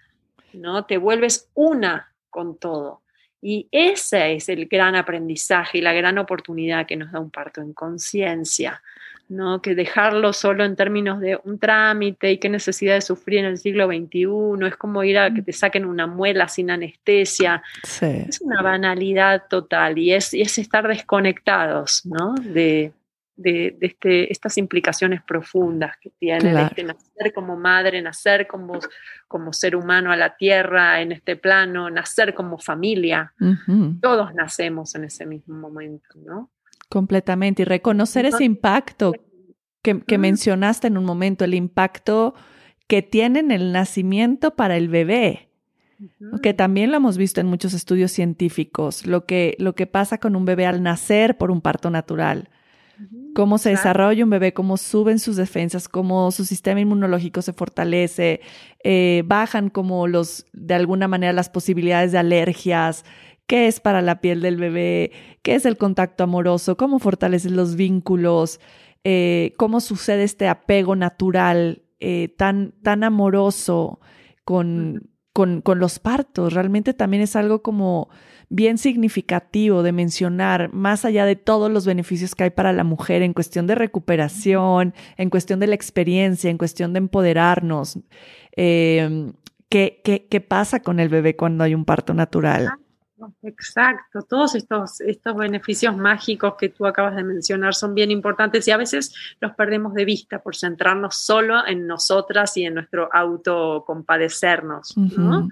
¿No? 0.52 0.84
Te 0.84 0.96
vuelves 0.96 1.50
una 1.54 2.14
con 2.30 2.56
todo. 2.56 3.03
Y 3.46 3.68
ese 3.72 4.36
es 4.36 4.48
el 4.48 4.64
gran 4.64 4.94
aprendizaje 4.94 5.76
y 5.76 5.82
la 5.82 5.92
gran 5.92 6.16
oportunidad 6.16 6.86
que 6.86 6.96
nos 6.96 7.12
da 7.12 7.20
un 7.20 7.30
parto 7.30 7.60
en 7.60 7.74
conciencia, 7.74 8.80
¿no? 9.28 9.60
Que 9.60 9.74
dejarlo 9.74 10.32
solo 10.32 10.64
en 10.64 10.76
términos 10.76 11.20
de 11.20 11.38
un 11.44 11.58
trámite 11.58 12.32
y 12.32 12.38
qué 12.38 12.48
necesidad 12.48 12.94
de 12.94 13.02
sufrir 13.02 13.40
en 13.40 13.44
el 13.44 13.58
siglo 13.58 13.86
XXI, 13.86 14.66
es 14.66 14.76
como 14.78 15.04
ir 15.04 15.18
a 15.18 15.34
que 15.34 15.42
te 15.42 15.52
saquen 15.52 15.84
una 15.84 16.06
muela 16.06 16.48
sin 16.48 16.70
anestesia. 16.70 17.62
Es 18.30 18.40
una 18.40 18.62
banalidad 18.62 19.42
total 19.50 19.98
y 19.98 20.14
es, 20.14 20.32
es 20.32 20.56
estar 20.56 20.88
desconectados, 20.88 22.06
¿no? 22.06 22.34
De, 22.40 22.92
de, 23.36 23.76
este, 23.80 24.30
estas 24.30 24.58
implicaciones 24.58 25.22
profundas 25.22 25.96
que 26.00 26.10
tiene 26.10 26.62
este 26.62 26.84
nacer 26.84 27.32
como 27.34 27.56
madre, 27.56 28.00
nacer 28.00 28.46
como, 28.46 28.78
como 29.28 29.52
ser 29.52 29.76
humano 29.76 30.12
a 30.12 30.16
la 30.16 30.36
tierra 30.36 31.00
en 31.00 31.12
este 31.12 31.36
plano, 31.36 31.90
nacer 31.90 32.34
como 32.34 32.58
familia. 32.58 33.32
Todos 34.00 34.34
nacemos 34.34 34.94
en 34.94 35.04
ese 35.04 35.26
mismo 35.26 35.56
momento, 35.56 36.08
¿no? 36.24 36.50
Completamente. 36.88 37.62
Y 37.62 37.64
reconocer 37.64 38.26
ese 38.26 38.44
impacto 38.44 39.12
que, 39.82 40.00
que 40.00 40.18
mencionaste 40.18 40.86
en 40.86 40.98
un 40.98 41.04
momento, 41.04 41.44
el 41.44 41.54
impacto 41.54 42.34
que 42.86 43.02
tiene 43.02 43.40
en 43.40 43.50
el 43.50 43.72
nacimiento 43.72 44.54
para 44.54 44.76
el 44.76 44.88
bebé 44.88 45.48
que 46.42 46.54
también 46.54 46.90
lo 46.90 46.96
hemos 46.96 47.16
visto 47.16 47.40
en 47.40 47.46
muchos 47.46 47.74
estudios 47.74 48.12
científicos, 48.12 49.06
lo 49.06 49.26
que, 49.26 49.56
lo 49.58 49.74
que 49.74 49.86
pasa 49.86 50.18
con 50.18 50.36
un 50.36 50.44
bebé 50.44 50.66
al 50.66 50.82
nacer 50.82 51.36
por 51.38 51.50
un 51.50 51.60
parto 51.60 51.90
natural, 51.90 52.50
cómo 53.34 53.58
se 53.58 53.70
desarrolla 53.70 54.24
un 54.24 54.30
bebé, 54.30 54.54
cómo 54.54 54.76
suben 54.76 55.18
sus 55.18 55.36
defensas, 55.36 55.88
cómo 55.88 56.30
su 56.30 56.44
sistema 56.44 56.80
inmunológico 56.80 57.42
se 57.42 57.52
fortalece, 57.52 58.40
eh, 58.82 59.22
bajan 59.26 59.68
como 59.68 60.06
los, 60.06 60.46
de 60.52 60.74
alguna 60.74 61.08
manera, 61.08 61.32
las 61.32 61.50
posibilidades 61.50 62.12
de 62.12 62.18
alergias, 62.18 63.04
qué 63.46 63.66
es 63.66 63.80
para 63.80 64.00
la 64.00 64.20
piel 64.20 64.40
del 64.40 64.56
bebé, 64.56 65.12
qué 65.42 65.54
es 65.54 65.66
el 65.66 65.76
contacto 65.76 66.24
amoroso, 66.24 66.76
cómo 66.76 66.98
fortalecen 66.98 67.56
los 67.56 67.76
vínculos, 67.76 68.60
eh, 69.04 69.52
cómo 69.58 69.80
sucede 69.80 70.24
este 70.24 70.48
apego 70.48 70.96
natural 70.96 71.82
eh, 72.00 72.28
tan, 72.36 72.72
tan 72.82 73.04
amoroso 73.04 74.00
con, 74.44 75.10
con, 75.32 75.60
con 75.60 75.78
los 75.78 75.98
partos. 75.98 76.52
Realmente 76.54 76.94
también 76.94 77.22
es 77.22 77.36
algo 77.36 77.62
como 77.62 78.08
bien 78.54 78.78
significativo 78.78 79.82
de 79.82 79.90
mencionar, 79.90 80.72
más 80.72 81.04
allá 81.04 81.26
de 81.26 81.34
todos 81.34 81.70
los 81.72 81.86
beneficios 81.86 82.34
que 82.34 82.44
hay 82.44 82.50
para 82.50 82.72
la 82.72 82.84
mujer 82.84 83.22
en 83.22 83.32
cuestión 83.32 83.66
de 83.66 83.74
recuperación, 83.74 84.94
en 85.16 85.28
cuestión 85.28 85.58
de 85.58 85.66
la 85.66 85.74
experiencia, 85.74 86.50
en 86.50 86.58
cuestión 86.58 86.92
de 86.92 86.98
empoderarnos. 86.98 87.98
Eh, 88.56 89.32
¿qué, 89.68 90.00
qué, 90.04 90.28
qué 90.30 90.40
pasa 90.40 90.80
con 90.80 91.00
el 91.00 91.08
bebé 91.08 91.34
cuando 91.34 91.64
hay 91.64 91.74
un 91.74 91.84
parto 91.84 92.14
natural? 92.14 92.70
Exacto, 93.42 94.22
todos 94.22 94.54
estos, 94.54 95.00
estos 95.00 95.36
beneficios 95.36 95.96
mágicos 95.96 96.54
que 96.58 96.68
tú 96.68 96.86
acabas 96.86 97.16
de 97.16 97.24
mencionar 97.24 97.74
son 97.74 97.94
bien 97.94 98.10
importantes 98.10 98.68
y 98.68 98.70
a 98.70 98.76
veces 98.76 99.14
los 99.40 99.52
perdemos 99.52 99.94
de 99.94 100.04
vista 100.04 100.42
por 100.42 100.54
centrarnos 100.54 101.16
solo 101.16 101.66
en 101.66 101.86
nosotras 101.86 102.56
y 102.56 102.64
en 102.64 102.74
nuestro 102.74 103.08
autocompadecernos, 103.12 104.96
¿no? 104.96 105.48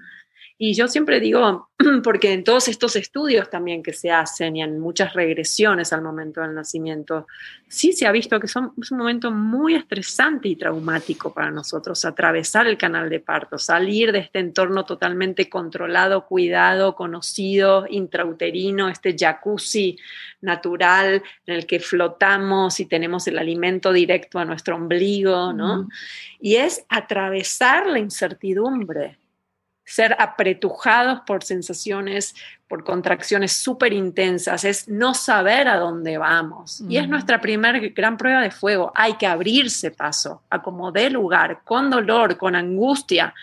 Y 0.57 0.75
yo 0.75 0.87
siempre 0.87 1.19
digo, 1.19 1.69
porque 2.03 2.31
en 2.31 2.43
todos 2.43 2.67
estos 2.67 2.95
estudios 2.95 3.49
también 3.49 3.81
que 3.81 3.91
se 3.91 4.11
hacen 4.11 4.55
y 4.55 4.61
en 4.61 4.79
muchas 4.79 5.13
regresiones 5.13 5.91
al 5.91 6.03
momento 6.03 6.41
del 6.41 6.53
nacimiento, 6.53 7.27
sí 7.67 7.91
se 7.91 8.05
ha 8.05 8.11
visto 8.11 8.39
que 8.39 8.47
son, 8.47 8.71
es 8.79 8.91
un 8.91 8.99
momento 8.99 9.31
muy 9.31 9.73
estresante 9.73 10.47
y 10.47 10.55
traumático 10.55 11.33
para 11.33 11.49
nosotros 11.49 12.05
atravesar 12.05 12.67
el 12.67 12.77
canal 12.77 13.09
de 13.09 13.19
parto, 13.19 13.57
salir 13.57 14.11
de 14.11 14.19
este 14.19 14.39
entorno 14.39 14.85
totalmente 14.85 15.49
controlado, 15.49 16.27
cuidado, 16.27 16.95
conocido, 16.95 17.85
intrauterino, 17.89 18.89
este 18.89 19.15
jacuzzi 19.17 19.97
natural 20.41 21.23
en 21.47 21.55
el 21.55 21.65
que 21.65 21.79
flotamos 21.79 22.79
y 22.79 22.85
tenemos 22.85 23.27
el 23.27 23.39
alimento 23.39 23.91
directo 23.91 24.37
a 24.37 24.45
nuestro 24.45 24.75
ombligo, 24.75 25.51
¿no? 25.51 25.89
Y 26.39 26.57
es 26.57 26.85
atravesar 26.89 27.87
la 27.87 27.99
incertidumbre 27.99 29.17
ser 29.85 30.15
apretujados 30.19 31.21
por 31.25 31.43
sensaciones, 31.43 32.35
por 32.67 32.83
contracciones 32.83 33.53
súper 33.53 33.93
intensas, 33.93 34.63
es 34.63 34.87
no 34.87 35.13
saber 35.13 35.67
a 35.67 35.77
dónde 35.77 36.17
vamos. 36.17 36.81
Y 36.87 36.97
es 36.97 37.07
nuestra 37.07 37.39
primera 37.41 37.79
gran 37.79 38.17
prueba 38.17 38.41
de 38.41 38.51
fuego. 38.51 38.91
Hay 38.95 39.13
que 39.13 39.27
abrirse 39.27 39.91
paso, 39.91 40.43
a 40.49 40.61
como 40.61 40.91
dé 40.91 41.09
lugar, 41.09 41.61
con 41.63 41.89
dolor, 41.89 42.37
con 42.37 42.55
angustia, 42.55 43.33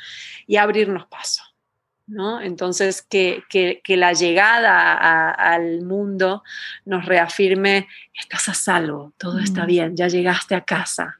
y 0.46 0.56
abrirnos 0.56 1.06
paso. 1.06 1.42
¿no? 2.10 2.40
Entonces, 2.40 3.02
que, 3.02 3.44
la 3.86 4.12
llegada 4.12 5.30
al 5.30 5.82
mundo 5.82 6.42
nos 6.84 7.06
reafirme, 7.06 7.86
estás 8.12 8.48
a 8.48 8.54
salvo, 8.54 9.12
todo 9.16 9.38
está 9.38 9.64
bien, 9.64 9.96
ya 9.96 10.08
llegaste 10.08 10.56
a 10.56 10.62
casa, 10.62 11.19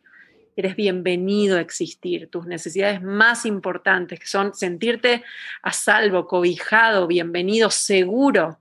eres 0.56 0.77
bienvenido 0.77 1.59
a 1.59 1.60
existir. 1.60 2.28
Tus 2.31 2.47
necesidades 2.47 3.02
más 3.02 3.47
importantes, 3.47 4.18
que 4.18 4.27
son 4.27 4.55
sentirte 4.55 5.24
a 5.62 5.72
salvo, 5.72 6.27
cobijado, 6.27 7.06
bienvenido, 7.06 7.70
seguro, 7.70 8.59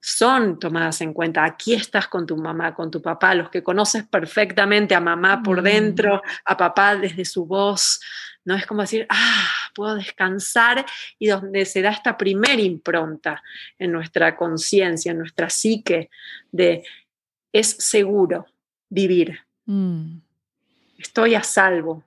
son 0.00 0.58
tomadas 0.58 1.00
en 1.00 1.12
cuenta. 1.12 1.44
Aquí 1.44 1.74
estás 1.74 2.08
con 2.08 2.26
tu 2.26 2.36
mamá, 2.36 2.74
con 2.74 2.90
tu 2.90 3.02
papá, 3.02 3.34
los 3.34 3.50
que 3.50 3.62
conoces 3.62 4.04
perfectamente 4.06 4.94
a 4.94 5.00
mamá 5.00 5.42
por 5.42 5.60
mm. 5.60 5.64
dentro, 5.64 6.22
a 6.44 6.56
papá 6.56 6.96
desde 6.96 7.24
su 7.24 7.46
voz. 7.46 8.00
No 8.44 8.54
es 8.54 8.66
como 8.66 8.82
decir, 8.82 9.06
ah, 9.10 9.48
puedo 9.74 9.94
descansar 9.96 10.86
y 11.18 11.28
donde 11.28 11.64
se 11.64 11.82
da 11.82 11.90
esta 11.90 12.16
primera 12.16 12.60
impronta 12.60 13.42
en 13.78 13.92
nuestra 13.92 14.36
conciencia, 14.36 15.12
en 15.12 15.18
nuestra 15.18 15.50
psique, 15.50 16.10
de 16.50 16.84
es 17.52 17.68
seguro 17.78 18.46
vivir. 18.88 19.40
Mm 19.66 20.27
estoy 20.98 21.34
a 21.34 21.42
salvo. 21.42 22.02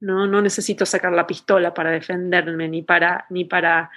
No, 0.00 0.26
no 0.26 0.42
necesito 0.42 0.84
sacar 0.84 1.12
la 1.12 1.26
pistola 1.26 1.72
para 1.72 1.90
defenderme 1.90 2.68
ni 2.68 2.82
para, 2.82 3.24
ni 3.30 3.44
para 3.44 3.90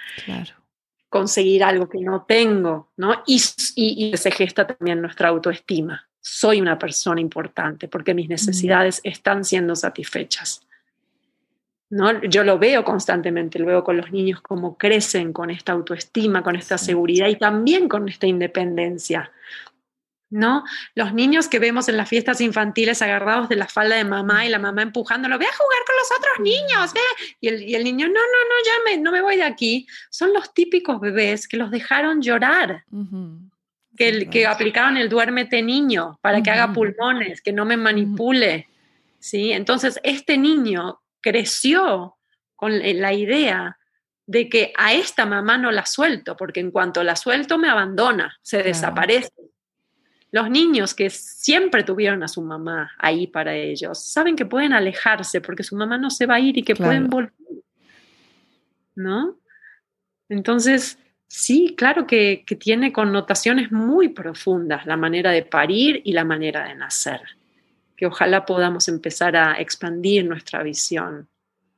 conseguir 1.08 1.64
algo 1.64 1.88
que 1.88 2.00
no 2.00 2.22
tengo, 2.22 2.92
¿no? 2.96 3.22
Y, 3.26 3.42
y, 3.74 4.16
se 4.16 4.30
gesta 4.30 4.66
también 4.66 5.02
nuestra 5.02 5.28
autoestima. 5.28 6.06
Soy 6.20 6.60
una 6.60 6.78
persona 6.78 7.20
importante 7.20 7.88
porque 7.88 8.14
mis 8.14 8.28
necesidades 8.28 9.00
están 9.02 9.44
siendo 9.44 9.74
satisfechas. 9.74 10.62
¿No? 11.88 12.20
Yo 12.22 12.42
lo 12.42 12.58
veo 12.58 12.84
constantemente, 12.84 13.60
lo 13.60 13.66
veo 13.66 13.84
con 13.84 13.96
los 13.96 14.10
niños 14.10 14.40
cómo 14.40 14.76
crecen 14.76 15.32
con 15.32 15.50
esta 15.50 15.72
autoestima, 15.72 16.42
con 16.42 16.56
esta 16.56 16.78
seguridad 16.78 17.28
y 17.28 17.36
también 17.36 17.88
con 17.88 18.08
esta 18.08 18.26
independencia. 18.26 19.30
¿No? 20.36 20.64
Los 20.94 21.14
niños 21.14 21.48
que 21.48 21.58
vemos 21.58 21.88
en 21.88 21.96
las 21.96 22.08
fiestas 22.08 22.40
infantiles 22.40 23.00
agarrados 23.00 23.48
de 23.48 23.56
la 23.56 23.66
falda 23.66 23.96
de 23.96 24.04
mamá 24.04 24.44
y 24.44 24.50
la 24.50 24.58
mamá 24.58 24.82
empujándolo, 24.82 25.38
ve 25.38 25.46
a 25.46 25.56
jugar 25.56 25.82
con 25.86 25.96
los 25.96 26.12
otros 26.18 26.40
niños, 26.40 26.92
ve. 26.92 27.00
Y 27.40 27.48
el, 27.48 27.62
y 27.62 27.74
el 27.74 27.84
niño, 27.84 28.06
no, 28.06 28.12
no, 28.12 28.20
no, 28.20 28.54
ya 28.64 28.72
me, 28.84 29.02
no 29.02 29.10
me 29.10 29.22
voy 29.22 29.36
de 29.36 29.44
aquí. 29.44 29.86
Son 30.10 30.32
los 30.32 30.52
típicos 30.52 31.00
bebés 31.00 31.48
que 31.48 31.56
los 31.56 31.70
dejaron 31.70 32.20
llorar. 32.20 32.84
Que, 33.96 34.28
que, 34.28 34.46
aplicaron 34.46 34.98
el 34.98 35.08
duérmete 35.08 35.62
niño 35.62 36.18
para 36.20 36.42
que 36.42 36.50
haga 36.50 36.72
pulmones, 36.72 37.40
que 37.40 37.52
no 37.52 37.64
me 37.64 37.78
manipule. 37.78 38.68
¿sí? 39.18 39.52
Entonces, 39.52 39.98
este 40.02 40.36
niño 40.36 41.00
creció 41.22 42.16
con 42.56 42.78
la 42.78 43.12
idea 43.14 43.78
de 44.26 44.48
que 44.48 44.72
a 44.76 44.92
esta 44.92 45.24
mamá 45.24 45.56
no 45.56 45.70
la 45.70 45.86
suelto, 45.86 46.36
porque 46.36 46.60
en 46.60 46.70
cuanto 46.70 47.02
la 47.02 47.16
suelto 47.16 47.58
me 47.58 47.70
abandona, 47.70 48.36
se 48.42 48.62
desaparece. 48.62 49.30
Los 50.36 50.50
niños 50.50 50.92
que 50.92 51.08
siempre 51.08 51.82
tuvieron 51.82 52.22
a 52.22 52.28
su 52.28 52.42
mamá 52.42 52.92
ahí 52.98 53.26
para 53.26 53.54
ellos, 53.54 54.04
saben 54.04 54.36
que 54.36 54.44
pueden 54.44 54.74
alejarse 54.74 55.40
porque 55.40 55.62
su 55.62 55.76
mamá 55.76 55.96
no 55.96 56.10
se 56.10 56.26
va 56.26 56.34
a 56.34 56.40
ir 56.40 56.58
y 56.58 56.62
que 56.62 56.76
pueden 56.76 57.08
volver. 57.08 57.32
¿No? 58.94 59.38
Entonces, 60.28 60.98
sí, 61.26 61.74
claro 61.74 62.06
que, 62.06 62.44
que 62.46 62.54
tiene 62.54 62.92
connotaciones 62.92 63.72
muy 63.72 64.10
profundas 64.10 64.84
la 64.84 64.98
manera 64.98 65.30
de 65.30 65.42
parir 65.42 66.02
y 66.04 66.12
la 66.12 66.24
manera 66.24 66.68
de 66.68 66.74
nacer, 66.74 67.22
que 67.96 68.04
ojalá 68.04 68.44
podamos 68.44 68.88
empezar 68.88 69.36
a 69.36 69.58
expandir 69.58 70.26
nuestra 70.26 70.62
visión. 70.62 71.30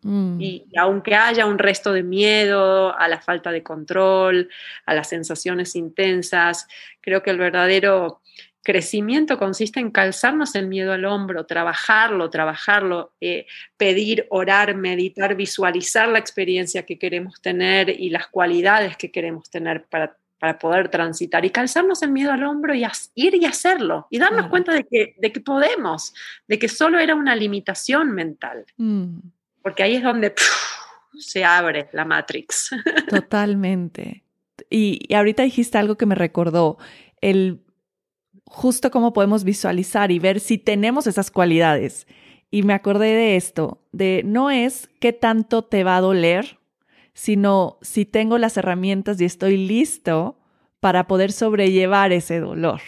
Mm. 0.03 0.41
Y, 0.41 0.67
aunque 0.77 1.15
haya 1.15 1.47
un 1.47 1.59
resto 1.59 1.93
de 1.93 2.03
miedo 2.03 2.97
a 2.97 3.07
la 3.07 3.21
falta 3.21 3.51
de 3.51 3.63
control, 3.63 4.49
a 4.85 4.95
las 4.95 5.09
sensaciones 5.09 5.77
intensas, 5.77 6.67
creo 7.01 7.23
que 7.23 7.31
el 7.31 7.39
verdadero 7.39 8.21
crecimiento 8.63 9.39
consiste 9.39 9.81
en 9.81 9.91
calzarnos 9.91 10.55
el 10.55 10.67
miedo 10.67 10.93
al 10.93 11.05
hombro, 11.05 11.47
trabajarlo, 11.47 12.29
trabajarlo, 12.31 13.13
eh, 13.21 13.47
pedir, 13.77 14.27
orar, 14.31 14.77
meditar, 14.77 15.35
visualizar 15.37 16.09
la 16.09 16.19
experiencia 16.19 16.85
que 16.85 16.99
queremos 16.99 17.41
tener 17.41 17.89
y 17.89 18.11
las 18.11 18.27
cualidades 18.27 18.97
que 18.97 19.11
queremos 19.11 19.49
tener 19.51 19.85
para, 19.85 20.17
para 20.39 20.59
poder 20.59 20.89
transitar 20.89 21.45
y 21.45 21.51
calzarnos 21.51 22.03
el 22.03 22.11
miedo 22.11 22.33
al 22.33 22.45
hombro 22.45 22.75
y 22.75 22.85
ir 23.15 23.35
y 23.35 23.45
hacerlo 23.45 24.07
y 24.11 24.19
darnos 24.19 24.49
cuenta 24.49 24.73
de 24.73 24.85
que, 24.85 25.15
de 25.19 25.33
que 25.33 25.41
podemos, 25.41 26.15
de 26.47 26.59
que 26.59 26.69
solo 26.69 26.99
era 26.99 27.15
una 27.15 27.35
limitación 27.35 28.13
mental. 28.13 28.67
Mm. 28.77 29.19
Porque 29.63 29.83
ahí 29.83 29.97
es 29.97 30.03
donde 30.03 30.35
se 31.19 31.45
abre 31.45 31.89
la 31.93 32.05
Matrix. 32.05 32.71
Totalmente. 33.09 34.25
Y, 34.71 35.01
y 35.09 35.15
ahorita 35.15 35.43
dijiste 35.43 35.79
algo 35.79 35.97
que 35.97 36.07
me 36.07 36.15
recordó, 36.15 36.79
el 37.21 37.61
justo 38.49 38.91
cómo 38.91 39.12
podemos 39.12 39.45
visualizar 39.45 40.11
y 40.11 40.19
ver 40.19 40.41
si 40.41 40.59
tenemos 40.59 41.07
esas 41.07 41.31
cualidades. 41.31 42.07
Y 42.51 42.62
me 42.62 42.73
acordé 42.73 43.09
de 43.09 43.37
esto, 43.37 43.83
de 43.93 44.23
no 44.25 44.51
es 44.51 44.89
qué 45.01 45.12
tanto 45.12 45.62
te 45.62 45.85
va 45.85 45.97
a 45.97 46.01
doler, 46.01 46.59
sino 47.12 47.79
si 47.83 48.05
tengo 48.05 48.39
las 48.39 48.57
herramientas 48.57 49.20
y 49.20 49.25
estoy 49.25 49.57
listo 49.57 50.39
para 50.81 51.07
poder 51.07 51.33
sobrellevar 51.33 52.12
ese 52.12 52.41
dolor. 52.41 52.81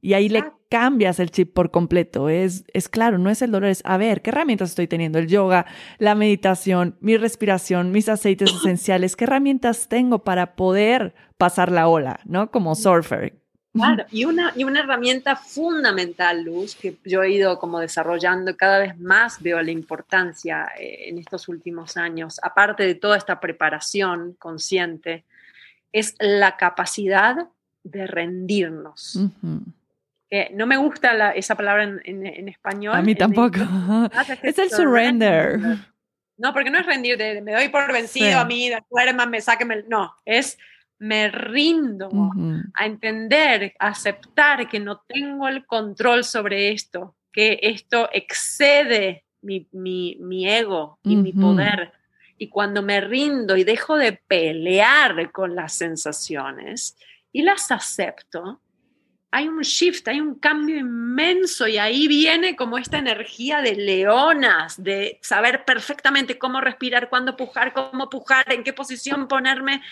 Y 0.00 0.14
ahí 0.14 0.28
le 0.28 0.44
cambias 0.68 1.20
el 1.20 1.30
chip 1.30 1.54
por 1.54 1.70
completo. 1.70 2.28
Es, 2.28 2.64
es 2.72 2.88
claro, 2.88 3.18
no 3.18 3.30
es 3.30 3.40
el 3.42 3.52
dolor, 3.52 3.70
es 3.70 3.82
a 3.84 3.96
ver, 3.96 4.22
¿qué 4.22 4.30
herramientas 4.30 4.70
estoy 4.70 4.88
teniendo? 4.88 5.18
El 5.18 5.28
yoga, 5.28 5.66
la 5.98 6.14
meditación, 6.14 6.96
mi 7.00 7.16
respiración, 7.16 7.92
mis 7.92 8.08
aceites 8.08 8.52
esenciales, 8.60 9.14
¿qué 9.14 9.24
herramientas 9.24 9.88
tengo 9.88 10.24
para 10.24 10.56
poder 10.56 11.14
pasar 11.38 11.70
la 11.70 11.86
ola, 11.86 12.20
¿no? 12.24 12.50
Como 12.50 12.74
surfer, 12.74 13.43
Claro, 13.74 14.06
y 14.12 14.24
una, 14.24 14.52
y 14.54 14.62
una 14.62 14.80
herramienta 14.80 15.34
fundamental, 15.34 16.44
Luz, 16.44 16.76
que 16.76 16.96
yo 17.04 17.24
he 17.24 17.32
ido 17.32 17.58
como 17.58 17.80
desarrollando 17.80 18.56
cada 18.56 18.78
vez 18.78 18.96
más, 19.00 19.42
veo 19.42 19.60
la 19.60 19.72
importancia 19.72 20.70
eh, 20.78 21.08
en 21.08 21.18
estos 21.18 21.48
últimos 21.48 21.96
años, 21.96 22.38
aparte 22.44 22.84
de 22.84 22.94
toda 22.94 23.16
esta 23.16 23.40
preparación 23.40 24.34
consciente, 24.38 25.24
es 25.92 26.14
la 26.20 26.56
capacidad 26.56 27.48
de 27.82 28.06
rendirnos. 28.06 29.18
no 30.52 30.66
me 30.66 30.76
gusta 30.76 31.32
esa 31.32 31.56
palabra 31.56 31.82
en, 31.82 32.48
español. 32.48 32.94
A 32.94 33.02
mí 33.02 33.16
tampoco. 33.16 33.58
es 34.42 34.58
el 34.58 34.70
surrender. 34.70 35.58
No, 36.36 36.52
porque 36.52 36.70
no 36.70 36.78
es 36.78 36.86
rendir, 36.86 37.18
me 37.42 37.52
doy 37.52 37.68
por 37.70 37.92
vencido 37.92 38.38
a 38.38 38.44
mí, 38.44 38.70
me 39.28 39.40
sáquenme. 39.40 39.82
No, 39.88 40.14
es 40.24 40.58
me 40.98 41.28
rindo 41.28 42.08
a 42.74 42.86
entender, 42.86 43.74
a 43.78 43.88
aceptar 43.88 44.68
que 44.68 44.80
no 44.80 45.02
tengo 45.06 45.48
el 45.48 45.66
control 45.66 46.24
sobre 46.24 46.72
esto, 46.72 47.16
que 47.32 47.58
esto 47.62 48.08
excede 48.12 49.24
mi, 49.42 50.48
ego 50.48 50.98
y 51.02 51.16
mi 51.16 51.32
poder. 51.32 51.92
Y 52.38 52.48
cuando 52.48 52.82
me 52.82 53.00
rindo 53.00 53.56
y 53.56 53.64
dejo 53.64 53.96
de 53.96 54.12
pelear 54.12 55.30
con 55.30 55.54
las 55.54 55.74
sensaciones 55.74 56.96
y 57.32 57.42
las 57.42 57.70
acepto, 57.70 58.60
hay 59.34 59.48
un 59.48 59.62
shift, 59.62 60.06
hay 60.06 60.20
un 60.20 60.36
cambio 60.36 60.76
inmenso 60.76 61.66
y 61.66 61.76
ahí 61.76 62.06
viene 62.06 62.54
como 62.54 62.78
esta 62.78 62.98
energía 62.98 63.62
de 63.62 63.74
leonas, 63.74 64.80
de 64.80 65.18
saber 65.22 65.64
perfectamente 65.64 66.38
cómo 66.38 66.60
respirar, 66.60 67.08
cuándo 67.08 67.36
pujar, 67.36 67.72
cómo 67.72 68.08
pujar, 68.08 68.52
en 68.52 68.62
qué 68.62 68.72
posición 68.72 69.26
ponerme 69.26 69.82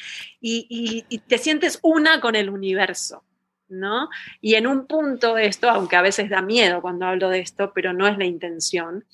y, 0.41 1.03
te 1.27 1.39
sientes 1.39 1.81
una 1.83 2.21
con 2.21 2.37
el 2.37 2.51
universo. 2.51 3.25
¿no? 3.69 4.11
Y 4.41 4.55
en 4.55 4.69
un 4.69 4.87
punto 4.87 5.37
esto, 5.37 5.69
aunque 5.69 5.97
a 5.97 6.03
veces 6.03 6.31
da 6.31 6.41
miedo 6.41 6.81
cuando 6.81 7.07
hablo 7.07 7.29
de 7.29 7.41
esto, 7.41 7.73
pero 7.75 7.93
no 7.93 8.07
es 8.07 8.17
la 8.19 8.27
intención, 8.27 9.05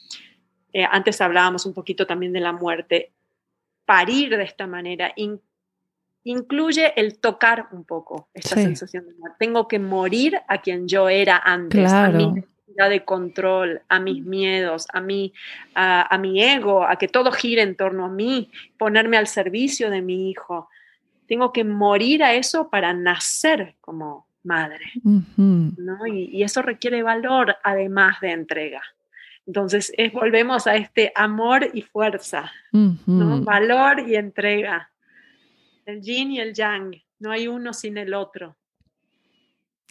eh, 0.74 0.84
antes 0.84 1.22
hablábamos 1.22 1.64
un 1.64 1.72
poquito 1.72 2.06
también 2.06 2.34
de 2.34 2.40
la 2.40 2.52
muerte, 2.52 3.12
parir 3.86 4.36
de 4.36 4.44
esta 4.44 4.66
manera 4.66 5.10
incluye 6.30 6.92
el 7.00 7.18
tocar 7.18 7.68
un 7.72 7.84
poco 7.84 8.28
esta 8.34 8.56
sensación 8.56 9.06
de. 9.06 9.14
Tengo 9.38 9.66
que 9.66 9.78
morir 9.78 10.38
a 10.46 10.60
quien 10.60 10.86
yo 10.86 11.08
era 11.08 11.38
antes, 11.38 11.90
a 11.90 12.10
mi 12.10 12.32
necesidad 12.32 12.90
de 12.90 13.04
control, 13.04 13.80
a 13.88 13.98
mis 13.98 14.22
miedos, 14.22 14.86
a 14.92 15.00
mi, 15.00 15.32
a 15.74 16.18
mi 16.18 16.42
ego, 16.42 16.84
a 16.84 16.96
que 16.96 17.08
todo 17.08 17.32
gire 17.32 17.62
en 17.62 17.76
torno 17.76 18.04
a 18.04 18.10
mí, 18.10 18.50
ponerme 18.76 19.16
al 19.16 19.26
servicio 19.26 19.88
de 19.90 20.02
mi 20.02 20.30
hijo. 20.30 20.68
Tengo 21.26 21.50
que 21.50 21.64
morir 21.64 22.22
a 22.22 22.34
eso 22.34 22.68
para 22.68 22.92
nacer 22.92 23.76
como 23.80 24.26
madre, 24.44 24.84
¿no? 25.02 26.06
Y, 26.06 26.42
eso 26.42 26.60
requiere 26.60 27.02
valor 27.02 27.56
además 27.64 28.20
de 28.20 28.32
entrega. 28.32 28.82
Entonces, 29.46 29.92
es, 29.96 30.12
volvemos 30.12 30.66
a 30.66 30.76
este 30.76 31.10
amor 31.14 31.68
y 31.72 31.80
fuerza, 31.80 32.52
¿no? 32.72 33.40
Valor 33.42 34.00
y 34.06 34.16
entrega. 34.16 34.90
El 35.88 36.02
yin 36.02 36.32
y 36.32 36.38
el 36.38 36.52
yang, 36.52 36.92
no 37.18 37.30
hay 37.30 37.48
uno 37.48 37.72
sin 37.72 37.96
el 37.96 38.12
otro. 38.12 38.58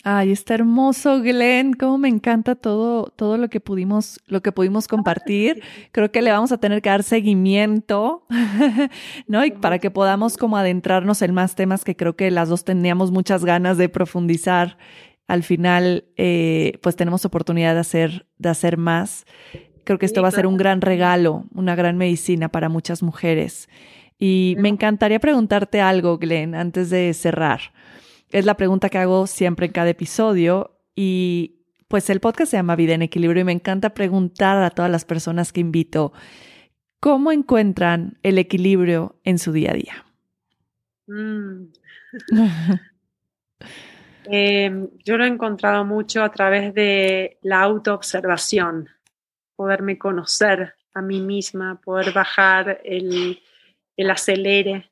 Ay, 0.03 0.31
está 0.31 0.53
hermoso, 0.53 1.23
Glenn. 1.23 1.73
Cómo 1.73 1.97
me 1.97 2.07
encanta 2.07 2.53
todo, 2.53 3.05
todo 3.05 3.39
lo 3.39 3.49
que 3.49 3.59
pudimos, 3.59 4.19
lo 4.27 4.43
que 4.43 4.51
pudimos 4.51 4.87
compartir. 4.87 5.63
Creo 5.91 6.11
que 6.11 6.21
le 6.21 6.31
vamos 6.31 6.51
a 6.51 6.59
tener 6.59 6.83
que 6.83 6.89
dar 6.89 7.01
seguimiento, 7.01 8.27
¿no? 9.27 9.43
Y 9.43 9.49
para 9.49 9.79
que 9.79 9.89
podamos 9.89 10.37
como 10.37 10.57
adentrarnos 10.57 11.23
en 11.23 11.33
más 11.33 11.55
temas 11.55 11.83
que 11.83 11.95
creo 11.95 12.15
que 12.15 12.29
las 12.29 12.49
dos 12.49 12.63
teníamos 12.63 13.09
muchas 13.09 13.43
ganas 13.43 13.79
de 13.79 13.89
profundizar. 13.89 14.77
Al 15.27 15.41
final, 15.41 16.05
eh, 16.15 16.77
pues 16.83 16.95
tenemos 16.95 17.25
oportunidad 17.25 17.73
de 17.73 17.79
hacer, 17.79 18.27
de 18.37 18.49
hacer 18.49 18.77
más. 18.77 19.25
Creo 19.83 19.97
que 19.97 20.05
esto 20.05 20.21
va 20.21 20.27
a 20.27 20.31
ser 20.31 20.45
un 20.45 20.57
gran 20.57 20.81
regalo, 20.81 21.45
una 21.55 21.73
gran 21.73 21.97
medicina 21.97 22.49
para 22.49 22.69
muchas 22.69 23.01
mujeres. 23.01 23.67
Y 24.19 24.55
me 24.57 24.69
encantaría 24.69 25.19
preguntarte 25.19 25.81
algo, 25.81 26.17
Glenn, 26.17 26.55
antes 26.55 26.89
de 26.89 27.13
cerrar. 27.13 27.73
Es 28.29 28.45
la 28.45 28.57
pregunta 28.57 28.89
que 28.89 28.97
hago 28.97 29.27
siempre 29.27 29.67
en 29.67 29.71
cada 29.71 29.89
episodio 29.89 30.79
y 30.95 31.57
pues 31.87 32.09
el 32.09 32.19
podcast 32.19 32.51
se 32.51 32.57
llama 32.57 32.75
Vida 32.75 32.93
en 32.93 33.03
Equilibrio 33.03 33.41
y 33.41 33.45
me 33.45 33.51
encanta 33.51 33.93
preguntar 33.93 34.61
a 34.61 34.71
todas 34.71 34.91
las 34.91 35.05
personas 35.05 35.53
que 35.53 35.61
invito 35.61 36.11
cómo 36.99 37.31
encuentran 37.31 38.17
el 38.23 38.37
equilibrio 38.37 39.19
en 39.23 39.39
su 39.39 39.51
día 39.51 39.71
a 39.71 39.73
día. 39.75 40.05
Mm. 41.07 41.71
Em, 44.29 44.89
yo 45.05 45.17
lo 45.17 45.23
he 45.23 45.27
encontrado 45.27 45.85
mucho 45.85 46.21
a 46.21 46.29
través 46.33 46.73
de 46.73 47.37
la 47.43 47.61
autoobservación, 47.61 48.89
poderme 49.55 49.97
conocer 49.97 50.75
a 50.93 51.01
mí 51.01 51.21
misma, 51.21 51.79
poder 51.79 52.11
bajar 52.11 52.81
el, 52.83 53.39
el 53.97 54.11
acelere 54.11 54.91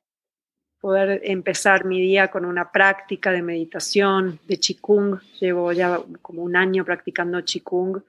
poder 0.82 1.22
empezar 1.24 1.86
mi 1.86 2.02
día 2.02 2.28
con 2.28 2.46
una 2.46 2.72
práctica 2.72 3.32
de 3.32 3.42
meditación, 3.42 4.40
de 4.48 4.58
Qigong. 4.58 5.20
Llevo 5.40 5.72
ya 5.72 6.00
como 6.22 6.44
un 6.44 6.56
año 6.56 6.86
practicando 6.86 7.44
Qigong 7.44 8.04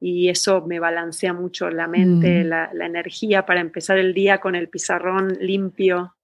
y 0.00 0.28
eso 0.28 0.66
me 0.66 0.78
balancea 0.78 1.32
mucho 1.32 1.70
la 1.70 1.86
mente, 1.86 2.44
mm. 2.44 2.48
la, 2.48 2.86
energía 2.86 3.46
para 3.46 3.60
empezar 3.60 3.98
el 3.98 4.12
día 4.12 4.38
con 4.40 4.54
el 4.54 4.68
pizarrón 4.68 5.38
limpio. 5.40 6.16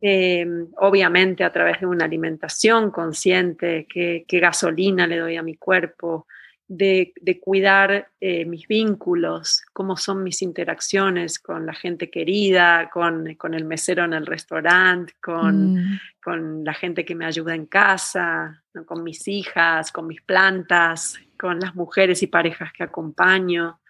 Em, 0.00 0.68
obviamente 0.76 1.42
a 1.44 1.52
través 1.52 1.80
de 1.80 1.86
una 1.86 2.04
alimentación 2.04 2.90
consciente, 2.90 3.86
qué 3.88 4.40
gasolina 4.40 5.06
le 5.06 5.18
doy 5.18 5.36
a 5.36 5.42
mi 5.42 5.56
cuerpo, 5.56 6.26
de, 6.68 7.40
cuidar 7.42 8.10
eh, 8.20 8.44
mis 8.44 8.68
vínculos, 8.68 9.62
cómo 9.72 9.96
son 9.96 10.22
mis 10.22 10.42
interacciones 10.42 11.38
con 11.38 11.64
la 11.64 11.72
gente 11.72 12.10
querida, 12.10 12.90
con, 12.90 13.26
el 13.26 13.64
mesero 13.64 14.04
en 14.04 14.12
el 14.12 14.26
restaurante, 14.26 15.14
con, 15.20 15.74
mm. 15.74 16.00
con, 16.22 16.64
la 16.64 16.74
gente 16.74 17.06
que 17.06 17.14
me 17.14 17.24
ayuda 17.24 17.54
en 17.54 17.66
casa, 17.66 18.62
con 18.84 19.02
mis 19.02 19.26
hijas, 19.26 19.90
con 19.90 20.06
mis 20.06 20.20
plantas, 20.20 21.18
con 21.38 21.58
las 21.58 21.74
mujeres 21.74 22.22
y 22.22 22.26
parejas 22.26 22.70
que 22.72 22.84
acompaño, 22.84 23.80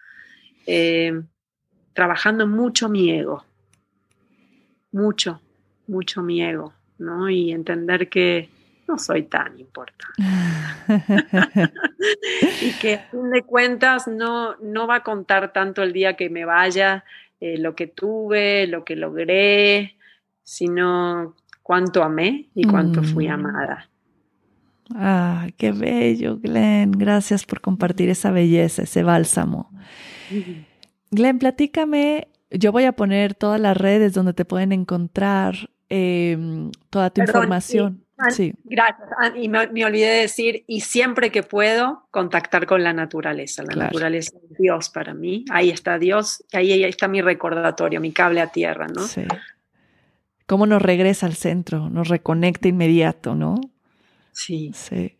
eh, 0.65 1.21
trabajando 1.93 2.47
mucho 2.47 2.87
mi 2.87 3.11
ego, 3.11 3.43
mucho, 4.91 5.41
mucho 5.87 6.23
mi 6.23 6.41
ego, 6.41 6.73
¿no? 6.97 7.29
Y 7.29 7.51
entender 7.51 8.07
que 8.07 8.49
no 8.89 8.97
soy 8.97 9.23
tan 9.23 9.57
importante. 9.59 10.23
y 12.61 12.71
que 12.73 12.95
a 12.95 13.09
fin 13.11 13.29
de 13.29 13.43
cuentas 13.43 14.07
no, 14.07 14.55
no 14.57 14.87
va 14.87 14.95
a 14.95 15.03
contar 15.03 15.53
tanto 15.53 15.83
el 15.83 15.93
día 15.93 16.15
que 16.15 16.29
me 16.29 16.43
vaya, 16.43 17.05
eh, 17.39 17.57
lo 17.57 17.75
que 17.75 17.87
tuve, 17.87 18.65
lo 18.67 18.83
que 18.83 18.95
logré, 18.95 19.95
sino 20.43 21.35
cuánto 21.61 22.03
amé 22.03 22.49
y 22.55 22.63
cuánto 22.65 23.03
fui 23.03 23.27
mm. 23.27 23.31
amada. 23.31 23.89
Ah, 24.95 25.47
qué 25.55 25.71
bello, 25.71 26.39
Glenn. 26.39 26.91
Gracias 26.91 27.45
por 27.45 27.61
compartir 27.61 28.09
esa 28.09 28.31
belleza, 28.31 28.81
ese 28.81 29.03
bálsamo. 29.03 29.69
Glenn, 31.11 31.37
platícame. 31.37 32.27
Yo 32.49 32.71
voy 32.71 32.85
a 32.85 32.93
poner 32.93 33.35
todas 33.35 33.61
las 33.61 33.77
redes 33.77 34.13
donde 34.13 34.33
te 34.33 34.45
pueden 34.45 34.71
encontrar 34.71 35.69
em, 35.89 36.71
toda 36.89 37.11
tu 37.11 37.21
información. 37.21 37.99
Sí. 37.99 38.08
Gracias. 38.19 38.55
Y 39.35 39.49
me, 39.49 39.59
olvidé 39.85 40.07
de 40.07 40.21
decir, 40.21 40.63
y 40.67 40.81
siempre 40.81 41.31
que 41.31 41.43
puedo, 41.43 42.07
contactar 42.11 42.65
con 42.65 42.83
la 42.83 42.93
naturaleza. 42.93 43.63
La 43.63 43.75
naturaleza 43.75 44.31
es 44.35 44.57
Dios 44.57 44.89
para 44.89 45.13
mí. 45.13 45.45
Ahí 45.49 45.69
está 45.69 45.97
Dios, 45.97 46.43
ahí, 46.53 46.71
ahí 46.71 46.83
está 46.83 47.07
mi 47.07 47.21
recordatorio, 47.21 48.01
mi 48.01 48.11
cable 48.11 48.41
a 48.41 48.47
tierra, 48.47 48.87
¿no? 48.87 49.03
Sí. 49.07 49.23
Cómo 50.45 50.65
nos 50.65 50.81
regresa 50.81 51.25
al 51.25 51.35
centro, 51.35 51.89
nos 51.89 52.07
reconecta 52.07 52.67
inmediato, 52.67 53.35
¿no? 53.35 53.55
Sí. 54.31 54.71
Sí. 54.73 55.15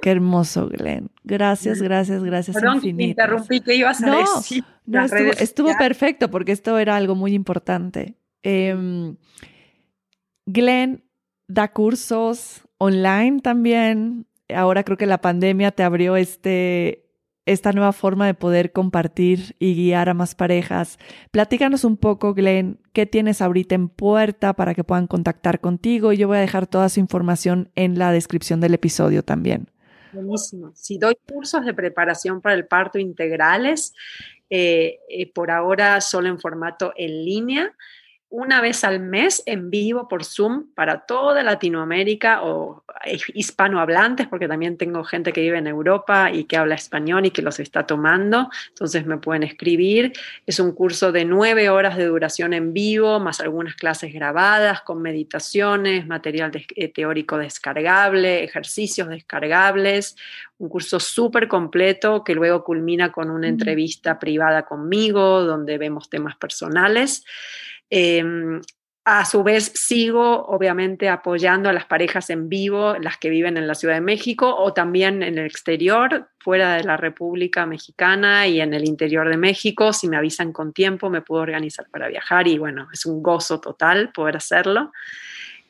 Qué 0.00 0.10
hermoso, 0.10 0.68
Glenn. 0.68 1.10
Gracias, 1.24 1.82
gracias, 1.82 2.22
gracias 2.22 2.54
Perdón, 2.54 2.80
interrumpí, 2.84 3.60
¿qué 3.60 3.74
ibas 3.74 4.00
a 4.02 4.06
no, 4.06 4.36
decir? 4.36 4.64
No, 4.86 5.04
estuvo, 5.04 5.30
estuvo 5.32 5.76
perfecto 5.76 6.30
porque 6.30 6.52
esto 6.52 6.78
era 6.78 6.96
algo 6.96 7.16
muy 7.16 7.34
importante. 7.34 8.14
Eh, 8.44 9.16
Glenn, 10.46 11.02
da 11.48 11.72
cursos 11.72 12.62
online 12.78 13.40
también. 13.40 14.26
Ahora 14.54 14.84
creo 14.84 14.96
que 14.96 15.06
la 15.06 15.20
pandemia 15.20 15.72
te 15.72 15.82
abrió 15.82 16.16
este, 16.16 17.06
esta 17.46 17.72
nueva 17.72 17.92
forma 17.92 18.26
de 18.26 18.34
poder 18.34 18.72
compartir 18.72 19.56
y 19.58 19.74
guiar 19.74 20.08
a 20.08 20.14
más 20.14 20.34
parejas. 20.34 20.98
Platícanos 21.30 21.84
un 21.84 21.96
poco, 21.96 22.34
Glenn, 22.34 22.78
qué 22.92 23.06
tienes 23.06 23.42
ahorita 23.42 23.74
en 23.74 23.88
puerta 23.88 24.52
para 24.54 24.74
que 24.74 24.84
puedan 24.84 25.06
contactar 25.06 25.60
contigo. 25.60 26.12
Yo 26.12 26.28
voy 26.28 26.36
a 26.36 26.42
dejar 26.42 26.66
toda 26.66 26.88
su 26.88 27.00
información 27.00 27.70
en 27.74 27.98
la 27.98 28.12
descripción 28.12 28.60
del 28.60 28.74
episodio 28.74 29.24
también. 29.24 29.70
Buenísimo. 30.12 30.72
Si 30.74 30.98
doy 30.98 31.16
cursos 31.30 31.64
de 31.64 31.74
preparación 31.74 32.40
para 32.40 32.54
el 32.54 32.66
parto 32.66 32.98
integrales, 32.98 33.92
eh, 34.50 35.00
eh, 35.10 35.30
por 35.32 35.50
ahora 35.50 36.00
solo 36.00 36.28
en 36.28 36.38
formato 36.38 36.92
en 36.96 37.24
línea 37.24 37.74
una 38.30 38.60
vez 38.60 38.84
al 38.84 39.00
mes 39.00 39.42
en 39.46 39.70
vivo 39.70 40.06
por 40.06 40.22
Zoom 40.22 40.66
para 40.74 41.06
toda 41.06 41.42
Latinoamérica 41.42 42.42
o 42.42 42.84
hispanohablantes, 43.32 44.26
porque 44.26 44.46
también 44.46 44.76
tengo 44.76 45.02
gente 45.02 45.32
que 45.32 45.40
vive 45.40 45.56
en 45.56 45.66
Europa 45.66 46.30
y 46.30 46.44
que 46.44 46.58
habla 46.58 46.74
español 46.74 47.24
y 47.24 47.30
que 47.30 47.40
los 47.40 47.58
está 47.58 47.86
tomando, 47.86 48.50
entonces 48.68 49.06
me 49.06 49.16
pueden 49.16 49.44
escribir. 49.44 50.12
Es 50.46 50.60
un 50.60 50.72
curso 50.72 51.10
de 51.10 51.24
nueve 51.24 51.70
horas 51.70 51.96
de 51.96 52.04
duración 52.04 52.52
en 52.52 52.74
vivo, 52.74 53.18
más 53.18 53.40
algunas 53.40 53.74
clases 53.76 54.12
grabadas 54.12 54.82
con 54.82 55.00
meditaciones, 55.00 56.06
material 56.06 56.50
eh, 56.54 56.88
teórico 56.88 57.38
descargable, 57.38 58.44
ejercicios 58.44 59.08
descargables, 59.08 60.16
un 60.58 60.68
curso 60.68 61.00
súper 61.00 61.48
completo 61.48 62.24
que 62.24 62.34
luego 62.34 62.62
culmina 62.62 63.10
con 63.10 63.30
una 63.30 63.48
entrevista 63.48 64.18
privada 64.18 64.64
conmigo, 64.64 65.44
donde 65.44 65.78
vemos 65.78 66.10
temas 66.10 66.36
personales. 66.36 67.24
Em, 67.90 68.60
a 69.10 69.24
su 69.24 69.42
vez, 69.42 69.72
sigo 69.74 70.44
obviamente 70.48 71.08
apoyando 71.08 71.70
a 71.70 71.72
las 71.72 71.86
parejas 71.86 72.28
en 72.28 72.50
vivo, 72.50 72.94
las 73.00 73.16
que 73.16 73.30
viven 73.30 73.56
en 73.56 73.66
la 73.66 73.74
Ciudad 73.74 73.94
de 73.94 74.02
México 74.02 74.54
o 74.54 74.74
también 74.74 75.22
en 75.22 75.38
el 75.38 75.46
exterior, 75.46 76.28
fuera 76.38 76.74
de 76.74 76.84
la 76.84 76.98
República 76.98 77.64
Mexicana 77.64 78.46
y 78.46 78.60
en 78.60 78.74
el 78.74 78.86
interior 78.86 79.30
de 79.30 79.38
México. 79.38 79.94
Si 79.94 80.08
me 80.08 80.18
avisan 80.18 80.52
con 80.52 80.74
tiempo, 80.74 81.08
me 81.08 81.22
puedo 81.22 81.40
organizar 81.40 81.88
para 81.90 82.08
viajar 82.08 82.48
y 82.48 82.58
bueno, 82.58 82.88
es 82.92 83.06
un 83.06 83.22
gozo 83.22 83.60
total 83.60 84.12
poder 84.12 84.36
hacerlo. 84.36 84.92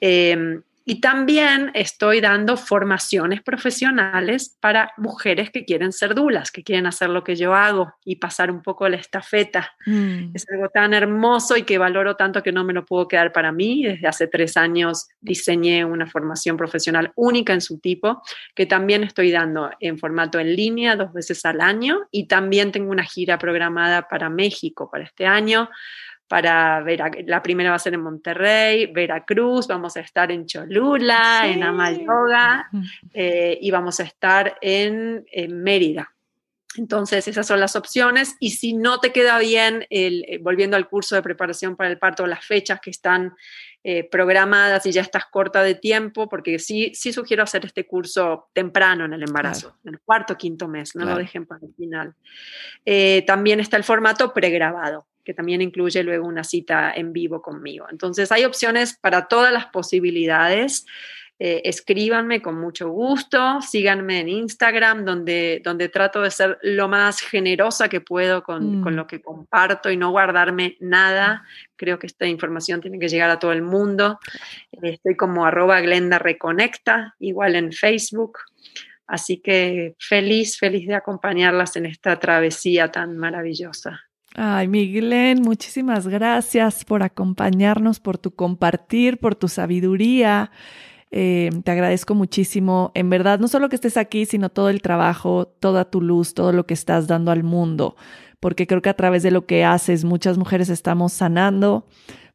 Em, 0.01 0.62
Y 0.90 1.02
también 1.02 1.70
estoy 1.74 2.23
dando 2.23 2.56
formaciones 2.56 3.43
profesionales 3.43 4.56
para 4.59 4.90
mujeres 4.97 5.51
que 5.51 5.66
quieren 5.66 5.93
ser 5.93 6.15
dulas, 6.15 6.51
que 6.51 6.65
quieren 6.65 6.86
hacer 6.86 7.10
lo 7.10 7.23
que 7.24 7.36
yo 7.36 7.55
hago 7.55 7.93
y 8.06 8.16
pasar 8.16 8.51
un 8.51 8.62
poco 8.62 8.89
la 8.89 8.97
estafeta. 8.97 9.70
Mm. 9.85 10.31
Es 10.32 10.47
algo 10.51 10.70
tan 10.70 10.94
hermoso 10.94 11.59
y 11.59 11.65
que 11.65 11.77
valoro 11.77 12.16
tanto 12.16 12.43
que 12.43 12.52
no 12.52 12.65
me 12.65 12.73
lo 12.73 12.86
puedo 12.86 13.06
quedar 13.06 13.35
para 13.35 13.52
mí. 13.52 13.85
Desde 13.85 14.09
hace 14.09 14.28
tres 14.28 14.56
años 14.56 15.09
diseñé 15.20 15.85
una 15.85 16.06
formación 16.06 16.56
profesional 16.56 17.12
única 17.16 17.52
en 17.52 17.60
su 17.60 17.78
tipo, 17.81 18.23
que 18.55 18.65
también 18.65 19.05
estoy 19.05 19.31
dando 19.31 19.70
en 19.81 19.98
formato 19.98 20.39
en 20.39 20.56
línea 20.56 20.97
dos 20.97 21.12
veces 21.12 21.44
al 21.44 21.60
año 21.60 21.98
y 22.10 22.28
también 22.28 22.73
tengo 22.73 22.90
una 22.90 23.05
gira 23.05 23.39
programada 23.39 24.09
para 24.09 24.31
México 24.31 24.89
para 24.90 25.05
este 25.05 25.27
año 25.27 25.69
para 26.28 26.82
ver, 26.82 27.00
la 27.26 27.42
primera 27.42 27.70
va 27.70 27.76
a 27.76 27.80
ser 27.80 27.94
en 27.94 28.02
Monterrey, 28.02 28.86
Veracruz, 28.86 29.66
vamos 29.66 29.96
a 29.96 30.00
estar 30.00 30.30
en 30.30 30.44
Cholula, 30.44 31.42
en 31.46 31.62
Amayoga 31.62 32.68
eh, 33.14 33.59
y 33.60 33.70
vamos 33.70 33.98
a 33.98 34.02
estar 34.02 34.59
en, 34.60 35.24
Mérida. 35.48 36.12
Entonces, 36.76 37.26
esas 37.26 37.46
son 37.46 37.60
las 37.60 37.74
opciones. 37.76 38.36
Y 38.40 38.50
si 38.50 38.74
no 38.74 39.00
te 39.00 39.10
queda 39.10 39.38
bien, 39.38 39.86
el, 39.88 40.24
eh, 40.28 40.38
volviendo 40.38 40.76
al 40.76 40.86
curso 40.86 41.16
de 41.16 41.22
preparación 41.22 41.76
para 41.76 41.90
el 41.90 41.98
parto, 41.98 42.26
las 42.26 42.44
fechas 42.44 42.78
que 42.80 42.90
están 42.90 43.34
eh, 43.82 44.05
programadas 44.05 44.84
y 44.84 44.92
ya 44.92 45.00
estás 45.00 45.24
corta 45.30 45.62
de 45.62 45.76
tiempo, 45.76 46.28
porque 46.28 46.59
sí, 46.59 46.92
sí 46.94 47.12
sugiero 47.12 47.42
hacer 47.42 47.64
este 47.64 47.86
curso 47.86 48.50
temprano 48.52 49.06
en 49.06 49.14
el 49.14 49.22
embarazo, 49.22 49.78
en 49.82 49.94
el 49.94 50.00
cuarto 50.00 50.36
quinto 50.36 50.68
mes, 50.68 50.94
no 50.94 51.06
lo 51.06 51.16
dejen 51.16 51.46
para 51.46 51.64
el 51.64 51.74
final. 51.74 52.14
también 53.26 53.60
está 53.60 53.78
el 53.78 53.84
formato 53.84 54.34
pregrabado 54.34 55.06
que 55.28 55.34
también 55.34 55.60
incluye 55.60 56.02
luego 56.02 56.26
una 56.26 56.42
cita 56.42 56.90
en 56.90 57.12
vivo 57.12 57.42
conmigo. 57.42 57.84
Entonces 57.90 58.32
hay 58.32 58.46
opciones 58.46 58.96
para 58.98 59.28
todas 59.28 59.52
las 59.52 59.66
posibilidades. 59.66 60.86
Eh, 61.38 61.60
escríbanme 61.64 62.40
con 62.40 62.59
mucho 62.59 62.88
gusto, 62.88 63.60
síganme 63.60 64.20
en 64.20 64.30
Instagram, 64.30 65.05
donde, 65.05 65.60
donde 65.62 65.90
trato 65.90 66.22
de 66.22 66.30
ser 66.30 66.56
lo 66.62 66.88
más 66.88 67.20
generosa 67.20 67.90
que 67.90 68.00
puedo 68.00 68.42
con, 68.42 68.80
con, 68.80 68.94
mm. 68.94 68.96
lo 68.96 69.06
que 69.06 69.20
comparto 69.20 69.90
y 69.90 69.98
no 69.98 70.12
guardarme 70.12 70.78
nada. 70.80 71.44
Creo 71.76 71.98
que 71.98 72.06
esta 72.06 72.24
información 72.24 72.80
tiene 72.80 72.98
que 72.98 73.09
llegar 73.09 73.28
a 73.28 73.38
todo 73.38 73.52
el 73.52 73.60
mundo. 73.60 74.18
estoy 74.80 75.14
como 75.14 75.44
arroba 75.44 75.78
Glenda 75.82 76.18
Reconecta, 76.18 77.16
igual 77.18 77.55
en 77.55 77.70
Facebook. 77.70 78.38
Así 79.06 79.42
que 79.42 79.94
feliz, 79.98 80.56
feliz 80.56 80.88
de 80.88 80.94
acompañarlas 80.94 81.76
en 81.76 81.84
esta 81.84 82.18
travesía 82.18 82.90
tan 82.90 83.18
maravillosa. 83.18 84.07
Ay, 84.40 84.69
Miguel, 84.69 85.40
muchísimas 85.40 86.06
gracias 86.06 86.85
por 86.85 87.02
acompañarnos, 87.02 87.98
por 87.98 88.19
tu 88.19 88.36
compartir, 88.36 89.19
por 89.19 89.35
tu 89.35 89.48
sabiduría. 89.48 90.52
Eh, 91.10 91.51
te 91.65 91.73
agradezco 91.73 92.15
muchísimo. 92.15 92.93
En 92.94 93.10
verdad, 93.10 93.40
no 93.40 93.48
solo 93.48 93.69
que 93.69 93.74
estés 93.74 93.97
aquí, 93.97 94.27
sino 94.27 94.48
todo 94.48 94.69
el 94.69 94.81
trabajo, 94.81 95.48
toda 95.48 95.90
tu 95.90 96.01
luz, 96.01 96.35
todo 96.35 96.52
lo 96.52 96.66
que 96.66 96.74
estás 96.74 97.09
dando 97.09 97.32
al 97.32 97.43
mundo, 97.43 97.97
porque 98.39 98.69
creo 98.69 98.81
que 98.81 98.90
a 98.90 98.94
través 98.94 99.24
de 99.24 99.32
lo 99.32 99.44
que 99.44 99.65
haces, 99.65 100.05
muchas 100.05 100.39
mujeres 100.39 100.69
estamos 100.69 101.12
sanando, 101.12 101.89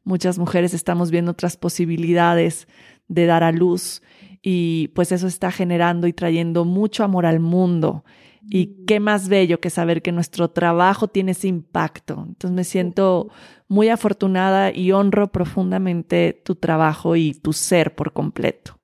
muchas 0.04 0.38
mujeres 0.38 0.74
estamos 0.74 1.10
viendo 1.10 1.30
otras 1.30 1.56
posibilidades 1.56 2.68
de 3.08 3.24
dar 3.24 3.44
a 3.44 3.50
luz 3.50 4.02
y 4.42 4.88
pues 4.88 5.10
eso 5.10 5.26
está 5.26 5.50
generando 5.50 6.06
y 6.06 6.12
trayendo 6.12 6.66
mucho 6.66 7.02
amor 7.02 7.24
al 7.24 7.40
mundo. 7.40 8.04
Y 8.50 8.84
qué 8.86 9.00
más 9.00 9.28
bello 9.28 9.60
que 9.60 9.70
saber 9.70 10.02
que 10.02 10.12
nuestro 10.12 10.50
trabajo 10.50 11.08
tiene 11.08 11.32
ese 11.32 11.48
impacto. 11.48 12.24
Entonces 12.28 12.50
me 12.50 12.64
siento 12.64 13.30
muy 13.68 13.88
afortunada 13.88 14.70
y 14.72 14.92
honro 14.92 15.32
profundamente 15.32 16.40
tu 16.44 16.54
trabajo 16.54 17.16
y 17.16 17.34
tu 17.34 17.52
ser 17.52 17.94
por 17.94 18.12
completo. 18.12 18.78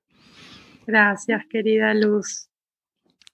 Gracias, 0.87 1.45
querida 1.49 1.93
Luz. 1.93 2.49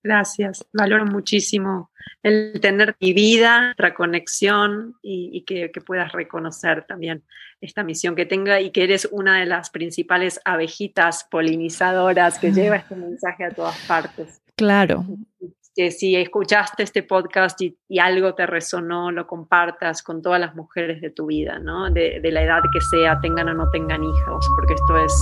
Gracias. 0.04 0.66
Valoro 0.74 1.06
muchísimo 1.06 1.92
el 2.24 2.60
tener 2.62 2.96
mi 3.00 3.14
vida, 3.14 3.62
nuestra 3.62 3.94
conexión 3.94 4.96
y, 5.02 5.44
que, 5.44 5.70
puedas 5.86 6.12
reconocer 6.12 6.86
también 6.86 7.24
esta 7.62 7.84
misión 7.84 8.16
que 8.16 8.26
tenga 8.26 8.62
y 8.62 8.72
que 8.72 8.84
eres 8.84 9.08
una 9.12 9.40
de 9.40 9.46
las 9.46 9.70
principales 9.70 10.40
abejitas 10.46 11.28
polinizadoras 11.30 12.40
que 12.40 12.52
lleva 12.52 12.78
este 12.78 12.96
mensaje 12.96 13.46
a 13.46 13.52
todas 13.52 13.78
partes. 13.88 14.42
Claro, 14.56 15.06
que 15.78 15.92
si 15.92 16.16
escuchaste 16.16 16.82
este 16.82 17.04
podcast 17.04 17.62
y, 17.62 17.78
algo 18.00 18.34
te 18.34 18.48
resonó, 18.48 19.12
lo 19.12 19.28
compartas 19.28 20.02
con 20.02 20.24
todas 20.24 20.42
las 20.42 20.56
mujeres 20.56 21.02
de 21.02 21.12
tu 21.12 21.28
vida, 21.28 21.60
¿no? 21.60 21.92
De, 21.92 22.20
la 22.32 22.42
edad 22.42 22.62
que 22.74 22.82
sea, 22.82 23.20
tengan 23.22 23.48
o 23.50 23.54
no 23.54 23.70
tengan 23.70 24.04
hijos, 24.04 24.50
porque 24.56 24.74
esto 24.74 24.98
es 24.98 25.14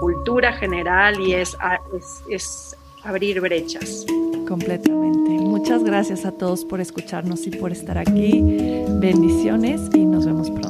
cultura 0.00 0.52
general 0.52 1.18
y 1.18 1.32
es, 1.32 1.56
es, 1.96 2.22
es 2.28 2.76
abrir 3.04 3.40
brechas. 3.40 4.04
Completamente. 4.46 5.30
Muchas 5.30 5.82
gracias 5.82 6.26
a 6.26 6.32
todos 6.32 6.66
por 6.66 6.82
escucharnos 6.82 7.46
y 7.46 7.50
por 7.50 7.72
estar 7.72 7.96
aquí. 7.96 8.42
Bendiciones 9.00 9.80
y 9.94 10.04
nos 10.04 10.26
vemos 10.26 10.50
pronto. 10.50 10.69